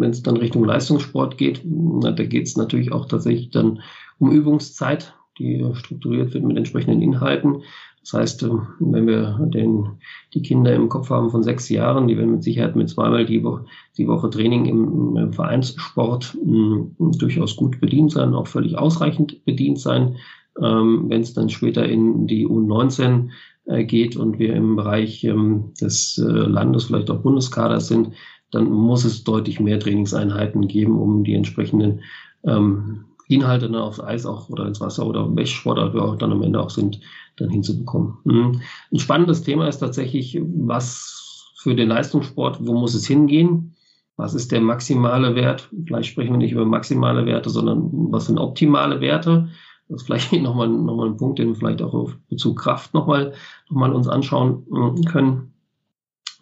wenn 0.00 0.10
es 0.10 0.22
dann 0.22 0.36
Richtung 0.36 0.64
Leistungssport 0.64 1.38
geht, 1.38 1.62
na, 1.64 2.10
da 2.10 2.24
geht 2.24 2.46
es 2.46 2.56
natürlich 2.56 2.92
auch 2.92 3.06
tatsächlich 3.06 3.50
dann 3.50 3.80
um 4.18 4.32
Übungszeit, 4.32 5.14
die 5.38 5.64
strukturiert 5.74 6.34
wird 6.34 6.44
mit 6.44 6.56
entsprechenden 6.56 7.00
Inhalten. 7.00 7.62
Das 8.02 8.14
heißt, 8.14 8.42
äh, 8.44 8.50
wenn 8.80 9.06
wir 9.06 9.38
den, 9.54 10.00
die 10.34 10.42
Kinder 10.42 10.74
im 10.74 10.88
Kopf 10.88 11.10
haben 11.10 11.30
von 11.30 11.42
sechs 11.42 11.68
Jahren, 11.68 12.08
die 12.08 12.16
werden 12.16 12.32
mit 12.32 12.42
Sicherheit 12.42 12.74
mit 12.74 12.88
zweimal 12.88 13.26
die 13.26 13.44
Woche, 13.44 13.66
die 13.98 14.08
Woche 14.08 14.30
Training 14.30 14.66
im, 14.66 15.16
im 15.16 15.32
Vereinssport 15.32 16.36
mh, 16.44 16.86
hm, 16.98 17.12
durchaus 17.18 17.56
gut 17.56 17.80
bedient 17.80 18.12
sein, 18.12 18.34
auch 18.34 18.46
völlig 18.46 18.76
ausreichend 18.78 19.44
bedient 19.44 19.78
sein. 19.78 20.16
Ähm, 20.62 21.06
wenn 21.08 21.22
es 21.22 21.34
dann 21.34 21.48
später 21.48 21.86
in 21.86 22.26
die 22.26 22.46
U19 22.46 23.30
äh, 23.66 23.84
geht 23.84 24.16
und 24.16 24.38
wir 24.38 24.54
im 24.54 24.76
Bereich 24.76 25.24
ähm, 25.24 25.72
des 25.80 26.18
äh, 26.18 26.30
Landes, 26.30 26.84
vielleicht 26.84 27.10
auch 27.10 27.22
Bundeskaders 27.22 27.88
sind, 27.88 28.12
dann 28.50 28.70
muss 28.70 29.04
es 29.04 29.24
deutlich 29.24 29.60
mehr 29.60 29.78
Trainingseinheiten 29.78 30.66
geben, 30.68 30.98
um 30.98 31.24
die 31.24 31.34
entsprechenden 31.34 32.00
ähm, 32.44 33.04
Inhalte 33.28 33.70
dann 33.70 33.80
aufs 33.80 34.00
Eis 34.00 34.26
auch 34.26 34.48
oder 34.48 34.66
ins 34.66 34.80
Wasser 34.80 35.06
oder 35.06 35.34
welche 35.36 35.54
Sportart 35.54 35.94
wir 35.94 36.02
auch 36.02 36.16
dann 36.16 36.32
am 36.32 36.42
Ende 36.42 36.60
auch 36.60 36.70
sind, 36.70 37.00
dann 37.36 37.48
hinzubekommen. 37.48 38.14
Mhm. 38.24 38.60
Ein 38.92 38.98
spannendes 38.98 39.42
Thema 39.42 39.68
ist 39.68 39.78
tatsächlich, 39.78 40.40
was 40.42 41.54
für 41.56 41.74
den 41.74 41.88
Leistungssport, 41.88 42.58
wo 42.66 42.74
muss 42.74 42.94
es 42.94 43.06
hingehen? 43.06 43.76
Was 44.16 44.34
ist 44.34 44.50
der 44.50 44.60
maximale 44.60 45.34
Wert? 45.34 45.70
Vielleicht 45.86 46.10
sprechen 46.10 46.32
wir 46.32 46.38
nicht 46.38 46.52
über 46.52 46.64
maximale 46.64 47.24
Werte, 47.24 47.50
sondern 47.50 47.88
was 48.10 48.26
sind 48.26 48.38
optimale 48.38 49.00
Werte? 49.00 49.48
Das 49.90 50.00
ist 50.00 50.06
vielleicht 50.06 50.32
nochmal 50.42 50.68
noch 50.68 50.96
mal 50.96 51.06
ein 51.06 51.16
Punkt, 51.18 51.38
den 51.38 51.48
wir 51.48 51.54
vielleicht 51.56 51.82
auch 51.82 51.92
auf 51.92 52.16
Bezug 52.28 52.58
Kraft 52.58 52.94
nochmal 52.94 53.34
noch 53.68 53.76
mal 53.76 53.92
uns 53.92 54.08
anschauen 54.08 54.64
äh, 54.72 55.02
können. 55.02 55.52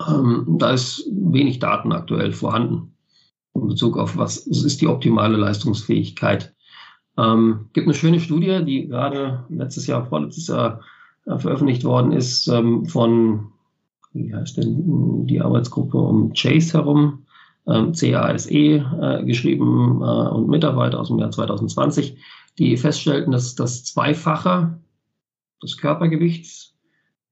Ähm, 0.07 0.45
da 0.59 0.70
ist 0.70 1.09
wenig 1.11 1.59
Daten 1.59 1.93
aktuell 1.93 2.33
vorhanden 2.33 2.93
in 3.55 3.66
Bezug 3.66 3.99
auf 3.99 4.16
was 4.16 4.37
ist 4.37 4.81
die 4.81 4.87
optimale 4.87 5.37
Leistungsfähigkeit 5.37 6.55
ähm, 7.19 7.66
gibt 7.73 7.87
eine 7.87 7.95
schöne 7.95 8.20
Studie, 8.20 8.65
die 8.65 8.87
gerade 8.87 9.45
letztes 9.49 9.87
Jahr, 9.87 10.07
vorletztes 10.07 10.47
Jahr 10.47 10.81
äh, 11.27 11.37
veröffentlicht 11.39 11.85
worden 11.85 12.12
ist, 12.12 12.47
ähm, 12.47 12.87
von, 12.87 13.49
wie 14.12 14.33
heißt 14.33 14.57
denn 14.57 15.27
die 15.27 15.41
Arbeitsgruppe 15.41 15.99
um 15.99 16.33
Chase 16.33 16.75
herum, 16.75 17.25
ähm, 17.66 17.93
CASE 17.93 18.51
äh, 18.51 19.25
geschrieben 19.25 20.01
äh, 20.01 20.29
und 20.29 20.49
Mitarbeiter 20.49 21.01
aus 21.01 21.09
dem 21.09 21.19
Jahr 21.19 21.33
2020, 21.33 22.16
die 22.59 22.76
feststellten, 22.76 23.32
dass 23.32 23.55
das 23.55 23.85
Zweifache 23.85 24.78
des 25.62 25.76
Körpergewichts 25.76 26.74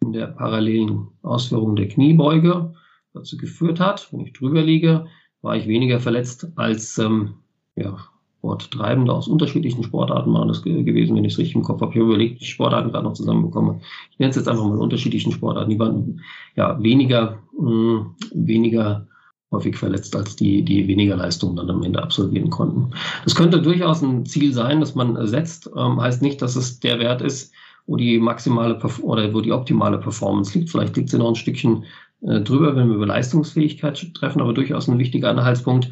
in 0.00 0.12
der 0.12 0.28
parallelen 0.28 1.08
Ausführung 1.22 1.76
der 1.76 1.88
Kniebeuge 1.88 2.74
dazu 3.12 3.36
geführt 3.36 3.80
hat, 3.80 4.12
wenn 4.12 4.20
ich 4.20 4.32
drüber 4.32 4.62
liege, 4.62 5.06
war 5.42 5.56
ich 5.56 5.66
weniger 5.66 6.00
verletzt 6.00 6.48
als 6.56 6.98
ähm, 6.98 7.34
ja, 7.76 7.96
Sporttreibende 8.38 9.12
aus 9.12 9.26
unterschiedlichen 9.26 9.82
Sportarten 9.82 10.32
waren 10.32 10.46
das 10.46 10.62
gewesen, 10.62 11.16
wenn 11.16 11.24
ich 11.24 11.32
es 11.32 11.38
richtig 11.38 11.56
im 11.56 11.62
Kopf 11.62 11.80
habe. 11.80 11.90
Ich 11.92 11.98
habe 11.98 12.06
überlegt, 12.06 12.40
die 12.40 12.44
Sportarten 12.44 12.92
gerade 12.92 13.04
noch 13.04 13.14
zusammenbekomme. 13.14 13.80
Ich 14.12 14.18
nenne 14.20 14.30
es 14.30 14.36
jetzt 14.36 14.48
einfach 14.48 14.64
mal 14.64 14.78
unterschiedlichen 14.78 15.32
Sportarten. 15.32 15.70
Die 15.70 15.78
waren 15.78 16.20
ja 16.54 16.80
weniger, 16.80 17.38
mh, 17.58 17.68
hm, 17.68 18.14
weniger 18.32 19.08
häufig 19.52 19.76
verletzt 19.76 20.14
als 20.16 20.36
die, 20.36 20.62
die 20.62 20.88
weniger 20.88 21.16
Leistungen 21.16 21.56
dann 21.56 21.70
am 21.70 21.82
Ende 21.82 22.02
absolvieren 22.02 22.50
konnten. 22.50 22.90
Das 23.24 23.34
könnte 23.34 23.62
durchaus 23.62 24.02
ein 24.02 24.26
Ziel 24.26 24.52
sein, 24.52 24.80
das 24.80 24.94
man 24.94 25.26
setzt. 25.26 25.70
Ähm, 25.76 26.00
heißt 26.00 26.22
nicht, 26.22 26.42
dass 26.42 26.56
es 26.56 26.80
der 26.80 26.98
Wert 26.98 27.22
ist, 27.22 27.52
wo 27.86 27.96
die 27.96 28.18
maximale 28.18 28.78
oder 29.02 29.32
wo 29.32 29.40
die 29.40 29.52
optimale 29.52 29.98
Performance 29.98 30.58
liegt. 30.58 30.70
Vielleicht 30.70 30.96
liegt 30.96 31.10
sie 31.10 31.18
noch 31.18 31.28
ein 31.28 31.36
Stückchen 31.36 31.84
äh, 32.22 32.40
drüber, 32.40 32.74
wenn 32.74 32.88
wir 32.88 32.96
über 32.96 33.06
Leistungsfähigkeit 33.06 34.14
treffen, 34.14 34.40
aber 34.40 34.52
durchaus 34.52 34.88
ein 34.88 34.98
wichtiger 34.98 35.30
Anhaltspunkt, 35.30 35.90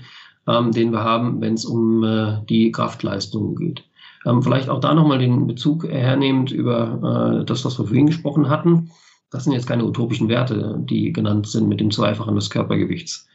ähm, 0.49 0.73
den 0.73 0.93
wir 0.93 1.05
haben, 1.05 1.41
wenn 1.41 1.55
es 1.55 1.65
um 1.65 2.03
äh, 2.03 2.41
die 2.49 2.73
Kraftleistung 2.73 3.55
geht. 3.55 3.85
Ähm, 4.27 4.43
vielleicht 4.43 4.69
auch 4.69 4.81
da 4.81 4.95
nochmal 4.95 5.19
den 5.19 5.47
Bezug 5.47 5.89
hernehmend 5.89 6.51
über 6.51 7.41
äh, 7.41 7.45
das, 7.45 7.65
was 7.65 7.79
wir 7.79 7.87
vorhin 7.87 8.07
gesprochen 8.07 8.49
hatten. 8.49 8.91
Das 9.31 9.45
sind 9.45 9.53
jetzt 9.53 9.67
keine 9.67 9.85
utopischen 9.85 10.29
Werte, 10.29 10.77
die 10.79 11.13
genannt 11.13 11.49
sind 11.49 11.69
mit 11.69 11.81
dem 11.81 11.91
Zweifachen 11.91 12.35
des 12.35 12.51
Körpergewichts. 12.51 13.29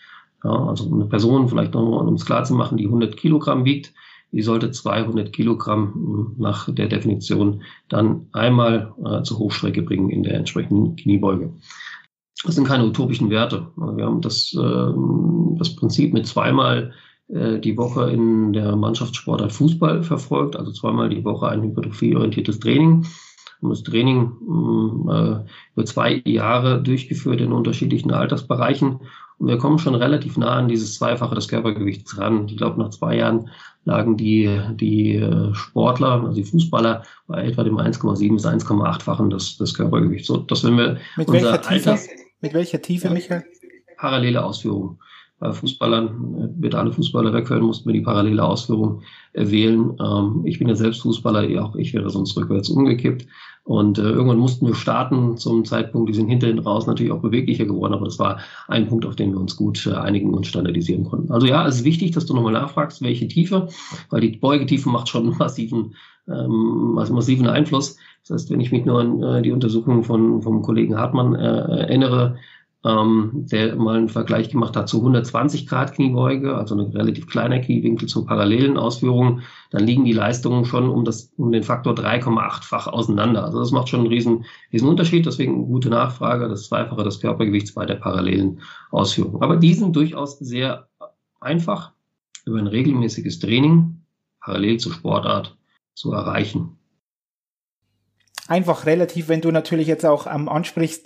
Ja, 0.44 0.52
also 0.52 0.92
eine 0.92 1.06
Person, 1.06 1.50
vielleicht 1.50 1.74
nochmal, 1.74 2.08
um 2.08 2.14
es 2.14 2.26
klar 2.26 2.44
zu 2.44 2.54
machen, 2.54 2.78
die 2.78 2.86
100 2.86 3.18
Kilogramm 3.18 3.66
wiegt, 3.66 3.94
die 4.32 4.42
sollte 4.42 4.72
200 4.72 5.34
Kilogramm 5.34 6.36
äh, 6.38 6.42
nach 6.42 6.74
der 6.74 6.88
Definition 6.88 7.64
dann 7.88 8.28
einmal 8.32 8.94
äh, 9.04 9.24
zur 9.24 9.40
Hochstrecke 9.40 9.82
bringen 9.82 10.10
in 10.10 10.24
der 10.24 10.36
entsprechenden 10.36 10.96
Kniebeuge. 10.96 11.54
Das 12.46 12.56
sind 12.56 12.68
keine 12.68 12.86
utopischen 12.86 13.30
Werte. 13.30 13.68
Wir 13.76 14.06
haben 14.06 14.22
das, 14.22 14.54
äh, 14.54 15.58
das 15.58 15.76
Prinzip 15.76 16.14
mit 16.14 16.26
zweimal 16.26 16.94
äh, 17.28 17.60
die 17.60 17.78
Woche 17.78 18.10
in 18.12 18.54
der 18.54 18.76
Mannschaftssportart 18.76 19.52
Fußball 19.52 20.04
verfolgt, 20.04 20.56
also 20.56 20.72
zweimal 20.72 21.10
die 21.10 21.26
Woche 21.26 21.50
ein 21.50 21.64
hypertrophieorientiertes 21.64 22.60
Training. 22.60 23.06
Haben 23.62 23.70
das 23.70 23.84
Training 23.84 24.32
äh, 25.10 25.44
über 25.76 25.86
zwei 25.86 26.22
Jahre 26.26 26.82
durchgeführt 26.82 27.42
in 27.42 27.52
unterschiedlichen 27.52 28.12
Altersbereichen. 28.12 29.02
Und 29.40 29.48
wir 29.48 29.58
kommen 29.58 29.80
schon 29.80 29.96
relativ 29.96 30.38
nah 30.38 30.58
an 30.58 30.68
dieses 30.68 30.96
Zweifache 30.96 31.34
des 31.34 31.48
Körpergewichts 31.48 32.18
ran. 32.18 32.48
Ich 32.48 32.58
glaube, 32.58 32.80
nach 32.80 32.90
zwei 32.90 33.16
Jahren 33.16 33.50
lagen 33.86 34.18
die, 34.18 34.60
die 34.76 35.26
Sportler, 35.54 36.22
also 36.24 36.34
die 36.34 36.44
Fußballer, 36.44 37.04
bei 37.28 37.46
etwa 37.46 37.64
dem 37.64 37.78
1,7 37.78 38.34
bis 38.34 38.46
1,8-fachen 38.46 39.30
des, 39.30 39.58
des 39.58 39.74
Körpergewichts. 39.74 40.28
So, 40.28 40.38
dass 40.38 40.64
wenn 40.66 40.78
wir 40.78 40.98
Mit 41.16 41.32
welcher 41.32 41.62
Tiefe? 41.62 41.92
Alters, 41.92 42.08
mit 42.42 42.54
welcher 42.54 42.82
Tiefe, 42.82 43.10
Michael? 43.10 43.46
Parallele 43.98 44.44
Ausführung. 44.44 45.00
Bei 45.40 45.54
Fußballern, 45.54 46.08
äh, 46.58 46.62
wird 46.62 46.76
alle 46.76 46.92
Fußballer 46.92 47.34
weghören, 47.34 47.64
mussten 47.64 47.88
wir 47.88 47.94
die 47.94 48.02
parallele 48.02 48.44
Ausführung 48.44 49.02
äh, 49.34 49.50
wählen. 49.50 49.98
Ähm, 50.00 50.42
ich 50.46 50.60
bin 50.60 50.68
ja 50.68 50.76
selbst 50.76 51.02
Fußballer, 51.02 51.64
auch 51.64 51.76
ich 51.76 51.94
wäre 51.94 52.10
sonst 52.10 52.36
rückwärts 52.36 52.70
umgekippt. 52.70 53.26
Und 53.64 54.00
äh, 54.00 54.02
irgendwann 54.02 54.40
mussten 54.40 54.68
wir 54.68 54.76
starten 54.76 55.38
zum 55.38 55.64
Zeitpunkt, 55.64 56.10
die 56.10 56.14
sind 56.14 56.28
hinterhin 56.28 56.60
raus 56.60 56.88
natürlich 56.88 57.12
auch 57.12 57.22
beweglicher 57.22 57.66
geworden, 57.66 57.94
aber 57.94 58.06
das 58.06 58.20
war 58.20 58.40
ein 58.68 58.88
Punkt, 58.88 59.06
auf 59.06 59.16
den 59.16 59.32
wir 59.32 59.40
uns 59.40 59.56
gut 59.56 59.88
einigen 59.88 60.34
und 60.34 60.48
standardisieren 60.48 61.06
konnten. 61.06 61.32
Also 61.32 61.46
ja, 61.46 61.68
es 61.68 61.76
ist 61.76 61.86
wichtig, 61.86 62.12
dass 62.12 62.26
du 62.26 62.34
nochmal 62.34 62.54
nachfragst, 62.54 63.02
welche 63.02 63.28
Tiefe, 63.28 63.68
weil 64.10 64.22
die 64.22 64.38
Beugetiefe 64.38 64.90
macht 64.90 65.08
schon 65.08 65.38
massiven, 65.38 65.94
ähm, 66.28 66.94
massiven 66.94 67.48
Einfluss. 67.48 67.98
Das 68.28 68.42
heißt, 68.42 68.52
wenn 68.52 68.62
ich 68.62 68.72
mich 68.72 68.86
nur 68.86 69.00
an 69.00 69.44
die 69.44 69.52
Untersuchung 69.52 70.04
von, 70.04 70.42
vom 70.42 70.62
Kollegen 70.64 70.98
Hartmann 70.98 71.36
äh, 71.36 71.40
erinnere, 71.82 72.38
ähm, 72.86 73.46
der 73.52 73.76
mal 73.76 73.98
einen 73.98 74.08
Vergleich 74.08 74.50
gemacht 74.50 74.76
hat 74.76 74.88
zu 74.88 74.98
120 74.98 75.68
Grad 75.68 75.94
Kniebeuge, 75.94 76.56
also 76.56 76.76
ein 76.76 76.92
relativ 76.92 77.28
kleiner 77.28 77.60
Kniewinkel 77.60 78.08
zur 78.08 78.26
parallelen 78.26 78.78
Ausführung, 78.78 79.42
dann 79.72 79.86
liegen 79.86 80.06
die 80.06 80.14
Leistungen 80.14 80.64
schon 80.64 80.90
um, 80.90 81.04
das, 81.04 81.34
um 81.36 81.52
den 81.52 81.64
Faktor 81.64 81.94
3,8-fach 81.94 82.88
auseinander. 82.88 83.44
Also 83.44 83.60
das 83.60 83.72
macht 83.72 83.90
schon 83.90 84.02
einen 84.02 84.10
riesen, 84.10 84.46
riesen 84.72 84.88
Unterschied. 84.88 85.26
Deswegen 85.26 85.68
gute 85.68 85.90
Nachfrage, 85.90 86.48
das 86.48 86.68
Zweifache 86.68 87.04
des 87.04 87.20
Körpergewichts 87.20 87.74
bei 87.74 87.86
der 87.86 87.96
parallelen 87.96 88.62
Ausführung. 88.92 89.42
Aber 89.42 89.58
die 89.58 89.74
sind 89.74 89.96
durchaus 89.96 90.40
sehr 90.40 90.88
einfach 91.42 91.92
über 92.46 92.60
ein 92.60 92.68
regelmäßiges 92.68 93.40
Training 93.40 94.02
parallel 94.40 94.78
zur 94.78 94.94
Sportart 94.94 95.58
zu 95.96 96.14
erreichen 96.14 96.80
einfach 98.50 98.86
relativ, 98.86 99.28
wenn 99.28 99.42
du 99.42 99.52
natürlich 99.52 99.88
jetzt 99.88 100.06
auch 100.06 100.28
ähm, 100.28 100.50
ansprichst, 100.50 101.06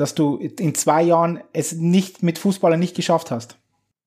dass 0.00 0.14
du 0.14 0.36
in 0.36 0.74
zwei 0.74 1.02
Jahren 1.02 1.40
es 1.52 1.72
nicht 1.72 2.22
mit 2.22 2.38
Fußballern 2.38 2.80
nicht 2.80 2.96
geschafft 2.96 3.30
hast. 3.30 3.56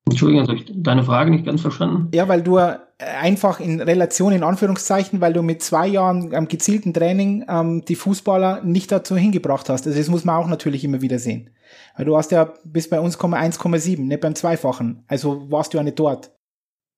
Entschuldigung, 0.09 0.47
habe 0.47 0.57
ich 0.57 0.65
deine 0.75 1.03
Frage 1.03 1.31
nicht 1.31 1.45
ganz 1.45 1.61
verstanden? 1.61 2.09
Ja, 2.13 2.27
weil 2.27 2.41
du 2.41 2.57
äh, 2.57 2.77
einfach 2.99 3.61
in 3.61 3.79
Relation, 3.79 4.33
in 4.33 4.43
Anführungszeichen, 4.43 5.21
weil 5.21 5.31
du 5.31 5.41
mit 5.41 5.63
zwei 5.63 5.87
Jahren 5.87 6.33
ähm, 6.33 6.49
gezielten 6.49 6.93
Training 6.93 7.45
ähm, 7.47 7.85
die 7.85 7.95
Fußballer 7.95 8.63
nicht 8.63 8.91
dazu 8.91 9.15
hingebracht 9.15 9.69
hast. 9.69 9.87
Also 9.87 9.97
das 9.97 10.09
muss 10.09 10.25
man 10.25 10.35
auch 10.35 10.47
natürlich 10.47 10.83
immer 10.83 11.01
wieder 11.01 11.19
sehen. 11.19 11.51
Weil 11.95 12.05
du 12.05 12.17
hast 12.17 12.31
ja 12.31 12.53
bis 12.65 12.89
bei 12.89 12.99
uns 12.99 13.17
1,7, 13.17 14.01
nicht 14.01 14.21
beim 14.21 14.35
Zweifachen. 14.35 15.03
Also 15.07 15.49
warst 15.49 15.73
du 15.73 15.77
ja 15.77 15.83
nicht 15.83 15.99
dort. 15.99 16.31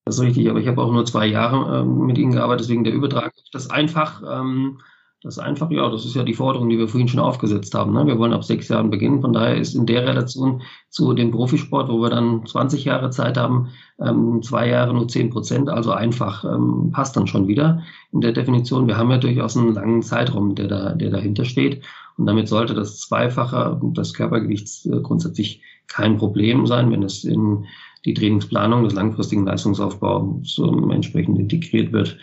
Das 0.06 0.16
ist 0.16 0.22
richtig, 0.22 0.50
aber 0.50 0.60
ich 0.60 0.68
habe 0.68 0.82
auch 0.82 0.92
nur 0.92 1.06
zwei 1.06 1.28
Jahre 1.28 1.82
ähm, 1.82 2.06
mit 2.06 2.18
ihnen 2.18 2.32
gearbeitet, 2.32 2.66
deswegen 2.66 2.84
der 2.84 2.94
Übertrag. 2.94 3.34
Das 3.52 3.70
einfach 3.70 4.24
ähm, 4.28 4.80
das 5.26 5.40
einfach, 5.40 5.72
ja, 5.72 5.90
das 5.90 6.06
ist 6.06 6.16
ja 6.16 6.22
die 6.22 6.36
Forderung, 6.36 6.70
die 6.70 6.78
wir 6.78 6.88
vorhin 6.88 7.08
schon 7.08 7.20
aufgesetzt 7.20 7.74
haben. 7.74 7.94
Ne? 7.94 8.06
Wir 8.06 8.20
wollen 8.20 8.32
ab 8.32 8.44
sechs 8.44 8.68
Jahren 8.68 8.92
beginnen. 8.92 9.22
Von 9.22 9.34
daher 9.34 9.58
ist 9.58 9.74
in 9.74 9.88
der 9.88 10.06
Relation 10.06 10.62
zu 10.90 11.14
dem 11.14 11.32
Profisport, 11.32 11.90
wo 11.90 12.00
wir 12.00 12.12
dann 12.12 12.46
20 12.46 12.86
Jahre 12.86 13.10
Zeit 13.10 13.36
haben, 13.36 13.70
ähm, 14.00 14.44
zwei 14.44 14.70
Jahre 14.70 14.94
nur 14.94 15.08
10 15.08 15.32
Prozent, 15.32 15.68
also 15.68 15.92
einfach, 15.92 16.46
ähm, 16.46 16.92
passt 16.92 17.18
dann 17.18 17.26
schon 17.26 17.48
wieder 17.48 17.82
in 18.12 18.22
der 18.22 18.34
Definition. 18.34 18.86
Wir 18.86 18.98
haben 18.98 19.10
ja 19.10 19.18
durchaus 19.18 19.58
einen 19.58 19.74
langen 19.74 20.04
Zeitraum, 20.04 20.54
der, 20.54 20.68
da, 20.68 20.94
der 20.94 21.10
dahinter 21.10 21.44
steht. 21.44 21.82
Und 22.18 22.28
damit 22.28 22.48
sollte 22.48 22.76
das 22.76 23.00
Zweifache 23.00 23.82
des 23.82 24.14
Körpergewichts 24.14 24.86
äh, 24.86 25.00
grundsätzlich 25.02 25.64
kein 25.88 26.18
Problem 26.18 26.68
sein, 26.68 26.92
wenn 26.92 27.02
es 27.02 27.24
in 27.24 27.66
die 28.06 28.14
Trainingsplanung 28.14 28.84
des 28.84 28.94
langfristigen 28.94 29.46
Leistungsaufbaus 29.46 30.60
ähm, 30.60 30.92
entsprechend 30.92 31.40
integriert 31.40 31.92
wird. 31.94 32.16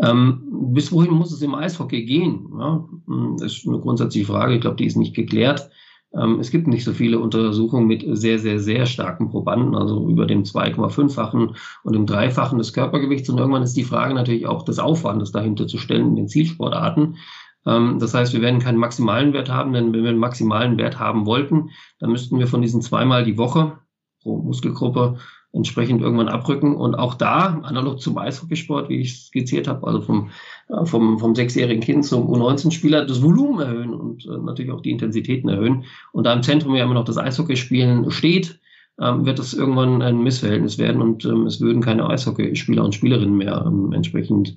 Ähm, 0.00 0.42
bis 0.72 0.92
wohin 0.92 1.12
muss 1.12 1.32
es 1.32 1.42
im 1.42 1.54
Eishockey 1.54 2.04
gehen? 2.04 2.48
Ja, 2.58 2.88
hm, 3.06 3.36
ist 3.42 3.66
eine 3.66 3.80
grundsätzliche 3.80 4.26
Frage. 4.26 4.54
Ich 4.54 4.60
glaube, 4.60 4.76
die 4.76 4.86
ist 4.86 4.96
nicht 4.96 5.14
geklärt. 5.14 5.70
Ähm, 6.14 6.38
es 6.40 6.50
gibt 6.50 6.68
nicht 6.68 6.84
so 6.84 6.92
viele 6.92 7.18
Untersuchungen 7.18 7.86
mit 7.86 8.04
sehr, 8.16 8.38
sehr, 8.38 8.60
sehr 8.60 8.86
starken 8.86 9.28
Probanden, 9.28 9.74
also 9.74 10.08
über 10.08 10.26
dem 10.26 10.44
2,5-fachen 10.44 11.56
und 11.82 11.92
dem 11.94 12.06
Dreifachen 12.06 12.58
des 12.58 12.72
Körpergewichts. 12.72 13.28
Und 13.28 13.38
irgendwann 13.38 13.62
ist 13.62 13.76
die 13.76 13.84
Frage 13.84 14.14
natürlich 14.14 14.46
auch 14.46 14.62
des 14.62 14.78
Aufwandes 14.78 15.32
dahinter 15.32 15.66
zu 15.66 15.78
stellen 15.78 16.08
in 16.08 16.16
den 16.16 16.28
Zielsportarten. 16.28 17.16
Ähm, 17.66 17.98
das 17.98 18.14
heißt, 18.14 18.32
wir 18.32 18.40
werden 18.40 18.60
keinen 18.60 18.78
maximalen 18.78 19.32
Wert 19.32 19.50
haben, 19.50 19.72
denn 19.72 19.92
wenn 19.92 20.02
wir 20.02 20.10
einen 20.10 20.18
maximalen 20.18 20.78
Wert 20.78 20.98
haben 20.98 21.26
wollten, 21.26 21.70
dann 21.98 22.10
müssten 22.10 22.38
wir 22.38 22.46
von 22.46 22.62
diesen 22.62 22.80
zweimal 22.80 23.24
die 23.24 23.36
Woche 23.36 23.78
pro 24.22 24.38
Muskelgruppe 24.38 25.18
entsprechend 25.58 26.00
irgendwann 26.00 26.28
abrücken. 26.28 26.74
Und 26.74 26.94
auch 26.94 27.14
da, 27.14 27.60
analog 27.62 28.00
zum 28.00 28.16
Eishockeysport, 28.16 28.88
wie 28.88 29.00
ich 29.00 29.14
skizziert 29.14 29.68
habe, 29.68 29.86
also 29.86 30.00
vom, 30.00 30.30
äh, 30.68 30.86
vom, 30.86 31.18
vom 31.18 31.34
sechsjährigen 31.34 31.82
Kind 31.82 32.04
zum 32.06 32.26
U19-Spieler, 32.32 33.04
das 33.04 33.22
Volumen 33.22 33.60
erhöhen 33.60 33.92
und 33.92 34.24
äh, 34.24 34.38
natürlich 34.38 34.72
auch 34.72 34.80
die 34.80 34.90
Intensitäten 34.90 35.50
erhöhen. 35.50 35.84
Und 36.12 36.24
da 36.24 36.32
im 36.32 36.42
Zentrum 36.42 36.74
ja 36.74 36.84
immer 36.84 36.94
noch 36.94 37.04
das 37.04 37.18
Eishockeyspielen 37.18 38.10
steht, 38.10 38.58
ähm, 39.00 39.26
wird 39.26 39.38
das 39.38 39.52
irgendwann 39.52 40.02
ein 40.02 40.22
Missverhältnis 40.22 40.78
werden 40.78 41.02
und 41.02 41.24
ähm, 41.24 41.46
es 41.46 41.60
würden 41.60 41.82
keine 41.82 42.08
Eishockeyspieler 42.08 42.84
und 42.84 42.94
Spielerinnen 42.94 43.36
mehr 43.36 43.64
ähm, 43.66 43.92
entsprechend 43.92 44.56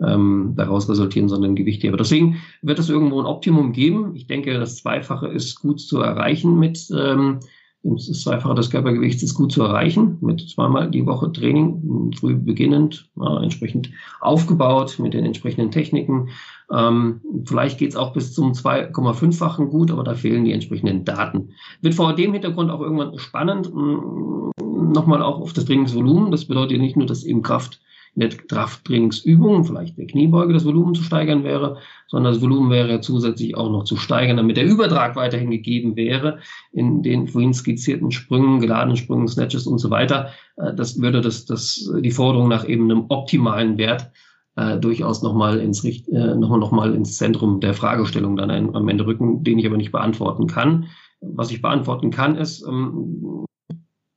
ähm, 0.00 0.54
daraus 0.56 0.88
resultieren, 0.88 1.28
sondern 1.28 1.54
Gewichtheber. 1.54 1.96
Deswegen 1.96 2.40
wird 2.62 2.78
es 2.78 2.88
irgendwo 2.88 3.20
ein 3.20 3.26
Optimum 3.26 3.72
geben. 3.72 4.14
Ich 4.14 4.26
denke, 4.26 4.58
das 4.58 4.76
Zweifache 4.76 5.28
ist 5.28 5.60
gut 5.60 5.80
zu 5.80 6.00
erreichen 6.00 6.58
mit 6.58 6.88
ähm, 6.96 7.40
das 7.84 8.22
Zweifache 8.22 8.54
des 8.54 8.70
Körpergewichts 8.70 9.22
ist 9.22 9.34
gut 9.34 9.52
zu 9.52 9.62
erreichen 9.62 10.18
mit 10.20 10.48
zweimal 10.48 10.90
die 10.90 11.04
Woche 11.04 11.32
Training, 11.32 12.12
früh 12.18 12.36
beginnend, 12.36 13.08
äh, 13.20 13.42
entsprechend 13.42 13.90
aufgebaut 14.20 14.98
mit 15.00 15.14
den 15.14 15.24
entsprechenden 15.24 15.70
Techniken. 15.70 16.28
Ähm, 16.72 17.20
vielleicht 17.44 17.78
geht 17.78 17.90
es 17.90 17.96
auch 17.96 18.12
bis 18.12 18.34
zum 18.34 18.52
2,5-fachen 18.52 19.68
gut, 19.68 19.90
aber 19.90 20.04
da 20.04 20.14
fehlen 20.14 20.44
die 20.44 20.52
entsprechenden 20.52 21.04
Daten. 21.04 21.50
Wird 21.80 21.94
vor 21.94 22.14
dem 22.14 22.32
Hintergrund 22.32 22.70
auch 22.70 22.80
irgendwann 22.80 23.18
spannend, 23.18 23.72
nochmal 23.74 25.22
auch 25.22 25.40
auf 25.40 25.52
das 25.52 25.64
Trainingsvolumen. 25.64 26.30
Das 26.30 26.44
bedeutet 26.44 26.80
nicht 26.80 26.96
nur, 26.96 27.06
dass 27.06 27.24
eben 27.24 27.42
Kraft 27.42 27.80
in 28.14 28.20
der 28.20 28.28
Krafttrainingsübung, 28.30 29.64
vielleicht 29.64 29.96
der 29.96 30.06
Kniebeuge, 30.06 30.52
das 30.52 30.66
Volumen 30.66 30.94
zu 30.94 31.02
steigern 31.02 31.44
wäre, 31.44 31.78
sondern 32.08 32.34
das 32.34 32.42
Volumen 32.42 32.70
wäre 32.70 33.00
zusätzlich 33.00 33.56
auch 33.56 33.70
noch 33.70 33.84
zu 33.84 33.96
steigern, 33.96 34.36
damit 34.36 34.58
der 34.58 34.66
Übertrag 34.66 35.16
weiterhin 35.16 35.50
gegeben 35.50 35.96
wäre 35.96 36.38
in 36.72 37.02
den 37.02 37.26
vorhin 37.26 37.54
skizzierten 37.54 38.10
Sprüngen, 38.10 38.60
geladenen 38.60 38.98
Sprüngen, 38.98 39.28
Snatches 39.28 39.66
und 39.66 39.78
so 39.78 39.88
weiter. 39.88 40.30
Äh, 40.56 40.74
das 40.74 41.00
würde 41.00 41.22
das, 41.22 41.46
das, 41.46 41.90
die 42.00 42.10
Forderung 42.10 42.48
nach 42.48 42.68
eben 42.68 42.90
einem 42.90 43.06
optimalen 43.08 43.78
Wert 43.78 44.10
äh, 44.56 44.78
durchaus 44.78 45.22
nochmal 45.22 45.58
ins, 45.60 45.82
äh, 45.82 46.34
noch, 46.34 46.54
noch 46.56 46.84
ins 46.84 47.16
Zentrum 47.16 47.60
der 47.60 47.72
Fragestellung 47.72 48.36
dann 48.36 48.50
ein, 48.50 48.74
am 48.74 48.88
Ende 48.88 49.06
rücken, 49.06 49.42
den 49.42 49.58
ich 49.58 49.66
aber 49.66 49.78
nicht 49.78 49.92
beantworten 49.92 50.46
kann. 50.46 50.88
Was 51.22 51.50
ich 51.50 51.62
beantworten 51.62 52.10
kann, 52.10 52.36
ist, 52.36 52.66
ähm, 52.66 53.46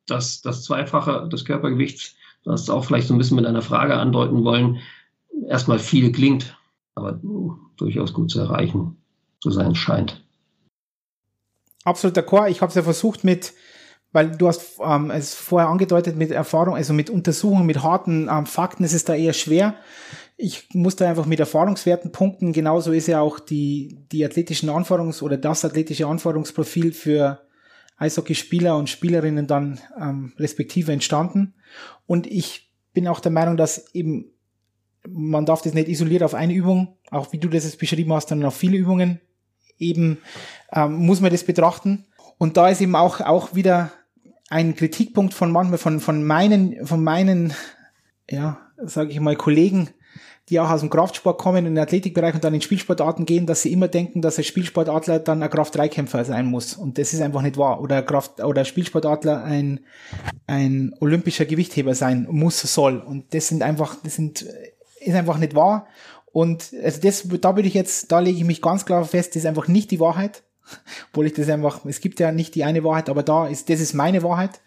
dass 0.08 0.42
das 0.42 0.64
Zweifache 0.64 1.30
des 1.30 1.46
Körpergewichts 1.46 2.16
du 2.46 2.52
hast 2.52 2.70
auch 2.70 2.86
vielleicht 2.86 3.08
so 3.08 3.14
ein 3.14 3.18
bisschen 3.18 3.36
mit 3.36 3.46
einer 3.46 3.62
Frage 3.62 3.96
andeuten 3.96 4.44
wollen, 4.44 4.80
erstmal 5.48 5.80
viel 5.80 6.12
klingt, 6.12 6.58
aber 6.94 7.20
durchaus 7.76 8.14
gut 8.14 8.32
zu 8.32 8.40
erreichen 8.40 8.98
zu 9.42 9.52
sein 9.52 9.76
scheint. 9.76 10.24
Absoluter 11.84 12.24
Chor. 12.24 12.48
Ich 12.48 12.62
habe 12.62 12.70
es 12.70 12.76
ja 12.76 12.82
versucht 12.82 13.24
mit, 13.24 13.54
weil 14.12 14.32
du 14.32 14.48
hast 14.48 14.80
ähm, 14.84 15.12
es 15.12 15.36
vorher 15.36 15.70
angedeutet 15.70 16.16
mit 16.16 16.32
Erfahrung, 16.32 16.76
also 16.76 16.94
mit 16.94 17.10
Untersuchungen, 17.10 17.66
mit 17.66 17.84
harten 17.84 18.30
ähm, 18.32 18.46
Fakten, 18.46 18.84
ist 18.84 18.94
es 18.94 19.06
da 19.06 19.14
eher 19.14 19.34
schwer. 19.34 19.76
Ich 20.38 20.68
muss 20.74 20.96
da 20.96 21.08
einfach 21.08 21.26
mit 21.26 21.40
Erfahrungswerten 21.40 22.12
punkten. 22.12 22.54
Genauso 22.54 22.92
ist 22.92 23.08
ja 23.08 23.22
auch 23.22 23.40
die, 23.40 24.00
die 24.12 24.26
athletischen 24.26 24.70
Anforderungs- 24.70 25.22
oder 25.22 25.38
das 25.38 25.64
athletische 25.64 26.08
Anforderungsprofil 26.08 26.92
für 26.92 27.45
Eishockeyspieler 27.98 28.78
und 28.78 28.90
Spielerinnen 28.90 29.48
dann 29.48 29.80
ähm, 30.00 30.34
respektive 30.38 30.92
entstanden. 30.92 31.54
Und 32.06 32.28
ich 32.28 32.72
bin 32.94 33.08
auch 33.08 33.20
der 33.20 33.32
Meinung, 33.32 33.58
dass 33.58 33.94
eben 33.94 34.32
man 35.08 35.46
darf 35.46 35.62
das 35.62 35.74
nicht 35.74 35.88
isoliert 35.88 36.24
auf 36.24 36.34
eine 36.34 36.54
Übung, 36.54 36.98
auch 37.12 37.32
wie 37.32 37.38
du 37.38 37.48
das 37.48 37.64
jetzt 37.64 37.80
beschrieben 37.80 38.14
hast, 38.14 38.30
sondern 38.30 38.48
auf 38.48 38.56
viele 38.56 38.78
Übungen 38.78 39.22
eben 39.78 40.18
ähm, 40.74 40.96
muss 40.96 41.22
man 41.22 41.32
das 41.32 41.44
betrachten. 41.44 42.06
Und 42.38 42.58
da 42.58 42.70
ist 42.70 42.82
eben 42.82 42.96
auch, 42.96 43.22
auch 43.22 43.56
wieder 43.56 43.92
ein 44.50 44.76
Kritikpunkt 44.76 45.34
von 45.34 45.52
manchmal 45.52 45.78
von, 45.78 46.00
von 46.00 46.24
meinen, 46.24 46.86
von 46.86 47.04
meinen, 47.04 47.54
ja, 48.30 48.60
sage 48.78 49.12
ich 49.12 49.20
mal, 49.20 49.36
Kollegen, 49.36 49.90
die 50.50 50.60
auch 50.60 50.70
aus 50.70 50.82
dem 50.82 50.90
Kraftsport 50.90 51.40
kommen, 51.40 51.66
in 51.66 51.76
den 51.76 51.84
Athletikbereich 51.84 52.36
und 52.36 52.44
dann 52.44 52.54
in 52.54 52.62
Spielsportarten 52.62 53.26
gehen, 53.26 53.46
dass 53.46 53.64
sie 53.64 53.72
immer 53.72 53.88
denken, 53.88 54.22
dass 54.22 54.38
ein 54.38 54.44
Spielsportadler 54.44 55.20
dann 55.20 55.42
ein 55.42 55.50
Kraft-3-Kämpfer 55.50 56.24
sein 56.24 56.46
muss. 56.46 56.76
Und 56.76 56.98
das 56.98 57.14
ist 57.14 57.22
einfach 57.22 57.42
nicht 57.42 57.58
wahr. 57.58 57.82
Oder 57.82 58.04
Kraft, 58.04 58.44
oder 58.44 58.64
Spielsportadler 58.64 59.44
ein, 59.44 59.80
ein 60.46 60.94
olympischer 61.00 61.46
Gewichtheber 61.46 61.96
sein 61.96 62.28
muss, 62.30 62.62
soll. 62.62 63.00
Und 63.00 63.34
das 63.34 63.48
sind 63.48 63.64
einfach, 63.64 63.96
das 64.04 64.16
sind, 64.16 64.42
ist 64.42 65.16
einfach 65.16 65.38
nicht 65.38 65.56
wahr. 65.56 65.88
Und 66.32 66.74
also 66.84 67.02
das, 67.02 67.28
da 67.42 67.56
würde 67.56 67.68
ich 67.68 67.74
jetzt, 67.74 68.12
da 68.12 68.20
lege 68.20 68.38
ich 68.38 68.44
mich 68.44 68.62
ganz 68.62 68.86
klar 68.86 69.06
fest, 69.06 69.32
das 69.32 69.44
ist 69.44 69.46
einfach 69.46 69.68
nicht 69.68 69.90
die 69.90 70.00
Wahrheit. 70.00 70.44
Obwohl 71.10 71.28
ich 71.28 71.34
das 71.34 71.50
einfach, 71.50 71.86
es 71.86 72.02
gibt 72.02 72.20
ja 72.20 72.32
nicht 72.32 72.56
die 72.56 72.64
eine 72.64 72.84
Wahrheit, 72.84 73.10
aber 73.10 73.24
da 73.24 73.48
ist, 73.48 73.70
das 73.70 73.80
ist 73.80 73.94
meine 73.94 74.22
Wahrheit. 74.22 74.62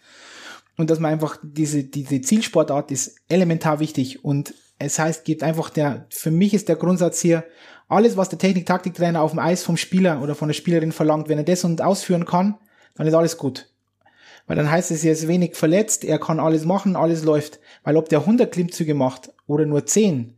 Und 0.79 0.89
dass 0.89 1.01
man 1.01 1.11
einfach 1.11 1.37
diese, 1.43 1.83
diese 1.83 2.21
Zielsportart 2.21 2.89
ist 2.89 3.17
elementar 3.27 3.81
wichtig 3.81 4.23
und 4.23 4.53
es 4.77 4.97
heißt, 4.97 5.25
gibt 5.25 5.43
einfach 5.43 5.69
der, 5.69 6.05
für 6.09 6.31
mich 6.31 6.53
ist 6.53 6.69
der 6.69 6.77
Grundsatz 6.77 7.19
hier, 7.19 7.43
alles, 7.89 8.15
was 8.15 8.29
der 8.29 8.39
Technik-Taktiktrainer 8.39 9.21
auf 9.21 9.31
dem 9.31 9.39
Eis 9.39 9.61
vom 9.61 9.75
Spieler 9.75 10.21
oder 10.21 10.35
von 10.35 10.47
der 10.47 10.53
Spielerin 10.53 10.93
verlangt, 10.93 11.27
wenn 11.27 11.37
er 11.37 11.43
das 11.43 11.65
und 11.65 11.81
ausführen 11.81 12.23
kann, 12.23 12.55
dann 12.95 13.07
ist 13.07 13.13
alles 13.13 13.35
gut. 13.35 13.67
Weil 14.47 14.55
dann 14.55 14.71
heißt 14.71 14.89
es, 14.91 15.03
er 15.03 15.11
ist 15.11 15.27
wenig 15.27 15.57
verletzt, 15.57 16.05
er 16.05 16.17
kann 16.17 16.39
alles 16.39 16.63
machen, 16.63 16.95
alles 16.95 17.25
läuft. 17.25 17.59
Weil 17.83 17.97
ob 17.97 18.07
der 18.07 18.19
100 18.19 18.49
Klimmzüge 18.49 18.93
macht 18.93 19.33
oder 19.47 19.65
nur 19.65 19.85
10, 19.85 20.33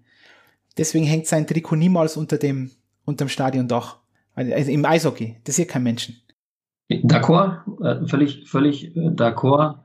deswegen 0.76 1.06
hängt 1.06 1.28
sein 1.28 1.46
Trikot 1.46 1.76
niemals 1.76 2.18
unter 2.18 2.40
dem, 2.40 2.72
unterm 3.06 3.30
Stadiondach. 3.30 4.00
Also 4.34 4.72
im 4.72 4.86
Eishockey, 4.86 5.38
das 5.44 5.58
hier 5.58 5.68
kein 5.68 5.84
Menschen. 5.84 6.16
D'accord, 6.90 7.62
äh, 7.86 8.08
völlig, 8.08 8.50
völlig 8.50 8.96
äh, 8.96 9.10
d'accord. 9.10 9.76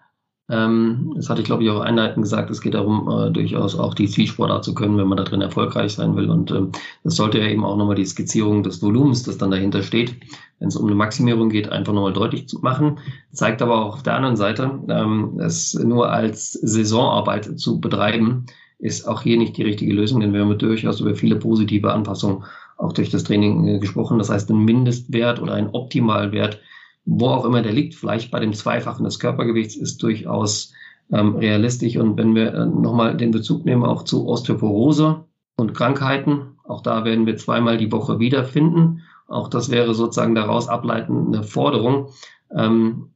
Ähm, 0.48 1.12
das 1.16 1.28
hatte 1.28 1.40
ich, 1.40 1.46
glaube 1.46 1.64
ich, 1.64 1.70
auch 1.70 1.80
einleitend 1.80 2.22
gesagt. 2.22 2.50
Es 2.50 2.60
geht 2.60 2.74
darum, 2.74 3.08
äh, 3.08 3.30
durchaus 3.30 3.76
auch 3.76 3.94
die 3.94 4.08
Zielsportart 4.08 4.64
zu 4.64 4.74
können, 4.74 4.96
wenn 4.96 5.08
man 5.08 5.18
da 5.18 5.24
drin 5.24 5.40
erfolgreich 5.40 5.94
sein 5.94 6.14
will. 6.16 6.30
Und 6.30 6.50
ähm, 6.52 6.70
das 7.02 7.16
sollte 7.16 7.38
ja 7.38 7.46
eben 7.46 7.64
auch 7.64 7.76
nochmal 7.76 7.96
die 7.96 8.06
Skizzierung 8.06 8.62
des 8.62 8.80
Volumens, 8.80 9.24
das 9.24 9.38
dann 9.38 9.50
dahinter 9.50 9.82
steht, 9.82 10.14
wenn 10.60 10.68
es 10.68 10.76
um 10.76 10.86
eine 10.86 10.94
Maximierung 10.94 11.48
geht, 11.48 11.70
einfach 11.70 11.92
nochmal 11.92 12.12
deutlich 12.12 12.48
zu 12.48 12.60
machen. 12.60 12.98
Zeigt 13.32 13.60
aber 13.60 13.84
auch 13.84 13.94
auf 13.94 14.02
der 14.04 14.14
anderen 14.14 14.36
Seite, 14.36 14.78
ähm, 14.88 15.40
es 15.40 15.74
nur 15.74 16.10
als 16.10 16.52
Saisonarbeit 16.52 17.58
zu 17.58 17.80
betreiben, 17.80 18.46
ist 18.78 19.08
auch 19.08 19.22
hier 19.22 19.38
nicht 19.38 19.56
die 19.56 19.62
richtige 19.64 19.94
Lösung, 19.94 20.20
denn 20.20 20.32
wir 20.32 20.40
haben 20.40 20.58
durchaus 20.58 21.00
über 21.00 21.14
viele 21.14 21.36
positive 21.36 21.92
Anpassungen 21.92 22.44
auch 22.78 22.92
durch 22.92 23.10
das 23.10 23.24
Training 23.24 23.66
äh, 23.66 23.78
gesprochen. 23.78 24.18
Das 24.18 24.30
heißt, 24.30 24.50
ein 24.50 24.64
Mindestwert 24.64 25.40
oder 25.40 25.54
ein 25.54 25.70
Optimalwert 25.70 26.60
wo 27.06 27.28
auch 27.28 27.44
immer 27.44 27.62
der 27.62 27.72
liegt, 27.72 27.94
vielleicht 27.94 28.30
bei 28.30 28.40
dem 28.40 28.52
Zweifachen 28.52 29.04
des 29.04 29.18
Körpergewichts, 29.18 29.76
ist 29.76 30.02
durchaus 30.02 30.72
ähm, 31.12 31.36
realistisch. 31.36 31.96
Und 31.96 32.18
wenn 32.18 32.34
wir 32.34 32.52
äh, 32.52 32.66
nochmal 32.66 33.16
den 33.16 33.30
Bezug 33.30 33.64
nehmen 33.64 33.84
auch 33.84 34.02
zu 34.02 34.26
Osteoporose 34.26 35.24
und 35.56 35.72
Krankheiten, 35.72 36.56
auch 36.64 36.82
da 36.82 37.04
werden 37.04 37.26
wir 37.26 37.36
zweimal 37.36 37.78
die 37.78 37.92
Woche 37.92 38.18
wiederfinden. 38.18 39.02
Auch 39.28 39.48
das 39.48 39.70
wäre 39.70 39.94
sozusagen 39.94 40.34
daraus 40.34 40.68
ableitende 40.68 41.44
Forderung. 41.44 42.08
Ähm, 42.54 43.10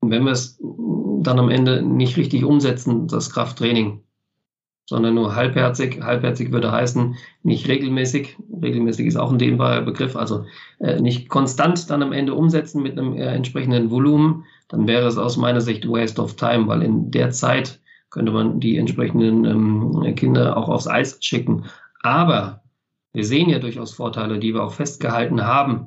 wenn 0.00 0.24
wir 0.24 0.32
es 0.32 0.58
dann 0.60 1.38
am 1.38 1.50
Ende 1.50 1.82
nicht 1.82 2.16
richtig 2.16 2.44
umsetzen, 2.44 3.08
das 3.08 3.30
Krafttraining, 3.30 4.02
sondern 4.90 5.14
nur 5.14 5.36
halbherzig. 5.36 6.00
Halbherzig 6.02 6.50
würde 6.50 6.72
heißen, 6.72 7.14
nicht 7.44 7.68
regelmäßig. 7.68 8.36
Regelmäßig 8.60 9.06
ist 9.06 9.16
auch 9.16 9.30
ein 9.30 9.38
dehnbarer 9.38 9.82
Begriff, 9.82 10.16
also 10.16 10.46
äh, 10.80 11.00
nicht 11.00 11.28
konstant 11.28 11.88
dann 11.90 12.02
am 12.02 12.12
Ende 12.12 12.34
umsetzen 12.34 12.82
mit 12.82 12.98
einem 12.98 13.14
äh, 13.14 13.26
entsprechenden 13.26 13.92
Volumen. 13.92 14.46
Dann 14.68 14.88
wäre 14.88 15.06
es 15.06 15.16
aus 15.16 15.36
meiner 15.36 15.60
Sicht 15.60 15.88
Waste 15.88 16.20
of 16.20 16.34
Time, 16.34 16.66
weil 16.66 16.82
in 16.82 17.12
der 17.12 17.30
Zeit 17.30 17.78
könnte 18.10 18.32
man 18.32 18.58
die 18.58 18.78
entsprechenden 18.78 19.44
ähm, 19.44 20.14
Kinder 20.16 20.56
auch 20.56 20.68
aufs 20.68 20.88
Eis 20.88 21.18
schicken. 21.20 21.66
Aber 22.02 22.64
wir 23.12 23.24
sehen 23.24 23.48
ja 23.48 23.60
durchaus 23.60 23.92
Vorteile, 23.92 24.40
die 24.40 24.54
wir 24.54 24.64
auch 24.64 24.72
festgehalten 24.72 25.46
haben. 25.46 25.86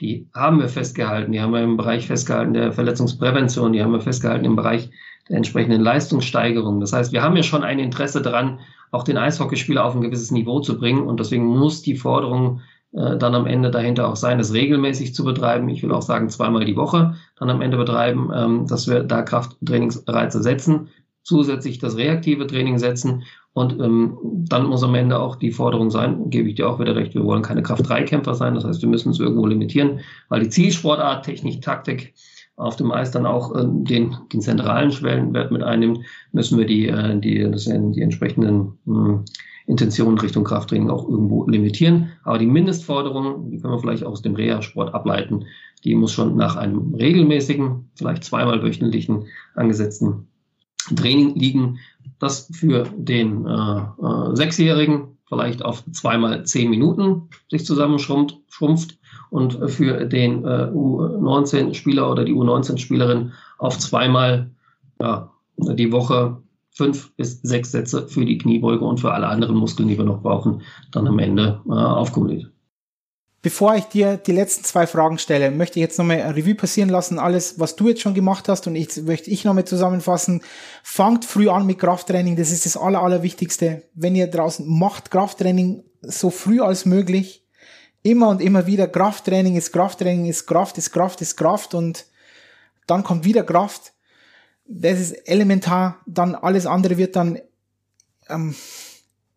Die 0.00 0.30
haben 0.34 0.60
wir 0.60 0.70
festgehalten. 0.70 1.32
Die 1.32 1.42
haben 1.42 1.52
wir 1.52 1.62
im 1.62 1.76
Bereich 1.76 2.06
festgehalten 2.06 2.54
der 2.54 2.72
Verletzungsprävention. 2.72 3.74
Die 3.74 3.82
haben 3.82 3.92
wir 3.92 4.00
festgehalten 4.00 4.46
im 4.46 4.56
Bereich 4.56 4.90
der 5.30 5.38
entsprechenden 5.38 5.80
Leistungssteigerung. 5.80 6.80
Das 6.80 6.92
heißt, 6.92 7.12
wir 7.12 7.22
haben 7.22 7.36
ja 7.36 7.42
schon 7.42 7.62
ein 7.62 7.78
Interesse 7.78 8.20
daran, 8.20 8.58
auch 8.90 9.04
den 9.04 9.16
Eishockeyspieler 9.16 9.84
auf 9.84 9.94
ein 9.94 10.02
gewisses 10.02 10.32
Niveau 10.32 10.60
zu 10.60 10.76
bringen. 10.76 11.06
Und 11.06 11.20
deswegen 11.20 11.46
muss 11.46 11.82
die 11.82 11.94
Forderung 11.94 12.60
äh, 12.92 13.16
dann 13.16 13.36
am 13.36 13.46
Ende 13.46 13.70
dahinter 13.70 14.08
auch 14.08 14.16
sein, 14.16 14.40
es 14.40 14.52
regelmäßig 14.52 15.14
zu 15.14 15.24
betreiben. 15.24 15.68
Ich 15.68 15.82
will 15.82 15.92
auch 15.92 16.02
sagen, 16.02 16.28
zweimal 16.28 16.64
die 16.64 16.76
Woche 16.76 17.14
dann 17.38 17.48
am 17.48 17.62
Ende 17.62 17.76
betreiben, 17.76 18.30
ähm, 18.34 18.66
dass 18.66 18.88
wir 18.88 19.04
da 19.04 19.22
Krafttrainingsreize 19.22 20.42
setzen, 20.42 20.88
zusätzlich 21.22 21.78
das 21.78 21.96
reaktive 21.96 22.48
Training 22.48 22.78
setzen 22.78 23.22
Und 23.52 23.78
ähm, 23.80 24.18
dann 24.22 24.66
muss 24.66 24.82
am 24.82 24.96
Ende 24.96 25.20
auch 25.20 25.36
die 25.36 25.52
Forderung 25.52 25.90
sein, 25.90 26.30
gebe 26.30 26.48
ich 26.48 26.56
dir 26.56 26.68
auch 26.68 26.80
wieder 26.80 26.96
recht, 26.96 27.14
wir 27.14 27.24
wollen 27.24 27.42
keine 27.42 27.62
Kraft-3-Kämpfer 27.62 28.34
sein. 28.34 28.56
Das 28.56 28.64
heißt, 28.64 28.82
wir 28.82 28.88
müssen 28.88 29.10
es 29.10 29.20
irgendwo 29.20 29.46
limitieren, 29.46 30.00
weil 30.28 30.40
die 30.40 30.48
Zielsportart, 30.48 31.24
Technik, 31.24 31.62
Taktik 31.62 32.14
auf 32.60 32.76
dem 32.76 32.92
Eis 32.92 33.10
dann 33.10 33.26
auch 33.26 33.54
äh, 33.54 33.64
den, 33.64 34.16
den 34.32 34.40
zentralen 34.40 34.92
Schwellenwert 34.92 35.50
mit 35.50 35.62
einnimmt, 35.62 36.00
müssen 36.32 36.58
wir 36.58 36.66
die, 36.66 36.88
äh, 36.88 37.18
die, 37.18 37.50
das, 37.50 37.64
die 37.64 38.02
entsprechenden 38.02 38.78
mh, 38.84 39.08
hm, 39.08 39.24
Intentionen 39.66 40.18
Richtung 40.18 40.44
Krafttraining 40.44 40.90
auch 40.90 41.08
irgendwo 41.08 41.46
limitieren. 41.46 42.10
Aber 42.24 42.38
die 42.38 42.46
Mindestforderung, 42.46 43.50
die 43.50 43.58
können 43.58 43.72
wir 43.72 43.78
vielleicht 43.78 44.04
aus 44.04 44.20
dem 44.20 44.34
Reha-Sport 44.34 44.94
ableiten, 44.94 45.44
die 45.84 45.94
muss 45.94 46.12
schon 46.12 46.36
nach 46.36 46.56
einem 46.56 46.94
regelmäßigen, 46.94 47.90
vielleicht 47.94 48.24
zweimal 48.24 48.62
wöchentlichen 48.62 49.26
angesetzten 49.54 50.26
Training 50.96 51.34
liegen, 51.36 51.78
das 52.18 52.50
für 52.52 52.84
den 52.96 53.46
äh, 53.46 53.80
äh, 53.80 54.34
Sechsjährigen 54.36 55.18
vielleicht 55.30 55.64
auf 55.64 55.84
zweimal 55.92 56.44
zehn 56.44 56.68
Minuten 56.68 57.28
sich 57.48 57.64
zusammenschrumpft 57.64 58.98
und 59.30 59.58
für 59.70 60.04
den 60.04 60.44
äh, 60.44 60.68
U19-Spieler 60.74 62.10
oder 62.10 62.24
die 62.24 62.34
U19-Spielerin 62.34 63.32
auf 63.58 63.78
zweimal 63.78 64.50
ja, 65.00 65.30
die 65.56 65.92
Woche 65.92 66.36
fünf 66.72 67.14
bis 67.16 67.40
sechs 67.42 67.70
Sätze 67.70 68.08
für 68.08 68.24
die 68.24 68.38
Kniebeuge 68.38 68.84
und 68.84 69.00
für 69.00 69.12
alle 69.12 69.28
anderen 69.28 69.56
Muskeln, 69.56 69.88
die 69.88 69.96
wir 69.96 70.04
noch 70.04 70.22
brauchen, 70.22 70.62
dann 70.90 71.06
am 71.06 71.18
Ende 71.18 71.60
äh, 71.66 71.72
aufkumuliert. 71.72 72.50
Bevor 73.42 73.74
ich 73.74 73.84
dir 73.84 74.18
die 74.18 74.32
letzten 74.32 74.64
zwei 74.64 74.86
Fragen 74.86 75.16
stelle, 75.16 75.50
möchte 75.50 75.78
ich 75.78 75.82
jetzt 75.82 75.98
nochmal 75.98 76.20
ein 76.20 76.32
Revue 76.32 76.54
passieren 76.54 76.90
lassen, 76.90 77.18
alles, 77.18 77.58
was 77.58 77.74
du 77.74 77.88
jetzt 77.88 78.02
schon 78.02 78.12
gemacht 78.12 78.48
hast 78.50 78.66
und 78.66 78.76
ich 78.76 79.00
möchte 79.02 79.30
ich 79.30 79.44
nochmal 79.44 79.64
zusammenfassen. 79.64 80.42
Fangt 80.82 81.24
früh 81.24 81.48
an 81.48 81.64
mit 81.64 81.78
Krafttraining, 81.78 82.36
das 82.36 82.50
ist 82.50 82.66
das 82.66 82.76
Aller, 82.76 83.02
Allerwichtigste. 83.02 83.82
Wenn 83.94 84.14
ihr 84.14 84.26
draußen 84.26 84.66
macht 84.68 85.10
Krafttraining 85.10 85.84
so 86.02 86.28
früh 86.28 86.60
als 86.60 86.84
möglich, 86.84 87.46
immer 88.02 88.28
und 88.28 88.42
immer 88.42 88.66
wieder 88.66 88.86
Krafttraining 88.86 89.56
ist 89.56 89.72
Krafttraining 89.72 90.26
ist 90.26 90.46
Kraft 90.46 90.76
ist 90.76 90.92
Kraft 90.92 91.22
ist 91.22 91.36
Kraft 91.36 91.72
und 91.72 92.06
dann 92.86 93.04
kommt 93.04 93.24
wieder 93.24 93.44
Kraft. 93.44 93.94
Das 94.66 95.00
ist 95.00 95.12
elementar, 95.12 96.00
dann 96.06 96.34
alles 96.34 96.66
andere 96.66 96.98
wird 96.98 97.16
dann, 97.16 97.40
ähm, 98.28 98.54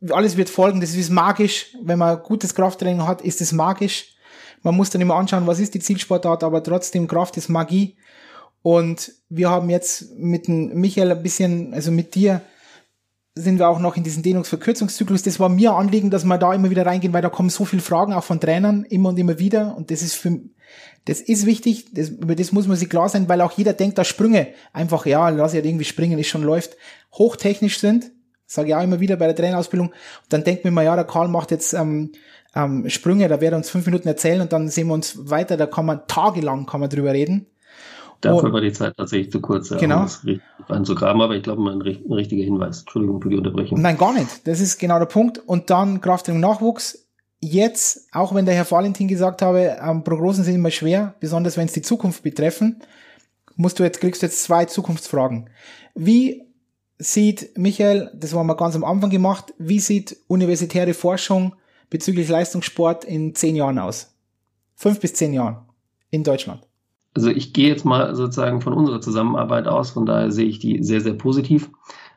alles 0.09 0.37
wird 0.37 0.49
folgen, 0.49 0.81
das 0.81 0.95
ist 0.95 1.09
magisch. 1.09 1.75
Wenn 1.81 1.99
man 1.99 2.21
gutes 2.21 2.55
Krafttraining 2.55 3.05
hat, 3.05 3.21
ist 3.21 3.41
es 3.41 3.51
magisch. 3.51 4.15
Man 4.61 4.75
muss 4.75 4.89
dann 4.89 5.01
immer 5.01 5.15
anschauen, 5.15 5.47
was 5.47 5.59
ist 5.59 5.73
die 5.73 5.79
Zielsportart, 5.79 6.43
aber 6.43 6.63
trotzdem 6.63 7.07
Kraft 7.07 7.37
ist 7.37 7.49
Magie. 7.49 7.97
Und 8.61 9.11
wir 9.29 9.49
haben 9.49 9.69
jetzt 9.69 10.15
mit 10.17 10.47
dem 10.47 10.73
Michael 10.79 11.11
ein 11.11 11.21
bisschen, 11.21 11.73
also 11.73 11.91
mit 11.91 12.15
dir, 12.15 12.41
sind 13.35 13.57
wir 13.57 13.67
auch 13.67 13.79
noch 13.79 13.97
in 13.97 14.03
diesem 14.03 14.21
Dehnungsverkürzungszyklus. 14.21 15.23
Das 15.23 15.39
war 15.39 15.49
mir 15.49 15.73
Anliegen, 15.73 16.11
dass 16.11 16.23
wir 16.23 16.37
da 16.37 16.53
immer 16.53 16.69
wieder 16.69 16.85
reingehen, 16.85 17.13
weil 17.13 17.23
da 17.23 17.29
kommen 17.29 17.49
so 17.49 17.65
viele 17.65 17.81
Fragen 17.81 18.13
auch 18.13 18.23
von 18.23 18.39
Trainern 18.39 18.83
immer 18.85 19.09
und 19.09 19.17
immer 19.17 19.39
wieder. 19.39 19.75
Und 19.75 19.89
das 19.89 20.03
ist 20.03 20.13
für, 20.13 20.39
das 21.05 21.19
ist 21.19 21.45
wichtig, 21.45 21.93
das, 21.93 22.09
über 22.09 22.35
das 22.35 22.51
muss 22.51 22.67
man 22.67 22.77
sich 22.77 22.89
klar 22.89 23.09
sein, 23.09 23.27
weil 23.27 23.41
auch 23.41 23.51
jeder 23.53 23.73
denkt, 23.73 23.97
dass 23.97 24.07
Sprünge 24.07 24.49
einfach, 24.71 25.05
ja, 25.07 25.29
lass 25.29 25.53
ich 25.53 25.57
halt 25.57 25.65
irgendwie 25.65 25.85
springen, 25.85 26.19
ist 26.19 26.27
schon 26.27 26.43
läuft, 26.43 26.77
hochtechnisch 27.11 27.79
sind 27.79 28.11
Sage 28.53 28.69
ich 28.69 28.75
auch 28.75 28.83
immer 28.83 28.99
wieder 28.99 29.15
bei 29.15 29.25
der 29.25 29.35
Trainerausbildung. 29.35 29.87
Und 29.87 29.95
dann 30.29 30.43
denkt 30.43 30.63
man 30.63 30.73
mal, 30.73 30.85
ja, 30.85 30.95
der 30.95 31.05
Karl 31.05 31.27
macht 31.27 31.51
jetzt 31.51 31.73
ähm, 31.73 32.11
ähm, 32.55 32.89
Sprünge, 32.89 33.27
da 33.27 33.41
wird 33.41 33.53
er 33.53 33.57
uns 33.57 33.69
fünf 33.69 33.85
Minuten 33.85 34.07
erzählen 34.07 34.41
und 34.41 34.53
dann 34.53 34.69
sehen 34.69 34.87
wir 34.87 34.93
uns 34.93 35.29
weiter, 35.29 35.57
da 35.57 35.65
kann 35.65 35.85
man 35.85 36.01
tagelang 36.07 36.65
kann 36.65 36.81
man 36.81 36.89
drüber 36.89 37.13
reden. 37.13 37.47
Dafür 38.21 38.53
war 38.53 38.61
die 38.61 38.71
Zeit 38.71 38.95
tatsächlich 38.95 39.31
zu 39.31 39.41
kurz, 39.41 39.69
genau. 39.69 39.97
um 39.97 40.03
das 40.03 40.21
anzugraben, 40.69 41.21
aber 41.21 41.35
ich 41.35 41.43
glaube, 41.43 41.61
ein, 41.69 41.81
ein 41.81 42.13
richtiger 42.13 42.43
Hinweis. 42.43 42.81
Entschuldigung 42.81 43.21
für 43.21 43.29
die 43.29 43.35
Unterbrechung. 43.35 43.81
Nein, 43.81 43.97
gar 43.97 44.13
nicht. 44.13 44.47
Das 44.47 44.61
ist 44.61 44.79
genau 44.79 44.97
der 44.97 45.07
Punkt. 45.07 45.39
Und 45.45 45.69
dann 45.69 45.99
Krafttraining 45.99 46.39
Nachwuchs. 46.39 47.05
Jetzt, 47.41 48.07
auch 48.13 48.33
wenn 48.33 48.45
der 48.45 48.55
Herr 48.55 48.69
Valentin 48.71 49.09
gesagt 49.09 49.41
habe, 49.41 49.75
ähm, 49.83 50.05
Prognosen 50.05 50.45
sind 50.45 50.55
immer 50.55 50.71
schwer, 50.71 51.15
besonders 51.19 51.57
wenn 51.57 51.65
es 51.65 51.73
die 51.73 51.81
Zukunft 51.81 52.23
betreffen, 52.23 52.81
musst 53.57 53.79
du 53.79 53.83
jetzt, 53.83 53.99
kriegst 53.99 54.21
du 54.21 54.27
jetzt 54.27 54.41
zwei 54.41 54.63
Zukunftsfragen. 54.63 55.49
Wie 55.93 56.42
sieht, 57.03 57.57
Michael, 57.57 58.11
das 58.13 58.33
haben 58.33 58.47
wir 58.47 58.55
ganz 58.55 58.75
am 58.75 58.83
Anfang 58.83 59.09
gemacht, 59.09 59.53
wie 59.57 59.79
sieht 59.79 60.17
universitäre 60.27 60.93
Forschung 60.93 61.55
bezüglich 61.89 62.29
Leistungssport 62.29 63.03
in 63.03 63.35
zehn 63.35 63.55
Jahren 63.55 63.77
aus? 63.77 64.15
Fünf 64.75 64.99
bis 64.99 65.13
zehn 65.13 65.33
Jahren 65.33 65.57
in 66.09 66.23
Deutschland. 66.23 66.61
Also 67.13 67.29
ich 67.29 67.53
gehe 67.53 67.67
jetzt 67.67 67.85
mal 67.85 68.15
sozusagen 68.15 68.61
von 68.61 68.73
unserer 68.73 69.01
Zusammenarbeit 69.01 69.67
aus, 69.67 69.91
von 69.91 70.05
daher 70.05 70.31
sehe 70.31 70.47
ich 70.47 70.59
die 70.59 70.83
sehr, 70.83 71.01
sehr 71.01 71.13
positiv. 71.13 71.69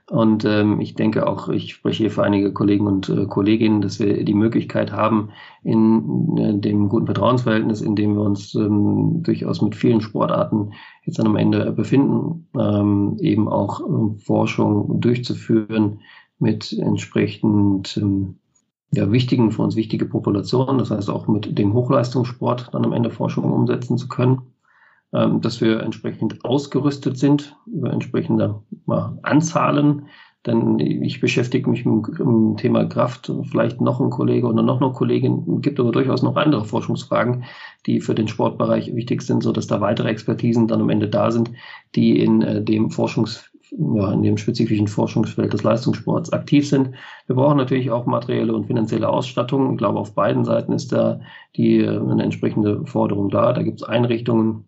Und 0.08 0.44
ähm, 0.44 0.80
ich 0.80 0.94
denke 0.94 1.26
auch, 1.26 1.48
ich 1.48 1.74
spreche 1.74 2.04
hier 2.04 2.10
für 2.12 2.22
einige 2.22 2.52
Kollegen 2.52 2.86
und 2.86 3.08
äh, 3.08 3.26
Kolleginnen, 3.26 3.80
dass 3.80 3.98
wir 3.98 4.24
die 4.24 4.34
Möglichkeit 4.34 4.92
haben, 4.92 5.30
in 5.64 6.36
äh, 6.38 6.56
dem 6.56 6.88
guten 6.88 7.06
Vertrauensverhältnis, 7.06 7.80
in 7.80 7.96
dem 7.96 8.14
wir 8.14 8.22
uns 8.22 8.54
ähm, 8.54 9.24
durchaus 9.24 9.62
mit 9.62 9.74
vielen 9.74 10.00
Sportarten 10.00 10.72
jetzt 11.04 11.18
dann 11.18 11.26
am 11.26 11.34
Ende 11.34 11.72
befinden, 11.72 12.46
ähm, 12.56 13.16
eben 13.20 13.48
auch 13.48 13.80
äh, 13.80 14.18
Forschung 14.18 15.00
durchzuführen 15.00 16.00
mit 16.38 16.72
entsprechend 16.72 17.96
ähm, 17.96 18.36
ja, 18.92 19.10
wichtigen, 19.10 19.50
für 19.50 19.62
uns 19.62 19.74
wichtige 19.74 20.06
Populationen, 20.06 20.78
das 20.78 20.92
heißt 20.92 21.10
auch 21.10 21.26
mit 21.26 21.58
dem 21.58 21.74
Hochleistungssport 21.74 22.68
dann 22.72 22.84
am 22.84 22.92
Ende 22.92 23.10
Forschung 23.10 23.52
umsetzen 23.52 23.98
zu 23.98 24.06
können. 24.06 24.42
Ähm, 25.16 25.40
dass 25.40 25.62
wir 25.62 25.80
entsprechend 25.80 26.44
ausgerüstet 26.44 27.16
sind 27.16 27.56
über 27.66 27.90
entsprechende 27.90 28.60
mal, 28.84 29.18
Anzahlen. 29.22 30.08
Denn 30.44 30.78
ich 30.78 31.20
beschäftige 31.20 31.70
mich 31.70 31.86
mit 31.86 32.18
dem 32.18 32.56
Thema 32.56 32.84
Kraft, 32.84 33.32
vielleicht 33.50 33.80
noch 33.80 33.98
ein 33.98 34.10
Kollege 34.10 34.46
oder 34.46 34.62
noch 34.62 34.80
eine 34.80 34.92
Kollegin, 34.92 35.60
gibt 35.62 35.80
aber 35.80 35.90
durchaus 35.90 36.22
noch 36.22 36.36
andere 36.36 36.66
Forschungsfragen, 36.66 37.44
die 37.86 38.00
für 38.00 38.14
den 38.14 38.28
Sportbereich 38.28 38.94
wichtig 38.94 39.22
sind, 39.22 39.42
so 39.42 39.52
dass 39.52 39.66
da 39.66 39.80
weitere 39.80 40.08
Expertisen 40.08 40.68
dann 40.68 40.82
am 40.82 40.90
Ende 40.90 41.08
da 41.08 41.30
sind, 41.30 41.50
die 41.94 42.20
in 42.20 42.42
äh, 42.42 42.62
dem 42.62 42.90
Forschungs 42.90 43.50
ja, 43.70 44.12
in 44.12 44.22
dem 44.22 44.36
spezifischen 44.36 44.86
Forschungsfeld 44.86 45.52
des 45.52 45.64
Leistungssports 45.64 46.32
aktiv 46.32 46.68
sind. 46.68 46.90
Wir 47.26 47.34
brauchen 47.34 47.56
natürlich 47.56 47.90
auch 47.90 48.06
materielle 48.06 48.54
und 48.54 48.66
finanzielle 48.66 49.08
Ausstattung. 49.08 49.72
Ich 49.72 49.78
glaube, 49.78 49.98
auf 49.98 50.14
beiden 50.14 50.44
Seiten 50.44 50.72
ist 50.72 50.92
da 50.92 51.20
die 51.56 51.80
äh, 51.80 51.98
eine 51.98 52.22
entsprechende 52.22 52.84
Forderung 52.86 53.30
da. 53.30 53.52
Da 53.52 53.62
gibt 53.62 53.80
es 53.80 53.88
Einrichtungen, 53.88 54.66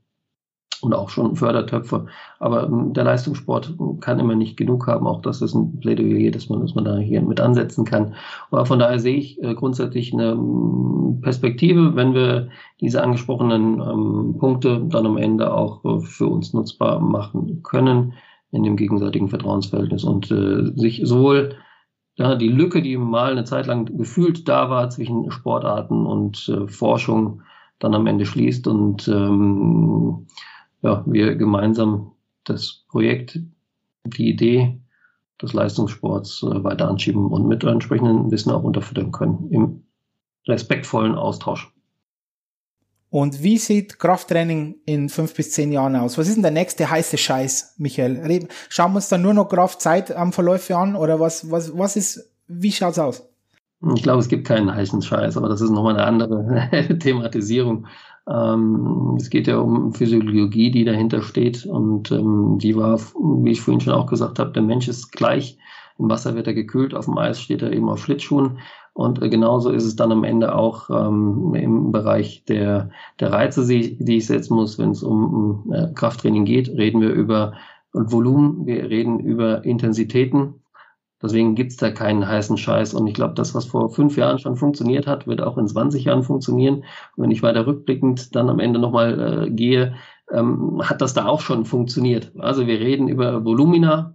und 0.80 0.94
auch 0.94 1.08
schon 1.08 1.36
Fördertöpfe. 1.36 2.06
Aber 2.38 2.64
ähm, 2.64 2.92
der 2.92 3.04
Leistungssport 3.04 3.74
kann 4.00 4.18
immer 4.18 4.34
nicht 4.34 4.56
genug 4.56 4.86
haben. 4.86 5.06
Auch 5.06 5.22
das 5.22 5.42
ist 5.42 5.54
ein 5.54 5.80
Plädoyer, 5.80 6.30
dass 6.30 6.48
man, 6.48 6.60
dass 6.60 6.74
man 6.74 6.84
da 6.84 6.96
hier 6.96 7.22
mit 7.22 7.40
ansetzen 7.40 7.84
kann. 7.84 8.14
Aber 8.50 8.66
von 8.66 8.78
daher 8.78 8.98
sehe 8.98 9.16
ich 9.16 9.42
äh, 9.42 9.54
grundsätzlich 9.54 10.12
eine 10.12 10.32
ähm, 10.32 11.18
Perspektive, 11.22 11.96
wenn 11.96 12.14
wir 12.14 12.48
diese 12.80 13.02
angesprochenen 13.02 13.80
ähm, 13.80 14.36
Punkte 14.38 14.84
dann 14.88 15.06
am 15.06 15.16
Ende 15.16 15.52
auch 15.52 15.84
äh, 15.84 16.00
für 16.00 16.26
uns 16.26 16.52
nutzbar 16.52 17.00
machen 17.00 17.62
können 17.62 18.14
in 18.50 18.62
dem 18.62 18.76
gegenseitigen 18.76 19.28
Vertrauensverhältnis 19.28 20.04
und 20.04 20.30
äh, 20.30 20.72
sich 20.74 21.02
sowohl 21.04 21.56
ja, 22.16 22.34
die 22.34 22.48
Lücke, 22.48 22.82
die 22.82 22.96
mal 22.96 23.32
eine 23.32 23.44
Zeit 23.44 23.66
lang 23.66 23.96
gefühlt 23.96 24.48
da 24.48 24.70
war 24.70 24.90
zwischen 24.90 25.30
Sportarten 25.30 26.04
und 26.04 26.52
Forschung, 26.66 27.42
dann 27.78 27.94
am 27.94 28.06
Ende 28.06 28.26
schließt 28.26 28.66
und 28.66 29.06
ähm, 29.08 30.26
ja, 30.82 31.04
wir 31.06 31.34
gemeinsam 31.36 32.12
das 32.44 32.84
Projekt, 32.88 33.40
die 34.04 34.30
Idee 34.30 34.80
des 35.40 35.52
Leistungssports 35.52 36.42
äh, 36.42 36.64
weiter 36.64 36.88
anschieben 36.88 37.26
und 37.26 37.46
mit 37.46 37.64
entsprechendem 37.64 38.30
Wissen 38.30 38.50
auch 38.50 38.62
unterfüttern 38.62 39.12
können 39.12 39.48
im 39.50 39.84
respektvollen 40.46 41.14
Austausch. 41.14 41.72
Und 43.10 43.42
wie 43.42 43.56
sieht 43.56 43.98
Krafttraining 43.98 44.76
in 44.84 45.08
fünf 45.08 45.34
bis 45.34 45.52
zehn 45.52 45.72
Jahren 45.72 45.96
aus? 45.96 46.18
Was 46.18 46.28
ist 46.28 46.34
denn 46.34 46.42
der 46.42 46.52
nächste 46.52 46.90
heiße 46.90 47.16
Scheiß, 47.16 47.76
Michael? 47.78 48.48
Schauen 48.68 48.92
wir 48.92 48.96
uns 48.96 49.08
dann 49.08 49.22
nur 49.22 49.32
noch 49.32 49.48
Kraftzeitamverläufe 49.48 50.76
an 50.76 50.94
oder 50.94 51.18
was, 51.18 51.50
was, 51.50 51.76
was 51.76 51.96
ist, 51.96 52.30
wie 52.48 52.72
schaut's 52.72 52.98
aus? 52.98 53.26
Ich 53.94 54.02
glaube, 54.02 54.18
es 54.18 54.28
gibt 54.28 54.46
keinen 54.46 54.74
heißen 54.74 55.00
Scheiß, 55.00 55.36
aber 55.36 55.48
das 55.48 55.60
ist 55.60 55.70
nochmal 55.70 55.94
eine 55.94 56.04
andere 56.04 56.98
Thematisierung. 56.98 57.86
Ähm, 58.30 59.14
es 59.16 59.30
geht 59.30 59.46
ja 59.46 59.58
um 59.58 59.92
Physiologie, 59.92 60.70
die 60.70 60.84
dahinter 60.84 61.22
steht. 61.22 61.66
Und 61.66 62.10
ähm, 62.10 62.58
die 62.58 62.76
war, 62.76 62.98
wie 62.98 63.52
ich 63.52 63.60
vorhin 63.60 63.80
schon 63.80 63.94
auch 63.94 64.06
gesagt 64.06 64.38
habe, 64.38 64.52
der 64.52 64.62
Mensch 64.62 64.88
ist 64.88 65.12
gleich. 65.12 65.58
Im 65.98 66.08
Wasser 66.08 66.34
wird 66.34 66.46
er 66.46 66.54
gekühlt, 66.54 66.94
auf 66.94 67.06
dem 67.06 67.18
Eis 67.18 67.40
steht 67.40 67.62
er 67.62 67.72
eben 67.72 67.88
auf 67.88 68.02
Schlittschuhen. 68.02 68.58
Und 68.92 69.22
äh, 69.22 69.28
genauso 69.28 69.70
ist 69.70 69.84
es 69.84 69.96
dann 69.96 70.12
am 70.12 70.24
Ende 70.24 70.54
auch 70.54 70.90
ähm, 70.90 71.54
im 71.54 71.92
Bereich 71.92 72.44
der, 72.44 72.90
der 73.20 73.32
Reize, 73.32 73.66
die, 73.66 73.96
die 73.96 74.16
ich 74.18 74.26
setzen 74.26 74.54
muss, 74.54 74.78
wenn 74.78 74.90
es 74.90 75.02
um, 75.02 75.72
äh, 75.72 75.92
Krafttraining 75.94 76.44
geht, 76.44 76.68
reden 76.68 77.00
wir 77.00 77.10
über 77.10 77.54
Volumen, 77.92 78.66
wir 78.66 78.90
reden 78.90 79.18
über 79.20 79.64
Intensitäten 79.64 80.54
Deswegen 81.22 81.54
gibt's 81.56 81.76
da 81.76 81.90
keinen 81.90 82.26
heißen 82.26 82.56
Scheiß. 82.56 82.94
Und 82.94 83.06
ich 83.06 83.14
glaube, 83.14 83.34
das, 83.34 83.54
was 83.54 83.66
vor 83.66 83.90
fünf 83.90 84.16
Jahren 84.16 84.38
schon 84.38 84.56
funktioniert 84.56 85.06
hat, 85.06 85.26
wird 85.26 85.40
auch 85.40 85.58
in 85.58 85.66
20 85.66 86.04
Jahren 86.04 86.22
funktionieren. 86.22 86.84
Und 87.16 87.24
wenn 87.24 87.30
ich 87.30 87.42
weiter 87.42 87.66
rückblickend 87.66 88.34
dann 88.36 88.48
am 88.48 88.60
Ende 88.60 88.78
nochmal 88.78 89.46
äh, 89.46 89.50
gehe, 89.50 89.94
ähm, 90.32 90.80
hat 90.82 91.00
das 91.00 91.14
da 91.14 91.26
auch 91.26 91.40
schon 91.40 91.64
funktioniert. 91.64 92.32
Also 92.38 92.66
wir 92.66 92.78
reden 92.80 93.08
über 93.08 93.44
Volumina, 93.44 94.14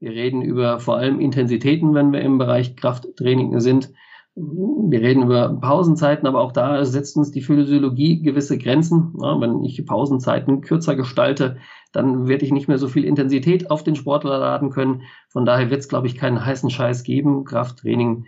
Wir 0.00 0.10
reden 0.10 0.42
über 0.42 0.80
vor 0.80 0.96
allem 0.98 1.18
Intensitäten, 1.18 1.94
wenn 1.94 2.12
wir 2.12 2.20
im 2.20 2.38
Bereich 2.38 2.76
Krafttraining 2.76 3.58
sind. 3.60 3.92
Wir 4.36 5.00
reden 5.00 5.22
über 5.22 5.48
Pausenzeiten, 5.60 6.26
aber 6.26 6.40
auch 6.40 6.52
da 6.52 6.84
setzt 6.84 7.16
uns 7.16 7.30
die 7.30 7.40
Physiologie 7.40 8.20
gewisse 8.20 8.58
Grenzen. 8.58 9.14
Ja, 9.22 9.40
wenn 9.40 9.64
ich 9.64 9.84
Pausenzeiten 9.86 10.60
kürzer 10.60 10.96
gestalte, 10.96 11.56
dann 11.94 12.26
werde 12.26 12.44
ich 12.44 12.52
nicht 12.52 12.66
mehr 12.66 12.78
so 12.78 12.88
viel 12.88 13.04
Intensität 13.04 13.70
auf 13.70 13.84
den 13.84 13.94
Sportler 13.94 14.38
laden 14.38 14.70
können. 14.70 15.02
Von 15.28 15.46
daher 15.46 15.70
wird 15.70 15.80
es, 15.80 15.88
glaube 15.88 16.08
ich, 16.08 16.16
keinen 16.16 16.44
heißen 16.44 16.68
Scheiß 16.68 17.04
geben. 17.04 17.44
Krafttraining, 17.44 18.26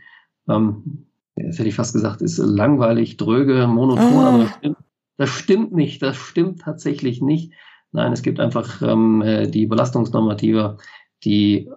ähm, 0.49 1.09
das 1.35 1.59
hätte 1.59 1.69
ich 1.69 1.75
fast 1.75 1.93
gesagt, 1.93 2.23
ist 2.23 2.39
langweilig, 2.39 3.17
dröge, 3.17 3.67
monoton, 3.67 4.25
ah. 4.25 4.29
aber 4.29 4.39
das 4.39 4.51
stimmt, 4.57 4.77
das 5.17 5.31
stimmt, 5.31 5.73
nicht. 5.73 6.01
Das 6.01 6.17
stimmt 6.17 6.61
tatsächlich 6.61 7.21
nicht. 7.21 7.53
Nein, 7.91 8.13
es 8.13 8.23
gibt 8.23 8.39
einfach 8.39 8.83
ähm, 8.83 9.21
äh, 9.23 9.49
die 9.49 9.67
Belastungsnormative, 9.67 10.79
die 11.25 11.69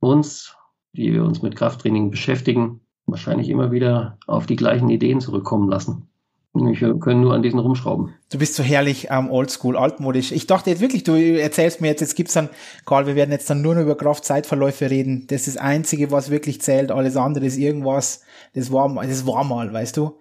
uns, 0.00 0.54
die 0.92 1.14
wir 1.14 1.24
uns 1.24 1.40
mit 1.40 1.56
Krafttraining 1.56 2.10
beschäftigen, 2.10 2.80
wahrscheinlich 3.06 3.48
immer 3.48 3.72
wieder 3.72 4.18
auf 4.26 4.46
die 4.46 4.56
gleichen 4.56 4.90
Ideen 4.90 5.20
zurückkommen 5.20 5.70
lassen. 5.70 6.11
Wir 6.54 6.98
können 6.98 7.22
nur 7.22 7.32
an 7.32 7.42
diesen 7.42 7.58
rumschrauben. 7.58 8.12
Du 8.30 8.38
bist 8.38 8.54
so 8.54 8.62
herrlich 8.62 9.08
ähm, 9.10 9.30
oldschool, 9.30 9.74
altmodisch. 9.74 10.32
Ich 10.32 10.46
dachte 10.46 10.68
jetzt 10.68 10.80
wirklich, 10.80 11.02
du 11.02 11.14
erzählst 11.14 11.80
mir 11.80 11.88
jetzt, 11.88 12.00
jetzt 12.00 12.14
gibt's 12.14 12.34
dann, 12.34 12.50
Karl, 12.84 13.06
wir 13.06 13.14
werden 13.14 13.30
jetzt 13.30 13.48
dann 13.48 13.62
nur 13.62 13.74
noch 13.74 13.82
über 13.82 13.96
Kraftzeitverläufe 13.96 14.90
reden. 14.90 15.26
Das 15.28 15.46
ist 15.46 15.56
das 15.56 15.62
Einzige, 15.62 16.10
was 16.10 16.30
wirklich 16.30 16.60
zählt. 16.60 16.90
Alles 16.90 17.16
andere 17.16 17.46
ist 17.46 17.56
irgendwas, 17.56 18.22
das 18.54 18.70
war, 18.70 18.94
das 18.94 19.26
war 19.26 19.44
mal, 19.44 19.72
weißt 19.72 19.96
du? 19.96 20.18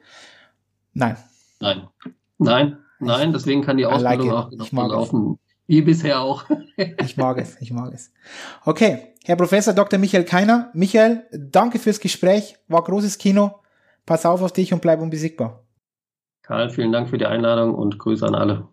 Nein. 0.94 1.18
Nein. 1.60 1.88
Nein, 2.38 2.78
nein, 3.00 3.34
deswegen 3.34 3.62
kann 3.62 3.78
die 3.78 3.86
Ausbildung 3.86 4.28
like 4.28 4.36
auch 4.36 4.50
genau 4.50 4.88
laufen. 4.88 5.40
Wie 5.68 5.82
bisher 5.82 6.22
auch. 6.22 6.46
ich 7.04 7.18
mag 7.18 7.38
es, 7.38 7.58
ich 7.60 7.72
mag 7.72 7.94
es. 7.94 8.12
Okay, 8.66 9.14
Herr 9.26 9.36
Professor 9.36 9.74
Dr. 9.74 10.00
Michael 10.00 10.24
Keiner. 10.24 10.72
Michael, 10.74 11.28
danke 11.32 11.78
fürs 11.78 12.00
Gespräch. 12.00 12.56
War 12.68 12.84
großes 12.84 13.18
Kino. 13.18 13.60
Pass 14.06 14.26
auf 14.26 14.42
auf 14.42 14.54
dich 14.54 14.74
und 14.74 14.82
bleib 14.82 15.02
unbesiegbar. 15.02 15.64
Karl, 16.44 16.70
vielen 16.70 16.92
Dank 16.92 17.10
für 17.10 17.18
die 17.18 17.26
Einladung 17.26 17.74
und 17.74 17.98
Grüße 17.98 18.28
an 18.28 18.36
alle. 18.36 18.68